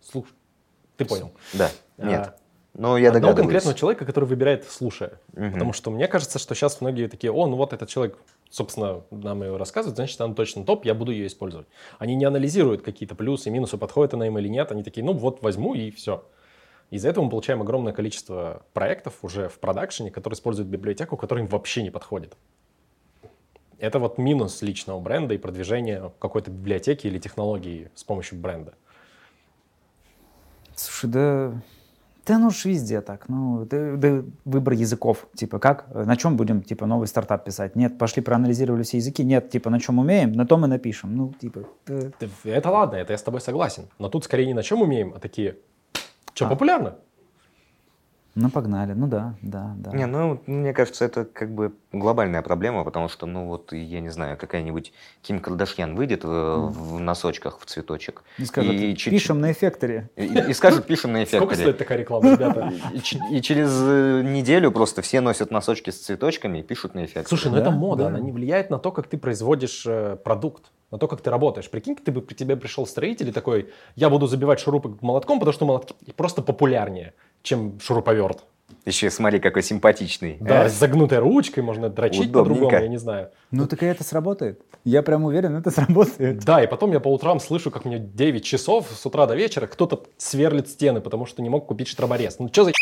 Слух. 0.00 0.26
Ты 0.96 1.04
понял. 1.04 1.32
Да, 1.54 1.70
А, 1.98 2.34
Но 2.80 2.96
я 2.96 3.10
Одного 3.10 3.34
конкретного 3.34 3.76
человека, 3.76 4.06
который 4.06 4.24
выбирает 4.24 4.64
слушая. 4.64 5.20
Мгм. 5.34 5.52
Потому 5.52 5.74
что 5.74 5.90
мне 5.90 6.08
кажется, 6.08 6.38
что 6.38 6.54
сейчас 6.54 6.80
многие 6.80 7.08
такие, 7.08 7.30
о, 7.30 7.46
ну 7.46 7.56
вот 7.56 7.74
этот 7.74 7.90
человек, 7.90 8.16
собственно, 8.48 9.02
нам 9.10 9.42
ее 9.42 9.58
рассказывает, 9.58 9.96
значит, 9.96 10.18
она 10.18 10.32
точно 10.32 10.64
топ, 10.64 10.86
я 10.86 10.94
буду 10.94 11.12
ее 11.12 11.26
использовать. 11.26 11.66
Они 11.98 12.14
не 12.14 12.24
анализируют 12.24 12.80
какие-то 12.80 13.14
плюсы, 13.14 13.50
минусы, 13.50 13.76
подходит 13.76 14.14
она 14.14 14.26
им 14.28 14.38
или 14.38 14.48
нет. 14.48 14.72
Они 14.72 14.82
такие, 14.82 15.04
ну 15.04 15.12
вот 15.12 15.42
возьму 15.42 15.74
и 15.74 15.90
все. 15.90 16.24
Из-за 16.88 17.10
этого 17.10 17.24
мы 17.24 17.28
получаем 17.28 17.60
огромное 17.60 17.92
количество 17.92 18.62
проектов 18.72 19.18
уже 19.20 19.50
в 19.50 19.58
продакшене, 19.58 20.10
которые 20.10 20.38
используют 20.38 20.70
библиотеку, 20.70 21.18
которая 21.18 21.44
им 21.44 21.50
вообще 21.50 21.82
не 21.82 21.90
подходит. 21.90 22.34
Это 23.78 23.98
вот 23.98 24.16
минус 24.16 24.62
личного 24.62 25.00
бренда 25.00 25.34
и 25.34 25.36
продвижения 25.36 26.10
какой-то 26.18 26.50
библиотеки 26.50 27.08
или 27.08 27.18
технологии 27.18 27.90
с 27.94 28.04
помощью 28.04 28.38
бренда. 28.38 28.72
Слушай, 30.74 31.10
да, 31.10 31.62
да 32.30 32.38
ну 32.38 32.50
ж 32.50 32.64
везде 32.68 33.00
так. 33.00 33.28
Ну, 33.28 33.66
да, 33.68 33.96
да, 33.96 34.22
выбор 34.44 34.74
языков. 34.74 35.26
Типа, 35.34 35.58
как, 35.58 35.92
на 35.92 36.16
чем 36.16 36.36
будем, 36.36 36.62
типа, 36.62 36.86
новый 36.86 37.08
стартап 37.08 37.44
писать? 37.44 37.74
Нет, 37.74 37.98
пошли 37.98 38.22
проанализировали 38.22 38.84
все 38.84 38.98
языки. 38.98 39.24
Нет, 39.24 39.50
типа, 39.50 39.68
на 39.70 39.80
чем 39.80 39.98
умеем, 39.98 40.32
на 40.32 40.46
том 40.46 40.64
и 40.64 40.68
напишем. 40.68 41.16
Ну, 41.16 41.32
типа... 41.40 41.64
Да. 41.86 42.10
Это 42.44 42.70
ладно, 42.70 42.96
это 42.96 43.12
я 43.12 43.18
с 43.18 43.22
тобой 43.22 43.40
согласен. 43.40 43.88
Но 43.98 44.08
тут 44.08 44.24
скорее 44.24 44.46
не 44.46 44.54
на 44.54 44.62
чем 44.62 44.80
умеем, 44.80 45.12
а 45.16 45.18
такие, 45.18 45.56
что, 46.34 46.46
А. 46.46 46.48
популярно? 46.48 46.94
Ну, 48.34 48.48
погнали. 48.48 48.92
Ну 48.92 49.06
да, 49.08 49.34
да, 49.42 49.74
да. 49.76 49.90
Не, 49.90 50.06
ну, 50.06 50.40
мне 50.46 50.72
кажется, 50.72 51.04
это 51.04 51.24
как 51.24 51.52
бы 51.52 51.72
глобальная 51.92 52.42
проблема, 52.42 52.84
потому 52.84 53.08
что, 53.08 53.26
ну, 53.26 53.46
вот, 53.46 53.72
я 53.72 54.00
не 54.00 54.08
знаю, 54.08 54.36
какая-нибудь 54.36 54.92
Ким 55.22 55.40
Кардашьян 55.40 55.96
выйдет 55.96 56.24
э, 56.24 56.28
в 56.28 57.00
носочках 57.00 57.58
в 57.58 57.64
цветочек. 57.66 58.22
И 58.38 58.44
скажут, 58.44 58.72
и 58.72 58.94
пишем 58.94 59.40
на 59.40 59.50
эффекторе. 59.50 60.10
И, 60.16 60.26
и 60.26 60.52
скажет, 60.52 60.86
пишем 60.86 61.12
на 61.12 61.26
Сколько 61.26 61.54
эффекторе. 61.54 61.62
стоит 61.62 61.78
такая 61.78 61.98
реклама, 61.98 62.32
ребята? 62.32 62.72
И, 63.32 63.40
через 63.42 63.70
э, 63.82 64.22
неделю 64.24 64.70
просто 64.70 65.02
все 65.02 65.20
носят 65.20 65.50
носочки 65.50 65.90
с 65.90 65.98
цветочками 65.98 66.58
и 66.58 66.62
пишут 66.62 66.94
на 66.94 67.04
эффекторе. 67.04 67.26
Слушай, 67.26 67.48
ну 67.48 67.56
Да, 67.56 67.62
это 67.62 67.70
мода, 67.70 68.04
да. 68.04 68.08
она 68.10 68.20
не 68.20 68.30
влияет 68.30 68.70
на 68.70 68.78
то, 68.78 68.92
как 68.92 69.08
ты 69.08 69.18
производишь 69.18 69.84
э, 69.86 70.16
продукт, 70.22 70.70
на 70.90 70.98
то, 70.98 71.08
как 71.08 71.20
ты 71.20 71.30
работаешь. 71.30 71.70
Прикинь, 71.70 71.96
ты 71.96 72.10
бы 72.12 72.20
при 72.20 72.34
тебе 72.34 72.56
пришел 72.56 72.86
строитель 72.86 73.28
и 73.28 73.32
такой, 73.32 73.70
я 73.96 74.10
буду 74.10 74.26
забивать 74.26 74.60
шурупы 74.60 74.96
молотком, 75.00 75.38
потому 75.38 75.52
что 75.52 75.66
молотки 75.66 75.94
просто 76.16 76.42
популярнее, 76.42 77.14
чем 77.42 77.78
шуруповерт. 77.80 78.44
Еще 78.86 79.10
смотри, 79.10 79.40
какой 79.40 79.62
симпатичный. 79.62 80.38
Да, 80.40 80.64
Э? 80.64 80.68
с 80.68 80.72
загнутой 80.72 81.18
ручкой 81.18 81.60
можно 81.60 81.88
дрочить 81.90 82.32
по-другому, 82.32 82.70
я 82.72 82.88
не 82.88 82.98
знаю. 82.98 83.30
Ну, 83.50 83.66
так 83.66 83.82
и 83.82 83.86
это 83.86 84.04
сработает. 84.04 84.62
Я 84.84 85.02
прям 85.02 85.24
уверен, 85.24 85.56
это 85.56 85.70
сработает. 85.76 86.42
Да, 86.44 86.62
и 86.62 86.66
потом 86.66 86.92
я 86.92 87.00
по 87.00 87.12
утрам 87.12 87.40
слышу, 87.40 87.70
как 87.70 87.84
мне 87.84 87.98
9 87.98 88.44
часов 88.44 88.88
с 88.90 89.04
утра 89.04 89.26
до 89.26 89.34
вечера 89.34 89.66
кто-то 89.66 90.04
сверлит 90.16 90.68
стены, 90.68 91.00
потому 91.00 91.26
что 91.26 91.42
не 91.42 91.50
мог 91.50 91.66
купить 91.66 91.88
штроборез. 91.88 92.38
Ну 92.38 92.48
что 92.48 92.64
за... 92.64 92.72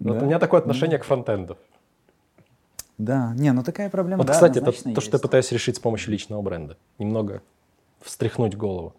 Вот 0.00 0.22
у 0.22 0.26
меня 0.26 0.38
такое 0.38 0.60
отношение 0.60 0.98
к 0.98 1.04
фронтенду. 1.04 1.56
Да, 2.98 3.32
не, 3.36 3.52
ну 3.52 3.62
такая 3.62 3.88
проблема, 3.90 4.22
Вот, 4.24 4.30
кстати, 4.32 4.58
это 4.58 4.72
то, 4.72 5.00
что 5.00 5.16
я 5.16 5.20
пытаюсь 5.20 5.50
решить 5.52 5.76
с 5.76 5.78
помощью 5.78 6.10
личного 6.12 6.42
бренда. 6.42 6.76
Немного 6.98 7.42
встряхнуть 8.02 8.56
голову. 8.56 8.92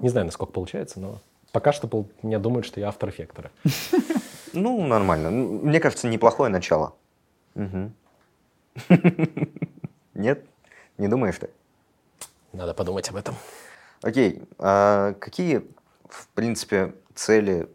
Не 0.00 0.08
знаю, 0.08 0.26
насколько 0.26 0.52
получается, 0.52 0.98
но 0.98 1.18
пока 1.54 1.72
что 1.72 1.86
пол- 1.86 2.10
меня 2.22 2.40
думают, 2.40 2.66
что 2.66 2.80
я 2.80 2.88
автор 2.88 3.08
эффектора. 3.08 3.50
Ну, 4.56 4.86
нормально. 4.86 5.32
Мне 5.32 5.80
кажется, 5.80 6.06
неплохое 6.06 6.48
начало. 6.48 6.94
Нет? 10.14 10.46
Не 10.96 11.08
думаешь 11.08 11.38
ты? 11.38 11.50
Надо 12.52 12.72
подумать 12.72 13.08
об 13.08 13.16
этом. 13.16 13.34
Окей. 14.00 14.42
а 14.58 15.14
какие, 15.14 15.66
в 16.08 16.28
принципе, 16.34 16.94
цели... 17.16 17.68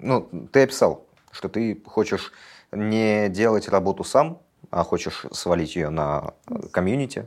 Ну, 0.00 0.28
ты 0.52 0.64
описал, 0.64 1.06
что 1.30 1.48
ты 1.48 1.80
хочешь 1.86 2.30
не 2.72 3.30
делать 3.30 3.70
работу 3.70 4.04
сам, 4.04 4.38
а 4.70 4.84
хочешь 4.84 5.24
свалить 5.32 5.76
ее 5.76 5.88
на 5.88 6.34
э, 6.46 6.68
комьюнити. 6.70 7.26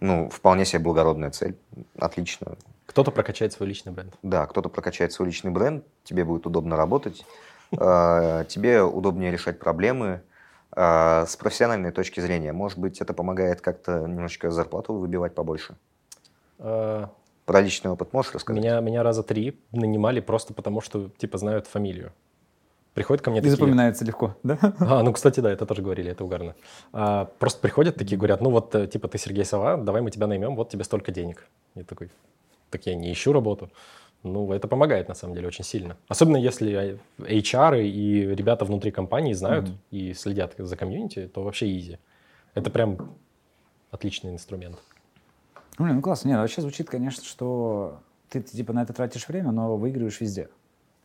Ну, 0.00 0.28
вполне 0.28 0.64
себе 0.64 0.80
благородная 0.80 1.30
цель. 1.30 1.56
Отлично. 1.96 2.56
Кто-то 2.88 3.10
прокачает 3.10 3.52
свой 3.52 3.68
личный 3.68 3.92
бренд. 3.92 4.14
Да, 4.22 4.46
кто-то 4.46 4.70
прокачает 4.70 5.12
свой 5.12 5.28
личный 5.28 5.50
бренд, 5.50 5.84
тебе 6.04 6.24
будет 6.24 6.46
удобно 6.46 6.74
работать, 6.74 7.24
э, 7.72 8.44
тебе 8.48 8.82
удобнее 8.82 9.30
решать 9.30 9.58
проблемы. 9.58 10.22
Э, 10.74 11.26
С 11.26 11.36
профессиональной 11.36 11.92
точки 11.92 12.20
зрения, 12.20 12.52
может 12.52 12.78
быть, 12.78 13.00
это 13.02 13.12
помогает 13.12 13.60
как-то 13.60 14.06
немножечко 14.06 14.50
зарплату 14.50 14.94
выбивать 14.94 15.34
побольше? 15.34 15.76
Э, 16.58 17.06
Про 17.44 17.60
личный 17.60 17.90
опыт 17.90 18.14
можешь 18.14 18.34
рассказать? 18.34 18.62
Меня, 18.62 18.80
меня 18.80 19.02
раза 19.02 19.22
три 19.22 19.60
нанимали 19.70 20.20
просто 20.20 20.54
потому, 20.54 20.80
что, 20.80 21.10
типа, 21.18 21.36
знают 21.36 21.66
фамилию. 21.66 22.12
Приходят 22.94 23.22
ко 23.22 23.30
мне 23.30 23.40
И 23.40 23.42
такие... 23.42 23.56
запоминается 23.56 24.02
легко, 24.06 24.34
да? 24.42 24.58
А, 24.80 25.02
ну, 25.02 25.12
кстати, 25.12 25.40
да, 25.40 25.52
это 25.52 25.66
тоже 25.66 25.82
говорили, 25.82 26.10
это 26.10 26.24
угарно. 26.24 26.54
А, 26.92 27.26
просто 27.38 27.60
приходят 27.60 27.96
такие, 27.96 28.16
говорят, 28.16 28.40
ну 28.40 28.48
вот, 28.50 28.74
типа, 28.90 29.08
ты 29.08 29.18
Сергей 29.18 29.44
Сова, 29.44 29.76
давай 29.76 30.00
мы 30.00 30.10
тебя 30.10 30.26
наймем, 30.26 30.56
вот 30.56 30.70
тебе 30.70 30.84
столько 30.84 31.12
денег. 31.12 31.46
Я 31.74 31.84
такой, 31.84 32.10
так 32.70 32.86
я 32.86 32.94
не 32.94 33.12
ищу 33.12 33.32
работу. 33.32 33.70
Ну, 34.24 34.52
это 34.52 34.66
помогает, 34.66 35.08
на 35.08 35.14
самом 35.14 35.34
деле, 35.34 35.46
очень 35.46 35.64
сильно. 35.64 35.96
Особенно 36.08 36.36
если 36.36 36.98
HR 37.18 37.82
и 37.82 38.34
ребята 38.34 38.64
внутри 38.64 38.90
компании 38.90 39.32
знают 39.32 39.66
Мгм. 39.68 39.78
и 39.90 40.12
следят 40.12 40.54
за 40.58 40.76
комьюнити, 40.76 41.28
то 41.28 41.42
вообще 41.42 41.76
изи. 41.76 41.98
Это 42.54 42.70
прям 42.70 42.98
отличный 43.90 44.32
инструмент. 44.32 44.76
Ну, 45.78 45.84
блин, 45.84 45.96
ну 45.96 46.02
классно. 46.02 46.28
Нет, 46.28 46.38
вообще 46.38 46.60
звучит, 46.62 46.90
конечно, 46.90 47.22
что 47.24 48.00
ты, 48.28 48.40
ты, 48.40 48.56
типа 48.56 48.72
на 48.72 48.82
это 48.82 48.92
тратишь 48.92 49.28
время, 49.28 49.52
но 49.52 49.76
выигрываешь 49.76 50.20
везде. 50.20 50.48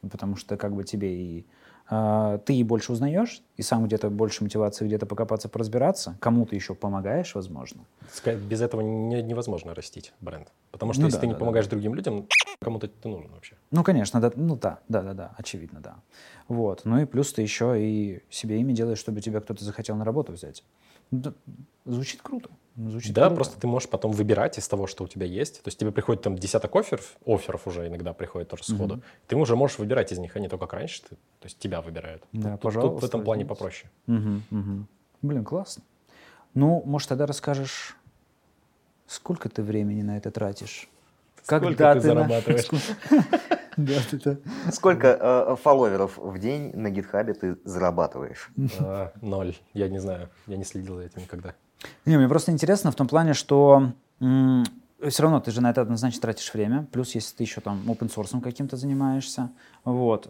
Ну, 0.02 0.10
Потому 0.10 0.36
что 0.36 0.58
как 0.58 0.74
бы 0.74 0.84
тебе 0.84 1.14
и 1.16 1.46
ты 1.88 2.56
и 2.56 2.64
больше 2.64 2.92
узнаешь, 2.94 3.42
и 3.58 3.62
сам 3.62 3.86
где-то 3.86 4.10
больше 4.10 4.44
мотивации 4.44 4.86
где-то 4.86 5.06
покопаться, 5.06 5.50
поразбираться. 5.50 6.18
Кому-то 6.20 6.56
еще 6.56 6.76
помогаешь, 6.76 7.36
возможно. 7.36 7.84
Без 8.26 8.62
этого 8.62 8.82
не- 8.82 9.22
невозможно 9.22 9.74
растить 9.76 10.14
бренд. 10.22 10.48
Потому 10.72 10.94
что 10.94 11.02
Ну 11.02 11.08
если 11.08 11.18
да, 11.18 11.22
ты 11.22 11.28
не 11.28 11.34
да, 11.34 11.40
помогаешь 11.40 11.68
другим 11.68 11.94
людям, 11.94 12.28
кому-то 12.60 12.88
ты 12.88 13.08
нужен 13.10 13.32
вообще. 13.32 13.56
Ну, 13.72 13.84
конечно, 13.84 14.20
да, 14.22 14.32
ну 14.36 14.56
да, 14.56 14.80
да, 14.88 15.02
да, 15.02 15.14
да, 15.14 15.36
очевидно, 15.38 15.82
да. 15.82 15.96
Вот. 16.48 16.82
Ну 16.86 17.00
и 17.02 17.06
плюс 17.06 17.34
ты 17.34 17.42
еще 17.42 17.76
и 17.80 18.24
себе 18.30 18.60
имя 18.60 18.74
делаешь, 18.74 19.00
чтобы 19.00 19.22
тебя 19.22 19.40
кто-то 19.42 19.64
захотел 19.64 19.96
на 19.96 20.06
работу 20.06 20.32
взять. 20.32 20.64
Да, 21.12 21.34
звучит 21.86 22.22
круто. 22.22 22.50
Ну, 22.76 22.90
Звучит 22.92 23.14
Да, 23.14 23.24
круто. 23.24 23.36
просто 23.36 23.60
ты 23.60 23.68
можешь 23.68 23.88
потом 23.90 24.12
выбирать 24.12 24.58
из 24.58 24.68
того, 24.68 24.88
что 24.88 25.04
у 25.04 25.08
тебя 25.08 25.26
есть. 25.26 25.62
То 25.64 25.68
есть 25.68 25.78
тебе 25.78 25.92
приходит 25.92 26.24
там 26.24 26.36
десяток 26.38 26.76
офферов, 26.76 27.18
офферов 27.26 27.68
уже 27.68 27.88
иногда 27.88 28.14
приходит 28.14 28.50
тоже 28.50 28.64
сходу. 28.64 28.96
Мгм. 28.96 29.04
Ты 29.28 29.36
уже 29.36 29.56
можешь 29.56 29.78
выбирать 29.78 30.12
из 30.12 30.18
них, 30.18 30.36
а 30.36 30.40
не 30.40 30.48
то, 30.50 30.58
как 30.58 30.74
раньше. 30.74 31.02
Ты, 31.04 31.10
то 31.16 31.46
есть 31.46 31.60
тебя 31.60 31.82
выбирают. 31.82 32.24
Да, 32.32 32.52
Тут- 32.52 32.52
тут, 32.52 32.62
пожалуйста, 32.62 33.00
в 33.06 33.10
этом 33.10 33.24
плане 33.24 33.46
попроще. 33.46 33.90
Мгм, 34.08 34.44
мгм. 34.50 34.88
Блин, 35.22 35.44
классно. 35.46 35.84
Ну, 36.56 36.82
может, 36.86 37.10
тогда 37.10 37.26
расскажешь, 37.26 37.96
сколько 39.08 39.50
ты 39.50 39.62
времени 39.64 40.02
на 40.02 40.18
это 40.18 40.32
тратишь? 40.32 40.90
Сколько 41.44 41.76
ты 41.76 41.84
на- 41.84 42.00
зарабатываешь? 42.00 42.68
Да, 43.76 43.94
да. 44.24 44.38
Сколько 44.72 45.18
э, 45.20 45.56
фолловеров 45.56 46.20
в 46.20 46.38
день 46.38 46.72
на 46.76 46.92
гитхабе 46.92 47.34
ты 47.34 47.58
зарабатываешь? 47.66 48.52
А, 48.80 49.12
Ноль. 49.20 49.56
Я 49.74 49.90
не 49.90 49.98
знаю. 49.98 50.30
Я 50.46 50.58
не 50.58 50.64
следил 50.64 50.98
за 50.98 51.06
этим 51.06 51.24
никогда. 51.24 51.56
Не, 52.06 52.18
мне 52.18 52.28
просто 52.28 52.52
интересно 52.52 52.92
в 52.92 52.96
том 52.96 53.08
плане, 53.08 53.34
что 53.34 53.92
все 54.20 55.24
равно 55.24 55.40
ты 55.40 55.52
же 55.52 55.62
на 55.62 55.70
это 55.70 55.82
однозначно 55.82 56.22
тратишь 56.22 56.54
время, 56.54 56.88
плюс 56.92 57.16
если 57.16 57.36
ты 57.36 57.44
еще 57.44 57.62
там 57.62 57.82
open 57.88 58.14
source 58.14 58.40
каким-то 58.42 58.78
занимаешься, 58.78 59.50
вот. 59.84 60.28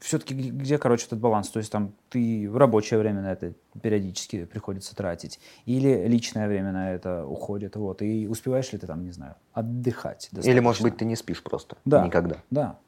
все-таки 0.00 0.34
где, 0.34 0.78
короче, 0.78 1.06
этот 1.06 1.20
баланс? 1.20 1.48
То 1.50 1.58
есть 1.58 1.70
там 1.70 1.92
ты 2.08 2.48
в 2.50 2.56
рабочее 2.56 2.98
время 2.98 3.22
на 3.22 3.32
это 3.32 3.52
периодически 3.80 4.44
приходится 4.44 4.96
тратить, 4.96 5.38
или 5.66 6.06
личное 6.06 6.48
время 6.48 6.72
на 6.72 6.92
это 6.92 7.26
уходит, 7.26 7.76
вот. 7.76 8.02
И 8.02 8.26
успеваешь 8.26 8.72
ли 8.72 8.78
ты 8.78 8.86
там, 8.86 9.04
не 9.04 9.12
знаю, 9.12 9.36
отдыхать? 9.52 10.30
Или, 10.32 10.60
может 10.60 10.82
достаточно? 10.82 10.84
быть, 10.84 10.96
ты 10.96 11.04
не 11.04 11.16
спишь 11.16 11.42
просто? 11.42 11.76
Да. 11.84 12.04
Никогда. 12.04 12.36
Да. 12.50 12.78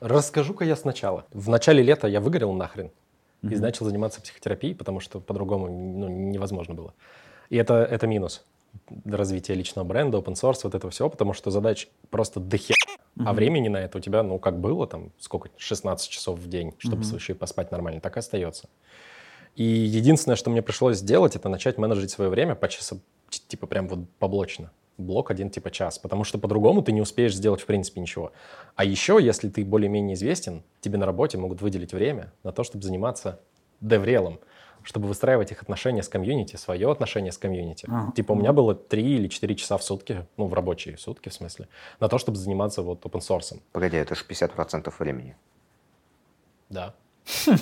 Расскажу-ка 0.00 0.64
я 0.64 0.76
сначала. 0.76 1.24
В 1.32 1.48
начале 1.48 1.82
лета 1.82 2.08
я 2.08 2.20
выгорел 2.20 2.52
нахрен 2.52 2.90
и 3.42 3.56
начал 3.56 3.86
заниматься 3.86 4.20
психотерапией, 4.20 4.74
потому 4.74 5.00
что 5.00 5.20
по-другому 5.20 5.68
ну, 5.68 6.08
невозможно 6.08 6.74
было. 6.74 6.94
И 7.50 7.56
это, 7.56 7.74
это 7.74 8.06
минус 8.06 8.44
развития 9.04 9.54
личного 9.54 9.86
бренда, 9.86 10.18
open 10.18 10.34
source, 10.34 10.60
вот 10.64 10.74
этого 10.74 10.90
всего, 10.90 11.08
потому 11.08 11.32
что 11.32 11.50
задач 11.50 11.88
просто 12.10 12.40
дохер. 12.40 12.76
А 13.24 13.32
времени 13.32 13.68
на 13.68 13.78
это 13.78 13.98
у 13.98 14.00
тебя, 14.00 14.22
ну, 14.22 14.38
как 14.38 14.60
было, 14.60 14.86
там, 14.86 15.10
сколько, 15.18 15.50
16 15.56 16.08
часов 16.08 16.38
в 16.38 16.48
день, 16.48 16.74
чтобы 16.78 17.04
Мгм. 17.04 17.16
еще 17.16 17.32
и 17.32 17.36
поспать 17.36 17.72
нормально, 17.72 18.00
так 18.00 18.16
и 18.16 18.20
остается. 18.20 18.68
И 19.56 19.64
единственное, 19.64 20.36
что 20.36 20.50
мне 20.50 20.62
пришлось 20.62 20.98
сделать, 20.98 21.34
это 21.34 21.48
начать 21.48 21.78
менеджить 21.78 22.10
свое 22.10 22.30
время 22.30 22.54
по 22.54 22.68
часам, 22.68 23.00
типа 23.28 23.66
прям 23.66 23.88
вот 23.88 24.08
поблочно. 24.20 24.70
Блок 24.98 25.30
один 25.30 25.48
типа 25.48 25.70
час, 25.70 25.98
потому 25.98 26.24
что 26.24 26.38
по-другому 26.38 26.82
ты 26.82 26.90
не 26.90 27.00
успеешь 27.00 27.34
сделать 27.34 27.60
в 27.60 27.66
принципе 27.66 28.00
ничего. 28.00 28.32
А 28.74 28.84
еще, 28.84 29.18
если 29.20 29.48
ты 29.48 29.64
более-менее 29.64 30.14
известен, 30.14 30.64
тебе 30.80 30.98
на 30.98 31.06
работе 31.06 31.38
могут 31.38 31.62
выделить 31.62 31.92
время 31.92 32.32
на 32.42 32.52
то, 32.52 32.64
чтобы 32.64 32.84
заниматься 32.84 33.40
деврелом, 33.80 34.40
чтобы 34.82 35.06
выстраивать 35.06 35.52
их 35.52 35.62
отношения 35.62 36.02
с 36.02 36.08
комьюнити, 36.08 36.56
свое 36.56 36.90
отношение 36.90 37.30
с 37.30 37.38
комьюнити. 37.38 37.86
Ага. 37.88 38.12
Типа 38.12 38.32
у 38.32 38.34
меня 38.34 38.52
было 38.52 38.74
3 38.74 39.02
или 39.02 39.28
4 39.28 39.54
часа 39.54 39.78
в 39.78 39.84
сутки, 39.84 40.26
ну, 40.36 40.46
в 40.46 40.54
рабочие 40.54 40.98
сутки 40.98 41.28
в 41.28 41.34
смысле, 41.34 41.68
на 42.00 42.08
то, 42.08 42.18
чтобы 42.18 42.36
заниматься 42.36 42.82
вот 42.82 43.04
open 43.04 43.20
source. 43.20 43.60
Погоди, 43.72 43.96
это 43.96 44.14
же 44.14 44.24
50% 44.28 44.92
времени. 44.98 45.36
Да. 46.68 46.94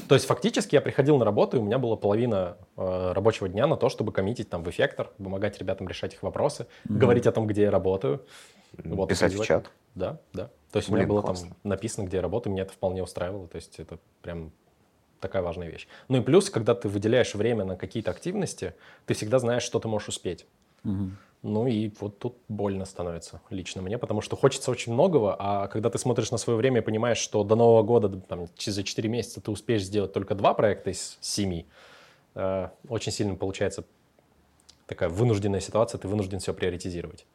То 0.08 0.14
есть 0.14 0.26
фактически 0.26 0.74
я 0.74 0.80
приходил 0.80 1.18
на 1.18 1.24
работу, 1.24 1.56
и 1.56 1.60
у 1.60 1.62
меня 1.62 1.78
была 1.78 1.96
половина 1.96 2.56
э, 2.76 3.12
рабочего 3.12 3.48
дня 3.48 3.66
на 3.66 3.76
то, 3.76 3.88
чтобы 3.88 4.12
коммитить 4.12 4.48
там 4.48 4.62
в 4.62 4.70
эффектор, 4.70 5.10
помогать 5.18 5.58
ребятам 5.58 5.88
решать 5.88 6.14
их 6.14 6.22
вопросы, 6.22 6.66
говорить 6.84 7.26
о 7.26 7.32
том, 7.32 7.46
где 7.46 7.62
я 7.62 7.70
работаю. 7.70 8.24
Вот, 8.84 9.08
Писать 9.08 9.34
в 9.34 9.44
чат. 9.44 9.70
Да, 9.94 10.20
да. 10.32 10.50
То 10.70 10.78
есть 10.78 10.88
у 10.88 10.92
меня 10.92 11.04
Блин, 11.04 11.08
было 11.08 11.22
классно. 11.22 11.48
там 11.48 11.56
написано, 11.64 12.04
где 12.06 12.18
я 12.18 12.22
работаю, 12.22 12.52
меня 12.52 12.64
это 12.64 12.72
вполне 12.72 13.02
устраивало. 13.02 13.48
То 13.48 13.56
есть 13.56 13.78
это 13.78 13.98
прям 14.22 14.52
такая 15.20 15.42
важная 15.42 15.68
вещь. 15.68 15.88
Ну 16.08 16.18
и 16.18 16.20
плюс, 16.20 16.50
когда 16.50 16.74
ты 16.74 16.88
выделяешь 16.88 17.34
время 17.34 17.64
на 17.64 17.76
какие-то 17.76 18.10
активности, 18.10 18.74
ты 19.06 19.14
всегда 19.14 19.38
знаешь, 19.38 19.62
что 19.62 19.78
ты 19.78 19.88
можешь 19.88 20.08
успеть. 20.08 20.46
Ну 21.47 21.68
и 21.68 21.92
вот 22.01 22.18
тут 22.18 22.36
больно 22.49 22.84
становится 22.84 23.40
лично 23.51 23.80
мне, 23.80 23.99
потому 23.99 24.20
что 24.20 24.34
хочется 24.34 24.70
очень 24.72 24.92
многого, 24.92 25.36
а 25.38 25.68
когда 25.68 25.90
ты 25.90 25.99
смотришь 25.99 26.32
на 26.32 26.38
свое 26.38 26.57
время 26.57 26.80
и 26.80 26.84
понимаешь, 26.84 27.18
что 27.18 27.44
до 27.44 27.55
Нового 27.55 27.84
года, 27.84 28.09
там, 28.09 28.49
через 28.57 28.74
за 28.74 28.82
4 28.82 29.09
месяца 29.09 29.40
ты 29.40 29.53
успеешь 29.53 29.84
сделать 29.84 30.12
только 30.12 30.34
два 30.34 30.55
проекта 30.55 30.90
из 30.90 31.18
семи, 31.20 31.66
э, 32.34 32.68
очень 32.88 33.12
сильно 33.12 33.36
получается 33.36 33.84
такая 34.88 35.09
вынужденная 35.09 35.61
ситуация, 35.61 35.99
ты 36.01 36.09
вынужден 36.09 36.40
все 36.40 36.53
приоритизировать. 36.53 37.26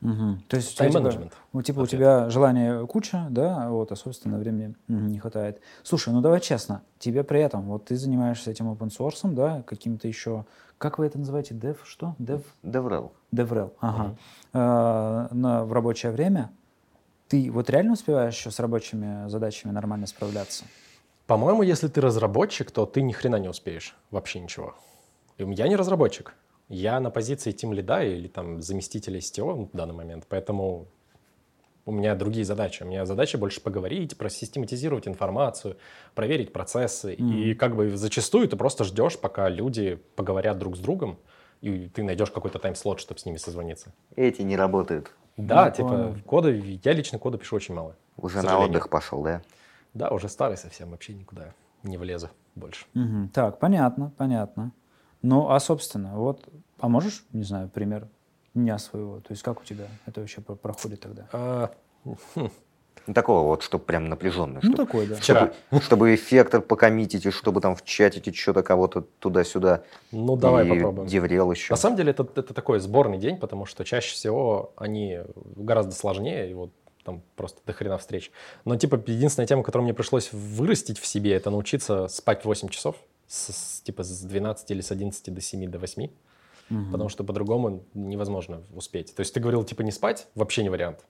Мгм. 0.00 0.42
То 0.48 0.56
есть 0.56 0.72
у 0.72 0.74
тебя, 0.74 0.88
типа, 0.88 0.98
Тайм-менеджмент. 0.98 1.32
ну, 1.52 1.62
типа, 1.62 1.78
у 1.78 1.82
Ответ. 1.84 2.00
тебя 2.00 2.28
желания 2.28 2.84
куча, 2.86 3.28
да, 3.30 3.70
вот, 3.70 3.92
а, 3.92 3.96
собственно, 3.96 4.36
времени 4.36 4.74
не 4.88 5.20
хватает. 5.20 5.60
Слушай, 5.84 6.12
ну 6.12 6.20
давай 6.20 6.40
честно, 6.40 6.82
тебе 6.98 7.22
при 7.22 7.40
этом, 7.40 7.62
вот 7.68 7.84
ты 7.84 7.94
занимаешься 7.94 8.50
этим 8.50 8.68
open 8.72 8.88
source, 8.88 9.32
да, 9.32 9.62
каким-то 9.62 10.08
еще, 10.08 10.44
как 10.82 10.98
вы 10.98 11.06
это 11.06 11.16
называете, 11.16 11.54
dev, 11.54 11.76
что? 11.84 12.16
Dev? 12.18 12.42
DevRel. 12.64 13.12
DevRel, 13.32 13.72
ага. 13.78 14.16
А, 14.52 15.28
на, 15.30 15.64
в 15.64 15.72
рабочее 15.72 16.10
время 16.10 16.50
ты 17.28 17.52
вот 17.52 17.70
реально 17.70 17.92
успеваешь 17.92 18.36
еще 18.36 18.50
с 18.50 18.58
рабочими 18.58 19.28
задачами 19.28 19.70
нормально 19.70 20.08
справляться? 20.08 20.64
По-моему, 21.28 21.62
если 21.62 21.86
ты 21.86 22.00
разработчик, 22.00 22.72
то 22.72 22.84
ты 22.84 23.00
ни 23.00 23.12
хрена 23.12 23.36
не 23.36 23.48
успеешь. 23.48 23.96
Вообще 24.10 24.40
ничего. 24.40 24.74
И 25.38 25.44
Я 25.44 25.68
не 25.68 25.76
разработчик. 25.76 26.34
Я 26.68 26.98
на 26.98 27.10
позиции 27.10 27.52
тим 27.52 27.72
лида 27.72 28.02
или 28.02 28.26
там 28.26 28.60
заместителя 28.60 29.20
STO 29.20 29.68
в 29.72 29.76
данный 29.76 29.94
момент, 29.94 30.26
поэтому 30.28 30.88
у 31.84 31.92
меня 31.92 32.14
другие 32.14 32.44
задачи. 32.44 32.82
У 32.82 32.86
меня 32.86 33.04
задача 33.06 33.38
больше 33.38 33.60
поговорить, 33.60 34.16
просистематизировать 34.16 35.08
информацию, 35.08 35.76
проверить 36.14 36.52
процессы. 36.52 37.14
И 37.14 37.54
как 37.54 37.74
бы 37.74 37.96
зачастую 37.96 38.48
ты 38.48 38.56
просто 38.56 38.84
ждешь, 38.84 39.18
пока 39.18 39.48
люди 39.48 39.98
поговорят 40.16 40.58
друг 40.58 40.76
с 40.76 40.80
другом, 40.80 41.18
и 41.60 41.88
ты 41.88 42.02
найдешь 42.02 42.30
какой-то 42.30 42.58
тайм-слот, 42.58 43.00
чтобы 43.00 43.20
с 43.20 43.26
ними 43.26 43.36
созвониться. 43.36 43.92
Эти 44.16 44.42
не 44.42 44.56
работают. 44.56 45.12
Да, 45.36 45.66
Я 45.66 45.70
типа 45.70 45.88
понял. 45.88 46.16
кода, 46.26 46.50
я 46.50 46.92
лично 46.92 47.18
кода 47.18 47.38
пишу 47.38 47.56
очень 47.56 47.74
мало. 47.74 47.96
Уже 48.16 48.42
на 48.42 48.58
отдых 48.58 48.88
пошел, 48.88 49.22
да? 49.22 49.42
Да, 49.94 50.10
уже 50.10 50.28
старый 50.28 50.56
совсем, 50.56 50.90
вообще 50.90 51.14
никуда 51.14 51.54
не 51.82 51.98
влезу 51.98 52.30
больше. 52.54 52.86
Мгм. 52.94 53.28
Так, 53.30 53.58
понятно, 53.58 54.12
понятно. 54.16 54.72
Ну, 55.22 55.50
а, 55.50 55.60
собственно, 55.60 56.16
вот, 56.16 56.48
а 56.80 56.88
можешь, 56.88 57.24
не 57.32 57.44
знаю, 57.44 57.68
пример 57.68 58.08
дня 58.54 58.78
своего? 58.78 59.20
То 59.20 59.28
есть 59.30 59.42
как 59.42 59.60
у 59.60 59.64
тебя 59.64 59.86
это 60.06 60.20
вообще 60.20 60.40
про- 60.40 60.54
проходит 60.56 61.00
тогда? 61.00 61.28
А, 61.32 61.70
Ну, 63.06 63.14
Такого 63.14 63.44
вот, 63.48 63.62
чтобы 63.64 63.82
прям 63.84 64.08
напряженно. 64.08 64.60
Ну, 64.62 64.74
чтоб- 64.74 64.86
такой, 64.86 65.06
да. 65.08 65.16
Вчера. 65.16 65.52
Чтобы 65.80 66.14
эффектор 66.14 66.60
покоммитить, 66.60 67.26
и 67.26 67.30
чтобы 67.30 67.60
там 67.60 67.74
в 67.74 67.84
чатике 67.84 68.32
что-то 68.32 68.62
кого-то 68.62 69.00
туда-сюда. 69.18 69.82
Ну, 70.12 70.36
давай 70.36 70.66
и 70.66 70.68
попробуем. 70.68 71.08
Деврел 71.08 71.50
еще. 71.50 71.72
На 71.72 71.76
самом 71.76 71.96
деле 71.96 72.10
это, 72.12 72.22
это 72.36 72.54
такой 72.54 72.78
сборный 72.78 73.18
день, 73.18 73.38
потому 73.38 73.66
что 73.66 73.84
чаще 73.84 74.12
всего 74.14 74.72
они 74.76 75.18
гораздо 75.56 75.92
сложнее, 75.92 76.48
и 76.50 76.54
вот 76.54 76.70
там 77.02 77.22
просто 77.34 77.60
до 77.66 77.72
хрена 77.72 77.98
встреч. 77.98 78.30
Но 78.64 78.76
типа 78.76 79.02
единственная 79.06 79.48
тема, 79.48 79.64
которую 79.64 79.84
мне 79.84 79.94
пришлось 79.94 80.32
вырастить 80.32 81.00
в 81.00 81.06
себе, 81.06 81.32
это 81.32 81.50
научиться 81.50 82.06
спать 82.06 82.44
8 82.44 82.68
часов, 82.68 82.94
с, 83.26 83.52
с- 83.52 83.80
типа 83.80 84.04
с 84.04 84.20
12 84.22 84.70
или 84.70 84.80
с 84.80 84.92
11 84.92 85.34
до 85.34 85.40
7 85.40 85.66
до 85.68 85.80
8, 85.80 86.08
потому 86.68 87.08
что 87.08 87.24
по-другому 87.24 87.84
невозможно 87.94 88.62
успеть. 88.74 89.14
То 89.14 89.20
есть 89.20 89.34
ты 89.34 89.40
говорил 89.40 89.64
типа 89.64 89.82
не 89.82 89.90
спать, 89.90 90.28
вообще 90.34 90.62
не 90.62 90.70
вариант. 90.70 91.04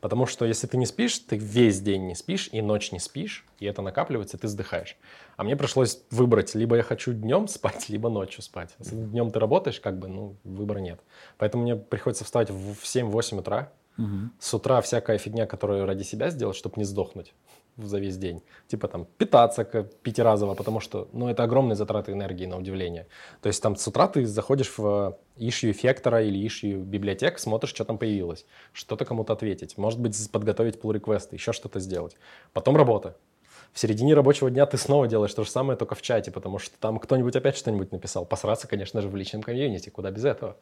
Потому 0.00 0.26
что 0.26 0.44
если 0.44 0.66
ты 0.66 0.76
не 0.76 0.86
спишь, 0.86 1.18
ты 1.18 1.36
весь 1.36 1.80
день 1.80 2.06
не 2.06 2.14
спишь 2.14 2.48
и 2.52 2.60
ночь 2.60 2.92
не 2.92 2.98
спишь, 2.98 3.46
и 3.58 3.66
это 3.66 3.82
накапливается, 3.82 4.36
и 4.36 4.40
ты 4.40 4.46
вздыхаешь. 4.46 4.96
А 5.36 5.44
мне 5.44 5.56
пришлось 5.56 6.02
выбрать, 6.10 6.54
либо 6.54 6.76
я 6.76 6.82
хочу 6.82 7.12
днем 7.12 7.48
спать, 7.48 7.88
либо 7.88 8.08
ночью 8.08 8.42
спать. 8.42 8.74
Если 8.78 8.94
днем 8.94 9.30
ты 9.30 9.40
работаешь, 9.40 9.80
как 9.80 9.98
бы, 9.98 10.08
ну, 10.08 10.36
выбора 10.44 10.78
нет. 10.78 11.00
Поэтому 11.38 11.62
мне 11.62 11.76
приходится 11.76 12.24
вставать 12.24 12.50
в 12.50 12.74
в 12.74 12.84
7-8 12.84 13.38
утра. 13.38 13.72
Мгм. 13.96 14.32
С 14.38 14.52
утра 14.52 14.80
всякая 14.82 15.16
фигня, 15.16 15.46
которую 15.46 15.86
ради 15.86 16.02
себя 16.02 16.28
сделать, 16.28 16.56
чтобы 16.56 16.74
не 16.76 16.84
сдохнуть 16.84 17.32
за 17.76 17.98
весь 17.98 18.16
день. 18.16 18.42
Типа 18.66 18.88
там 18.88 19.06
питаться 19.18 19.64
пятиразово, 19.64 20.54
потому 20.54 20.80
что, 20.80 21.08
ну, 21.12 21.28
это 21.28 21.42
огромные 21.42 21.76
затраты 21.76 22.12
энергии, 22.12 22.46
на 22.46 22.58
удивление. 22.58 23.06
То 23.42 23.48
есть 23.48 23.62
там 23.62 23.76
с 23.76 23.86
утра 23.86 24.08
ты 24.08 24.24
заходишь 24.26 24.78
в 24.78 25.18
ишью 25.36 25.70
эффектора 25.70 26.22
или 26.22 26.38
ишью 26.46 26.82
библиотек, 26.82 27.38
смотришь, 27.38 27.70
что 27.70 27.84
там 27.84 27.98
появилось, 27.98 28.46
что-то 28.72 29.04
кому-то 29.04 29.32
ответить, 29.32 29.76
может 29.76 30.00
быть, 30.00 30.16
подготовить 30.30 30.76
pull 30.76 30.92
реквесты 30.92 31.36
еще 31.36 31.52
что-то 31.52 31.80
сделать. 31.80 32.16
Потом 32.52 32.76
работа. 32.76 33.16
В 33.72 33.78
середине 33.78 34.14
рабочего 34.14 34.50
дня 34.50 34.64
ты 34.64 34.78
снова 34.78 35.06
делаешь 35.06 35.34
то 35.34 35.44
же 35.44 35.50
самое, 35.50 35.76
только 35.76 35.94
в 35.94 36.00
чате, 36.00 36.30
потому 36.30 36.58
что 36.58 36.78
там 36.78 36.98
кто-нибудь 36.98 37.36
опять 37.36 37.58
что-нибудь 37.58 37.92
написал. 37.92 38.24
Посраться, 38.24 38.66
конечно 38.66 39.02
же, 39.02 39.08
в 39.08 39.16
личном 39.16 39.42
комьюнити, 39.42 39.90
куда 39.90 40.10
без 40.10 40.24
этого. 40.24 40.56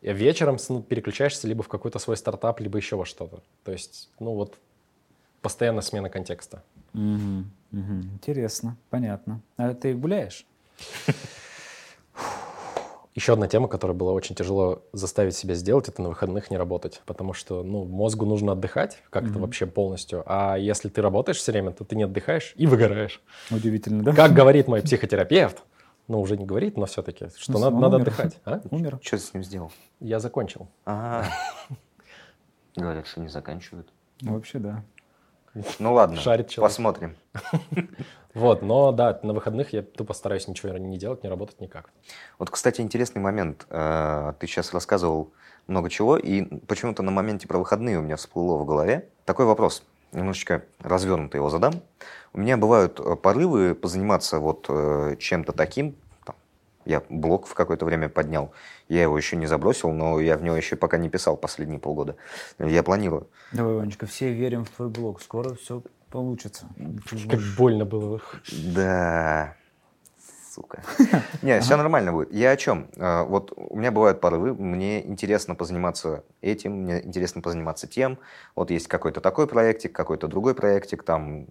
Вечером 0.00 0.58
переключаешься 0.82 1.48
либо 1.48 1.64
в 1.64 1.68
какой-то 1.68 1.98
свой 1.98 2.16
стартап, 2.16 2.60
либо 2.60 2.78
еще 2.78 2.94
во 2.94 3.04
что-то. 3.04 3.42
То 3.64 3.72
есть, 3.72 4.10
ну 4.20 4.34
вот, 4.34 4.58
постоянно 5.42 5.80
смена 5.82 6.08
контекста. 6.10 6.62
Мгм. 6.92 7.50
Мгм. 7.72 8.00
Интересно, 8.14 8.76
понятно. 8.90 9.40
А 9.56 9.74
ты 9.74 9.94
гуляешь? 9.94 10.46
Еще 13.14 13.32
одна 13.32 13.48
тема, 13.48 13.66
которую 13.66 13.96
было 13.96 14.12
очень 14.12 14.34
тяжело 14.34 14.82
заставить 14.92 15.34
себя 15.34 15.54
сделать, 15.54 15.88
это 15.88 16.02
на 16.02 16.10
выходных 16.10 16.50
не 16.50 16.58
работать. 16.58 17.00
Потому 17.06 17.32
что 17.32 17.62
ну, 17.62 17.86
мозгу 17.86 18.26
нужно 18.26 18.52
отдыхать 18.52 19.02
как-то 19.08 19.38
вообще 19.38 19.64
полностью. 19.64 20.22
А 20.26 20.56
если 20.56 20.90
ты 20.90 21.00
работаешь 21.00 21.38
все 21.38 21.52
время, 21.52 21.70
то 21.72 21.84
ты 21.84 21.96
не 21.96 22.02
отдыхаешь 22.02 22.52
и 22.56 22.66
выгораешь. 22.66 23.22
Удивительно, 23.50 24.02
да? 24.04 24.12
Как 24.12 24.34
говорит 24.34 24.68
мой 24.68 24.82
психотерапевт, 24.82 25.62
ну 26.08 26.20
уже 26.20 26.36
не 26.36 26.44
говорит, 26.44 26.76
но 26.76 26.84
все-таки, 26.84 27.28
что 27.38 27.52
Ну, 27.52 27.58
надо, 27.60 27.76
надо 27.76 27.96
умер. 27.96 28.08
отдыхать. 28.08 28.38
А? 28.44 28.60
Умер. 28.70 28.98
Что 29.02 29.16
ты 29.16 29.22
с 29.22 29.32
ним 29.32 29.42
сделал? 29.42 29.72
Я 29.98 30.18
закончил. 30.20 30.68
Ага. 30.84 31.26
Говорят, 32.76 33.06
что 33.06 33.20
не 33.22 33.28
заканчивают. 33.28 33.88
Вообще, 34.20 34.58
да. 34.58 34.84
Ну 35.78 35.94
ладно, 35.94 36.20
Шарит 36.20 36.48
человек. 36.48 36.70
посмотрим. 36.70 37.16
Вот, 38.34 38.60
но 38.60 38.92
да, 38.92 39.18
на 39.22 39.32
выходных 39.32 39.72
я 39.72 39.80
тупо 39.80 40.12
стараюсь 40.12 40.46
ничего 40.46 40.76
не 40.76 40.98
делать, 40.98 41.22
не 41.22 41.30
работать 41.30 41.58
никак. 41.58 41.88
Вот, 42.38 42.50
кстати, 42.50 42.82
интересный 42.82 43.22
момент. 43.22 43.66
Э, 43.70 44.34
Ты 44.38 44.46
сейчас 44.46 44.74
рассказывал 44.74 45.32
много 45.66 45.88
чего, 45.88 46.18
и 46.18 46.42
почему-то 46.42 47.02
на 47.02 47.10
моменте 47.10 47.48
про 47.48 47.56
выходные 47.56 47.98
у 47.98 48.02
меня 48.02 48.16
всплыло 48.16 48.58
в 48.58 48.66
голове 48.66 49.08
такой 49.24 49.46
вопрос. 49.46 49.82
Немножечко 50.12 50.64
развернуто 50.80 51.38
его 51.38 51.48
задам. 51.48 51.80
У 52.34 52.40
меня 52.40 52.58
бывают 52.58 53.00
э, 53.00 53.16
порывы 53.16 53.74
позаниматься 53.74 54.38
вот 54.38 54.66
э, 54.68 55.16
чем-то 55.18 55.52
таким. 55.52 55.96
Я 56.86 57.02
блог 57.10 57.46
в 57.46 57.54
какое-то 57.54 57.84
время 57.84 58.08
поднял. 58.08 58.52
Я 58.88 59.02
его 59.02 59.16
еще 59.16 59.36
не 59.36 59.46
забросил, 59.46 59.90
но 59.92 60.20
я 60.20 60.38
в 60.38 60.42
него 60.42 60.56
еще 60.56 60.76
пока 60.76 60.96
не 60.96 61.10
писал 61.10 61.36
последние 61.36 61.80
полгода. 61.80 62.16
Я 62.58 62.82
планирую. 62.82 63.28
Давай, 63.52 63.74
Ванечка, 63.74 64.06
все 64.06 64.32
верим 64.32 64.64
в 64.64 64.70
твой 64.70 64.88
блог. 64.88 65.20
Скоро 65.20 65.54
все 65.54 65.82
получится. 66.10 66.68
Как 67.28 67.40
больно 67.58 67.84
было. 67.84 68.20
Да. 68.74 69.56
Сука. 70.54 70.82
Не, 71.42 71.60
все 71.60 71.76
нормально 71.76 72.12
будет. 72.12 72.32
Я 72.32 72.52
о 72.52 72.56
чем? 72.56 72.88
А, 72.96 73.24
Вот 73.24 73.52
у 73.56 73.76
меня 73.76 73.90
бывают 73.90 74.20
порывы, 74.20 74.54
мне 74.54 75.06
интересно 75.06 75.54
позаниматься 75.54 76.24
этим, 76.40 76.82
мне 76.82 77.04
интересно 77.04 77.42
позаниматься 77.42 77.86
тем. 77.86 78.18
Вот 78.54 78.70
есть 78.70 78.88
какой-то 78.88 79.20
такой 79.20 79.46
проектик, 79.48 79.92
какой-то 79.92 80.28
другой 80.28 80.54
проектик, 80.54 81.02
там, 81.02 81.48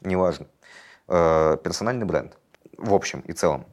неважно. 0.00 0.46
Э, 1.08 1.58
Персональный 1.62 2.06
бренд. 2.06 2.38
В 2.78 2.94
общем 2.94 3.20
и 3.20 3.32
целом. 3.32 3.66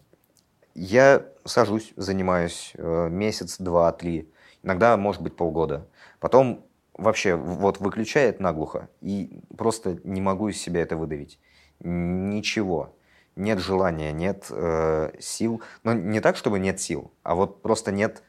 Я 0.75 1.25
сажусь, 1.45 1.93
занимаюсь 1.95 2.71
э, 2.75 3.09
месяц, 3.09 3.57
два, 3.59 3.91
три, 3.91 4.31
иногда, 4.63 4.97
может 4.97 5.21
быть, 5.21 5.35
полгода. 5.35 5.87
Потом 6.19 6.65
вообще 6.95 7.35
вот 7.35 7.79
выключает 7.79 8.39
наглухо, 8.39 8.89
и 9.01 9.41
просто 9.55 9.99
не 10.03 10.19
могу 10.19 10.49
из 10.49 10.59
себя 10.59 10.81
это 10.81 10.95
выдавить. 10.95 11.39
Ничего. 11.79 12.95
Нет 13.35 13.59
желания, 13.59 14.11
нет 14.11 14.47
э, 14.49 15.11
сил. 15.19 15.61
Но 15.83 15.93
не 15.93 16.21
так, 16.21 16.37
чтобы 16.37 16.59
нет 16.59 16.79
сил, 16.79 17.11
а 17.23 17.35
вот 17.35 17.61
просто 17.61 17.91
нет 17.91 18.23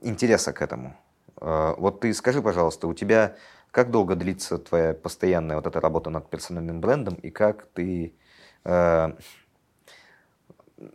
интереса 0.00 0.52
к 0.52 0.62
этому. 0.62 0.96
Э, 1.40 1.74
вот 1.76 2.00
ты 2.00 2.14
скажи, 2.14 2.40
пожалуйста, 2.40 2.86
у 2.86 2.94
тебя 2.94 3.36
как 3.72 3.90
долго 3.90 4.14
длится 4.14 4.58
твоя 4.58 4.92
постоянная 4.94 5.56
вот 5.56 5.66
эта 5.66 5.80
работа 5.80 6.10
над 6.10 6.30
персональным 6.30 6.80
брендом, 6.80 7.14
и 7.14 7.30
как 7.30 7.66
ты... 7.74 8.14
э, 8.64 9.12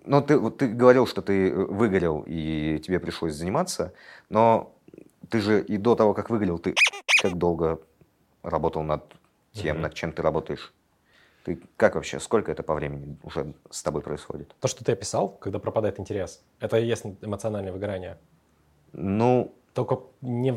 ну, 0.06 0.22
ты, 0.22 0.38
вот 0.38 0.58
ты 0.58 0.68
говорил, 0.68 1.08
что 1.08 1.22
ты 1.22 1.54
выгорел, 1.54 2.24
и 2.28 2.80
тебе 2.80 3.00
пришлось 3.00 3.34
заниматься, 3.34 3.94
но 4.30 4.76
ты 5.30 5.40
же 5.42 5.62
и 5.62 5.78
до 5.78 5.96
того, 5.96 6.14
как 6.14 6.30
выгорел, 6.30 6.60
ты 6.60 6.76
как 7.22 7.38
долго 7.38 7.80
работал 8.44 8.84
над 8.84 9.04
тем, 9.54 9.78
Мгм. 9.78 9.84
над 9.84 9.94
чем 9.94 10.12
ты 10.12 10.22
работаешь? 10.22 10.74
Ты 11.44 11.60
как 11.78 11.96
вообще, 11.96 12.20
сколько 12.20 12.52
это 12.52 12.64
по 12.64 12.74
времени 12.74 13.18
уже 13.24 13.54
с 13.70 13.82
тобой 13.84 14.02
происходит? 14.02 14.54
То, 14.60 14.68
что 14.68 14.84
ты 14.84 14.92
описал, 14.92 15.30
когда 15.30 15.60
пропадает 15.60 16.00
интерес, 16.00 16.44
это 16.60 16.78
и 16.78 16.86
есть 16.86 17.06
эмоциональное 17.22 17.72
выгорание. 17.72 18.18
Ну, 18.94 19.54
Только 19.74 20.00
не, 20.22 20.52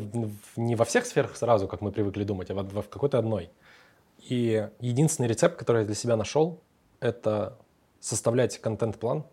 не 0.55 0.75
во 0.75 0.83
всех 0.85 1.05
сферах 1.05 1.35
сразу, 1.35 1.67
как 1.67 1.81
мы 1.81 1.91
привыкли 1.91 2.23
думать, 2.23 2.49
а 2.51 2.55
в, 2.55 2.81
в 2.81 2.89
какой-то 2.89 3.19
одной. 3.19 3.49
И 4.17 4.67
единственный 4.79 5.27
рецепт, 5.27 5.57
который 5.57 5.81
я 5.81 5.85
для 5.85 5.95
себя 5.95 6.15
нашел, 6.15 6.59
это 6.99 7.57
составлять 8.01 8.57
контент-план 8.57 9.23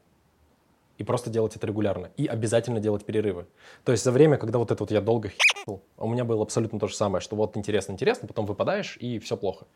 и 0.98 1.04
просто 1.04 1.30
делать 1.30 1.56
это 1.56 1.66
регулярно. 1.66 2.10
И 2.16 2.26
обязательно 2.26 2.80
делать 2.80 3.04
перерывы. 3.04 3.46
То 3.84 3.92
есть 3.92 4.04
за 4.04 4.12
время, 4.12 4.36
когда 4.36 4.58
вот 4.58 4.70
это 4.70 4.82
вот 4.82 4.90
я 4.90 5.00
долго 5.00 5.30
хил, 5.30 5.82
у 5.96 6.08
меня 6.08 6.24
было 6.24 6.42
абсолютно 6.42 6.78
то 6.78 6.86
же 6.86 6.94
самое, 6.94 7.20
что 7.20 7.34
вот 7.34 7.56
интересно-интересно, 7.56 8.28
потом 8.28 8.46
выпадаешь, 8.46 8.96
и 8.98 9.18
все 9.18 9.36
плохо. 9.36 9.66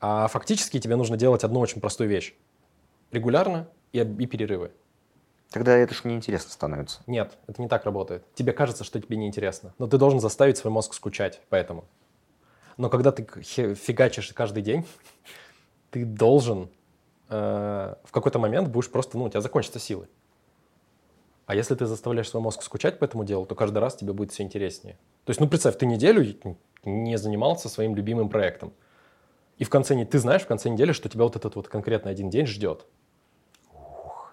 А 0.00 0.28
фактически 0.28 0.78
тебе 0.78 0.96
нужно 0.96 1.16
делать 1.16 1.42
одну 1.42 1.60
очень 1.60 1.80
простую 1.80 2.08
вещь. 2.08 2.34
Регулярно 3.10 3.68
и, 3.92 3.98
и 3.98 4.26
перерывы. 4.26 4.70
тогда 5.50 5.74
это 5.76 5.94
же 5.94 6.02
неинтересно 6.04 6.50
становится. 6.50 7.00
Нет, 7.06 7.38
это 7.46 7.60
не 7.60 7.68
так 7.68 7.84
работает. 7.84 8.22
Тебе 8.34 8.52
кажется, 8.52 8.84
что 8.84 9.00
тебе 9.00 9.16
неинтересно, 9.16 9.74
но 9.78 9.86
ты 9.86 9.98
должен 9.98 10.20
заставить 10.20 10.58
свой 10.58 10.72
мозг 10.72 10.94
скучать 10.94 11.40
поэтому. 11.48 11.84
Но 12.76 12.90
когда 12.90 13.10
ты 13.10 13.24
фигачишь 13.74 14.32
каждый 14.34 14.62
день, 14.62 14.86
ты 15.90 16.04
должен 16.04 16.68
э, 17.28 17.94
в 18.04 18.10
какой-то 18.12 18.38
момент 18.38 18.68
будешь 18.68 18.90
просто, 18.90 19.18
ну, 19.18 19.24
у 19.24 19.28
тебя 19.28 19.40
закончатся 19.40 19.78
силы. 19.78 20.08
А 21.46 21.54
если 21.54 21.74
ты 21.74 21.86
заставляешь 21.86 22.28
свой 22.28 22.42
мозг 22.42 22.62
скучать 22.62 22.98
по 22.98 23.04
этому 23.04 23.24
делу, 23.24 23.46
то 23.46 23.54
каждый 23.54 23.78
раз 23.78 23.96
тебе 23.96 24.12
будет 24.12 24.32
все 24.32 24.42
интереснее. 24.42 24.98
То 25.24 25.30
есть, 25.30 25.40
ну, 25.40 25.48
представь, 25.48 25.78
ты 25.78 25.86
неделю 25.86 26.36
не 26.84 27.16
занимался 27.16 27.68
своим 27.68 27.94
любимым 27.96 28.28
проектом. 28.28 28.72
И 29.56 29.64
в 29.64 29.70
конце, 29.70 30.04
ты 30.04 30.18
знаешь 30.18 30.42
в 30.42 30.46
конце 30.46 30.68
недели, 30.68 30.92
что 30.92 31.08
тебя 31.08 31.24
вот 31.24 31.36
этот 31.36 31.56
вот 31.56 31.68
конкретно 31.68 32.10
один 32.10 32.28
день 32.30 32.46
ждет. 32.46 32.86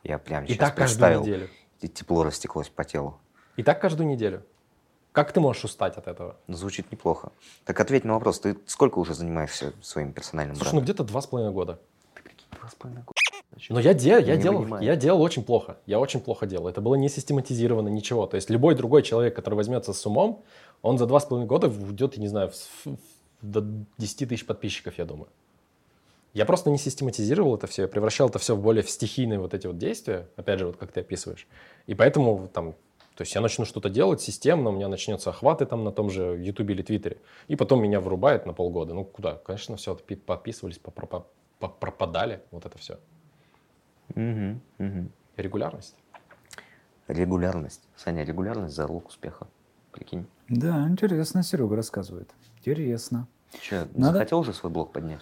Я 0.04 0.20
прям 0.20 0.44
И 0.46 0.50
сейчас 0.50 0.70
так 0.70 0.76
каждую 0.76 1.22
неделю. 1.22 1.50
и 1.82 1.88
тепло 1.88 2.24
растеклось 2.24 2.70
по 2.70 2.84
телу. 2.84 3.18
И 3.56 3.64
так 3.64 3.82
каждую 3.82 4.08
неделю. 4.08 4.44
Как 5.14 5.32
ты 5.32 5.40
можешь 5.40 5.64
устать 5.64 5.98
от 5.98 6.08
этого? 6.08 6.36
Звучит 6.50 6.92
неплохо. 6.92 7.32
Так 7.64 7.80
ответь 7.80 8.04
на 8.04 8.14
вопрос, 8.14 8.42
ты 8.42 8.58
сколько 8.66 9.00
уже 9.00 9.14
занимаешься 9.14 9.74
своим 9.82 10.12
персональным 10.12 10.58
Слушай, 10.58 10.68
ну 10.68 10.80
брендом? 10.82 10.84
где-то 10.94 11.04
два 11.06 11.22
с 11.22 11.28
половиной 11.28 11.54
года. 11.54 11.80
Два 12.60 12.70
с 12.70 12.76
половиной 12.76 13.04
года. 13.04 13.14
Но 13.70 13.80
я, 13.80 13.94
де- 13.94 14.10
я, 14.22 14.36
делал, 14.38 14.62
понимаю. 14.64 14.84
я 14.84 14.96
делал 14.96 15.22
очень 15.22 15.44
плохо. 15.44 15.78
Я 15.86 16.00
очень 16.00 16.20
плохо 16.20 16.46
делал. 16.46 16.68
Это 16.68 16.82
было 16.82 16.96
не 16.96 17.08
систематизировано, 17.10 17.88
ничего. 17.88 18.26
То 18.28 18.36
есть 18.36 18.50
любой 18.50 18.76
другой 18.76 19.02
человек, 19.04 19.36
который 19.36 19.56
возьмется 19.56 19.94
с 19.94 20.06
умом, 20.06 20.44
он 20.82 20.98
за 20.98 21.06
два 21.06 21.20
с 21.20 21.26
половиной 21.26 21.48
года 21.48 21.68
уйдет, 21.68 22.16
я 22.16 22.22
не 22.22 22.28
знаю, 22.28 22.50
в 22.52 22.86
в- 22.86 22.98
до 23.42 23.62
10 23.98 24.26
тысяч 24.26 24.46
подписчиков, 24.46 24.98
я 24.98 25.06
думаю. 25.06 25.28
Я 26.34 26.46
просто 26.46 26.70
не 26.70 26.78
систематизировал 26.78 27.56
это 27.56 27.68
все, 27.68 27.84
я 27.84 27.88
превращал 27.88 28.28
это 28.28 28.40
все 28.40 28.56
в 28.56 28.62
более 28.62 28.84
в 28.84 28.90
стихийные 28.90 29.40
вот 29.40 29.54
эти 29.54 29.68
вот 29.68 29.78
действия, 29.78 30.28
опять 30.36 30.60
же, 30.60 30.66
вот 30.68 30.76
как 30.78 30.92
ты 30.92 31.00
описываешь. 31.00 31.48
И 31.88 31.94
поэтому 31.96 32.50
там, 32.52 32.74
то 33.16 33.22
есть 33.22 33.34
я 33.36 33.40
начну 33.42 33.64
что-то 33.64 33.90
делать 33.90 34.20
системно, 34.20 34.70
у 34.72 34.74
меня 34.74 34.90
начнется 34.90 35.30
охваты 35.30 35.66
там 35.66 35.86
на 35.86 35.92
том 35.94 36.10
же 36.10 36.38
Ютубе 36.44 36.74
или 36.76 36.82
Твиттере, 36.82 37.18
и 37.48 37.56
потом 37.56 37.82
меня 37.82 38.02
вырубает 38.02 38.46
на 38.46 38.52
полгода. 38.54 38.94
Ну 38.94 39.06
куда? 39.06 39.36
Конечно, 39.36 39.78
все, 39.78 39.96
подписывались, 40.26 40.78
попропадали, 41.68 42.42
вот 42.52 42.66
это 42.66 42.78
все. 42.78 43.00
Мгм, 44.16 44.62
мгм. 44.78 45.12
Регулярность. 45.38 45.96
Регулярность. 47.08 47.82
Саня, 47.96 48.24
регулярность 48.24 48.76
залог 48.76 49.08
успеха. 49.10 49.48
Прикинь. 49.92 50.26
Да, 50.50 50.88
интересно, 50.88 51.44
Серега 51.44 51.76
рассказывает. 51.76 52.30
Интересно. 52.60 53.28
Че, 53.62 53.88
Надо- 53.94 54.14
захотел 54.14 54.40
уже 54.40 54.54
свой 54.54 54.72
блог 54.72 54.92
поднять? 54.92 55.22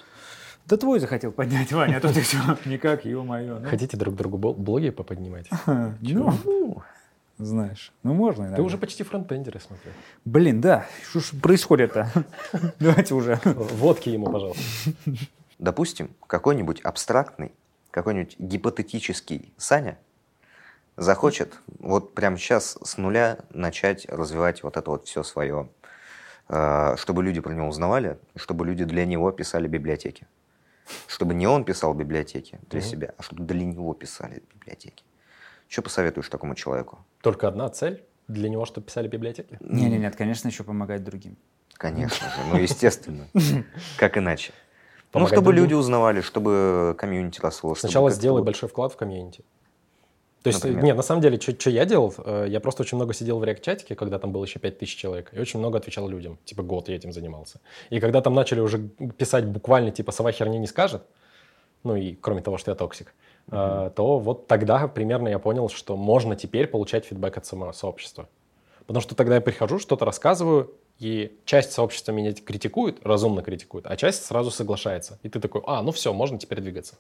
Да 0.66 0.78
твой 0.78 1.00
захотел 1.00 1.32
поднять, 1.32 1.72
Ваня, 1.74 1.98
а 1.98 2.00
тут 2.00 2.12
все. 2.18 2.38
Никак, 2.66 3.06
ё-моё. 3.06 3.60
ну. 3.60 3.70
Хотите 3.70 3.98
друг 3.98 4.16
другу 4.16 4.38
бл- 4.38 4.56
блоги 4.56 4.90
поподнимать? 4.92 5.48
Ну, 6.02 6.34
Ну, 6.46 7.46
знаешь, 7.46 7.92
ну 8.04 8.14
можно 8.14 8.56
Ты 8.56 8.62
уже 8.62 8.78
почти 8.78 9.04
фронтендер, 9.04 9.56
я 9.56 9.60
смотрю. 9.60 9.92
Блин, 10.24 10.62
да, 10.62 10.86
что 11.10 11.20
ж 11.20 11.32
происходит-то? 11.42 12.10
Давайте 12.80 13.14
уже. 13.16 13.40
Водки 13.44 14.10
ему, 14.10 14.28
пожалуйста. 14.32 14.62
Допустим, 15.64 16.14
какой-нибудь 16.28 16.82
абстрактный, 16.82 17.54
какой-нибудь 17.90 18.36
гипотетический 18.38 19.54
Саня 19.58 19.98
захочет 20.98 21.58
вот 21.80 22.14
прямо 22.14 22.38
сейчас 22.38 22.78
с 22.84 22.98
нуля 22.98 23.38
начать 23.50 24.06
развивать 24.10 24.62
вот 24.64 24.76
это 24.76 24.90
вот 24.92 25.08
все 25.08 25.24
свое, 25.24 25.70
э, 26.50 26.96
чтобы 26.98 27.24
люди 27.24 27.40
про 27.40 27.54
него 27.54 27.68
узнавали, 27.68 28.20
чтобы 28.36 28.66
люди 28.66 28.84
для 28.84 29.06
него 29.06 29.32
писали 29.32 29.68
библиотеки. 29.68 30.28
Чтобы 31.08 31.34
не 31.34 31.48
он 31.48 31.64
писал 31.64 31.94
библиотеки 31.94 32.60
для 32.70 32.82
Мгм. 32.82 32.90
себя, 32.90 33.14
а 33.18 33.24
чтобы 33.24 33.44
для 33.46 33.64
него 33.66 33.94
писали 33.94 34.44
библиотеки. 34.54 35.06
Что 35.70 35.82
посоветуешь 35.82 36.28
такому 36.28 36.56
человеку? 36.56 37.00
Только 37.22 37.48
одна 37.48 37.70
цель 37.70 38.04
для 38.28 38.50
него, 38.50 38.66
чтобы 38.66 38.88
писали 38.88 39.08
библиотеки? 39.08 39.58
Не-не, 39.62 39.98
нет, 39.98 40.18
конечно, 40.18 40.50
еще 40.50 40.66
помогать 40.66 41.06
другим. 41.06 41.38
Конечно 41.76 42.30
же, 42.30 42.36
ну 42.50 42.58
естественно. 42.58 43.28
Как 43.98 44.18
иначе? 44.18 44.52
Ну, 45.14 45.28
чтобы 45.28 45.44
другим. 45.44 45.64
люди 45.64 45.74
узнавали, 45.74 46.22
чтобы 46.22 46.96
комьюнити 46.98 47.40
росло. 47.42 47.76
чтобы 47.76 47.80
Сначала 47.80 48.08
как-то 48.08 48.20
сделай 48.20 48.44
большой 48.44 48.70
вклад 48.70 48.94
в 48.94 48.98
комьюнити. 48.98 49.44
То 50.44 50.50
есть, 50.50 50.62
Например? 50.62 50.84
нет, 50.84 50.98
на 50.98 51.04
самом 51.04 51.22
деле, 51.22 51.40
что 51.40 51.70
я 51.70 51.86
делал, 51.86 52.14
э, 52.18 52.48
я 52.50 52.60
просто 52.60 52.84
очень 52.84 52.98
много 52.98 53.14
сидел 53.14 53.40
в 53.40 53.46
реакт-чатике, 53.46 53.96
когда 53.96 54.20
там 54.20 54.34
было 54.34 54.44
еще 54.44 54.60
5000 54.60 54.96
человек, 54.96 55.30
и 55.32 55.40
очень 55.40 55.60
много 55.60 55.78
отвечал 55.78 56.10
людям. 56.10 56.38
Типа 56.44 56.64
год 56.64 56.90
я 56.90 56.96
этим 56.96 57.14
занимался. 57.14 57.62
И 57.90 58.02
когда 58.02 58.20
там 58.20 58.34
начали 58.34 58.60
уже 58.60 58.80
писать 59.18 59.46
буквально, 59.46 59.92
типа, 59.92 60.12
сова 60.12 60.34
херни 60.34 60.58
не 60.58 60.68
скажет, 60.68 61.04
ну 61.84 61.96
и 61.96 62.16
кроме 62.16 62.42
того, 62.42 62.58
что 62.58 62.72
я 62.72 62.76
токсик, 62.76 63.14
э, 63.52 63.92
то 63.96 64.20
вот 64.20 64.48
тогда 64.48 64.90
примерно 64.90 65.30
я 65.30 65.40
понял, 65.40 65.70
что 65.70 65.96
можно 65.96 66.36
теперь 66.36 66.68
получать 66.68 67.06
фидбэк 67.06 67.38
от 67.38 67.46
самого 67.46 67.72
сообщества. 67.72 68.28
Потому 68.86 69.02
что 69.02 69.16
тогда 69.16 69.36
я 69.36 69.42
прихожу, 69.42 69.80
что-то 69.80 70.04
рассказываю, 70.04 70.74
и 71.04 71.38
часть 71.46 71.74
сообщества 71.74 72.14
меня 72.14 72.34
критикует, 72.34 73.06
разумно 73.06 73.42
критикует, 73.42 73.86
а 73.86 73.96
часть 73.98 74.26
сразу 74.26 74.52
соглашается. 74.52 75.20
И 75.22 75.30
ты 75.30 75.40
такой, 75.40 75.62
а, 75.68 75.82
ну 75.82 75.92
все, 75.92 76.14
можно 76.14 76.40
теперь 76.40 76.62
двигаться. 76.62 76.96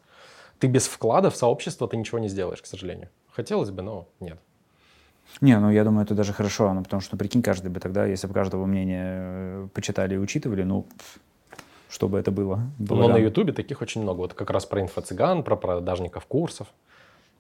Ты 0.59 0.67
без 0.67 0.87
вклада 0.87 1.29
в 1.29 1.35
сообщество 1.35 1.87
ты 1.87 1.95
ничего 1.95 2.19
не 2.19 2.27
сделаешь, 2.27 2.61
к 2.61 2.65
сожалению. 2.65 3.09
Хотелось 3.31 3.71
бы, 3.71 3.81
но 3.81 4.07
нет. 4.19 4.37
Не, 5.39 5.57
ну 5.57 5.71
я 5.71 5.83
думаю, 5.83 6.03
это 6.03 6.15
даже 6.15 6.33
хорошо, 6.33 6.73
ну, 6.73 6.83
потому 6.83 7.01
что, 7.01 7.15
прикинь, 7.15 7.41
каждый 7.41 7.71
бы 7.71 7.79
тогда, 7.79 8.05
если 8.05 8.27
бы 8.27 8.33
каждого 8.33 8.65
мнения 8.65 9.15
э, 9.15 9.67
почитали 9.73 10.15
и 10.15 10.17
учитывали, 10.17 10.63
ну, 10.63 10.83
пф, 10.83 11.19
что 11.89 12.09
бы 12.09 12.19
это 12.19 12.31
было? 12.31 12.57
Но 12.79 12.95
Балаган. 12.95 13.11
на 13.13 13.17
Ютубе 13.17 13.53
таких 13.53 13.81
очень 13.81 14.01
много. 14.01 14.17
Вот 14.17 14.33
как 14.33 14.49
раз 14.49 14.65
про 14.65 14.81
инфо-цыган, 14.81 15.43
про 15.43 15.55
продажников 15.55 16.25
курсов. 16.25 16.67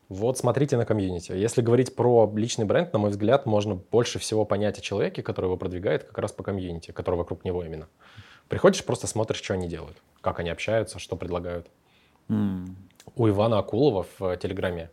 Вот 0.09 0.37
смотрите 0.37 0.77
на 0.77 0.85
комьюнити. 0.85 1.31
Если 1.31 1.61
говорить 1.61 1.95
про 1.95 2.31
личный 2.35 2.65
бренд, 2.65 2.93
на 2.93 2.99
мой 2.99 3.09
взгляд, 3.09 3.45
можно 3.45 3.75
больше 3.75 4.19
всего 4.19 4.45
понять 4.45 4.77
о 4.77 4.81
человеке, 4.81 5.23
который 5.23 5.45
его 5.45 5.57
продвигает, 5.57 6.03
как 6.03 6.17
раз 6.17 6.31
по 6.31 6.43
комьюнити, 6.43 6.91
который 6.91 7.15
вокруг 7.15 7.45
него 7.45 7.63
именно. 7.63 7.87
Приходишь, 8.49 8.83
просто 8.83 9.07
смотришь, 9.07 9.41
что 9.41 9.53
они 9.53 9.67
делают, 9.67 9.97
как 10.21 10.39
они 10.39 10.49
общаются, 10.49 10.99
что 10.99 11.15
предлагают. 11.15 11.67
М. 12.29 12.75
У 13.15 13.27
Ивана 13.27 13.59
Акулова 13.59 14.05
в 14.17 14.23
э, 14.23 14.37
Телеграме, 14.37 14.89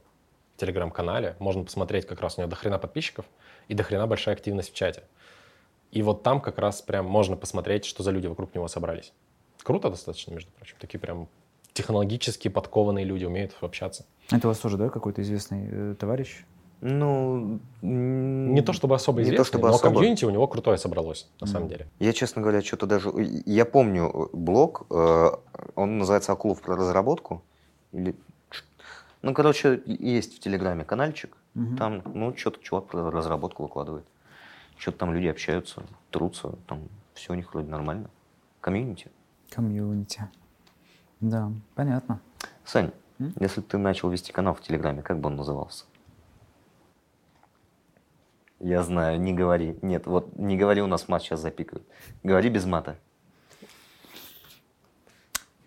в 0.56 0.60
Телеграм-канале 0.60 1.36
можно 1.38 1.64
посмотреть, 1.64 2.06
как 2.06 2.20
раз 2.20 2.38
у 2.38 2.40
него 2.40 2.50
дохрена 2.50 2.78
подписчиков 2.78 3.26
и 3.68 3.74
дохрена 3.74 4.06
большая 4.06 4.34
активность 4.34 4.70
в 4.70 4.74
чате. 4.74 5.02
И 5.90 6.02
вот 6.02 6.22
там 6.22 6.40
как 6.40 6.58
раз 6.58 6.82
прям 6.82 7.06
можно 7.06 7.36
посмотреть, 7.36 7.84
что 7.84 8.02
за 8.02 8.12
люди 8.12 8.26
вокруг 8.26 8.54
него 8.54 8.68
собрались. 8.68 9.12
Круто 9.62 9.90
достаточно, 9.90 10.32
между 10.32 10.50
прочим. 10.52 10.76
Такие 10.80 10.98
прям 10.98 11.28
технологически 11.72 12.48
подкованные 12.48 13.04
люди 13.04 13.24
умеют 13.24 13.54
общаться. 13.60 14.06
Это 14.30 14.46
у 14.46 14.50
вас 14.50 14.58
тоже, 14.58 14.76
да, 14.76 14.88
какой-то 14.88 15.22
известный 15.22 15.68
э, 15.70 15.94
товарищ? 15.98 16.44
Ну, 16.82 17.60
Не 17.82 18.62
то 18.62 18.72
чтобы 18.72 18.94
особо 18.94 19.18
не 19.20 19.24
то 19.26 19.34
известный, 19.34 19.44
чтобы 19.50 19.68
но 19.68 19.74
особо. 19.74 19.94
комьюнити 19.94 20.24
у 20.24 20.30
него 20.30 20.46
крутое 20.46 20.78
собралось, 20.78 21.28
на 21.40 21.46
самом 21.46 21.64
Мгм. 21.64 21.70
деле. 21.72 21.88
Я, 21.98 22.12
честно 22.12 22.40
говоря, 22.40 22.62
что-то 22.62 22.86
даже... 22.86 23.10
Я 23.44 23.64
помню 23.66 24.08
э, 24.08 24.26
блог, 24.32 24.86
э, 24.90 25.30
он 25.74 25.98
называется 25.98 26.32
«Акулов 26.32 26.62
про 26.62 26.76
разработку». 26.76 27.42
Или... 27.92 28.14
Ну, 29.22 29.34
короче, 29.34 29.82
есть 29.84 30.36
в 30.36 30.40
Телеграме 30.40 30.84
канальчик. 30.84 31.36
Мгм. 31.54 31.76
Там, 31.76 32.02
ну, 32.14 32.34
что-то 32.36 32.60
чувак 32.62 32.86
про 32.86 33.10
разработку 33.10 33.64
выкладывает. 33.64 34.06
Что-то 34.78 34.98
там 34.98 35.12
люди 35.12 35.26
общаются, 35.26 35.82
трутся, 36.10 36.54
там 36.66 36.88
все 37.12 37.32
у 37.32 37.36
них 37.36 37.52
вроде 37.52 37.68
нормально. 37.68 38.08
Комьюнити. 38.62 39.10
Комьюнити. 39.50 40.22
Да, 41.20 41.52
понятно. 41.74 42.20
Сань, 42.64 42.92
М? 43.20 43.34
если 43.38 43.60
бы 43.60 43.66
ты 43.66 43.78
начал 43.78 44.08
вести 44.10 44.32
канал 44.32 44.54
в 44.54 44.62
Телеграме, 44.62 45.02
как 45.02 45.20
бы 45.20 45.28
он 45.28 45.36
назывался? 45.36 45.84
Я 48.58 48.82
знаю, 48.82 49.20
не 49.20 49.32
говори. 49.32 49.78
Нет, 49.82 50.06
вот 50.06 50.36
не 50.36 50.56
говори, 50.56 50.82
у 50.82 50.86
нас 50.86 51.08
мат 51.08 51.22
сейчас 51.22 51.40
запикают. 51.40 51.86
Говори 52.22 52.48
без 52.50 52.64
мата. 52.64 52.98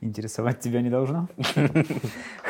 Интересовать 0.01 0.59
тебя 0.59 0.81
не 0.81 0.89
должно? 0.89 1.29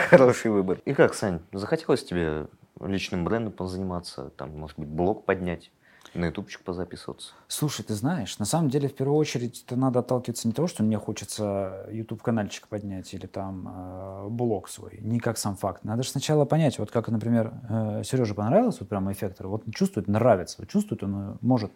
Хороший 0.10 0.52
выбор. 0.52 0.80
И 0.86 0.94
как, 0.94 1.14
Сань, 1.14 1.40
захотелось 1.52 2.04
тебе 2.04 2.48
личным 2.82 3.24
брендом 3.24 3.54
позаниматься, 3.54 4.32
там, 4.32 4.58
может 4.58 4.80
быть, 4.80 4.90
блог 4.90 5.26
поднять? 5.26 5.72
На 6.14 6.26
ютубчик 6.26 6.62
позаписываться. 6.62 7.34
Слушай, 7.48 7.84
ты 7.84 7.96
знаешь, 7.96 8.38
на 8.38 8.46
самом 8.46 8.70
деле, 8.70 8.88
в 8.88 8.94
первую 8.94 9.18
очередь, 9.18 9.64
это 9.66 9.76
надо 9.76 10.00
отталкиваться 10.00 10.48
не 10.48 10.54
того, 10.54 10.68
что 10.68 10.84
мне 10.84 11.00
хочется 11.00 11.88
YouTube-канальчик 11.92 12.68
поднять 12.68 13.12
или 13.14 13.26
там 13.26 13.68
э, 13.68 14.28
блог 14.30 14.70
свой, 14.70 15.00
не 15.02 15.20
как 15.20 15.40
сам 15.40 15.56
факт. 15.56 15.84
Надо 15.84 16.04
же 16.04 16.10
сначала 16.10 16.46
понять, 16.46 16.78
вот 16.78 16.92
как, 16.92 17.08
например, 17.08 17.54
э, 17.68 18.04
Сереже 18.06 18.36
понравилось 18.36 18.80
вот 18.80 18.90
прямо 18.90 19.12
эффектор, 19.12 19.48
вот 19.48 19.64
чувствует, 19.74 20.08
нравится, 20.08 20.58
вот 20.60 20.70
чувствует, 20.70 21.04
он 21.04 21.16
э, 21.16 21.36
может 21.42 21.72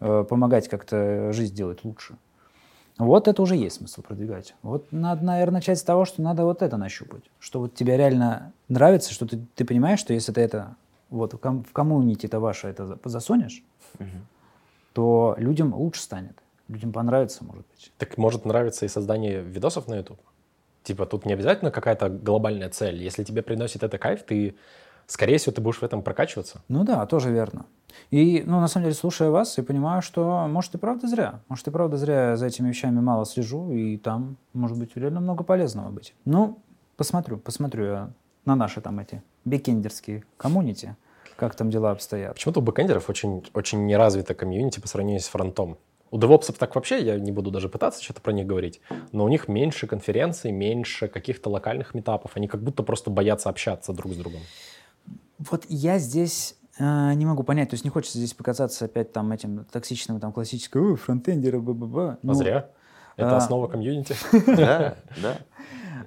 э, 0.00 0.24
помогать 0.28 0.68
как-то 0.68 1.32
жизнь 1.32 1.54
делать 1.54 1.82
лучше. 1.82 2.16
Вот 2.98 3.28
это 3.28 3.40
уже 3.40 3.56
есть 3.56 3.76
смысл 3.76 4.02
продвигать. 4.02 4.54
Вот 4.60 4.92
надо, 4.92 5.24
наверное, 5.24 5.54
начать 5.54 5.78
с 5.78 5.82
того, 5.82 6.04
что 6.04 6.20
надо 6.20 6.44
вот 6.44 6.60
это 6.60 6.76
нащупать. 6.76 7.22
Что 7.38 7.60
вот 7.60 7.74
тебе 7.74 7.96
реально 7.96 8.52
нравится, 8.68 9.14
что 9.14 9.26
ты, 9.26 9.40
ты 9.54 9.64
понимаешь, 9.64 10.00
что 10.00 10.12
если 10.12 10.32
ты 10.32 10.42
это 10.42 10.76
вот 11.08 11.32
в, 11.32 11.38
ком, 11.38 11.64
в 11.64 11.72
коммунити 11.72 12.26
это 12.26 12.40
ваше 12.40 12.68
это 12.68 12.98
засунешь, 13.04 13.62
угу. 13.98 14.08
то 14.92 15.34
людям 15.38 15.74
лучше 15.74 16.02
станет. 16.02 16.36
Людям 16.68 16.92
понравится, 16.92 17.44
может 17.44 17.66
быть. 17.66 17.92
Так 17.98 18.16
может 18.16 18.44
нравиться 18.44 18.86
и 18.86 18.88
создание 18.88 19.40
видосов 19.40 19.88
на 19.88 19.96
YouTube? 19.96 20.20
Типа 20.82 21.04
тут 21.06 21.26
не 21.26 21.32
обязательно 21.32 21.70
какая-то 21.70 22.08
глобальная 22.08 22.70
цель. 22.70 23.02
Если 23.02 23.24
тебе 23.24 23.42
приносит 23.42 23.82
это 23.82 23.98
кайф, 23.98 24.22
ты, 24.22 24.54
скорее 25.06 25.38
всего, 25.38 25.52
ты 25.52 25.60
будешь 25.60 25.78
в 25.78 25.82
этом 25.82 26.02
прокачиваться. 26.02 26.62
Ну 26.68 26.84
да, 26.84 27.04
тоже 27.06 27.30
верно. 27.30 27.66
И, 28.10 28.42
ну, 28.46 28.60
на 28.60 28.68
самом 28.68 28.84
деле, 28.84 28.94
слушая 28.94 29.30
вас, 29.30 29.58
я 29.58 29.64
понимаю, 29.64 30.00
что, 30.00 30.46
может, 30.48 30.74
и 30.74 30.78
правда 30.78 31.08
зря. 31.08 31.40
Может, 31.48 31.68
и 31.68 31.70
правда 31.70 31.96
зря 31.96 32.36
за 32.36 32.46
этими 32.46 32.68
вещами 32.68 33.00
мало 33.00 33.26
слежу, 33.26 33.72
и 33.72 33.96
там, 33.98 34.36
может 34.52 34.78
быть, 34.78 34.96
реально 34.96 35.20
много 35.20 35.44
полезного 35.44 35.90
быть. 35.90 36.14
Ну, 36.24 36.58
посмотрю, 36.96 37.38
посмотрю 37.38 37.84
я 37.84 38.10
на 38.44 38.56
наши 38.56 38.80
там 38.80 39.00
эти 39.00 39.22
бекендерские 39.44 40.24
комьюнити, 40.36 40.96
как 41.40 41.54
там 41.54 41.70
дела 41.70 41.90
обстоят. 41.90 42.34
Почему-то 42.34 42.60
у 42.60 42.62
бэкендеров 42.62 43.08
очень, 43.08 43.42
очень 43.54 43.86
неразвито 43.86 44.34
комьюнити 44.34 44.78
по 44.78 44.86
сравнению 44.86 45.22
с 45.22 45.26
фронтом. 45.26 45.78
У 46.10 46.18
девопсов 46.18 46.58
так 46.58 46.74
вообще, 46.74 47.02
я 47.02 47.18
не 47.18 47.32
буду 47.32 47.50
даже 47.50 47.68
пытаться 47.68 48.02
что-то 48.02 48.20
про 48.20 48.32
них 48.32 48.46
говорить, 48.46 48.80
но 49.12 49.24
у 49.24 49.28
них 49.28 49.48
меньше 49.48 49.86
конференций, 49.86 50.52
меньше 50.52 51.08
каких-то 51.08 51.48
локальных 51.48 51.94
митапов. 51.94 52.32
Они 52.34 52.46
как 52.46 52.62
будто 52.62 52.82
просто 52.82 53.10
боятся 53.10 53.48
общаться 53.48 53.92
друг 53.92 54.12
с 54.12 54.16
другом. 54.16 54.40
Вот 55.38 55.64
я 55.68 55.98
здесь 55.98 56.56
а, 56.78 57.14
не 57.14 57.24
могу 57.24 57.42
понять, 57.42 57.70
то 57.70 57.74
есть 57.74 57.84
не 57.84 57.90
хочется 57.90 58.18
здесь 58.18 58.34
показаться 58.34 58.84
опять 58.84 59.12
там 59.12 59.32
этим 59.32 59.64
токсичным, 59.64 60.20
там 60.20 60.32
классическим 60.32 60.96
фронтендеры, 60.96 61.58
б-б-б. 61.58 62.18
Ну, 62.22 62.32
а 62.32 62.34
зря. 62.34 62.70
Это 63.16 63.34
а... 63.34 63.36
основа 63.38 63.66
комьюнити. 63.66 64.14
Да, 64.46 64.96
да. 65.22 65.38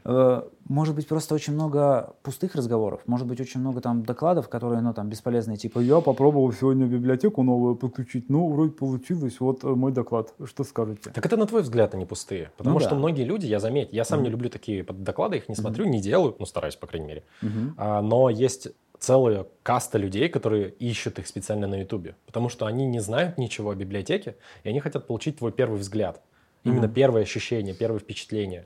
Э, 0.06 0.44
может 0.68 0.96
быть, 0.96 1.08
просто 1.08 1.36
очень 1.36 1.54
много 1.54 2.16
пустых 2.24 2.56
разговоров, 2.56 3.02
может 3.06 3.28
быть, 3.28 3.40
очень 3.40 3.60
много 3.60 3.82
там 3.82 4.04
докладов, 4.04 4.50
которые, 4.50 4.82
ну, 4.82 4.94
там, 4.94 5.10
бесполезные, 5.10 5.58
типа, 5.58 5.80
я 5.80 6.02
попробовал 6.02 6.52
сегодня 6.52 6.86
библиотеку 6.86 7.44
новую 7.44 7.76
подключить, 7.76 8.30
ну, 8.30 8.50
вроде 8.50 8.72
получилось, 8.72 9.40
вот 9.40 9.64
э, 9.64 9.68
мой 9.68 9.92
доклад, 9.92 10.34
что 10.46 10.64
скажете? 10.64 11.12
Так 11.12 11.26
это, 11.26 11.38
на 11.38 11.46
твой 11.46 11.62
взгляд, 11.62 11.94
они 11.94 12.06
пустые, 12.06 12.52
потому 12.58 12.76
ну, 12.76 12.80
что 12.80 12.92
да. 12.92 12.96
многие 12.96 13.24
люди, 13.24 13.46
я 13.46 13.60
заметь, 13.60 13.90
я 13.92 14.04
сам 14.04 14.20
mm-hmm. 14.20 14.24
не 14.24 14.30
люблю 14.30 14.50
такие 14.50 14.84
доклады, 14.84 15.38
их 15.38 15.50
не 15.50 15.56
смотрю, 15.56 15.86
mm-hmm. 15.86 15.90
не 15.90 16.02
делаю, 16.02 16.36
ну, 16.40 16.46
стараюсь, 16.46 16.76
по 16.76 16.88
крайней 16.88 17.08
мере, 17.08 17.24
mm-hmm. 17.42 17.74
а, 17.78 18.02
но 18.02 18.30
есть 18.30 18.70
целая 19.00 19.46
каста 19.64 19.98
людей, 19.98 20.30
которые 20.30 20.70
ищут 20.70 21.20
их 21.20 21.28
специально 21.28 21.68
на 21.68 21.76
Ютубе, 21.76 22.16
потому 22.26 22.50
что 22.50 22.66
они 22.66 22.86
не 22.86 23.00
знают 23.00 23.38
ничего 23.38 23.72
о 23.72 23.76
библиотеке, 23.76 24.36
и 24.64 24.70
они 24.70 24.80
хотят 24.80 25.08
получить 25.08 25.38
твой 25.40 25.52
первый 25.52 25.80
взгляд, 25.80 26.22
именно 26.64 26.86
mm-hmm. 26.86 26.94
первое 26.94 27.22
ощущение, 27.24 27.74
первое 27.74 28.00
впечатление. 28.00 28.66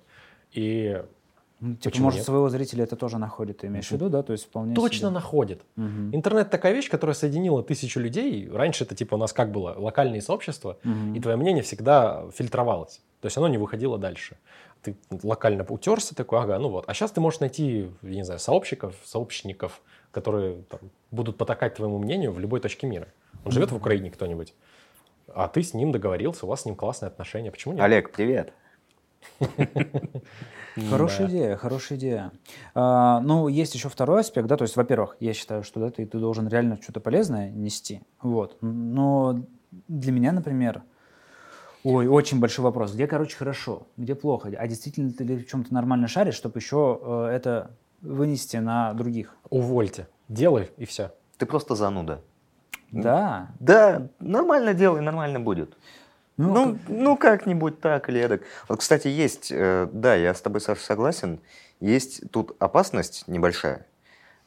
И 0.52 1.04
ну, 1.60 1.76
типа, 1.76 1.89
Почему 1.89 2.05
может, 2.05 2.20
нет? 2.20 2.26
своего 2.26 2.49
зрителя 2.49 2.84
это 2.84 2.95
тоже 2.95 3.18
находит, 3.18 3.60
ты 3.60 3.68
имеешь 3.68 3.88
в 3.88 3.91
виду, 3.91 4.10
да? 4.10 4.22
То 4.22 4.32
есть 4.32 4.45
вполне 4.45 4.76
Точно 4.76 5.08
себе... 5.08 5.10
находит. 5.10 5.62
Угу. 5.76 6.14
Интернет 6.14 6.51
такая 6.51 6.74
вещь, 6.74 6.88
которая 6.89 7.16
соединила 7.16 7.64
тысячу 7.64 7.99
людей. 7.99 8.47
Раньше 8.47 8.84
это 8.84 8.93
типа 8.93 9.16
у 9.16 9.18
нас 9.18 9.34
как 9.34 9.51
было? 9.51 9.74
Локальные 9.76 10.22
сообщества, 10.22 10.78
угу. 10.84 11.16
и 11.16 11.20
твое 11.20 11.36
мнение 11.36 11.64
всегда 11.64 12.30
фильтровалось. 12.32 13.01
То 13.22 13.26
есть 13.26 13.38
оно 13.38 13.47
не 13.47 13.58
выходило 13.58 13.97
дальше. 13.97 14.38
Ты 14.84 14.95
локально 15.24 15.66
утерся 15.68 16.14
такой, 16.16 16.39
ага, 16.39 16.60
ну 16.60 16.70
вот. 16.70 16.86
А 16.88 16.93
сейчас 16.93 17.12
ты 17.12 17.22
можешь 17.22 17.39
найти, 17.39 17.89
я 18.03 18.16
не 18.16 18.24
знаю, 18.24 18.39
сообщников, 18.39 18.95
сообщников, 19.03 19.82
которые 20.12 20.62
там, 20.70 20.80
будут 21.10 21.38
потакать 21.38 21.76
твоему 21.76 21.97
мнению 21.97 22.34
в 22.34 22.39
любой 22.39 22.60
точке 22.60 22.86
мира. 22.86 23.08
Он 23.43 23.51
живет 23.51 23.72
в 23.72 23.76
Украине 23.76 24.12
кто-нибудь, 24.12 24.53
а 25.34 25.47
ты 25.47 25.64
с 25.64 25.74
ним 25.74 25.91
договорился, 25.91 26.45
у 26.45 26.49
вас 26.49 26.62
с 26.62 26.66
ним 26.66 26.76
классные 26.76 27.08
отношения. 27.08 27.49
Почему 27.49 27.74
нет? 27.74 27.84
Олег, 27.84 28.12
привет. 28.12 28.53
Хорошая 30.90 31.28
идея, 31.28 31.56
хорошая 31.58 31.98
идея. 31.98 32.32
А, 32.74 33.20
ну, 33.22 33.48
есть 33.48 33.74
еще 33.76 33.90
второй 33.90 34.22
аспект, 34.22 34.48
да, 34.48 34.58
то 34.58 34.64
есть, 34.64 34.76
во-первых, 34.76 35.18
я 35.20 35.34
считаю, 35.34 35.64
что 35.64 35.80
да, 35.80 35.90
ты, 35.90 36.06
ты 36.06 36.20
должен 36.20 36.48
реально 36.48 36.80
что-то 36.82 37.00
полезное 37.00 37.50
нести, 37.52 38.02
вот. 38.22 38.58
Но 38.62 39.46
для 39.88 40.12
меня, 40.12 40.32
например, 40.32 40.84
ой, 41.84 42.08
очень 42.08 42.40
большой 42.40 42.64
вопрос, 42.64 42.94
где, 42.94 43.08
короче, 43.08 43.36
хорошо, 43.38 43.88
где 43.98 44.16
плохо, 44.16 44.52
а 44.58 44.68
действительно 44.68 45.12
ты 45.12 45.26
в 45.38 45.48
чем-то 45.48 45.74
нормально 45.74 46.08
шаришь, 46.08 46.36
чтобы 46.36 46.60
еще 46.60 47.00
э, 47.02 47.30
это 47.34 47.72
вынести 48.02 48.58
на 48.58 48.94
других? 48.94 49.36
Увольте, 49.50 50.08
делай 50.30 50.70
и 50.78 50.86
все. 50.86 51.12
Ты 51.38 51.46
просто 51.46 51.76
зануда. 51.76 52.22
Да. 52.92 53.50
Да, 53.60 54.08
нормально 54.20 54.74
делай, 54.74 55.02
нормально 55.02 55.40
будет. 55.40 55.78
Ну, 56.38 56.54
ну, 56.54 56.74
как... 56.74 56.90
ну 56.90 57.18
как-нибудь 57.18 57.82
так 57.82 58.10
или 58.10 58.20
эдак. 58.20 58.44
Вот, 58.68 58.80
кстати, 58.80 59.08
есть, 59.08 59.52
э, 59.52 59.88
да, 59.92 60.16
я 60.16 60.34
с 60.34 60.42
тобой, 60.42 60.62
Саша, 60.62 60.84
согласен, 60.84 61.40
есть 61.80 62.30
тут 62.32 62.56
опасность 62.60 63.28
небольшая, 63.28 63.86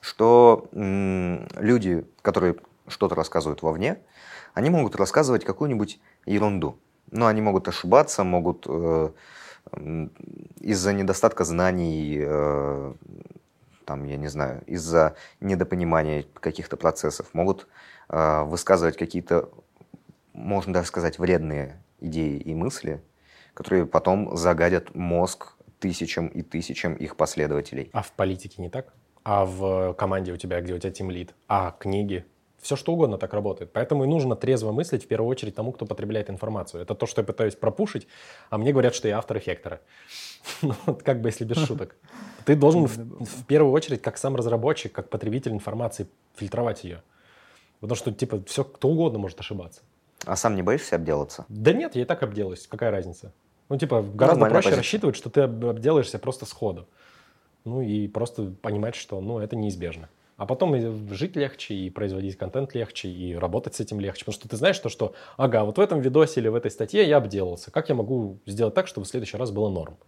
что 0.01 0.69
люди, 0.73 2.07
которые 2.23 2.57
что-то 2.87 3.15
рассказывают 3.15 3.63
вовне, 3.63 3.99
они 4.55 4.71
могут 4.71 4.97
рассказывать 4.97 5.45
какую-нибудь 5.45 6.01
ерунду. 6.27 6.79
Но 7.11 7.27
они 7.27 7.41
могут 7.41 7.67
ошибаться, 7.67 8.25
могут 8.25 8.67
э, 8.69 9.11
из-за 10.61 10.93
недостатка 10.93 11.45
знаний, 11.45 12.19
э, 12.21 12.95
там, 13.85 14.05
я 14.05 14.17
не 14.17 14.29
знаю, 14.29 14.63
из-за 14.67 15.17
недопонимания 15.41 16.25
каких-то 16.35 16.77
процессов, 16.77 17.29
могут 17.33 17.67
э, 18.09 18.43
высказывать 18.45 18.97
какие-то 18.97 19.51
можно 20.33 20.73
даже 20.73 20.89
сказать, 20.89 21.19
вредные 21.19 21.83
идеи 22.01 22.39
и 22.39 22.55
мысли, 22.55 23.03
которые 23.55 23.87
потом 23.87 24.37
загадят 24.37 24.95
мозг 24.95 25.55
тысячам 25.79 26.29
и 26.29 26.43
тысячам 26.43 26.95
их 26.95 27.17
последователей. 27.17 27.91
А 27.93 28.03
в 28.03 28.13
политике 28.13 28.63
не 28.63 28.69
так? 28.69 28.93
А 29.25 29.45
в 29.45 29.95
команде 29.95 30.33
у 30.33 30.37
тебя, 30.37 30.61
где 30.61 30.75
у 30.75 30.79
тебя 30.79 30.93
тимлид? 30.93 31.35
А 31.49 31.75
книги? 31.79 32.25
Все 32.61 32.77
что 32.77 32.93
угодно 32.93 33.17
так 33.17 33.33
работает. 33.33 33.73
Поэтому 33.73 34.05
и 34.05 34.07
нужно 34.07 34.37
трезво 34.37 34.71
мыслить 34.71 35.05
в 35.05 35.09
первую 35.09 35.31
очередь 35.31 35.55
тому, 35.55 35.73
кто 35.73 35.87
потребляет 35.87 36.29
информацию. 36.29 36.83
Это 36.83 36.95
то, 36.95 37.07
что 37.07 37.23
я 37.23 37.27
пытаюсь 37.27 37.55
пропушить, 37.55 38.07
а 38.51 38.59
мне 38.59 38.73
говорят, 38.73 38.95
что 38.95 39.09
я 39.09 39.19
автор 39.19 39.39
эффектора. 39.39 39.81
Ну, 40.63 40.75
как 41.05 41.21
бы 41.21 41.29
если 41.29 41.45
без 41.45 41.59
шуток. 41.59 41.97
Ты 42.45 42.57
должен 42.57 42.87
в 42.87 43.45
первую 43.47 43.73
очередь, 43.73 44.03
как 44.03 44.19
сам 44.19 44.37
разработчик, 44.37 44.93
как 44.93 45.11
потребитель 45.11 45.53
информации, 45.53 46.07
фильтровать 46.35 46.85
ее. 46.85 47.03
Потому 47.81 47.97
что, 47.97 48.13
типа, 48.13 48.43
все, 48.47 48.65
кто 48.65 48.89
угодно 48.89 49.19
может 49.19 49.41
ошибаться. 49.41 49.83
А 50.27 50.37
сам 50.37 50.55
не 50.55 50.63
боишься 50.63 50.97
обделаться? 50.97 51.47
Да 51.49 51.73
нет, 51.73 51.97
я 51.97 52.03
и 52.03 52.05
так 52.05 52.23
обделаюсь. 52.23 52.67
Какая 52.67 52.91
разница? 52.91 53.33
Ну, 53.69 53.79
типа, 53.79 54.03
гораздо 54.03 54.41
Нормальная 54.41 54.51
проще 54.51 54.65
позиция. 54.65 54.77
рассчитывать, 54.79 55.17
что 55.17 55.31
ты 55.31 55.43
обделаешься 55.43 56.19
просто 56.19 56.45
сходу. 56.45 56.87
Ну, 57.65 57.83
и 57.83 58.09
просто 58.09 58.53
понимать, 58.63 58.95
что, 58.95 59.21
ну, 59.21 59.39
это 59.39 59.57
неизбежно. 59.57 60.09
А 60.37 60.47
потом 60.47 60.75
и 60.75 61.15
жить 61.15 61.37
легче, 61.37 61.75
и 61.75 61.91
производить 61.91 62.37
контент 62.37 62.75
легче, 62.75 63.09
и 63.09 63.35
работать 63.35 63.75
с 63.75 63.81
этим 63.81 64.01
легче. 64.01 64.25
Потому 64.25 64.35
что 64.35 64.49
ты 64.49 64.57
знаешь 64.57 64.79
то, 64.79 64.89
что, 64.89 65.15
ага, 65.37 65.65
вот 65.65 65.77
в 65.77 65.81
этом 65.81 66.01
видосе 66.01 66.41
или 66.41 66.49
в 66.49 66.55
этой 66.55 66.71
статье 66.71 67.07
я 67.07 67.19
обделался. 67.19 67.71
Как 67.71 67.91
я 67.91 67.95
могу 67.95 68.39
сделать 68.47 68.75
так, 68.75 68.87
чтобы 68.87 69.05
в 69.05 69.09
следующий 69.09 69.37
раз 69.37 69.51
было 69.51 69.69
норм? 69.69 69.99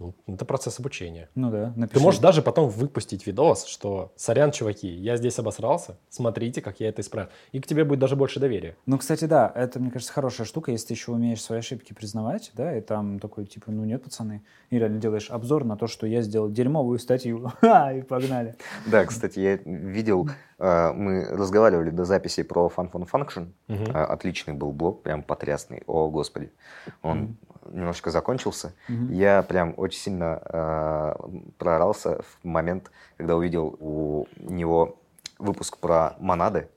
Ну, 0.00 0.14
это 0.26 0.46
процесс 0.46 0.80
обучения. 0.80 1.28
Ну 1.34 1.50
да, 1.50 1.74
напиши. 1.76 1.98
Ты 1.98 2.00
можешь 2.00 2.20
даже 2.20 2.40
потом 2.40 2.70
выпустить 2.70 3.26
видос, 3.26 3.66
что 3.66 4.12
«Сорян, 4.16 4.50
чуваки, 4.50 4.88
я 4.88 5.18
здесь 5.18 5.38
обосрался, 5.38 5.98
смотрите, 6.08 6.62
как 6.62 6.80
я 6.80 6.88
это 6.88 7.02
исправил». 7.02 7.28
И 7.52 7.60
к 7.60 7.66
тебе 7.66 7.84
будет 7.84 7.98
даже 7.98 8.16
больше 8.16 8.40
доверия. 8.40 8.76
Ну, 8.86 8.96
кстати, 8.96 9.26
да, 9.26 9.52
это, 9.54 9.78
мне 9.78 9.90
кажется, 9.90 10.12
хорошая 10.12 10.46
штука, 10.46 10.72
если 10.72 10.88
ты 10.88 10.94
еще 10.94 11.12
умеешь 11.12 11.42
свои 11.42 11.58
ошибки 11.58 11.92
признавать, 11.92 12.50
да, 12.54 12.74
и 12.74 12.80
там 12.80 13.18
такой, 13.18 13.44
типа, 13.44 13.70
ну 13.70 13.84
нет, 13.84 14.02
пацаны, 14.02 14.42
и 14.70 14.78
реально 14.78 14.98
делаешь 14.98 15.30
обзор 15.30 15.64
на 15.64 15.76
то, 15.76 15.86
что 15.86 16.06
я 16.06 16.22
сделал 16.22 16.50
дерьмовую 16.50 16.98
статью, 16.98 17.52
и 17.62 18.00
погнали. 18.00 18.56
Да, 18.86 19.04
кстати, 19.04 19.38
я 19.38 19.56
видел, 19.56 20.30
э, 20.58 20.92
мы 20.94 21.26
разговаривали 21.26 21.90
до 21.90 22.06
записи 22.06 22.42
про 22.42 22.72
Fun 22.74 22.90
Fun 22.90 23.06
Function, 23.06 23.48
отличный 23.92 24.54
был 24.54 24.72
блог, 24.72 25.02
прям 25.02 25.22
потрясный, 25.22 25.82
о 25.86 26.08
господи, 26.08 26.50
он 27.02 27.36
немножко 27.70 28.10
закончился, 28.10 28.74
угу. 28.88 29.12
я 29.12 29.42
прям 29.42 29.74
очень 29.76 30.00
сильно 30.00 30.42
э, 30.44 31.14
проорался 31.58 32.22
в 32.22 32.44
момент, 32.44 32.90
когда 33.16 33.36
увидел 33.36 33.76
у 33.80 34.26
него 34.38 35.00
выпуск 35.38 35.78
про 35.78 36.16
монады. 36.18 36.68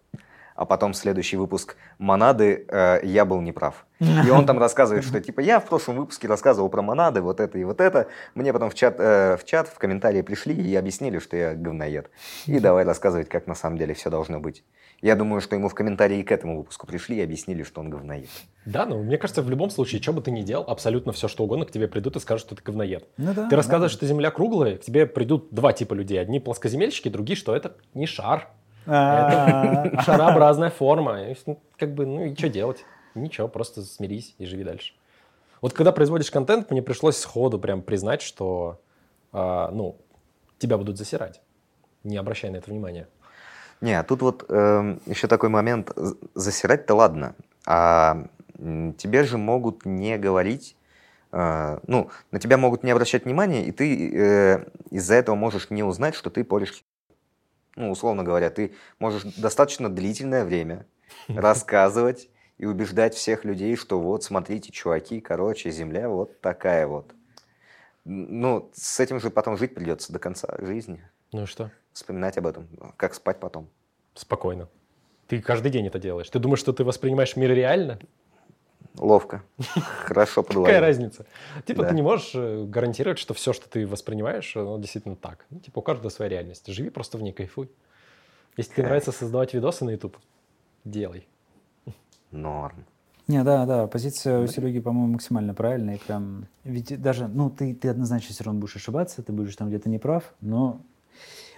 а 0.55 0.65
потом 0.65 0.93
следующий 0.93 1.35
выпуск 1.37 1.75
«Монады» 1.97 2.65
э, 2.67 2.99
я 3.03 3.25
был 3.25 3.41
неправ. 3.41 3.85
И 3.99 4.29
он 4.29 4.45
там 4.45 4.59
рассказывает, 4.59 5.03
что 5.03 5.19
типа 5.19 5.39
я 5.39 5.59
в 5.59 5.65
прошлом 5.65 5.95
выпуске 5.97 6.27
рассказывал 6.27 6.69
про 6.69 6.81
монады, 6.81 7.21
вот 7.21 7.39
это 7.39 7.57
и 7.57 7.63
вот 7.63 7.81
это. 7.81 8.07
Мне 8.35 8.53
потом 8.53 8.69
в 8.69 8.75
чат, 8.75 8.95
э, 8.99 9.37
в, 9.37 9.45
чат 9.45 9.67
в 9.67 9.77
комментарии 9.79 10.21
пришли 10.21 10.53
и 10.53 10.75
объяснили, 10.75 11.19
что 11.19 11.37
я 11.37 11.55
говноед. 11.55 12.09
И 12.45 12.59
давай 12.59 12.83
рассказывать, 12.83 13.29
как 13.29 13.47
на 13.47 13.55
самом 13.55 13.77
деле 13.77 13.93
все 13.93 14.09
должно 14.09 14.39
быть. 14.39 14.63
Я 15.03 15.17
думаю, 15.17 15.41
что 15.41 15.57
ему 15.57 15.67
в 15.67 15.75
комментарии 15.75 16.23
к 16.23 16.31
этому 16.31 16.59
выпуску 16.59 16.87
пришли 16.87 17.17
и 17.17 17.21
объяснили, 17.21 17.63
что 17.63 17.81
он 17.81 17.89
говноед. 17.89 18.29
Да, 18.65 18.85
ну 18.85 19.03
мне 19.03 19.17
кажется, 19.17 19.41
в 19.41 19.49
любом 19.49 19.69
случае, 19.69 20.01
что 20.01 20.13
бы 20.13 20.21
ты 20.21 20.31
ни 20.31 20.43
делал, 20.43 20.63
абсолютно 20.65 21.11
все, 21.11 21.27
что 21.27 21.43
угодно, 21.43 21.65
к 21.65 21.71
тебе 21.71 21.89
придут 21.89 22.15
и 22.15 22.21
скажут, 22.21 22.47
что 22.47 22.55
ты 22.55 22.63
говноед. 22.63 23.05
Ну 23.17 23.33
да, 23.33 23.49
ты 23.49 23.55
рассказываешь, 23.57 23.91
да. 23.91 23.97
что 23.97 24.05
Земля 24.07 24.31
круглая, 24.31 24.77
к 24.77 24.81
тебе 24.81 25.05
придут 25.05 25.49
два 25.51 25.73
типа 25.73 25.93
людей. 25.93 26.21
Одни 26.21 26.39
плоскоземельщики, 26.39 27.09
другие, 27.09 27.35
что 27.35 27.53
это 27.53 27.75
не 27.93 28.05
шар. 28.05 28.47
А, 28.85 29.87
Это 29.87 30.01
шарообразная 30.03 30.69
форма. 30.69 31.31
И, 31.31 31.35
ну, 31.47 31.59
Как 31.77 31.93
бы, 31.93 32.05
ну 32.05 32.23
и 32.23 32.33
что 32.33 32.47
делать? 32.47 32.85
Ничего, 33.13 33.49
просто 33.49 33.81
смирись 33.81 34.35
и 34.37 34.45
живи 34.45 34.63
дальше. 34.63 34.93
Вот 35.59 35.73
когда 35.73 35.91
производишь 35.91 36.31
контент, 36.31 36.71
мне 36.71 36.81
пришлось 36.81 37.17
сходу 37.17 37.59
прям 37.59 37.81
признать, 37.81 38.21
что 38.21 38.79
а, 39.33 39.69
ну, 39.71 39.97
тебя 40.59 40.77
будут 40.77 40.97
засирать. 40.97 41.41
Не 42.05 42.15
обращай 42.15 42.49
на 42.51 42.55
это 42.55 42.71
внимания. 42.71 43.09
Не, 43.83 43.99
а 43.99 44.03
тут 44.03 44.21
вот 44.21 44.45
эм, 44.47 45.01
еще 45.05 45.27
такой 45.27 45.49
момент. 45.49 45.91
Засирать-то 46.35 46.95
ладно, 46.95 47.35
а 47.65 48.29
тебе 48.97 49.25
же 49.25 49.37
могут 49.37 49.85
не 49.85 50.17
говорить, 50.17 50.77
э, 51.33 51.79
ну, 51.85 52.09
на 52.31 52.39
тебя 52.39 52.57
могут 52.57 52.83
не 52.83 52.91
обращать 52.91 53.25
внимания, 53.25 53.65
и 53.65 53.73
ты 53.73 54.09
э, 54.15 54.65
из-за 54.89 55.15
этого 55.15 55.35
можешь 55.35 55.69
не 55.69 55.83
узнать, 55.83 56.15
что 56.15 56.29
ты 56.29 56.45
порешь 56.45 56.71
хи- 56.71 56.83
Ну, 57.75 57.91
условно 57.91 58.23
говоря, 58.23 58.49
ты 58.49 58.73
можешь 58.99 59.23
достаточно 59.35 59.89
длительное 59.89 60.45
время 60.45 60.85
рассказывать 61.27 62.29
и 62.57 62.65
убеждать 62.65 63.15
всех 63.15 63.43
людей, 63.43 63.75
что 63.75 63.99
вот, 63.99 64.23
смотрите, 64.23 64.71
чуваки, 64.71 65.19
короче, 65.19 65.71
Земля 65.71 66.07
вот 66.07 66.39
такая 66.39 66.87
вот. 66.87 67.13
Ну, 68.05 68.71
с 68.73 69.01
этим 69.01 69.19
же 69.19 69.29
потом 69.29 69.57
жить 69.57 69.75
придется 69.75 70.13
до 70.13 70.19
конца 70.19 70.55
жизни. 70.59 71.05
Ну 71.33 71.43
и 71.43 71.45
что? 71.45 71.69
Вспоминать 71.93 72.37
об 72.37 72.47
этом, 72.47 72.67
как 72.97 73.13
спать 73.13 73.39
потом. 73.39 73.67
Спокойно. 74.15 74.67
Ты 75.27 75.41
каждый 75.41 75.71
день 75.71 75.87
это 75.87 75.99
делаешь. 75.99 76.29
Ты 76.29 76.39
думаешь, 76.39 76.59
что 76.59 76.73
ты 76.73 76.83
воспринимаешь 76.83 77.35
мир 77.35 77.51
реально? 77.51 77.99
Ловко. 78.97 79.43
Хорошо 80.05 80.43
Какая 80.43 80.55
подловил. 80.55 80.79
разница? 80.81 81.25
Типа 81.65 81.83
Да. 81.83 81.89
ты 81.89 81.95
не 81.95 82.01
можешь 82.01 82.31
э, 82.35 82.65
гарантировать, 82.65 83.17
что 83.17 83.33
все, 83.33 83.53
что 83.53 83.67
ты 83.69 83.87
воспринимаешь, 83.87 84.55
оно 84.55 84.77
действительно 84.77 85.15
так. 85.15 85.45
Ну, 85.49 85.59
типа 85.59 85.79
у 85.79 85.81
каждого 85.81 86.09
своя 86.09 86.29
реальность. 86.29 86.67
Живи 86.67 86.89
просто 86.89 87.17
в 87.17 87.21
ней, 87.23 87.31
кайфуй. 87.31 87.71
Если 88.57 88.73
тебе 88.73 88.83
нравится 88.83 89.11
создавать 89.11 89.53
видосы 89.53 89.83
на 89.85 89.91
YouTube, 89.91 90.17
делай. 90.85 91.27
Норм. 92.31 92.85
Не, 93.27 93.43
да, 93.43 93.65
да, 93.65 93.87
позиция 93.87 94.39
у 94.41 94.47
Сереги, 94.47 94.79
по-моему, 94.79 95.13
максимально 95.13 95.53
правильная. 95.53 95.95
И 95.95 95.99
прям, 95.99 96.47
ведь 96.63 97.01
даже, 97.01 97.27
ну, 97.27 97.49
ты, 97.49 97.73
ты 97.73 97.87
однозначно 97.89 98.33
все 98.33 98.43
равно 98.43 98.59
будешь 98.59 98.75
ошибаться, 98.75 99.23
ты 99.23 99.31
будешь 99.31 99.55
там 99.55 99.69
где-то 99.69 99.89
неправ, 99.89 100.33
но 100.41 100.81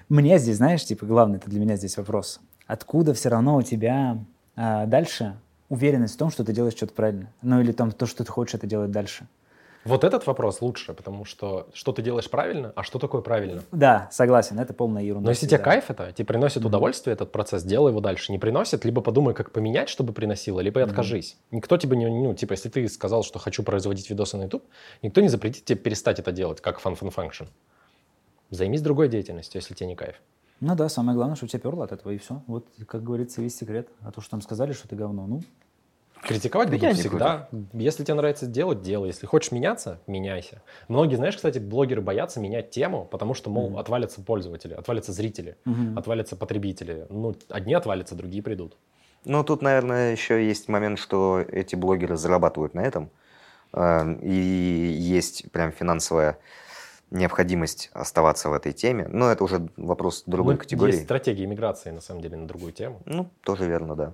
мне 0.09 0.37
здесь, 0.37 0.57
знаешь, 0.57 0.85
типа, 0.85 1.05
главный 1.05 1.37
это 1.37 1.49
для 1.49 1.59
меня 1.59 1.75
здесь 1.75 1.97
вопрос. 1.97 2.39
Откуда 2.67 3.13
все 3.13 3.29
равно 3.29 3.55
у 3.55 3.61
тебя 3.61 4.17
а, 4.55 4.85
дальше 4.85 5.37
уверенность 5.69 6.15
в 6.15 6.17
том, 6.17 6.29
что 6.29 6.43
ты 6.43 6.53
делаешь 6.53 6.75
что-то 6.75 6.93
правильно? 6.93 7.31
Ну, 7.41 7.59
или 7.61 7.71
там 7.71 7.91
то, 7.91 8.05
что 8.05 8.23
ты 8.23 8.31
хочешь 8.31 8.55
это 8.55 8.67
делать 8.67 8.91
дальше? 8.91 9.27
Вот 9.85 10.03
этот 10.03 10.25
вопрос 10.25 10.61
лучше, 10.61 10.95
потому 10.95 11.25
что 11.25 11.67
что 11.71 11.91
ты 11.91 12.01
делаешь 12.01 12.27
правильно, 12.27 12.73
а 12.75 12.81
что 12.81 12.97
такое 12.97 13.21
правильно? 13.21 13.61
Да, 13.71 14.09
согласен, 14.11 14.59
это 14.59 14.73
полная 14.73 15.03
ерунда. 15.03 15.25
Но 15.25 15.29
если 15.29 15.45
тебе 15.45 15.59
кайф 15.59 15.91
это, 15.91 16.11
тебе 16.11 16.25
приносит 16.25 16.65
удовольствие 16.65 17.13
этот 17.13 17.31
процесс, 17.31 17.63
делай 17.63 17.91
его 17.91 18.01
дальше. 18.01 18.31
Не 18.31 18.39
приносит, 18.39 18.83
либо 18.83 19.01
подумай, 19.01 19.35
как 19.35 19.51
поменять, 19.51 19.89
чтобы 19.89 20.11
приносило, 20.11 20.59
либо 20.59 20.79
и 20.79 20.83
откажись. 20.83 21.37
Никто 21.51 21.77
тебе 21.77 21.95
не, 21.97 22.07
ну, 22.07 22.33
типа, 22.33 22.53
если 22.53 22.69
ты 22.69 22.87
сказал, 22.87 23.21
что 23.23 23.37
хочу 23.37 23.61
производить 23.61 24.09
видосы 24.09 24.37
на 24.37 24.43
YouTube, 24.43 24.63
никто 25.03 25.21
не 25.21 25.29
запретит 25.29 25.65
тебе 25.65 25.77
перестать 25.77 26.17
это 26.17 26.31
делать, 26.31 26.61
как 26.61 26.79
Fun 26.79 26.94
Fun 26.94 27.09
Function. 27.09 27.47
Займись 28.49 28.81
другой 28.81 29.09
деятельностью, 29.09 29.59
если 29.59 29.73
тебе 29.73 29.87
не 29.87 29.95
кайф. 29.95 30.15
Ну 30.61 30.75
да, 30.75 30.87
самое 30.89 31.15
главное, 31.15 31.35
что 31.35 31.45
у 31.45 31.47
тебя 31.49 31.59
перло 31.59 31.83
от 31.83 31.91
этого, 31.91 32.11
и 32.11 32.17
все. 32.17 32.43
Вот, 32.47 32.67
как 32.87 33.03
говорится, 33.03 33.41
весь 33.41 33.57
секрет. 33.57 33.89
А 34.01 34.11
то, 34.11 34.21
что 34.21 34.31
там 34.31 34.41
сказали, 34.41 34.73
что 34.73 34.87
ты 34.87 34.95
говно, 34.95 35.27
ну, 35.27 35.41
Критиковать 36.21 36.69
Да 36.71 36.77
будут 36.77 36.97
всегда. 36.97 37.49
Если 37.73 38.03
тебе 38.03 38.15
нравится 38.15 38.47
делать, 38.47 38.81
делай. 38.81 39.07
Если 39.07 39.27
хочешь 39.27 39.51
меняться, 39.51 40.01
меняйся. 40.07 40.63
Многие, 40.87 41.17
знаешь, 41.17 41.35
кстати, 41.35 41.59
блогеры 41.59 42.01
боятся 42.01 42.39
менять 42.39 42.71
тему, 42.71 43.05
потому 43.05 43.35
что, 43.35 43.49
мол, 43.51 43.69
Мгм. 43.71 43.77
отвалятся 43.77 44.21
пользователи, 44.23 44.73
отвалятся 44.73 45.11
зрители, 45.11 45.57
Мгм. 45.65 45.97
отвалятся 45.97 46.35
потребители. 46.35 47.05
Ну, 47.09 47.35
одни 47.49 47.75
отвалятся, 47.75 48.15
другие 48.15 48.41
придут. 48.41 48.75
Ну, 49.23 49.43
тут, 49.43 49.61
наверное, 49.61 50.13
еще 50.13 50.43
есть 50.47 50.67
момент, 50.67 50.97
что 50.97 51.39
эти 51.47 51.75
блогеры 51.75 52.17
зарабатывают 52.17 52.73
на 52.73 52.81
этом. 52.81 53.11
э, 53.73 54.17
И 54.23 54.33
есть 54.33 55.51
прям 55.51 55.71
финансовая 55.71 56.37
необходимость 57.11 57.89
оставаться 57.93 58.49
в 58.49 58.53
этой 58.53 58.73
теме. 58.73 59.07
Но 59.07 59.29
это 59.31 59.43
уже 59.43 59.67
вопрос 59.77 60.23
другой 60.25 60.55
Ну, 60.55 60.59
категории. 60.59 60.93
Есть 60.93 61.05
стратегия 61.05 61.45
миграции, 61.45 61.91
на 61.91 62.01
самом 62.01 62.21
деле, 62.21 62.37
на 62.37 62.47
другую 62.47 62.71
тему. 62.73 63.01
Ну, 63.05 63.29
тоже 63.43 63.65
верно, 63.67 63.95
да. 63.95 64.13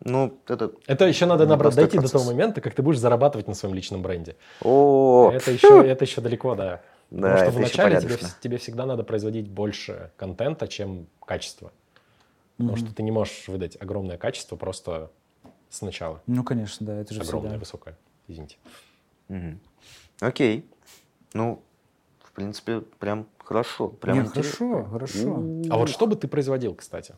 Ну, 0.00 0.38
это... 0.48 0.72
Это 0.86 1.04
еще 1.06 1.26
надо, 1.26 1.46
наоборот, 1.46 1.72
Непростой 1.72 1.84
дойти 1.84 1.96
до 1.96 2.02
процесс. 2.02 2.20
того 2.22 2.32
момента, 2.32 2.60
как 2.60 2.74
ты 2.74 2.82
будешь 2.82 2.98
зарабатывать 2.98 3.46
на 3.46 3.54
своем 3.54 3.74
личном 3.74 4.02
бренде. 4.02 4.36
О, 4.60 5.30
это, 5.32 5.50
еще, 5.52 5.86
это 5.86 6.04
еще 6.04 6.20
далеко, 6.20 6.54
да. 6.54 6.82
Да, 7.10 7.28
Потому 7.36 7.50
что 7.50 7.58
вначале 7.58 8.00
тебе, 8.00 8.16
тебе 8.40 8.58
всегда 8.58 8.86
надо 8.86 9.04
производить 9.04 9.48
больше 9.48 10.10
контента, 10.16 10.66
чем 10.66 11.06
качество. 11.24 11.72
Потому 12.56 12.76
что 12.76 12.94
ты 12.94 13.02
не 13.02 13.10
можешь 13.10 13.46
выдать 13.48 13.76
огромное 13.80 14.16
качество 14.16 14.56
просто 14.56 15.10
сначала. 15.70 16.22
ну, 16.26 16.42
конечно, 16.44 16.86
да, 16.86 17.00
это 17.00 17.14
же 17.14 17.20
Огромное, 17.20 17.50
всегда. 17.50 17.58
высокое. 17.60 17.96
Извините. 18.26 18.56
Мгм. 19.28 19.60
Окей. 20.20 20.64
Ну, 21.34 21.62
в 22.20 22.32
принципе, 22.32 22.80
прям 22.80 23.26
хорошо. 23.38 23.88
Прям 23.88 24.16
Не, 24.16 24.24
интересно. 24.24 24.84
хорошо, 24.84 24.90
хорошо. 24.90 25.44
А 25.70 25.76
вот 25.76 25.90
что 25.90 26.06
бы 26.06 26.16
ты 26.16 26.26
производил, 26.28 26.74
кстати? 26.74 27.14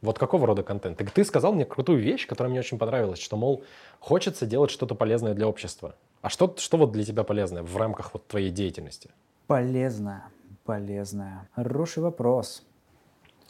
Вот 0.00 0.18
какого 0.18 0.48
рода 0.48 0.64
контент? 0.64 0.98
Ты, 0.98 1.04
ты 1.04 1.24
сказал 1.24 1.52
мне 1.52 1.64
крутую 1.64 2.00
вещь, 2.00 2.26
которая 2.26 2.50
мне 2.50 2.58
очень 2.58 2.76
понравилась, 2.78 3.20
что, 3.20 3.36
мол, 3.36 3.62
хочется 4.00 4.46
делать 4.46 4.70
что-то 4.72 4.96
полезное 4.96 5.34
для 5.34 5.46
общества. 5.46 5.94
А 6.22 6.28
что, 6.28 6.54
что 6.58 6.76
вот 6.76 6.90
для 6.92 7.04
тебя 7.04 7.22
полезное 7.22 7.62
в 7.62 7.76
рамках 7.76 8.12
вот 8.14 8.26
твоей 8.26 8.50
деятельности? 8.50 9.10
Полезная, 9.46 10.24
полезная. 10.64 11.48
Хороший 11.54 12.02
вопрос. 12.02 12.64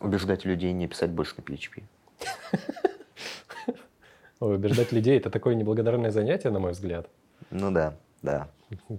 Убеждать 0.01 0.45
людей 0.45 0.73
не 0.73 0.89
писать 0.89 1.11
больше 1.11 1.35
на 1.39 1.43
PHP. 1.43 1.85
Убеждать 4.41 4.93
людей– 4.93 5.17
это 5.19 5.31
такое 5.31 5.55
неблагодарное 5.55 6.11
занятие, 6.11 6.51
на 6.51 6.59
мой 6.59 6.73
взгляд. 6.73 7.09
Ну 7.51 7.71
да, 7.71 7.95
да. 8.21 8.49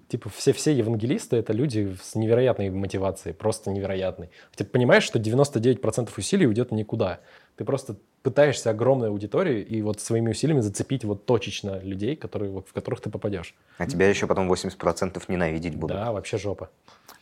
Типа 0.07 0.29
все-все 0.29 0.71
евангелисты– 0.73 1.35
это 1.37 1.53
люди 1.53 1.95
с 2.01 2.15
невероятной 2.15 2.69
мотивацией, 2.69 3.33
просто 3.33 3.71
невероятной. 3.71 4.29
Ты 4.55 4.63
понимаешь, 4.63 5.03
что 5.03 5.19
99% 5.19 6.09
усилий 6.17 6.47
уйдет 6.47 6.71
никуда. 6.71 7.19
Ты 7.55 7.65
просто 7.65 7.97
пытаешься 8.23 8.69
огромной 8.69 9.09
аудитории 9.09 9.61
и 9.61 9.81
вот 9.81 9.99
своими 9.99 10.31
усилиями 10.31 10.61
зацепить 10.61 11.03
вот 11.03 11.25
точечно 11.25 11.79
людей, 11.79 12.15
которые, 12.15 12.51
вот, 12.51 12.67
в 12.67 12.73
которых 12.73 13.01
ты 13.01 13.09
попадешь. 13.09 13.53
А 13.77 13.85
тебя 13.85 14.09
еще 14.09 14.27
потом 14.27 14.51
80% 14.51 15.21
ненавидеть 15.27 15.75
будут. 15.75 15.97
Да, 15.97 16.11
вообще 16.11 16.37
жопа. 16.37 16.69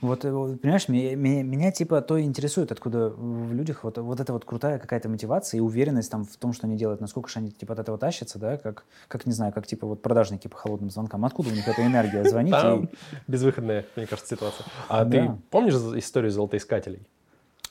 Вот, 0.01 0.25
э, 0.25 0.31
вот, 0.31 0.59
понимаешь, 0.59 0.87
меня, 0.87 1.15
меня, 1.15 1.43
меня, 1.43 1.71
типа 1.71 2.01
то 2.01 2.17
и 2.17 2.23
интересует, 2.23 2.71
откуда 2.71 3.09
в 3.09 3.53
людях 3.53 3.83
вот, 3.83 3.97
вот 3.99 4.19
эта 4.19 4.33
вот 4.33 4.45
крутая 4.45 4.79
какая-то 4.79 5.09
мотивация 5.09 5.59
и 5.59 5.61
уверенность 5.61 6.09
там 6.09 6.25
в 6.25 6.35
том, 6.37 6.53
что 6.53 6.65
они 6.65 6.75
делают, 6.75 7.01
насколько 7.01 7.29
же 7.29 7.37
они 7.39 7.51
типа 7.51 7.73
от 7.73 7.79
этого 7.79 7.97
тащатся, 7.99 8.39
да, 8.39 8.57
как, 8.57 8.85
как 9.07 9.25
не 9.27 9.33
знаю, 9.33 9.53
как 9.53 9.67
типа 9.67 9.85
вот 9.85 10.01
продажники 10.01 10.47
по 10.47 10.57
холодным 10.57 10.89
звонкам. 10.89 11.23
Откуда 11.23 11.49
у 11.49 11.53
них 11.53 11.67
эта 11.67 11.85
энергия 11.85 12.23
звонить? 12.23 12.55
И- 12.55 12.87
безвыходная, 13.27 13.85
мне 13.95 14.07
кажется, 14.07 14.35
ситуация. 14.35 14.65
А 14.89 15.05
Да. 15.05 15.11
ты 15.11 15.31
помнишь 15.51 15.75
историю 15.75 16.31
золотоискателей? 16.31 17.05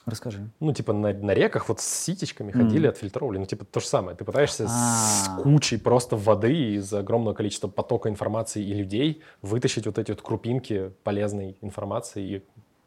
Расскажи. 0.05 0.49
Ну, 0.59 0.73
типа 0.73 0.93
на, 0.93 1.13
на 1.13 1.31
реках 1.33 1.69
вот 1.69 1.79
с 1.79 1.85
ситечками 1.85 2.51
ходили, 2.51 2.87
отфильтровывали. 2.87 3.37
Ну, 3.37 3.45
типа 3.45 3.65
то 3.65 3.79
же 3.79 3.85
самое. 3.85 4.17
Ты 4.17 4.25
пытаешься 4.25 4.67
с 4.67 5.27
А. 5.29 5.41
кучей 5.41 5.77
просто 5.77 6.15
воды 6.15 6.73
из 6.75 6.91
огромного 6.93 7.33
количества 7.35 7.67
потока 7.67 8.09
информации 8.09 8.63
и 8.63 8.73
людей 8.73 9.21
вытащить 9.41 9.85
вот 9.85 9.97
эти 9.99 10.11
вот 10.11 10.21
крупинки 10.21 10.91
полезной 11.03 11.55
информации 11.61 12.23
и 12.37 12.43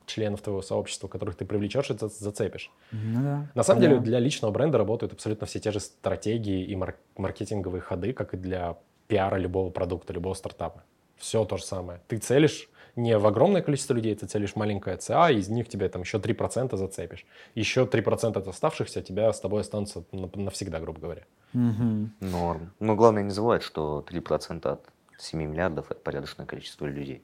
членов 0.07 0.43
твоего 0.43 0.61
сообщества, 0.61 1.09
которых 1.09 1.35
ты 1.37 1.45
привлечешь 1.47 1.91
и 1.91 1.97
за- 1.97 2.09
зацепишь. 2.09 2.71
Ну 2.93 3.23
да. 3.23 3.51
На 3.55 3.63
самом 3.63 3.81
Да. 3.83 3.89
деле 3.89 4.01
для 4.01 4.19
личного 4.19 4.53
бренда 4.53 4.77
работают 4.77 5.13
абсолютно 5.13 5.47
все 5.47 5.61
те 5.61 5.71
же 5.71 5.81
стратегии 5.81 6.65
и 6.65 6.77
мар- 6.77 6.97
маркетинговые 7.17 7.81
ходы, 7.81 8.13
как 8.13 8.35
и 8.35 8.37
для 8.37 8.77
пиара 9.07 9.37
любого 9.37 9.71
продукта, 9.71 10.13
любого 10.13 10.35
стартапа. 10.35 10.83
Все 11.17 11.45
то 11.45 11.57
же 11.57 11.65
самое. 11.65 12.01
Ты 12.09 12.19
целишь 12.19 12.69
не 12.97 13.19
в 13.19 13.27
огромное 13.27 13.63
количество 13.63 13.95
людей, 13.95 14.15
ты 14.15 14.27
целишь 14.27 14.57
маленькое 14.57 14.97
ЦА, 14.97 15.31
и 15.31 15.39
из 15.39 15.49
них 15.49 15.69
тебе 15.69 15.89
там 15.89 16.03
еще 16.03 16.19
3% 16.19 16.77
зацепишь. 16.77 17.27
Еще 17.55 17.87
3% 17.87 18.37
от 18.39 18.47
оставшихся 18.49 19.03
тебя 19.03 19.33
с 19.33 19.41
тобой 19.41 19.61
останутся 19.63 20.05
на- 20.13 20.31
навсегда, 20.35 20.81
грубо 20.81 21.01
говоря. 21.01 21.23
Мгм. 21.53 22.13
Норм. 22.21 22.71
Но 22.81 22.95
главное 22.97 23.23
не 23.23 23.31
забывать, 23.31 23.63
что 23.63 24.01
3% 24.03 24.67
от 24.73 24.81
7 25.19 25.45
миллиардов– 25.45 25.87
это 25.91 26.01
порядочное 26.01 26.47
количество 26.47 26.87
людей. 26.87 27.23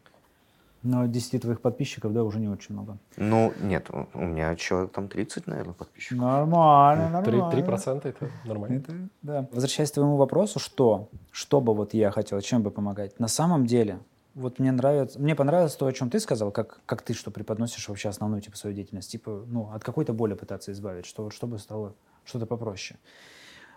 Но 0.83 1.05
10 1.07 1.43
твоих 1.43 1.61
подписчиков, 1.61 2.13
да, 2.15 2.25
уже 2.25 2.41
не 2.41 2.49
очень 2.49 2.75
много. 2.75 2.97
Ну, 3.19 3.53
нет, 3.61 3.91
у 4.15 4.19
меня 4.25 4.57
человек 4.57 4.93
там 4.93 5.09
30, 5.09 5.47
наверное, 5.47 5.75
подписчиков. 5.75 6.19
Нормально, 6.19 7.23
Три 7.23 7.33
нормально. 7.37 7.51
три 7.51 7.63
процента 7.63 8.09
это 8.09 8.31
нормально. 8.47 8.77
Это, 8.79 8.93
да. 9.23 9.47
Возвращаясь 9.53 9.91
к 9.91 9.95
твоему 9.95 10.17
вопросу, 10.17 10.59
что, 10.59 11.09
что 11.33 11.61
бы 11.61 11.75
вот 11.75 11.93
я 11.93 12.11
хотел, 12.11 12.41
чем 12.41 12.63
бы 12.63 12.71
помогать? 12.71 13.21
На 13.21 13.29
самом 13.29 13.67
деле, 13.67 13.99
вот 14.35 14.59
мне 14.59 14.73
нравится, 14.73 15.19
мне 15.19 15.35
понравилось 15.35 15.75
то, 15.75 15.87
о 15.87 15.93
чем 15.93 16.11
ты 16.11 16.21
сказал, 16.21 16.51
как, 16.51 16.81
как 16.87 17.03
ты 17.03 17.15
что 17.15 17.31
преподносишь 17.31 17.89
вообще 17.89 18.09
основную 18.09 18.43
типа 18.43 18.57
свою 18.57 18.75
деятельность, 18.75 19.11
типа, 19.11 19.45
ну, 19.47 19.71
от 19.73 19.85
какой-то 19.85 20.13
боли 20.13 20.35
пытаться 20.35 20.73
избавить, 20.73 21.07
что 21.07 21.25
вот 21.25 21.33
чтобы 21.33 21.59
стало 21.59 21.95
что-то 22.25 22.47
попроще. 22.47 22.99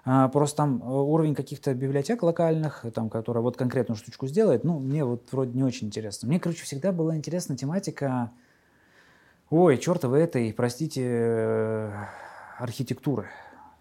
А, 0.06 0.28
просто 0.28 0.58
там 0.58 0.82
э, 0.82 0.86
уровень 0.86 1.34
каких-то 1.34 1.74
библиотек 1.74 2.24
локальных, 2.24 2.86
там, 2.94 3.10
которая 3.10 3.42
вот 3.42 3.56
конкретную 3.56 3.98
штучку 3.98 4.28
сделает, 4.28 4.64
ну, 4.64 4.80
мне 4.80 5.06
вот 5.06 5.32
вроде 5.32 5.54
не 5.54 5.64
очень 5.64 5.88
интересно. 5.88 6.28
Мне, 6.28 6.40
короче, 6.40 6.64
всегда 6.64 6.92
была 6.92 7.16
интересна 7.16 7.56
тематика, 7.56 8.32
ой, 9.50 9.78
чертовы 9.78 10.20
этой, 10.20 10.54
простите, 10.54 11.02
э, 11.06 11.92
архитектуры. 12.60 13.28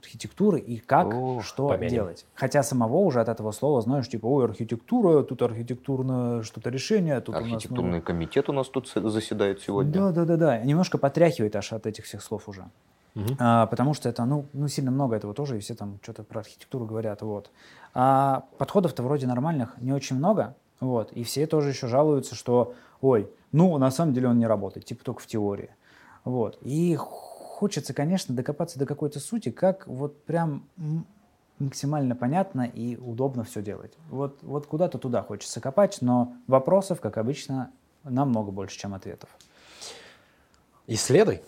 Архитектуры 0.03 0.59
и 0.59 0.79
как, 0.79 1.15
О, 1.15 1.41
что 1.43 1.69
помянем. 1.69 1.95
делать. 1.95 2.27
Хотя 2.35 2.63
самого 2.63 2.97
уже 2.99 3.21
от 3.21 3.29
этого 3.29 3.53
слова 3.53 3.81
знаешь, 3.81 4.09
типа, 4.09 4.27
ой, 4.27 4.45
архитектура, 4.47 5.23
тут 5.23 5.43
архитектурное 5.43 6.43
что-то 6.43 6.71
решение, 6.71 7.21
тут 7.21 7.37
у 7.37 7.39
нас... 7.39 7.49
ну, 7.49 7.55
Архитектурный 7.55 8.01
комитет 8.01 8.49
у 8.49 8.53
нас 8.53 8.69
тут 8.69 8.89
заседает 8.89 9.61
сегодня. 9.61 9.93
Да, 9.93 10.11
да, 10.11 10.25
да, 10.25 10.37
да. 10.37 10.59
Немножко 10.59 10.99
потряхивает 10.99 11.55
аж 11.55 11.73
от 11.73 11.87
этих 11.87 12.05
всех 12.05 12.23
слов 12.23 12.49
уже. 12.49 12.65
Мгм. 13.15 13.37
А, 13.39 13.67
потому 13.67 13.95
что 13.95 14.09
это, 14.09 14.25
ну, 14.25 14.47
ну, 14.53 14.69
сильно 14.69 14.91
много 14.91 15.17
этого 15.17 15.35
тоже, 15.35 15.57
и 15.57 15.61
все 15.61 15.75
там 15.75 15.99
что-то 16.03 16.25
про 16.25 16.41
архитектуру 16.41 16.85
говорят, 16.87 17.23
вот. 17.23 17.51
А 17.95 18.45
подходов-то 18.59 19.03
вроде 19.03 19.27
нормальных 19.27 19.81
не 19.81 19.93
очень 19.93 20.17
много, 20.17 20.57
вот. 20.81 21.13
И 21.13 21.23
все 21.23 21.47
тоже 21.47 21.69
еще 21.69 21.87
жалуются, 21.87 22.35
что, 22.35 22.75
ой, 23.01 23.31
ну, 23.53 23.77
на 23.79 23.91
самом 23.91 24.15
деле 24.15 24.29
он 24.29 24.39
не 24.39 24.47
работает, 24.47 24.87
типа 24.87 25.05
только 25.05 25.21
в 25.21 25.27
теории. 25.27 25.71
Вот. 26.25 26.59
И 26.63 26.97
хочется, 27.63 27.95
конечно, 27.95 28.35
докопаться 28.35 28.77
до 28.77 28.87
какой-то 28.87 29.21
сути, 29.21 29.53
как 29.53 29.87
вот 29.87 30.25
прям 30.25 30.69
максимально 31.61 32.17
понятно 32.17 32.63
и 32.63 32.97
удобно 32.97 33.45
все 33.45 33.63
делать. 33.63 33.93
Вот, 34.11 34.41
вот 34.43 34.67
куда-то 34.67 34.99
туда 34.99 35.23
хочется 35.23 35.61
копать, 35.61 35.99
но 36.01 36.35
вопросов, 36.49 37.01
как 37.01 37.19
обычно, 37.19 37.71
намного 38.03 38.51
больше, 38.51 38.77
чем 38.81 38.95
ответов. 38.95 39.31
Исследуй. 40.89 41.41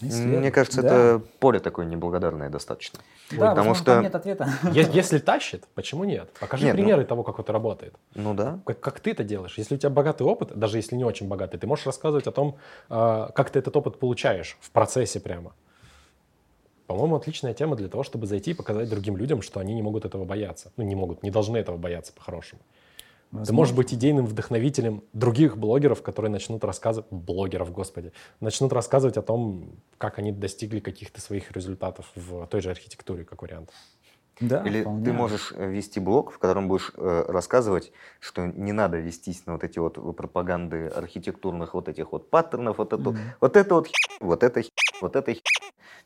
Мне 0.00 0.50
кажется, 0.50 0.82
Да. 0.82 0.88
это 0.88 1.22
поле 1.38 1.60
такое 1.60 1.84
неблагодарное 1.86 2.48
достаточно. 2.50 2.98
Да, 3.30 3.50
потому 3.50 3.74
что- 3.74 3.84
там 3.86 4.02
нет 4.02 4.14
ответа. 4.14 4.48
Е- 4.72 4.88
Если 4.92 5.18
тащит, 5.18 5.64
почему 5.74 6.04
нет? 6.04 6.30
Покажи 6.40 6.64
Нет, 6.64 6.74
ну- 6.74 6.82
примеры 6.82 7.04
того, 7.04 7.22
как 7.22 7.38
это 7.38 7.52
работает. 7.52 7.94
Ну 8.14 8.34
да. 8.34 8.60
Как, 8.66 8.80
как 8.80 9.00
ты 9.00 9.10
это 9.10 9.24
делаешь? 9.24 9.54
Если 9.58 9.74
у 9.74 9.78
тебя 9.78 9.90
богатый 9.90 10.22
опыт, 10.22 10.56
даже 10.58 10.78
если 10.78 10.96
не 10.96 11.04
очень 11.04 11.28
богатый, 11.28 11.58
ты 11.58 11.66
можешь 11.66 11.86
рассказывать 11.86 12.26
о 12.26 12.32
том, 12.32 12.56
а, 12.88 13.30
как 13.32 13.50
ты 13.50 13.58
этот 13.58 13.76
опыт 13.76 13.98
получаешь 13.98 14.56
в 14.60 14.70
процессе 14.70 15.20
прямо. 15.20 15.52
По-моему, 16.86 17.14
отличная 17.16 17.54
тема 17.54 17.76
для 17.76 17.88
того, 17.88 18.02
чтобы 18.02 18.26
зайти 18.26 18.50
и 18.50 18.54
показать 18.54 18.88
другим 18.88 19.16
людям, 19.16 19.42
что 19.42 19.60
они 19.60 19.74
не 19.74 19.82
могут 19.82 20.04
этого 20.04 20.24
бояться. 20.24 20.72
Ну, 20.76 20.82
не 20.84 20.96
могут, 20.96 21.22
не 21.22 21.30
должны 21.30 21.56
этого 21.58 21.76
бояться 21.76 22.12
по-хорошему. 22.12 22.60
Ты 23.32 23.52
можешь 23.52 23.74
быть 23.74 23.94
идейным 23.94 24.26
вдохновителем 24.26 25.04
других 25.12 25.56
блогеров, 25.56 26.02
которые 26.02 26.30
начнут 26.30 26.64
рассказывать, 26.64 27.08
блогеров, 27.10 27.70
господи, 27.72 28.12
начнут 28.40 28.72
рассказывать 28.72 29.16
о 29.16 29.22
том, 29.22 29.76
как 29.98 30.18
они 30.18 30.32
достигли 30.32 30.80
каких-то 30.80 31.20
своих 31.20 31.52
результатов 31.52 32.10
в 32.16 32.46
той 32.48 32.60
же 32.60 32.70
архитектуре, 32.70 33.24
как 33.24 33.42
вариант. 33.42 33.70
Да, 34.40 34.64
Или 34.64 34.80
вполне. 34.80 35.04
ты 35.04 35.12
можешь 35.12 35.52
э, 35.54 35.70
вести 35.70 36.00
блог, 36.00 36.32
в 36.32 36.38
котором 36.38 36.66
будешь 36.66 36.92
э, 36.96 37.24
рассказывать, 37.28 37.92
что 38.20 38.46
не 38.46 38.72
надо 38.72 38.96
вестись 38.98 39.44
на 39.44 39.52
вот 39.52 39.64
эти 39.64 39.78
вот 39.78 39.94
пропаганды 40.16 40.86
архитектурных 40.86 41.74
вот 41.74 41.88
этих 41.90 42.12
вот 42.12 42.30
паттернов, 42.30 42.78
вот 42.78 42.94
эту, 42.94 43.10
Мгм. 43.10 43.18
вот 43.40 43.56
это 43.56 43.74
вот, 43.74 43.88
вот 44.20 44.42
это, 44.42 44.62
вот 45.02 45.14
это, 45.14 45.34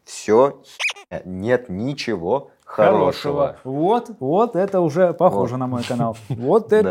все, 0.05 0.63
нет 1.25 1.69
ничего 1.69 2.51
хорошего. 2.75 3.57
Вот, 3.65 4.11
вот 4.21 4.57
это 4.57 4.81
уже 4.81 5.13
похоже 5.15 5.53
Вот. 5.55 5.59
на 5.61 5.67
мой 5.67 5.83
канал. 5.85 6.17
Вот 6.29 6.73
это. 6.73 6.83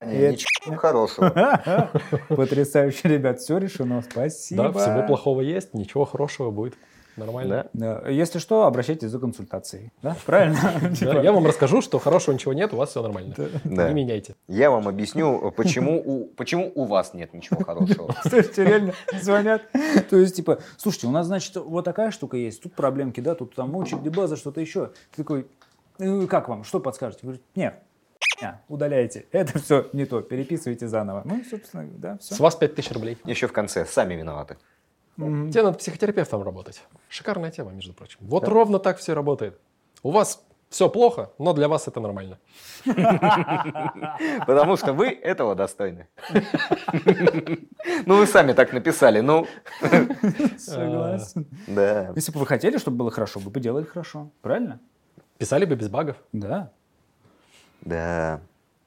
Да. 0.00 0.06
Это- 0.06 0.32
Ничего 0.32 0.76
хорошего. 0.76 1.90
Потрясающе, 2.28 3.08
ребят, 3.08 3.40
все 3.40 3.56
решено. 3.58 4.02
Спасибо. 4.08 4.70
Да, 4.70 4.78
всего 4.78 5.02
плохого 5.06 5.40
есть, 5.40 5.72
ничего 5.74 6.04
хорошего 6.04 6.50
будет. 6.50 6.74
Нормально. 7.16 7.68
Да. 7.72 8.00
Да, 8.02 8.08
Если 8.08 8.38
что, 8.38 8.66
обращайтесь 8.66 9.08
за 9.08 9.18
консультацией. 9.18 9.92
Да, 10.02 10.16
правильно? 10.26 10.58
Типа, 10.96 11.20
я 11.22 11.32
вам 11.32 11.46
расскажу, 11.46 11.82
что 11.82 11.98
хорошего 11.98 12.34
ничего 12.34 12.52
нет, 12.52 12.72
у 12.72 12.76
вас 12.76 12.90
все 12.90 13.02
нормально. 13.02 13.34
Не 13.64 13.94
меняйте. 13.94 14.36
Я 14.48 14.70
вам 14.70 14.88
объясню, 14.88 15.50
почему 15.56 16.02
у, 16.04 16.26
почему 16.26 16.70
у 16.74 16.84
вас 16.84 17.14
нет 17.14 17.34
ничего 17.34 17.62
хорошего. 17.64 18.14
Слушайте, 18.22 18.64
реально 18.64 18.94
звонят. 19.20 19.62
То 20.10 20.16
есть, 20.16 20.36
типа, 20.36 20.60
слушайте, 20.76 21.06
у 21.06 21.10
нас, 21.10 21.26
значит, 21.26 21.56
вот 21.56 21.84
такая 21.84 22.10
штука 22.10 22.36
есть, 22.36 22.62
тут 22.62 22.74
проблемки, 22.74 23.20
да, 23.20 23.34
тут 23.34 23.54
там 23.54 23.74
очередь, 23.76 24.14
база, 24.14 24.36
что-то 24.36 24.60
еще. 24.60 24.92
Ты 25.14 25.22
такой, 25.22 25.46
«Ну, 25.98 26.26
как 26.26 26.48
вам, 26.48 26.64
что 26.64 26.80
подскажете? 26.80 27.20
Говорит, 27.22 27.42
нет, 27.54 27.74
хуйня, 28.38 28.60
удаляйте, 28.68 29.26
это 29.32 29.58
все 29.58 29.88
не 29.92 30.04
то, 30.04 30.20
переписывайте 30.20 30.88
заново. 30.88 31.22
Ну, 31.24 31.42
собственно, 31.48 31.86
да, 31.96 32.18
все. 32.18 32.34
С 32.34 32.40
вас 32.40 32.54
5000 32.54 32.92
рублей. 32.92 33.18
Еще 33.24 33.46
в 33.46 33.52
конце, 33.52 33.86
сами 33.86 34.14
виноваты. 34.14 34.56
Тебе 35.16 35.62
надо 35.62 35.78
психотерапевтом 35.78 36.42
работать. 36.42 36.82
Шикарная 37.08 37.50
тема, 37.50 37.72
между 37.72 37.94
прочим. 37.94 38.18
Вот 38.20 38.48
ровно 38.48 38.78
так 38.78 38.98
все 38.98 39.14
работает. 39.14 39.58
У 40.02 40.10
вас 40.10 40.42
все 40.68 40.88
плохо, 40.88 41.30
но 41.38 41.52
для 41.52 41.68
вас 41.68 41.88
это 41.88 42.00
нормально. 42.00 42.38
Потому 44.46 44.76
что 44.76 44.92
вы 44.92 45.08
этого 45.08 45.54
достойны. 45.54 46.08
Ну, 48.04 48.16
вы 48.18 48.26
сами 48.26 48.52
так 48.52 48.72
написали, 48.72 49.20
ну, 49.20 49.46
Согласен. 50.58 51.46
да. 51.66 52.12
Если 52.14 52.32
бы 52.32 52.40
вы 52.40 52.46
хотели, 52.46 52.78
чтобы 52.78 52.98
было 52.98 53.10
хорошо, 53.10 53.40
вы 53.40 53.50
бы 53.50 53.60
делали 53.60 53.84
хорошо. 53.84 54.30
Правильно? 54.42 54.80
Писали 55.38 55.64
бы 55.64 55.76
без 55.76 55.88
багов. 55.88 56.16
Да. 56.32 56.72
Да. 57.80 58.40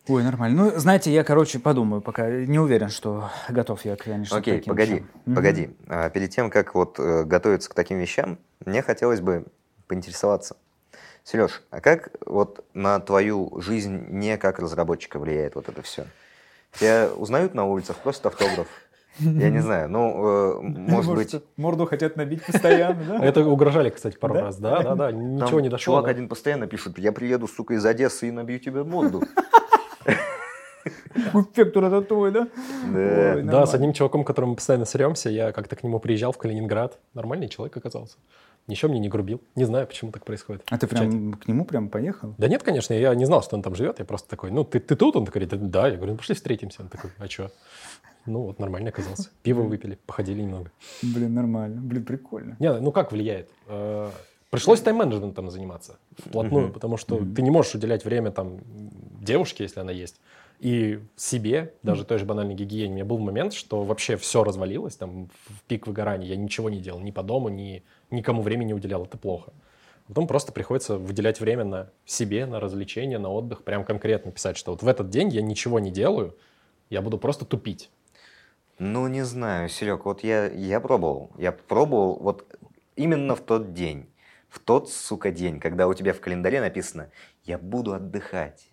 Ой, 0.09 0.23
нормально. 0.23 0.63
Ну, 0.63 0.79
знаете, 0.79 1.11
я, 1.13 1.23
короче, 1.23 1.59
подумаю, 1.59 2.01
пока 2.01 2.29
не 2.31 2.57
уверен, 2.57 2.89
что 2.89 3.29
готов 3.47 3.85
я, 3.85 3.95
конечно, 3.95 4.37
к 4.37 4.39
Окей, 4.39 4.57
таким 4.57 4.73
погоди, 4.73 4.93
вещам. 4.93 5.35
Погоди. 5.35 5.69
А, 5.87 6.09
перед 6.09 6.31
тем, 6.31 6.49
как 6.49 6.73
вот 6.73 6.99
э, 6.99 7.23
готовиться 7.25 7.69
к 7.69 7.75
таким 7.75 7.99
вещам, 7.99 8.39
мне 8.65 8.81
хотелось 8.81 9.21
бы 9.21 9.45
поинтересоваться. 9.87 10.57
Сереж, 11.23 11.61
а 11.69 11.79
как 11.79 12.09
вот 12.25 12.65
на 12.73 12.99
твою 12.99 13.61
жизнь 13.61 14.07
не 14.09 14.35
как 14.37 14.57
разработчика 14.57 15.19
влияет 15.19 15.53
вот 15.53 15.69
это 15.69 15.83
все? 15.83 16.07
Тебя 16.71 17.09
узнают 17.15 17.53
на 17.53 17.65
улицах, 17.65 17.97
просят 17.97 18.25
автограф? 18.25 18.67
Я 19.19 19.49
не 19.51 19.59
знаю, 19.59 19.89
ну, 19.89 20.57
э, 20.57 20.61
может 20.61 21.13
быть, 21.13 21.35
Морду 21.57 21.85
хотят 21.85 22.15
набить 22.15 22.43
постоянно, 22.43 23.03
да? 23.19 23.23
Это 23.25 23.45
угрожали, 23.45 23.89
кстати, 23.91 24.17
пару 24.17 24.33
Да? 24.33 24.41
раз. 24.41 24.57
Да, 24.57 24.81
да, 24.81 24.95
да. 24.95 25.11
там 25.11 25.35
Ничего 25.35 25.59
не 25.59 25.69
дошло. 25.69 25.83
чувак 25.83 26.05
да. 26.05 26.11
один 26.11 26.29
постоянно 26.29 26.65
пишет, 26.65 26.97
я 26.97 27.11
приеду, 27.11 27.47
сука, 27.47 27.75
из 27.75 27.85
Одессы 27.85 28.29
и 28.29 28.31
набью 28.31 28.59
тебе 28.59 28.83
морду. 28.83 29.21
Это 31.13 32.01
твой, 32.01 32.31
да? 32.31 32.47
Да. 32.93 33.33
Ой, 33.35 33.43
Да, 33.43 33.65
с 33.65 33.73
одним 33.73 33.93
чуваком, 33.93 34.23
которым 34.23 34.51
мы 34.51 34.55
постоянно 34.55 34.85
сремся, 34.85 35.29
я 35.29 35.51
как-то 35.51 35.75
к 35.75 35.83
нему 35.83 35.99
приезжал 35.99 36.31
в 36.31 36.37
Калининград. 36.37 36.99
Нормальный 37.13 37.49
человек 37.49 37.75
оказался. 37.77 38.17
Ничего 38.67 38.91
мне 38.91 38.99
не 38.99 39.09
грубил. 39.09 39.41
Не 39.55 39.65
знаю, 39.65 39.87
почему 39.87 40.11
так 40.11 40.25
происходит. 40.25 40.63
А 40.69 40.77
ты 40.77 40.85
прям 40.85 41.33
к 41.33 41.47
нему 41.47 41.65
прям 41.65 41.89
поехал? 41.89 42.35
Да 42.37 42.47
нет, 42.47 42.61
конечно, 42.61 42.93
я 42.93 43.15
не 43.15 43.25
знал, 43.25 43.41
что 43.41 43.55
он 43.55 43.63
там 43.63 43.73
живет. 43.73 43.99
Я 43.99 44.05
просто 44.05 44.29
такой, 44.29 44.51
ну, 44.51 44.63
ты, 44.63 44.79
ты 44.79 44.95
тут? 44.95 45.15
Он 45.15 45.25
такой, 45.25 45.41
говорит, 45.45 45.71
да. 45.71 45.87
Я 45.87 45.95
говорю, 45.95 46.11
ну, 46.13 46.17
пошли 46.17 46.35
встретимся. 46.35 46.83
Он 46.83 46.89
такой, 46.89 47.09
а 47.17 47.27
что? 47.27 47.51
Ну, 48.27 48.41
вот 48.43 48.59
нормально 48.59 48.89
оказался. 48.89 49.29
Пиво 49.43 49.63
выпили, 49.63 49.97
походили 50.05 50.41
немного. 50.41 50.71
Блин, 51.01 51.33
нормально. 51.33 51.81
Блин, 51.81 52.05
прикольно. 52.05 52.57
Не, 52.59 52.79
ну 52.79 52.91
как 52.91 53.11
влияет? 53.11 53.49
Э, 53.67 54.11
Пришлось 54.49 54.81
тайм-менеджментом 54.81 55.51
заниматься 55.51 55.97
вплотную, 56.17 56.71
потому 56.71 56.97
что 56.97 57.17
ты 57.17 57.41
не 57.43 57.51
можешь 57.51 57.75
уделять 57.75 58.03
время 58.03 58.31
там 58.31 58.59
девушке, 59.21 59.63
если 59.63 59.79
она 59.79 59.91
есть, 59.91 60.19
и 60.59 60.99
себе, 61.15 61.73
даже 61.83 62.03
той 62.03 62.19
же 62.19 62.25
банальной 62.25 62.53
гигиене. 62.53 62.91
У 62.91 62.95
меня 62.95 63.05
был 63.05 63.17
момент, 63.17 63.53
что 63.53 63.83
вообще 63.83 64.17
все 64.17 64.43
развалилось, 64.43 64.97
там 64.97 65.29
в 65.47 65.63
пик 65.67 65.87
выгорания, 65.87 66.27
я 66.27 66.35
ничего 66.35 66.69
не 66.69 66.79
делал, 66.79 66.99
ни 66.99 67.11
по 67.11 67.23
дому, 67.23 67.49
ни 67.49 67.83
никому 68.11 68.41
времени 68.41 68.67
не 68.67 68.73
уделял, 68.73 69.05
это 69.05 69.17
плохо. 69.17 69.53
Потом 70.07 70.27
просто 70.27 70.51
приходится 70.51 70.97
выделять 70.97 71.39
время 71.39 71.63
на 71.63 71.89
себе, 72.05 72.45
на 72.45 72.59
развлечения, 72.59 73.19
на 73.19 73.29
отдых, 73.29 73.63
прям 73.63 73.85
конкретно 73.85 74.31
писать, 74.31 74.57
что 74.57 74.71
вот 74.71 74.83
в 74.83 74.87
этот 74.87 75.09
день 75.09 75.29
я 75.29 75.41
ничего 75.41 75.79
не 75.79 75.91
делаю, 75.91 76.35
я 76.89 77.01
буду 77.01 77.17
просто 77.17 77.45
тупить. 77.45 77.89
Ну, 78.79 79.07
не 79.07 79.23
знаю, 79.23 79.69
Серег, 79.69 80.05
вот 80.05 80.23
я, 80.23 80.47
я 80.47 80.79
пробовал. 80.79 81.31
Я 81.37 81.51
пробовал 81.51 82.15
вот 82.15 82.47
именно 82.95 83.35
в 83.35 83.41
тот 83.41 83.73
день. 83.73 84.09
В 84.47 84.59
тот, 84.59 84.89
сука, 84.89 85.31
день, 85.31 85.59
когда 85.59 85.87
у 85.87 85.93
тебя 85.93 86.13
в 86.13 86.21
календаре 86.21 86.59
написано 86.59 87.11
«Я 87.43 87.57
буду 87.57 87.93
отдыхать». 87.93 88.68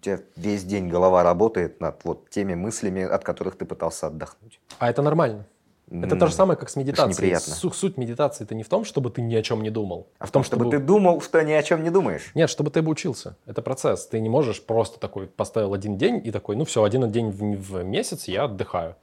У 0.00 0.02
тебя 0.02 0.20
весь 0.36 0.64
день 0.64 0.88
голова 0.88 1.22
работает 1.22 1.78
над 1.80 2.02
вот 2.04 2.30
теми 2.30 2.54
мыслями, 2.54 3.02
от 3.02 3.22
которых 3.22 3.56
ты 3.58 3.66
пытался 3.66 4.06
отдохнуть. 4.06 4.58
А 4.78 4.88
это 4.88 5.02
нормально. 5.02 5.44
Это 5.90 6.16
то 6.16 6.26
же 6.28 6.32
самое, 6.32 6.56
как 6.58 6.70
с 6.70 6.76
медитацией. 6.76 7.36
Су- 7.38 7.70
Суть 7.72 7.98
медитации 7.98 8.44
это 8.44 8.54
не 8.54 8.62
в 8.62 8.68
том, 8.68 8.84
чтобы 8.84 9.10
ты 9.10 9.20
ни 9.20 9.34
о 9.34 9.42
чем 9.42 9.60
не 9.62 9.68
думал, 9.70 10.06
А 10.18 10.26
в 10.26 10.30
том, 10.30 10.42
чтобы, 10.44 10.64
чтобы 10.66 10.76
ты 10.78 10.82
думал, 10.82 11.20
что 11.20 11.42
ни 11.42 11.52
о 11.52 11.62
чем 11.62 11.82
не 11.82 11.90
думаешь. 11.90 12.30
Нет, 12.34 12.48
чтобы 12.48 12.70
ты 12.70 12.80
бы 12.80 12.90
учился. 12.92 13.36
Это 13.44 13.60
процесс. 13.60 14.06
Ты 14.06 14.20
не 14.20 14.28
можешь 14.30 14.62
просто 14.62 14.98
такой 15.00 15.26
поставил 15.26 15.74
один 15.74 15.98
день 15.98 16.22
и 16.24 16.30
такой, 16.30 16.56
ну 16.56 16.64
все, 16.64 16.82
один 16.84 17.10
день 17.10 17.30
в, 17.30 17.42
в 17.60 17.82
месяц 17.82 18.24
я 18.28 18.44
отдыхаю. 18.44 18.94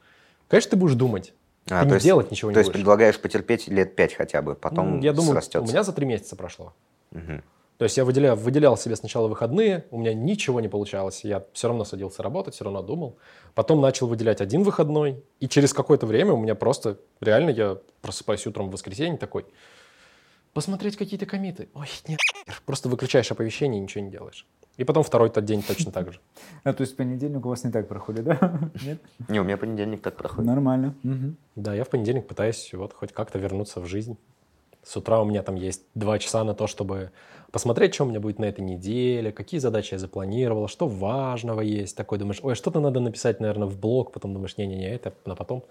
Конечно, 0.47 0.71
ты 0.71 0.77
будешь 0.77 0.95
думать. 0.95 1.33
А, 1.69 1.81
ты 1.81 1.83
то 1.83 1.85
не 1.89 1.93
есть- 1.95 2.05
делать 2.05 2.31
ничего 2.31 2.49
не 2.51 2.53
То 2.55 2.59
есть 2.61 2.69
будешь. 2.69 2.79
предлагаешь 2.79 3.19
потерпеть 3.19 3.67
лет 3.67 3.95
пять 3.95 4.13
хотя 4.13 4.41
бы, 4.41 4.55
потом 4.55 4.95
М, 4.95 4.99
Я 5.01 5.11
думаю, 5.13 5.33
срастется. 5.33 5.59
у 5.59 5.67
меня 5.67 5.83
за 5.83 5.91
три 5.91 6.05
месяца 6.07 6.35
прошло. 6.37 6.73
Мгм. 7.11 7.43
То 7.77 7.83
есть 7.83 7.95
я 7.95 8.05
выделял, 8.05 8.35
выделял 8.35 8.75
себе 8.75 8.95
сначала 8.95 9.27
выходные, 9.27 9.85
у 9.91 9.99
меня 9.99 10.13
ничего 10.13 10.59
не 10.59 10.67
получалось. 10.67 11.23
Я 11.23 11.45
все 11.53 11.67
равно 11.67 11.85
садился 11.85 12.23
работать, 12.23 12.55
все 12.55 12.63
равно 12.63 12.81
думал. 12.81 13.17
Потом 13.53 13.81
начал 13.81 14.07
выделять 14.07 14.41
один 14.41 14.63
выходной, 14.63 15.23
и 15.39 15.47
через 15.47 15.73
какое-то 15.73 16.07
время 16.07 16.33
у 16.33 16.37
меня 16.37 16.55
просто, 16.55 16.97
реально, 17.21 17.51
я 17.51 17.77
просыпаюсь 18.01 18.47
утром 18.47 18.69
в 18.69 18.71
воскресенье 18.71 19.17
такой, 19.17 19.45
посмотреть 20.53 20.97
какие-то 20.97 21.27
комиты. 21.27 21.69
Ой, 21.75 21.87
нет. 22.07 22.19
Просто 22.65 22.89
выключаешь 22.89 23.31
оповещение 23.31 23.79
и 23.79 23.83
ничего 23.83 24.03
не 24.03 24.09
делаешь. 24.09 24.47
И 24.77 24.83
потом 24.83 25.03
второй 25.03 25.29
тот 25.29 25.45
день 25.45 25.61
точно 25.61 25.91
так 25.91 26.11
же. 26.11 26.19
А 26.63 26.73
то 26.73 26.81
есть 26.81 26.97
понедельник 26.97 27.45
у 27.45 27.49
вас 27.49 27.63
не 27.63 27.71
так 27.71 27.87
проходит, 27.87 28.25
да? 28.25 28.59
Нет? 28.83 28.99
Не, 29.27 29.39
у 29.39 29.43
меня 29.43 29.57
понедельник 29.57 30.01
так 30.01 30.15
проходит. 30.15 30.47
Нормально. 30.47 30.95
Да, 31.55 31.75
я 31.75 31.83
в 31.83 31.89
понедельник 31.89 32.27
пытаюсь 32.27 32.73
вот 32.73 32.93
хоть 32.93 33.13
как-то 33.13 33.37
вернуться 33.37 33.79
в 33.81 33.85
жизнь. 33.85 34.17
С 34.83 34.95
утра 34.97 35.21
у 35.21 35.25
меня 35.25 35.43
там 35.43 35.55
есть 35.55 35.83
два 35.95 36.17
часа 36.17 36.43
на 36.43 36.53
то, 36.53 36.65
чтобы 36.65 37.11
посмотреть, 37.51 37.93
что 37.93 38.03
у 38.05 38.07
меня 38.07 38.19
будет 38.19 38.39
на 38.39 38.45
этой 38.45 38.61
неделе, 38.61 39.31
какие 39.31 39.59
задачи 39.59 39.93
я 39.93 39.99
запланировал, 39.99 40.67
что 40.67 40.87
важного 40.87 41.61
есть. 41.61 41.95
Такой 41.95 42.17
думаешь, 42.17 42.39
ой, 42.41 42.55
что-то 42.55 42.79
надо 42.79 42.99
написать, 42.99 43.39
наверное, 43.39 43.67
в 43.67 43.79
блог, 43.79 44.11
потом 44.11 44.33
думаешь, 44.33 44.57
не-не-не, 44.57 44.89
это 44.89 45.13
на 45.25 45.35
потом. 45.35 45.63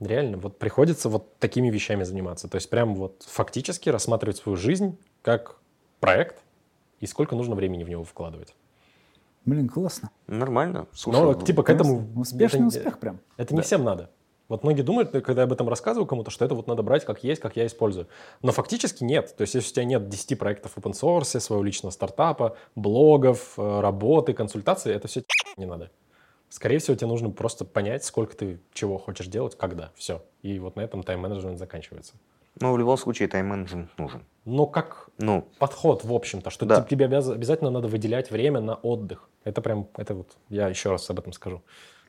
Реально, 0.00 0.38
вот 0.38 0.58
приходится 0.58 1.08
вот 1.08 1.36
такими 1.38 1.68
вещами 1.68 2.04
заниматься. 2.04 2.48
То 2.48 2.56
есть 2.56 2.70
прям 2.70 2.94
вот 2.94 3.22
фактически 3.28 3.90
рассматривать 3.90 4.38
свою 4.38 4.56
жизнь 4.56 4.98
как 5.22 5.58
проект 6.00 6.42
и 7.00 7.06
сколько 7.06 7.36
нужно 7.36 7.54
времени 7.54 7.84
в 7.84 7.88
него 7.88 8.04
вкладывать. 8.04 8.54
Блин, 9.44 9.68
классно. 9.68 10.10
Нормально. 10.26 10.86
Слушай, 10.92 11.22
Но 11.22 11.34
типа 11.34 11.62
к 11.62 11.70
этому... 11.70 12.06
Успешный 12.16 12.58
это 12.58 12.66
успех 12.66 12.98
прям. 12.98 13.20
Это 13.36 13.54
не 13.54 13.58
Да. 13.58 13.62
всем 13.62 13.84
надо. 13.84 14.10
Вот 14.50 14.64
многие 14.64 14.82
думают, 14.82 15.12
когда 15.12 15.42
я 15.42 15.44
об 15.44 15.52
этом 15.52 15.68
рассказываю 15.68 16.06
кому-то, 16.08 16.32
что 16.32 16.44
это 16.44 16.56
вот 16.56 16.66
надо 16.66 16.82
брать 16.82 17.04
как 17.04 17.22
есть, 17.22 17.40
как 17.40 17.56
я 17.56 17.66
использую. 17.66 18.08
Но 18.42 18.50
фактически 18.50 19.04
нет. 19.04 19.34
То 19.36 19.42
есть 19.42 19.54
если 19.54 19.70
у 19.70 19.74
тебя 19.74 19.84
нет 19.84 20.08
10 20.08 20.34
проектов 20.36 20.76
open 20.76 20.90
source, 20.92 21.38
своего 21.38 21.62
личного 21.62 21.92
стартапа, 21.92 22.56
блогов, 22.74 23.54
э, 23.56 23.80
работы, 23.80 24.32
консультаций, 24.32 24.92
это 24.92 25.06
все 25.06 25.22
не 25.56 25.66
надо. 25.66 25.92
Скорее 26.48 26.78
всего, 26.78 26.96
тебе 26.96 27.06
нужно 27.06 27.30
просто 27.30 27.64
понять, 27.64 28.04
сколько 28.04 28.36
ты 28.36 28.58
чего 28.72 28.98
хочешь 28.98 29.28
делать, 29.28 29.56
когда. 29.56 29.92
Все. 29.94 30.20
И 30.42 30.58
вот 30.58 30.74
на 30.74 30.80
этом 30.80 31.04
тайм-менеджмент 31.04 31.56
заканчивается. 31.56 32.14
Ну, 32.58 32.72
в 32.72 32.78
любом 32.78 32.96
случае, 32.98 33.28
тайм-менеджмент 33.28 33.96
нужен. 33.98 34.24
Но 34.44 34.66
как 34.66 35.10
Ну, 35.18 35.46
подход, 35.60 36.02
в 36.02 36.12
общем-то, 36.12 36.50
что 36.50 36.66
Да. 36.66 36.80
те- 36.82 36.88
тебе 36.88 37.04
обяз- 37.06 37.30
обязательно 37.30 37.70
надо 37.70 37.86
выделять 37.86 38.32
время 38.32 38.58
на 38.60 38.74
отдых. 38.74 39.28
Это 39.44 39.60
прям, 39.60 39.86
это 39.96 40.14
вот, 40.14 40.26
я 40.48 40.66
еще 40.66 40.90
раз 40.90 41.08
об 41.08 41.20
этом 41.20 41.32
скажу. 41.32 41.62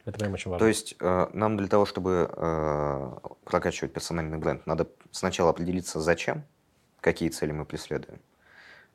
Это 0.06 0.18
прям 0.20 0.34
очень 0.34 0.50
важно. 0.50 0.66
то 0.66 0.68
есть 0.68 0.96
э, 1.00 1.28
нам 1.34 1.58
для 1.58 1.68
того, 1.68 1.86
чтобы 1.86 2.30
э, 2.32 3.12
прокачивать 3.44 3.94
персональный 3.94 4.38
бренд, 4.38 4.66
надо 4.66 4.88
сначала 5.12 5.52
определиться, 5.52 6.00
зачем, 6.00 6.44
какие 7.02 7.30
цели 7.30 7.52
мы 7.52 7.66
преследуем. 7.66 8.20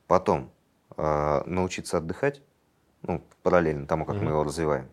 Потом 0.09 0.51
э, 0.97 1.43
научиться 1.47 1.99
отдыхать, 1.99 2.43
ну, 3.03 3.23
параллельно 3.43 3.87
тому, 3.87 4.05
как 4.05 4.17
Мгм. 4.17 4.25
мы 4.25 4.31
его 4.33 4.45
развиваем. 4.45 4.89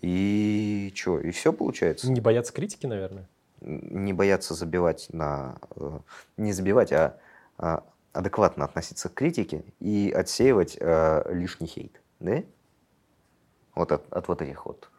И 0.00 0.92
что, 0.94 1.18
и 1.18 1.30
все 1.30 1.52
получается. 1.52 2.10
Не 2.10 2.20
бояться 2.20 2.52
критики, 2.52 2.86
наверное. 2.86 3.28
не 3.60 4.12
бояться 4.12 4.54
забивать 4.54 5.08
на... 5.12 5.58
Не 6.36 6.52
забивать, 6.52 6.92
а, 6.92 7.18
а 7.58 7.84
адекватно 8.12 8.64
относиться 8.64 9.08
к 9.08 9.14
критике 9.14 9.64
и 9.80 10.10
отсеивать 10.10 10.78
лишний 11.30 11.66
хейт. 11.66 12.00
Да? 12.20 12.42
Вот 13.74 13.92
от, 13.92 14.12
от 14.12 14.28
вот 14.28 14.42
этих 14.42 14.66
вот 14.66 14.90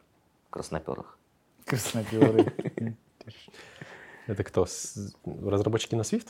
красноперых. 0.54 1.18
Красноперый. 1.66 2.46
Это 4.28 4.44
кто? 4.44 4.68
Разработчики 5.26 5.96
на 5.96 6.02
Swift? 6.02 6.28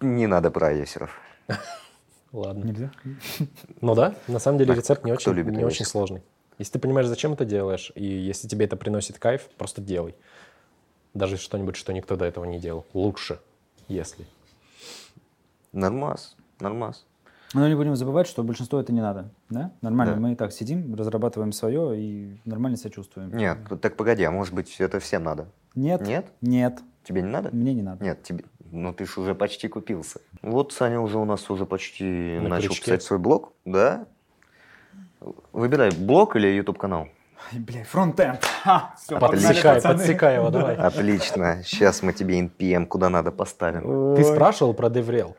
Не 0.00 0.26
надо 0.26 0.50
про 0.50 0.68
айесеров. 0.68 1.16
Ладно. 2.32 2.64
Нельзя? 2.64 2.90
Ну 3.80 3.94
да, 3.94 4.16
на 4.26 4.40
самом 4.40 4.58
деле 4.58 4.74
рецепт 4.74 5.04
не 5.04 5.12
очень, 5.12 5.32
не 5.34 5.64
очень 5.64 5.84
сложный. 5.84 6.22
Если 6.58 6.72
ты 6.72 6.78
понимаешь, 6.80 7.06
зачем 7.06 7.32
это 7.32 7.44
делаешь, 7.44 7.92
и 7.94 8.04
если 8.04 8.48
тебе 8.48 8.66
это 8.66 8.76
приносит 8.76 9.20
кайф, 9.20 9.48
просто 9.56 9.80
делай. 9.80 10.16
Даже 11.14 11.36
что-нибудь, 11.36 11.76
что 11.76 11.92
никто 11.92 12.16
до 12.16 12.24
этого 12.24 12.44
не 12.44 12.58
делал. 12.58 12.84
Лучше, 12.92 13.38
если. 13.86 14.26
Нормас, 15.72 16.36
нормас. 16.58 17.06
Но 17.54 17.68
не 17.68 17.74
будем 17.76 17.94
забывать, 17.94 18.26
что 18.26 18.42
большинство 18.42 18.80
это 18.80 18.92
не 18.92 19.00
надо. 19.00 19.30
Да? 19.48 19.70
Нормально. 19.80 20.14
Да. 20.14 20.20
Мы 20.20 20.32
и 20.32 20.34
так 20.36 20.52
сидим, 20.52 20.94
разрабатываем 20.94 21.52
свое 21.52 21.98
и 21.98 22.40
нормально 22.44 22.76
себя 22.76 22.90
чувствуем. 22.90 23.34
Нет, 23.34 23.58
так 23.80 23.96
погоди, 23.96 24.24
а 24.24 24.30
может 24.30 24.52
быть 24.52 24.74
это 24.80 24.98
всем 24.98 25.22
надо? 25.22 25.46
Нет? 25.74 26.02
Нет? 26.06 26.26
Нет. 26.40 26.80
Тебе 27.04 27.22
не 27.22 27.28
надо? 27.28 27.50
Мне 27.52 27.72
не 27.72 27.82
надо. 27.82 28.02
Нет, 28.04 28.22
тебе... 28.22 28.44
Ну 28.70 28.92
ты 28.92 29.06
ж 29.06 29.18
уже 29.18 29.34
почти 29.36 29.68
купился. 29.68 30.20
Вот 30.42 30.72
Саня 30.72 31.00
уже 31.00 31.18
у 31.18 31.24
нас 31.24 31.48
уже 31.48 31.64
почти 31.64 32.38
На 32.40 32.48
начал 32.48 32.68
крючке. 32.70 32.84
писать 32.86 33.02
свой 33.02 33.20
блог. 33.20 33.52
Да? 33.64 34.06
Выбирай, 35.52 35.90
блог 35.92 36.34
или 36.34 36.48
YouTube 36.48 36.78
канал. 36.78 37.06
Бля, 37.52 37.84
фронтенд. 37.84 38.42
Все, 38.98 39.18
Подсекай, 39.18 39.80
подсекай 39.80 40.36
его, 40.36 40.50
давай. 40.50 40.74
Отлично. 40.78 41.62
Сейчас 41.64 42.02
мы 42.02 42.12
тебе 42.12 42.40
NPM 42.40 42.86
куда 42.86 43.10
надо 43.10 43.30
поставим. 43.30 44.16
Ты 44.16 44.24
спрашивал 44.24 44.74
про 44.74 44.88
DevRel. 44.88 45.34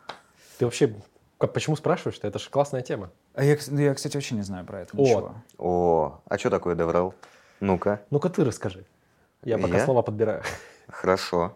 Ты 0.58 0.66
вообще 0.66 0.94
как- 1.38 1.54
почему 1.54 1.76
спрашиваешь-то? 1.76 2.28
Это 2.28 2.40
же 2.40 2.50
классная 2.50 2.82
тема. 2.82 3.10
А 3.34 3.44
я, 3.44 3.58
ну, 3.68 3.80
я, 3.80 3.94
кстати, 3.94 4.16
вообще 4.18 4.36
не 4.36 4.42
знаю 4.44 4.66
про 4.66 4.82
это 4.82 4.96
О. 4.98 5.02
ничего. 5.02 5.36
О, 5.58 6.22
а 6.28 6.38
что 6.38 6.50
такое 6.50 6.76
DevRel? 6.76 7.14
Ну-ка, 7.60 8.02
Ну-ка 8.10 8.30
ты 8.30 8.44
расскажи. 8.44 8.86
Я 9.44 9.58
пока 9.58 9.78
Я? 9.78 9.86
слова 9.86 10.02
подбираю. 10.02 10.44
хорошо. 10.88 11.56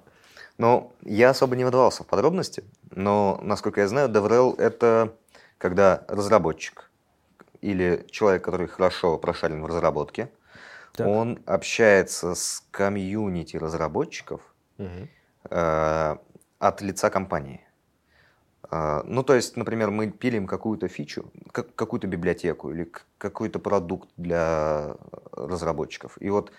Ну, 0.58 0.92
я 1.04 1.30
особо 1.30 1.56
не 1.56 1.64
выдавался 1.64 2.04
в 2.04 2.08
подробности, 2.08 2.64
но, 2.92 3.40
насколько 3.42 3.82
я 3.82 3.88
знаю, 3.88 4.10
DevRel— 4.10 4.56
это 4.60 5.14
когда 5.58 6.04
разработчик 6.08 6.90
или 7.62 8.06
человек, 8.10 8.44
который 8.44 8.68
хорошо 8.68 9.18
прошарен 9.18 9.62
в 9.62 9.66
разработке, 9.66 10.30
Так. 10.94 11.08
он 11.08 11.40
общается 11.46 12.36
с 12.36 12.64
комьюнити 12.72 13.58
разработчиков 13.58 14.42
э, 15.50 16.16
от 16.60 16.82
лица 16.82 17.10
компании. 17.10 17.62
Э, 18.72 19.02
Ну, 19.06 19.24
то 19.24 19.34
есть, 19.36 19.58
например, 19.58 19.90
мы 19.92 20.10
пилим 20.12 20.48
какую-то 20.48 20.88
фичу, 20.88 21.26
как- 21.52 21.74
какую-то 21.76 22.08
библиотеку 22.08 22.72
или 22.72 22.92
какой-то 23.18 23.60
продукт 23.60 24.10
для 24.18 24.96
разработчиков. 25.32 26.18
И 26.22 26.30
вот 26.30 26.52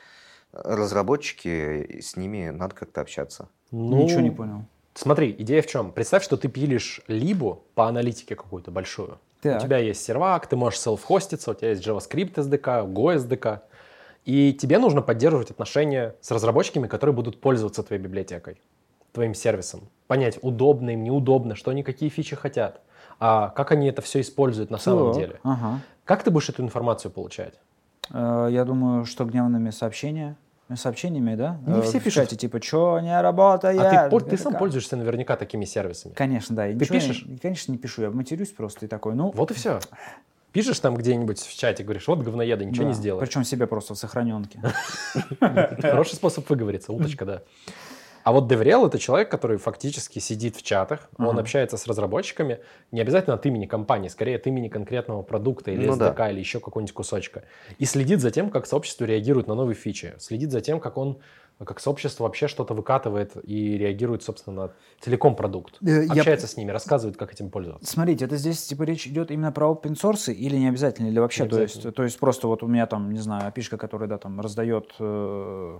разработчики, 0.52 2.00
с 2.00 2.16
ними 2.16 2.50
надо 2.50 2.74
как-то 2.74 3.00
общаться. 3.00 3.48
Ну, 3.70 4.02
Ничего 4.02 4.20
не 4.20 4.30
понял. 4.30 4.64
Смотри, 4.94 5.34
идея 5.38 5.62
в 5.62 5.66
чем? 5.66 5.92
Представь, 5.92 6.24
что 6.24 6.36
ты 6.36 6.48
пилишь 6.48 7.00
либу 7.06 7.62
по 7.74 7.86
аналитике 7.86 8.34
какую-то 8.34 8.70
большую. 8.70 9.18
Так. 9.40 9.58
У 9.58 9.64
тебя 9.64 9.78
есть 9.78 10.02
сервак, 10.04 10.46
ты 10.48 10.56
можешь 10.56 10.80
селф-хоститься, 10.80 11.52
у 11.52 11.54
тебя 11.54 11.70
есть 11.70 11.86
JavaScript 11.86 12.34
SDK, 12.34 12.86
Go 12.92 13.14
SDK. 13.16 13.60
И 14.26 14.52
тебе 14.52 14.78
нужно 14.78 15.00
поддерживать 15.00 15.50
отношения 15.50 16.14
с 16.20 16.30
разработчиками, 16.30 16.88
которые 16.88 17.14
будут 17.14 17.40
пользоваться 17.40 17.82
твоей 17.82 18.02
библиотекой, 18.02 18.60
твоим 19.12 19.34
сервисом. 19.34 19.88
Понять, 20.06 20.38
удобно 20.42 20.90
им, 20.90 21.04
неудобно, 21.04 21.54
что 21.54 21.70
они 21.70 21.82
какие 21.82 22.08
фичи 22.08 22.34
хотят, 22.36 22.80
а 23.18 23.48
как 23.50 23.70
они 23.72 23.88
это 23.88 24.02
все 24.02 24.20
используют 24.20 24.70
на 24.70 24.78
самом 24.78 25.12
Так, 25.12 25.20
деле. 25.20 25.40
Ага. 25.42 25.80
Как 26.04 26.22
ты 26.24 26.30
будешь 26.30 26.48
эту 26.48 26.62
информацию 26.62 27.10
получать? 27.12 27.54
Э, 28.12 28.48
Я 28.50 28.64
думаю, 28.64 29.04
что 29.04 29.24
гневными 29.24 29.70
сообщения, 29.70 30.36
сообщениями, 30.74 31.34
да? 31.36 31.58
Не 31.66 31.78
Э, 31.78 31.82
все 31.82 32.00
в 32.00 32.04
пишут. 32.04 32.24
чате, 32.24 32.36
типа, 32.36 32.60
что 32.62 32.98
не 33.00 33.20
работает? 33.20 33.78
А 33.80 34.08
ты, 34.08 34.18
ты 34.20 34.34
Это 34.34 34.36
сам 34.42 34.52
как? 34.52 34.58
пользуешься 34.60 34.96
наверняка 34.96 35.36
такими 35.36 35.64
сервисами. 35.64 36.12
Конечно, 36.14 36.56
да. 36.56 36.66
и 36.68 36.72
Ты 36.74 36.80
ничего 36.80 36.94
я- 36.96 37.00
пишешь? 37.00 37.26
конечно, 37.42 37.72
не 37.72 37.78
пишу. 37.78 38.02
Я 38.02 38.10
матерюсь 38.10 38.50
просто 38.50 38.86
и 38.86 38.88
такой, 38.88 39.14
ну... 39.14 39.30
Вот 39.34 39.50
и 39.50 39.54
все. 39.54 39.78
Пишешь 40.52 40.80
там 40.80 40.96
где-нибудь 40.96 41.38
в 41.40 41.56
чате, 41.56 41.84
говоришь, 41.84 42.08
вот 42.08 42.20
говноеда, 42.20 42.64
ничего 42.64 42.84
не 42.86 42.92
сделаешь. 42.94 43.24
Причем 43.28 43.44
себе 43.44 43.68
просто 43.68 43.94
в 43.94 43.98
сохраненке. 43.98 44.60
Хороший 45.80 46.14
способ 46.14 46.48
выговориться, 46.50 46.92
уточка, 46.92 47.24
да. 47.24 47.42
А 48.22 48.32
вот 48.32 48.50
DevRel— 48.50 48.86
это 48.88 48.98
человек, 48.98 49.30
который 49.30 49.56
фактически 49.56 50.18
сидит 50.18 50.56
в 50.56 50.62
чатах, 50.62 51.08
он 51.18 51.30
Ага. 51.30 51.40
общается 51.40 51.76
с 51.76 51.86
разработчиками, 51.86 52.60
не 52.92 53.00
обязательно 53.00 53.34
от 53.34 53.46
имени 53.46 53.66
компании, 53.66 54.08
скорее 54.08 54.36
от 54.36 54.46
имени 54.46 54.68
конкретного 54.68 55.22
продукта 55.22 55.70
или 55.70 55.86
Ну 55.86 55.96
да. 55.96 56.10
SDK, 56.10 56.32
или 56.32 56.38
еще 56.40 56.60
какого-нибудь 56.60 56.94
кусочка. 56.94 57.44
И 57.78 57.84
следит 57.84 58.20
за 58.20 58.30
тем, 58.30 58.50
как 58.50 58.66
сообщество 58.66 59.04
реагирует 59.04 59.46
на 59.46 59.54
новые 59.54 59.74
фичи, 59.74 60.14
следит 60.18 60.50
за 60.50 60.60
тем, 60.60 60.80
как 60.80 60.96
он 60.98 61.18
как 61.64 61.78
сообщество 61.80 62.24
вообще 62.24 62.48
что-то 62.48 62.74
выкатывает 62.74 63.32
и 63.44 63.76
реагирует, 63.76 64.22
собственно, 64.22 64.62
на 64.66 64.72
целиком 65.00 65.36
продукт. 65.36 65.76
Э, 65.82 66.04
я- 66.04 66.12
Общается 66.12 66.46
с 66.46 66.56
ними, 66.56 66.70
рассказывает, 66.70 67.16
как 67.18 67.32
этим 67.32 67.50
пользоваться. 67.50 67.90
Смотрите, 67.90 68.24
это 68.24 68.36
здесь 68.36 68.62
типа 68.64 68.82
речь 68.84 69.06
идет 69.06 69.30
именно 69.30 69.52
про 69.52 69.66
open 69.70 69.92
source 69.94 70.32
или 70.32 70.56
не 70.56 70.68
обязательно, 70.68 71.08
или 71.08 71.18
вообще, 71.18 71.44
Не 71.44 71.48
то 71.50 71.60
есть, 71.62 71.94
то 71.94 72.02
есть 72.02 72.18
просто 72.18 72.46
вот 72.48 72.62
у 72.62 72.66
меня 72.66 72.86
там, 72.86 73.12
не 73.12 73.18
знаю, 73.20 73.46
опишка, 73.48 73.76
которая, 73.76 74.08
да, 74.08 74.18
там 74.18 74.40
раздает 74.40 74.92
э, 74.98 75.78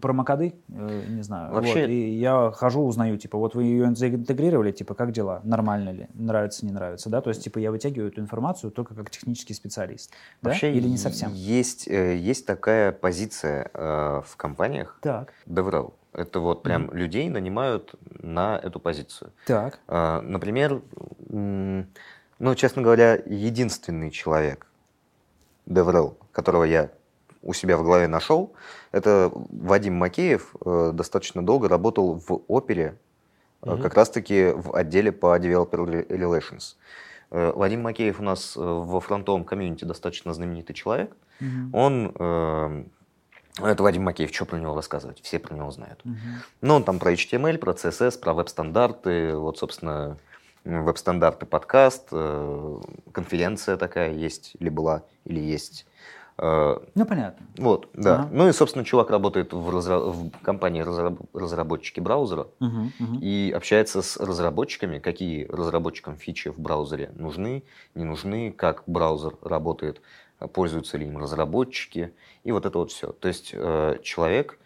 промокоды, 0.00 0.54
э, 0.68 1.02
не 1.08 1.22
знаю, 1.22 1.52
Вообще- 1.52 1.82
вот, 1.82 1.88
и 1.90 2.10
я 2.18 2.50
хожу, 2.54 2.84
узнаю, 2.86 3.16
типа, 3.18 3.38
вот 3.38 3.54
вы 3.54 3.64
ее 3.64 3.94
заинтегрировали, 3.94 4.72
типа, 4.72 4.94
как 4.94 5.12
дела, 5.12 5.40
нормально 5.44 5.90
ли, 5.90 6.08
нравится, 6.14 6.64
не 6.64 6.72
нравится, 6.72 7.10
да, 7.10 7.20
то 7.20 7.30
есть, 7.30 7.42
типа, 7.44 7.58
я 7.58 7.70
вытягиваю 7.70 8.10
эту 8.10 8.20
информацию 8.20 8.70
только 8.70 8.94
как 8.94 9.10
технический 9.10 9.54
специалист, 9.54 10.10
да, 10.42 10.50
Вообще 10.50 10.72
или 10.72 10.88
не 10.88 10.96
совсем? 10.98 11.32
Есть, 11.34 11.88
э, 11.88 12.16
есть 12.16 12.46
такая 12.46 12.92
позиция 12.92 13.70
э, 13.74 14.22
в 14.26 14.36
компаниях 14.36 14.85
Так, 15.00 15.32
DevRel. 15.46 15.92
Это 16.12 16.40
вот 16.40 16.62
прям 16.62 16.90
людей 16.92 17.28
нанимают 17.28 17.94
на 18.22 18.58
эту 18.58 18.80
позицию. 18.80 19.32
так, 19.46 19.78
А, 19.88 20.20
Например, 20.22 20.80
ну, 22.38 22.54
честно 22.54 22.82
говоря, 22.82 23.14
единственный 23.26 24.10
человек 24.10 24.66
DevRel, 25.66 26.16
которого 26.32 26.64
я 26.64 26.90
у 27.42 27.52
себя 27.52 27.76
в 27.76 27.82
голове 27.84 28.08
нашел, 28.08 28.52
это 28.92 29.30
Вадим 29.34 29.94
Макеев, 29.94 30.54
э, 30.64 30.90
достаточно 30.94 31.44
долго 31.44 31.68
работал 31.68 32.14
в 32.14 32.42
опере, 32.48 32.96
Мгм. 33.62 33.82
как 33.82 33.94
раз-таки 33.94 34.52
в 34.54 34.74
отделе 34.76 35.12
по 35.12 35.36
Developer 35.38 36.08
Relations. 36.08 36.76
Э, 37.30 37.52
Вадим 37.54 37.82
Макеев 37.82 38.20
у 38.20 38.22
нас 38.22 38.56
во 38.56 39.00
фронтовом 39.00 39.44
комьюнити 39.44 39.84
достаточно 39.84 40.32
знаменитый 40.34 40.74
человек. 40.74 41.16
Мгм. 41.40 41.74
Он, 41.74 42.12
э, 42.18 42.84
это 43.62 43.82
Вадим 43.82 44.04
Макеев, 44.04 44.34
что 44.34 44.44
про 44.44 44.58
него 44.58 44.74
рассказывать, 44.74 45.20
все 45.22 45.38
про 45.38 45.54
него 45.54 45.70
знают. 45.70 46.04
Мгм. 46.04 46.16
Ну, 46.60 46.74
он 46.74 46.84
там 46.84 46.98
про 46.98 47.12
HTML, 47.12 47.58
про 47.58 47.72
CSS, 47.72 48.18
про 48.18 48.34
веб-стандарты. 48.34 49.34
Вот, 49.36 49.58
собственно, 49.58 50.18
веб-стандарты 50.64 51.46
подкаст, 51.46 52.08
э, 52.10 52.76
конференция 53.12 53.76
такая 53.76 54.12
есть, 54.12 54.56
или 54.58 54.68
была, 54.68 55.02
или 55.24 55.40
есть. 55.40 55.86
Э, 56.38 56.76
ну, 56.94 57.06
понятно, 57.06 57.46
Вот, 57.56 57.88
да. 57.94 58.14
Ага. 58.20 58.28
Ну 58.30 58.48
и, 58.48 58.52
собственно, 58.52 58.84
чувак 58.84 59.08
работает 59.10 59.54
в, 59.54 59.70
разра- 59.70 60.10
в 60.10 60.30
компании 60.42 60.82
разраб- 60.82 61.24
разработчики 61.32 61.98
браузера 62.00 62.48
Мгм, 62.60 62.92
мгм. 62.98 63.18
и 63.20 63.52
общается 63.56 64.02
с 64.02 64.18
разработчиками, 64.18 64.98
какие 64.98 65.46
разработчикам 65.46 66.16
фичи 66.16 66.50
в 66.50 66.58
браузере 66.58 67.10
нужны, 67.14 67.62
не 67.94 68.04
нужны, 68.04 68.52
как 68.52 68.82
браузер 68.86 69.36
работает, 69.40 70.02
пользуются 70.38 70.98
ли 70.98 71.06
им 71.06 71.18
разработчики, 71.18 72.12
и 72.44 72.52
вот 72.52 72.66
это 72.66 72.78
вот 72.78 72.90
все. 72.92 73.12
То 73.12 73.28
есть 73.28 73.50
э, 73.52 73.98
человек 74.02 74.58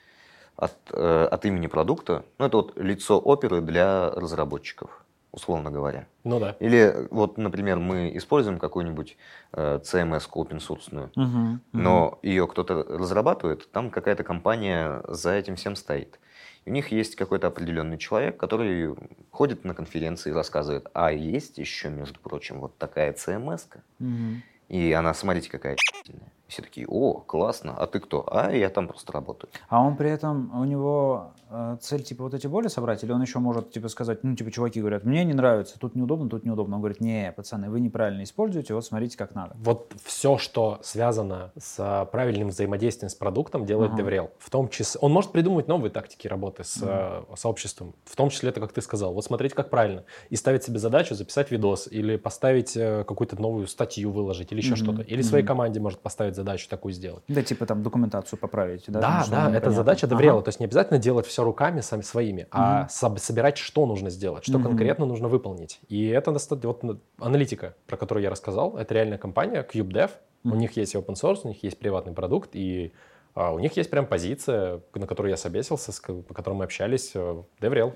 от, 0.56 0.76
э, 0.92 1.28
от 1.30 1.44
имени 1.46 1.66
продукта, 1.68 2.24
ну 2.38 2.46
это 2.46 2.56
вот 2.58 2.76
лицо 2.76 3.18
оперы 3.18 3.60
для 3.60 4.10
разработчиков, 4.10 5.04
условно 5.32 5.70
говоря. 5.70 6.06
Ну 6.24 6.40
да. 6.40 6.56
Или 6.60 7.08
вот, 7.10 7.38
например, 7.38 7.78
мы 7.78 8.16
используем 8.16 8.58
какую-нибудь 8.58 9.16
э, 9.52 9.80
CMS 9.82 10.28
open 10.32 10.58
source, 10.58 11.10
Мгм, 11.14 11.16
мгм. 11.24 11.60
но 11.72 12.18
ее 12.22 12.46
кто-то 12.46 12.82
разрабатывает, 12.82 13.70
там 13.70 13.90
какая-то 13.90 14.24
компания 14.24 15.02
за 15.08 15.32
этим 15.32 15.56
всем 15.56 15.76
стоит. 15.76 16.18
У 16.66 16.70
них 16.70 16.92
есть 16.92 17.16
какой-то 17.16 17.46
определенный 17.46 17.96
человек, 17.96 18.36
который 18.36 18.94
ходит 19.30 19.64
на 19.64 19.74
конференции 19.74 20.30
и 20.30 20.34
рассказывает, 20.34 20.88
а 20.92 21.10
есть 21.10 21.56
еще, 21.58 21.88
между 21.88 22.20
прочим, 22.20 22.60
вот 22.60 22.76
такая 22.76 23.14
CMS, 23.14 23.66
-ка, 23.68 23.80
Мгм. 23.98 24.42
И 24.70 24.92
она, 24.92 25.12
смотрите, 25.12 25.50
какая 25.50 25.76
охуительная». 25.76 26.32
И 26.50 26.52
все 26.52 26.62
такие, 26.62 26.84
о, 26.88 27.20
классно, 27.20 27.76
а 27.78 27.86
ты 27.86 28.00
кто? 28.00 28.24
А 28.28 28.50
я 28.50 28.70
там 28.70 28.88
просто 28.88 29.12
работаю. 29.12 29.50
А 29.68 29.80
он 29.80 29.96
при 29.96 30.10
этом, 30.10 30.50
у 30.60 30.64
него 30.64 31.30
э, 31.48 31.76
цель, 31.80 32.02
типа, 32.02 32.24
вот 32.24 32.34
эти 32.34 32.48
боли 32.48 32.66
собрать, 32.66 33.04
или 33.04 33.12
он 33.12 33.22
еще 33.22 33.38
может, 33.38 33.70
типа, 33.70 33.86
сказать, 33.86 34.24
ну, 34.24 34.34
типа, 34.34 34.50
чуваки 34.50 34.80
говорят, 34.80 35.04
мне 35.04 35.22
не 35.24 35.32
нравится, 35.32 35.78
тут 35.78 35.94
неудобно, 35.94 36.28
тут 36.28 36.44
неудобно. 36.44 36.74
Он 36.74 36.80
говорит, 36.82 37.00
не, 37.00 37.30
пацаны, 37.36 37.70
вы 37.70 37.78
неправильно 37.78 38.24
используете, 38.24 38.74
вот 38.74 38.84
смотрите, 38.84 39.16
как 39.16 39.32
надо. 39.36 39.54
Вот 39.60 39.94
все, 40.04 40.38
что 40.38 40.80
связано 40.82 41.52
с 41.56 42.08
правильным 42.10 42.48
взаимодействием 42.48 43.10
с 43.10 43.14
продуктом, 43.14 43.64
делает 43.64 43.92
Ага. 43.92 44.02
DevRel. 44.02 44.30
В 44.40 44.50
том 44.50 44.68
числе, 44.70 44.98
он 45.00 45.12
может 45.12 45.30
придумывать 45.30 45.68
новые 45.68 45.92
тактики 45.92 46.26
работы 46.26 46.64
с 46.64 46.80
а, 46.82 47.26
сообществом. 47.36 47.94
В 48.04 48.16
том 48.16 48.28
числе, 48.30 48.48
это 48.50 48.58
как 48.60 48.72
ты 48.72 48.82
сказал, 48.82 49.14
вот 49.14 49.24
смотреть, 49.24 49.54
как 49.54 49.70
правильно. 49.70 50.02
И 50.30 50.34
ставить 50.34 50.64
себе 50.64 50.80
задачу 50.80 51.14
записать 51.14 51.52
видос 51.52 51.86
или 51.86 52.16
поставить 52.16 52.76
э, 52.76 53.04
какую-то 53.06 53.40
новую 53.40 53.68
статью 53.68 54.10
выложить 54.10 54.50
или 54.50 54.58
еще 54.58 54.70
Мгм. 54.74 54.76
что-то. 54.78 55.02
Или 55.02 55.22
своей 55.22 55.44
Мгм. 55.44 55.46
команде 55.46 55.78
может 55.78 56.00
поставить 56.00 56.39
задачу 56.40 56.68
такую 56.68 56.92
сделать. 56.92 57.22
Да, 57.28 57.42
типа, 57.42 57.66
там, 57.66 57.82
документацию 57.82 58.38
поправить, 58.38 58.84
да? 58.88 59.00
Да, 59.00 59.26
да, 59.30 59.56
это 59.56 59.70
задача 59.70 60.06
Ага. 60.06 60.16
DevRel. 60.16 60.42
То 60.42 60.48
есть 60.48 60.60
не 60.60 60.66
обязательно 60.66 60.98
делать 60.98 61.26
все 61.26 61.44
руками 61.44 61.80
сами 61.80 62.00
своими, 62.02 62.46
а 62.50 62.80
Мгм. 62.82 62.88
соб- 62.88 63.18
собирать, 63.18 63.58
что 63.58 63.86
нужно 63.86 64.10
сделать, 64.10 64.44
что 64.44 64.58
Мгм. 64.58 64.68
конкретно 64.68 65.06
нужно 65.06 65.28
выполнить. 65.28 65.80
И 65.88 66.08
это 66.08 66.32
достаточно... 66.32 66.68
Вот 66.68 66.84
н- 66.84 67.00
аналитика, 67.18 67.74
про 67.86 67.96
которую 67.96 68.24
я 68.24 68.30
рассказал, 68.30 68.76
это 68.78 68.94
реальная 68.94 69.18
компания, 69.18 69.62
CubeDev. 69.70 70.10
У 70.44 70.48
Мгм. 70.48 70.58
них 70.58 70.76
есть 70.76 70.94
open 70.94 71.14
source, 71.14 71.40
у 71.44 71.48
них 71.48 71.62
есть 71.62 71.78
приватный 71.78 72.12
продукт, 72.14 72.50
и 72.54 72.92
а, 73.34 73.52
у 73.52 73.58
них 73.60 73.76
есть 73.76 73.90
прям 73.90 74.06
позиция, 74.06 74.80
на 74.94 75.06
которую 75.06 75.30
я 75.30 75.36
собесился, 75.36 75.92
с 75.92 76.00
по 76.00 76.34
которой 76.34 76.54
мы 76.54 76.64
общались, 76.64 77.12
э, 77.14 77.42
DevRel. 77.60 77.92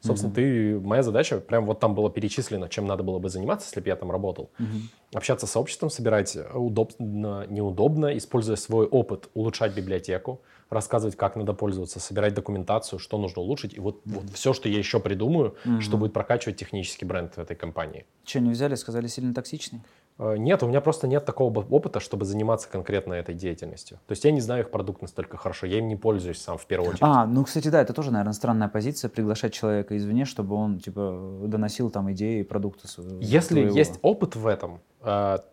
Собственно, 0.00 0.30
Мгм. 0.30 0.34
ты, 0.34 0.80
моя 0.80 1.02
задача, 1.02 1.38
прям 1.40 1.66
вот 1.66 1.80
там 1.80 1.94
было 1.94 2.10
перечислено, 2.10 2.68
чем 2.68 2.86
надо 2.86 3.02
было 3.02 3.18
бы 3.18 3.28
заниматься, 3.28 3.66
если 3.66 3.80
бы 3.80 3.88
я 3.88 3.96
там 3.96 4.10
работал. 4.10 4.52
Мгм. 4.58 4.90
Общаться 5.14 5.46
с 5.46 5.50
сообществом, 5.52 5.90
собирать 5.90 6.36
удобно, 6.54 7.46
неудобно, 7.48 8.16
используя 8.16 8.56
свой 8.56 8.86
опыт, 8.86 9.28
улучшать 9.34 9.74
библиотеку, 9.74 10.42
рассказывать, 10.70 11.16
как 11.16 11.36
надо 11.36 11.54
пользоваться, 11.54 12.00
собирать 12.00 12.34
документацию, 12.34 12.98
что 12.98 13.18
нужно 13.18 13.42
улучшить. 13.42 13.74
И 13.74 13.80
вот, 13.80 14.00
вот 14.04 14.24
все, 14.32 14.52
что 14.52 14.68
я 14.68 14.78
еще 14.78 15.00
придумаю, 15.00 15.54
Мгм. 15.64 15.80
что 15.80 15.96
будет 15.96 16.12
прокачивать 16.12 16.56
технический 16.58 17.04
бренд 17.04 17.38
этой 17.38 17.56
компании. 17.56 18.04
Че, 18.24 18.40
не 18.40 18.50
взяли, 18.50 18.74
сказали, 18.74 19.06
сильно 19.06 19.32
токсичный? 19.34 19.80
Э, 20.18 20.36
Нет, 20.36 20.62
у 20.62 20.66
меня 20.66 20.80
просто 20.80 21.06
нет 21.06 21.24
такого 21.24 21.60
опыта, 21.60 22.00
чтобы 22.00 22.24
заниматься 22.24 22.68
конкретно 22.68 23.14
этой 23.14 23.34
деятельностью. 23.36 23.98
То 24.08 24.12
есть 24.12 24.24
я 24.24 24.32
не 24.32 24.40
знаю 24.40 24.64
их 24.64 24.70
продукт 24.70 25.00
настолько 25.00 25.36
хорошо, 25.36 25.66
я 25.66 25.78
им 25.78 25.86
не 25.88 25.96
пользуюсь 25.96 26.38
сам 26.38 26.58
в 26.58 26.66
первую 26.66 26.88
очередь. 26.90 27.02
А, 27.02 27.24
ну, 27.24 27.44
кстати, 27.44 27.68
да, 27.68 27.80
это 27.80 27.92
тоже, 27.92 28.10
наверное, 28.10 28.32
странная 28.32 28.68
позиция, 28.68 29.08
приглашать 29.08 29.52
человека 29.54 29.96
извне, 29.96 30.24
чтобы 30.24 30.56
он, 30.56 30.80
типа, 30.80 31.42
доносил 31.46 31.90
там 31.90 32.10
идеи 32.12 32.40
и 32.40 32.42
продукты 32.42 32.88
св- 32.88 33.06
Если 33.20 33.54
своего. 33.54 33.76
есть 33.76 33.98
опыт 34.02 34.34
в 34.36 34.46
этом, 34.48 34.80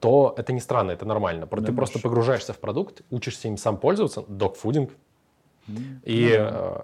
то 0.01 0.33
это 0.37 0.53
не 0.53 0.59
странно, 0.59 0.91
это 0.91 1.05
нормально. 1.05 1.47
Про- 1.47 1.61
Да, 1.61 1.67
Ты 1.67 1.73
просто 1.73 1.99
погружаешься 1.99 2.53
в 2.53 2.59
продукт, 2.59 3.01
учишься 3.11 3.47
им 3.47 3.57
сам 3.57 3.77
пользоваться, 3.77 4.23
докфудинг, 4.27 4.91
и, 6.03 6.29
да. 6.37 6.83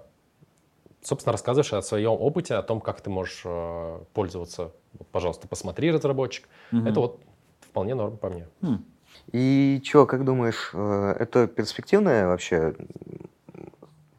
собственно, 1.02 1.32
рассказываешь 1.32 1.72
о 1.72 1.82
своем 1.82 2.12
опыте, 2.12 2.54
о 2.54 2.62
том, 2.62 2.80
как 2.80 3.00
ты 3.00 3.10
можешь 3.10 3.42
э, 3.44 4.00
пользоваться. 4.14 4.72
Вот, 4.98 5.08
пожалуйста, 5.08 5.48
посмотри, 5.48 5.90
разработчик. 5.92 6.48
Мгм. 6.70 6.86
Это 6.88 7.00
вот 7.00 7.20
вполне 7.60 7.94
норм 7.94 8.16
по 8.16 8.28
мне. 8.28 8.46
Хм. 8.60 8.84
И 9.32 9.80
чё, 9.84 10.06
как 10.06 10.24
думаешь, 10.24 10.70
э, 10.74 11.16
это 11.18 11.46
перспективная 11.46 12.26
вообще 12.26 12.74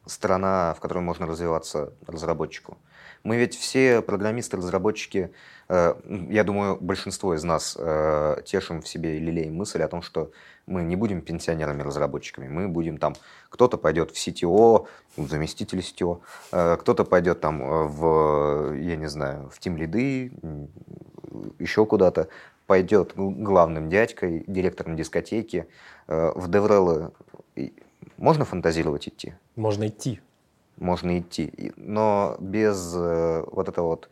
сторона, 0.06 0.74
в 0.74 0.80
которой 0.80 1.00
можно 1.00 1.26
развиваться 1.26 1.92
разработчику? 2.06 2.76
Мы 3.24 3.38
ведь 3.38 3.56
все 3.56 4.02
программисты, 4.02 4.58
разработчики, 4.58 5.30
э, 5.70 5.94
я 6.28 6.44
думаю, 6.44 6.76
большинство 6.78 7.34
из 7.34 7.42
нас 7.42 7.74
э, 7.78 8.36
тешим 8.44 8.82
в 8.82 8.86
себе 8.86 9.16
и 9.16 9.18
лелеем 9.18 9.54
мысль 9.56 9.82
о 9.82 9.88
том, 9.88 10.02
что 10.02 10.30
мы 10.66 10.82
не 10.82 10.94
будем 10.94 11.22
пенсионерами-разработчиками, 11.22 12.48
мы 12.48 12.68
будем 12.68 12.98
там, 12.98 13.14
кто-то 13.48 13.78
пойдет 13.78 14.10
в 14.10 14.14
CTO, 14.14 14.86
заместитель 15.16 15.78
CTO, 15.78 16.20
э, 16.52 16.76
кто-то 16.78 17.04
пойдет 17.04 17.40
там 17.40 17.88
в, 17.88 18.74
я 18.74 18.96
не 18.96 19.08
знаю, 19.08 19.48
в 19.50 19.58
тим 19.58 19.78
лиды, 19.78 20.30
еще 21.58 21.86
куда-то, 21.86 22.28
пойдет 22.66 23.12
главным 23.16 23.88
дядькой, 23.88 24.44
директором 24.46 24.96
дискотеки, 24.96 25.66
в 26.06 27.12
и- 27.56 27.72
можно 28.18 28.44
фантазировать 28.44 29.08
идти? 29.08 29.34
Можно 29.56 29.88
идти. 29.88 30.20
Можно 30.76 31.18
идти, 31.20 31.72
но 31.76 32.36
без 32.40 32.94
э, 32.96 33.44
вот 33.50 33.68
этого 33.68 33.86
вот, 33.86 34.10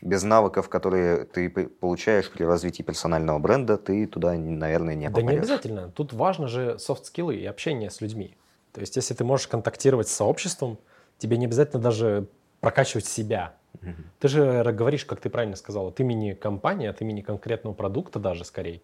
без 0.00 0.22
навыков, 0.22 0.68
которые 0.68 1.24
ты 1.24 1.50
получаешь 1.50 2.30
при 2.30 2.44
развитии 2.44 2.82
персонального 2.82 3.38
бренда, 3.38 3.76
ты 3.76 4.06
туда, 4.06 4.34
наверное, 4.34 4.94
не 4.94 5.08
Да 5.10 5.22
не 5.22 5.28
попадешь. 5.28 5.40
обязательно. 5.40 5.90
Тут 5.90 6.12
важно 6.12 6.46
же 6.46 6.78
софт-скиллы 6.78 7.36
и 7.36 7.46
общение 7.46 7.90
с 7.90 8.00
людьми. 8.00 8.36
То 8.72 8.80
есть, 8.80 8.96
если 8.96 9.14
ты 9.14 9.24
можешь 9.24 9.48
контактировать 9.48 10.08
с 10.08 10.12
сообществом, 10.12 10.78
тебе 11.18 11.36
не 11.36 11.46
обязательно 11.46 11.82
даже 11.82 12.28
прокачивать 12.60 13.06
себя. 13.06 13.54
Мгм. 13.82 14.04
Ты 14.20 14.28
же 14.28 14.62
говоришь, 14.72 15.04
как 15.04 15.20
ты 15.20 15.30
правильно 15.30 15.56
сказал, 15.56 15.88
от 15.88 16.00
имени 16.00 16.32
компании, 16.32 16.88
от 16.88 17.00
имени 17.02 17.20
конкретного 17.20 17.74
продукта 17.74 18.18
даже 18.18 18.44
скорее. 18.44 18.82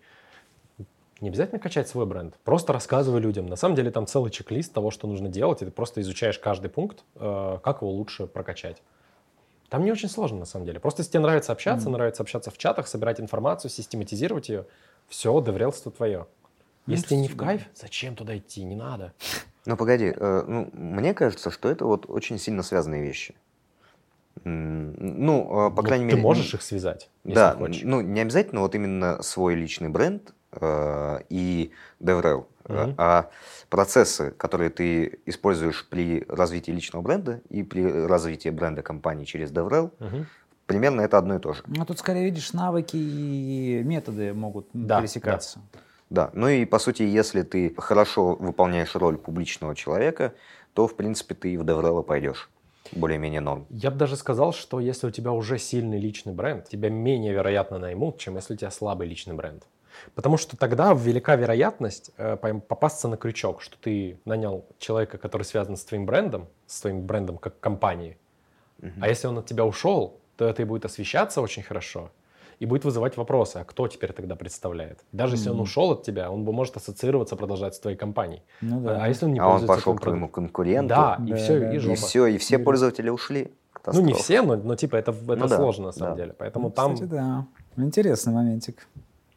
Не 1.20 1.28
обязательно 1.28 1.58
качать 1.60 1.86
свой 1.88 2.06
бренд. 2.06 2.34
Просто 2.44 2.72
рассказывай 2.72 3.20
людям. 3.20 3.46
На 3.46 3.56
самом 3.56 3.74
деле 3.74 3.90
там 3.90 4.06
целый 4.06 4.30
чек-лист 4.30 4.72
того, 4.72 4.90
что 4.90 5.06
нужно 5.06 5.28
делать, 5.28 5.60
и 5.60 5.66
ты 5.66 5.70
просто 5.70 6.00
изучаешь 6.00 6.38
каждый 6.38 6.70
пункт, 6.70 7.04
э, 7.16 7.58
как 7.62 7.82
его 7.82 7.90
лучше 7.90 8.26
прокачать. 8.26 8.82
Там 9.68 9.84
не 9.84 9.92
очень 9.92 10.08
сложно, 10.08 10.38
на 10.40 10.44
самом 10.46 10.64
деле. 10.66 10.80
Просто 10.80 11.02
если 11.02 11.12
тебе 11.12 11.20
нравится 11.20 11.52
общаться, 11.52 11.88
Мгм. 11.88 11.92
нравится 11.98 12.22
общаться 12.22 12.50
в 12.50 12.58
чатах, 12.58 12.88
собирать 12.88 13.20
информацию, 13.20 13.70
систематизировать 13.70 14.48
ее, 14.48 14.64
все, 15.08 15.38
доверялство 15.40 15.92
твое. 15.92 16.26
Ну, 16.86 16.94
Если 16.94 17.14
не 17.14 17.28
в 17.28 17.36
кайф, 17.36 17.62
зачем 17.74 18.16
туда 18.16 18.36
идти? 18.36 18.64
Не 18.64 18.76
надо. 18.76 19.12
Ну, 19.66 19.76
погоди, 19.76 20.06
э, 20.16 20.44
ну, 20.48 20.70
мне 20.72 21.12
кажется, 21.12 21.50
что 21.50 21.68
это 21.68 21.84
вот 21.84 22.06
очень 22.08 22.38
сильно 22.38 22.62
связанные 22.62 23.02
вещи. 23.02 23.34
Ну, 24.44 25.66
э, 25.68 25.70
по 25.70 25.82
Ну, 25.82 25.86
крайней 25.86 26.06
ты 26.06 26.12
мере... 26.16 26.22
можешь 26.22 26.54
их 26.54 26.62
связать, 26.62 27.10
Да, 27.24 27.52
хочешь. 27.56 27.82
ну, 27.84 28.00
не 28.00 28.20
обязательно 28.22 28.62
вот 28.62 28.74
именно 28.74 29.22
свой 29.22 29.54
личный 29.54 29.90
бренд 29.90 30.32
и 31.28 31.72
DevRel, 32.00 32.44
э, 32.64 32.72
Мгм. 32.72 32.94
а 32.98 33.30
процессы, 33.68 34.32
которые 34.32 34.70
ты 34.70 35.20
используешь 35.26 35.86
при 35.88 36.24
развитии 36.28 36.72
личного 36.72 37.02
бренда 37.02 37.40
и 37.48 37.62
при 37.62 37.84
развитии 38.06 38.50
бренда 38.50 38.82
компании 38.82 39.24
через 39.24 39.52
DevRel, 39.52 39.90
Мгм. 40.00 40.26
примерно 40.66 41.02
это 41.02 41.18
одно 41.18 41.36
и 41.36 41.38
то 41.38 41.52
же. 41.52 41.62
Ну, 41.66 41.84
тут 41.84 41.98
скорее, 41.98 42.24
видишь, 42.24 42.52
навыки 42.52 42.96
и 42.96 43.82
методы 43.84 44.32
могут 44.34 44.68
Да, 44.72 45.00
пересекаться. 45.00 45.60
Да, 46.10 46.30
ну 46.32 46.48
и 46.48 46.64
по 46.64 46.78
сути, 46.80 47.02
если 47.04 47.42
ты 47.42 47.72
хорошо 47.78 48.34
выполняешь 48.34 48.96
роль 48.96 49.16
публичного 49.16 49.76
человека, 49.76 50.34
то, 50.74 50.88
в 50.88 50.96
принципе, 50.96 51.34
ты 51.34 51.52
и 51.52 51.56
в 51.56 51.62
DevRel 51.62 52.02
пойдешь. 52.02 52.50
Более-менее 52.92 53.40
норм. 53.40 53.66
Я 53.70 53.92
бы 53.92 53.98
даже 53.98 54.16
сказал, 54.16 54.52
что 54.52 54.80
если 54.80 55.06
у 55.06 55.10
тебя 55.12 55.30
уже 55.30 55.58
сильный 55.58 56.00
личный 56.00 56.32
бренд, 56.32 56.68
тебя 56.68 56.90
менее 56.90 57.32
вероятно 57.32 57.78
наймут, 57.78 58.18
чем 58.18 58.34
если 58.34 58.54
у 58.54 58.56
тебя 58.56 58.70
слабый 58.72 59.06
личный 59.06 59.34
бренд. 59.34 59.62
Потому 60.14 60.36
что 60.36 60.56
тогда 60.56 60.92
велика 60.94 61.36
вероятность 61.36 62.10
э, 62.16 62.36
попасться 62.36 63.08
на 63.08 63.16
крючок, 63.16 63.62
что 63.62 63.76
ты 63.78 64.18
нанял 64.24 64.64
человека, 64.78 65.18
который 65.18 65.42
связан 65.42 65.76
с 65.76 65.84
твоим 65.84 66.06
брендом, 66.06 66.48
с 66.66 66.80
твоим 66.80 67.02
брендом 67.02 67.38
как 67.38 67.58
компании. 67.60 68.16
А 69.00 69.08
если 69.08 69.26
он 69.26 69.36
от 69.36 69.46
тебя 69.46 69.66
ушел, 69.66 70.20
то 70.36 70.46
это 70.46 70.62
и 70.62 70.64
будет 70.64 70.86
освещаться 70.86 71.42
очень 71.42 71.62
хорошо 71.62 72.10
и 72.60 72.66
будет 72.66 72.84
вызывать 72.84 73.16
вопросы, 73.16 73.56
а 73.56 73.64
кто 73.64 73.88
теперь 73.88 74.12
тогда 74.12 74.36
представляет? 74.36 75.00
Даже 75.12 75.36
если 75.36 75.48
он 75.48 75.58
ушел 75.60 75.92
от 75.92 76.02
тебя, 76.02 76.30
он 76.30 76.44
бы 76.44 76.52
может 76.52 76.76
ассоциироваться, 76.76 77.34
продолжать 77.34 77.74
с 77.74 77.80
твоей 77.80 77.96
компанией. 77.96 78.42
Ну 78.60 78.80
да. 78.82 79.02
А 79.02 79.08
если 79.08 79.24
он 79.24 79.32
не 79.32 79.40
а 79.40 79.46
он 79.46 79.52
пользуется 79.52 79.74
пошел 79.74 79.92
твоим 79.94 79.98
к 79.98 80.02
твоему 80.02 80.28
конкуренту, 80.28 80.88
Да, 80.88 81.18
и 81.26 81.30
Да, 81.30 81.36
все, 81.36 81.58
да, 81.58 81.72
и 81.72 81.76
и 81.76 81.94
все, 81.94 82.26
и 82.26 82.38
все 82.38 82.58
пользователи 82.58 83.08
ушли. 83.08 83.50
Ну, 83.86 84.02
не 84.02 84.12
все, 84.12 84.42
но, 84.42 84.56
но 84.56 84.76
типа 84.76 84.96
это, 84.96 85.10
это 85.10 85.36
Ну 85.36 85.48
да, 85.48 85.56
сложно 85.56 85.86
на 85.86 85.92
самом 85.92 86.16
да. 86.16 86.22
деле. 86.22 86.34
Поэтому 86.38 86.68
Ну, 86.68 86.74
там... 86.74 86.94
Кстати, 86.94 87.08
да. 87.08 87.46
Интересный 87.78 88.34
моментик. 88.34 88.86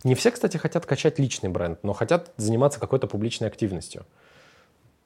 Не 0.04 0.16
все, 0.16 0.32
кстати, 0.32 0.58
хотят 0.58 0.86
качать 0.86 1.20
личный 1.20 1.50
бренд, 1.50 1.84
но 1.84 1.94
хотят 1.94 2.34
заниматься 2.38 2.80
какой-то 2.80 3.08
публичной 3.08 3.48
активностью. 3.48 4.06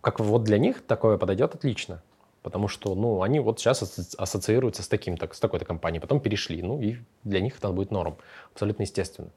Как 0.02 0.20
вот 0.20 0.44
для 0.44 0.58
них 0.58 0.82
такое 0.86 1.18
подойдет 1.18 1.56
отлично. 1.56 2.02
Потому 2.42 2.68
что, 2.68 2.96
ну, 2.96 3.24
они 3.24 3.40
вот 3.40 3.60
сейчас 3.60 4.16
ассоциируются 4.18 4.82
с 4.82 4.88
таким, 4.88 5.18
так, 5.18 5.34
с 5.34 5.40
такой-то 5.40 5.66
компанией, 5.66 6.00
потом 6.00 6.22
перешли, 6.22 6.62
ну, 6.62 6.80
и 6.80 6.98
для 7.24 7.42
них 7.42 7.58
это 7.58 7.70
будет 7.72 7.92
норм. 7.92 8.18
Абсолютно 8.54 8.84
естественно. 8.84 9.30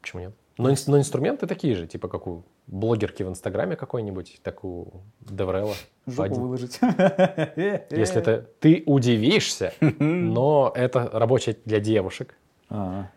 Почему 0.00 0.22
нет? 0.22 0.32
Но, 0.56 0.74
но 0.86 0.98
инструменты 0.98 1.46
такие 1.46 1.74
же, 1.74 1.86
типа 1.86 2.08
как 2.08 2.26
у 2.26 2.44
блогерки 2.66 3.22
в 3.22 3.28
Инстаграме 3.28 3.76
какой-нибудь, 3.76 4.40
так 4.42 4.64
у 4.64 5.02
Деврела. 5.20 5.74
Жопу 6.06 6.34
выложить. 6.34 6.78
Если 6.80 8.16
это 8.16 8.46
ты 8.60 8.82
удивишься, 8.86 9.72
но 9.80 10.72
это 10.74 11.10
рабочая 11.12 11.56
для 11.64 11.80
девушек, 11.80 12.36
А, 12.68 13.10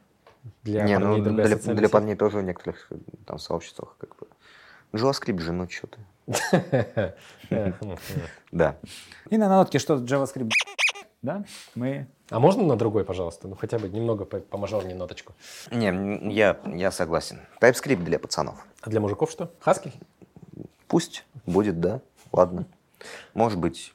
для 0.64 0.84
Не, 0.84 1.00
ну 1.00 1.06
парней 1.08 1.24
другая 1.24 1.48
для, 1.56 1.74
для 1.74 1.90
парней 1.90 2.16
тоже 2.16 2.38
в 2.40 2.44
некоторых 2.44 2.90
там 3.26 3.40
сообществах 3.40 3.96
как 3.98 4.16
бы. 4.18 4.28
JavaScript 4.94 5.40
же, 5.40 5.52
ну 5.52 5.68
что 5.70 5.88
ты. 5.88 7.14
Да. 8.52 8.78
И 9.30 9.38
на 9.38 9.50
нотке 9.50 9.80
что 9.80 9.96
JavaScript, 9.96 10.52
да? 11.22 11.44
Мы 11.76 12.08
А 12.30 12.40
можно 12.40 12.64
на 12.64 12.76
другой, 12.76 13.04
пожалуйста? 13.04 13.48
Ну, 13.48 13.56
хотя 13.56 13.80
бы 13.80 13.90
немного 13.90 14.26
по- 14.26 14.40
помажорнее 14.40 14.96
ноточку. 14.96 15.34
Не, 15.72 16.34
я, 16.34 16.60
я 16.66 16.92
согласен. 16.92 17.40
TypeScript 17.62 18.04
для 18.04 18.20
пацанов. 18.20 18.66
А 18.82 18.90
для 18.90 19.00
мужиков 19.00 19.32
что? 19.32 19.52
Хаски? 19.60 19.94
Пусть 20.88 21.26
будет, 21.46 21.80
да. 21.80 22.02
Ладно. 22.32 22.66
Может 23.34 23.58
быть. 23.60 23.94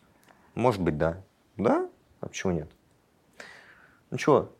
Может 0.55 0.81
быть, 0.81 0.99
да. 0.99 1.19
Да? 1.57 1.89
А 2.21 2.27
почему 2.29 2.53
нет? 2.53 2.69
Ну 4.11 4.17
чего, 4.19 4.51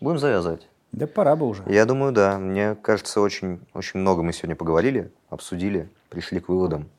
будем 0.00 0.18
завязывать. 0.18 0.68
Да 0.92 1.06
пора 1.06 1.36
бы 1.36 1.48
уже. 1.48 1.62
Я 1.66 1.86
думаю, 1.86 2.12
да. 2.12 2.38
Мне 2.38 2.74
кажется, 2.74 3.20
очень, 3.20 3.60
очень 3.72 4.00
много 4.00 4.22
мы 4.22 4.32
сегодня 4.32 4.54
поговорили, 4.56 5.10
обсудили, 5.30 5.88
пришли 6.10 6.38
к 6.38 6.48
выводам, 6.48 6.90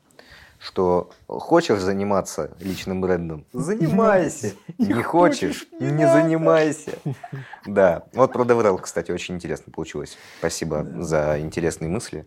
что 0.58 1.10
хочешь 1.28 1.78
заниматься 1.78 2.50
личным 2.58 3.00
брендом, 3.00 3.44
занимайся. 3.52 4.52
Не 4.78 5.02
хочешь, 5.02 5.66
не 5.78 6.08
занимайся. 6.08 6.98
Да. 7.66 8.04
Вот 8.12 8.32
про 8.32 8.44
DevRel, 8.44 8.78
кстати, 8.80 9.12
очень 9.12 9.36
интересно 9.36 9.72
получилось. 9.72 10.18
Спасибо 10.38 10.84
за 10.98 11.38
интересные 11.40 11.88
мысли. 11.88 12.26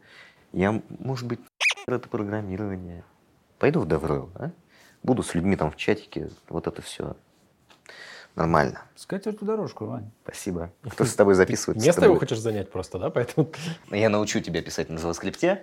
Я, 0.54 0.82
может 1.00 1.28
быть, 1.28 1.40
это 1.88 2.08
программирование. 2.08 3.04
Пойду 3.60 3.82
в 3.82 3.88
DevRel, 3.88 4.30
а? 4.36 4.52
Буду 5.04 5.22
с 5.22 5.36
людьми 5.36 5.56
там 5.56 5.70
в 5.70 5.76
чатике. 5.76 6.30
Вот 6.50 6.68
это 6.68 6.82
все. 6.82 7.16
Нормально. 8.38 8.84
Скатерть 8.96 9.40
дорожку, 9.40 9.88
Вань. 9.88 10.12
Спасибо. 10.22 10.70
Кто 10.88 11.06
с 11.06 11.16
тобой 11.16 11.34
записывается? 11.34 11.84
Место 11.84 12.02
тобой? 12.02 12.14
его 12.14 12.20
хочешь 12.20 12.38
занять 12.38 12.72
просто, 12.72 13.00
да? 13.00 13.10
Поэтому 13.10 13.50
Я 13.90 14.10
научу 14.10 14.42
тебя 14.42 14.62
писать 14.62 14.90
на 14.90 15.00
JavaScript, 15.00 15.60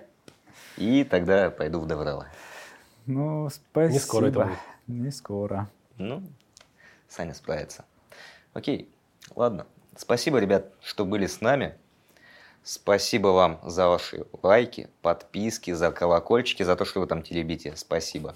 и 0.75 1.05
тогда 1.05 1.51
пойду 1.51 1.79
в 1.79 1.87
DevRel. 1.87 2.25
Ну, 3.05 3.49
спасибо. 3.49 3.93
Не 3.93 3.99
скоро 3.99 4.25
это 4.25 4.43
будет. 4.43 4.57
Не 4.87 5.11
скоро. 5.11 5.69
Ну, 5.97 6.21
Саня 7.07 7.33
справится. 7.33 7.85
Окей, 8.53 8.89
ладно. 9.37 9.67
Спасибо, 9.95 10.39
ребят, 10.39 10.73
что 10.81 11.05
были 11.05 11.27
с 11.27 11.39
нами. 11.39 11.75
Спасибо 12.61 13.29
вам 13.29 13.61
за 13.63 13.87
ваши 13.87 14.25
лайки, 14.43 14.89
подписки, 15.01 15.71
за 15.71 15.93
колокольчики, 15.93 16.63
за 16.63 16.75
то, 16.75 16.83
что 16.83 16.99
вы 16.99 17.07
там 17.07 17.21
теребите. 17.21 17.73
Спасибо. 17.77 18.35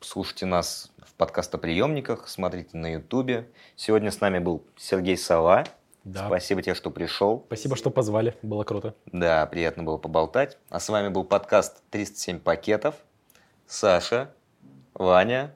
Слушайте 0.00 0.46
нас 0.46 0.92
в 1.04 1.12
подкастоприемниках, 1.14 2.28
смотрите 2.28 2.76
на 2.76 2.92
Ютубе. 2.94 3.48
Сегодня 3.76 4.10
с 4.10 4.20
нами 4.20 4.38
был 4.38 4.62
Сергей 4.76 5.16
Сова. 5.16 5.64
Да. 6.04 6.26
Спасибо 6.26 6.62
тебе, 6.62 6.74
что 6.74 6.90
пришел. 6.90 7.44
спасибо, 7.48 7.76
что 7.76 7.90
позвали. 7.90 8.36
Было 8.42 8.64
круто. 8.64 8.94
Да, 9.06 9.44
приятно 9.46 9.82
было 9.82 9.98
поболтать. 9.98 10.56
А 10.70 10.80
с 10.80 10.88
вами 10.88 11.08
был 11.08 11.24
подкаст 11.24 11.82
307 11.90 12.38
пакетов. 12.38 12.94
Саша, 13.66 14.32
Ваня. 14.94 15.54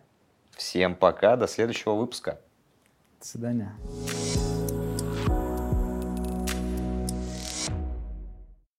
Всем 0.51 0.95
пока, 0.95 1.37
до 1.37 1.47
следующего 1.47 1.95
выпуска. 1.95 2.41
До 3.21 3.27
свидания. 3.27 3.75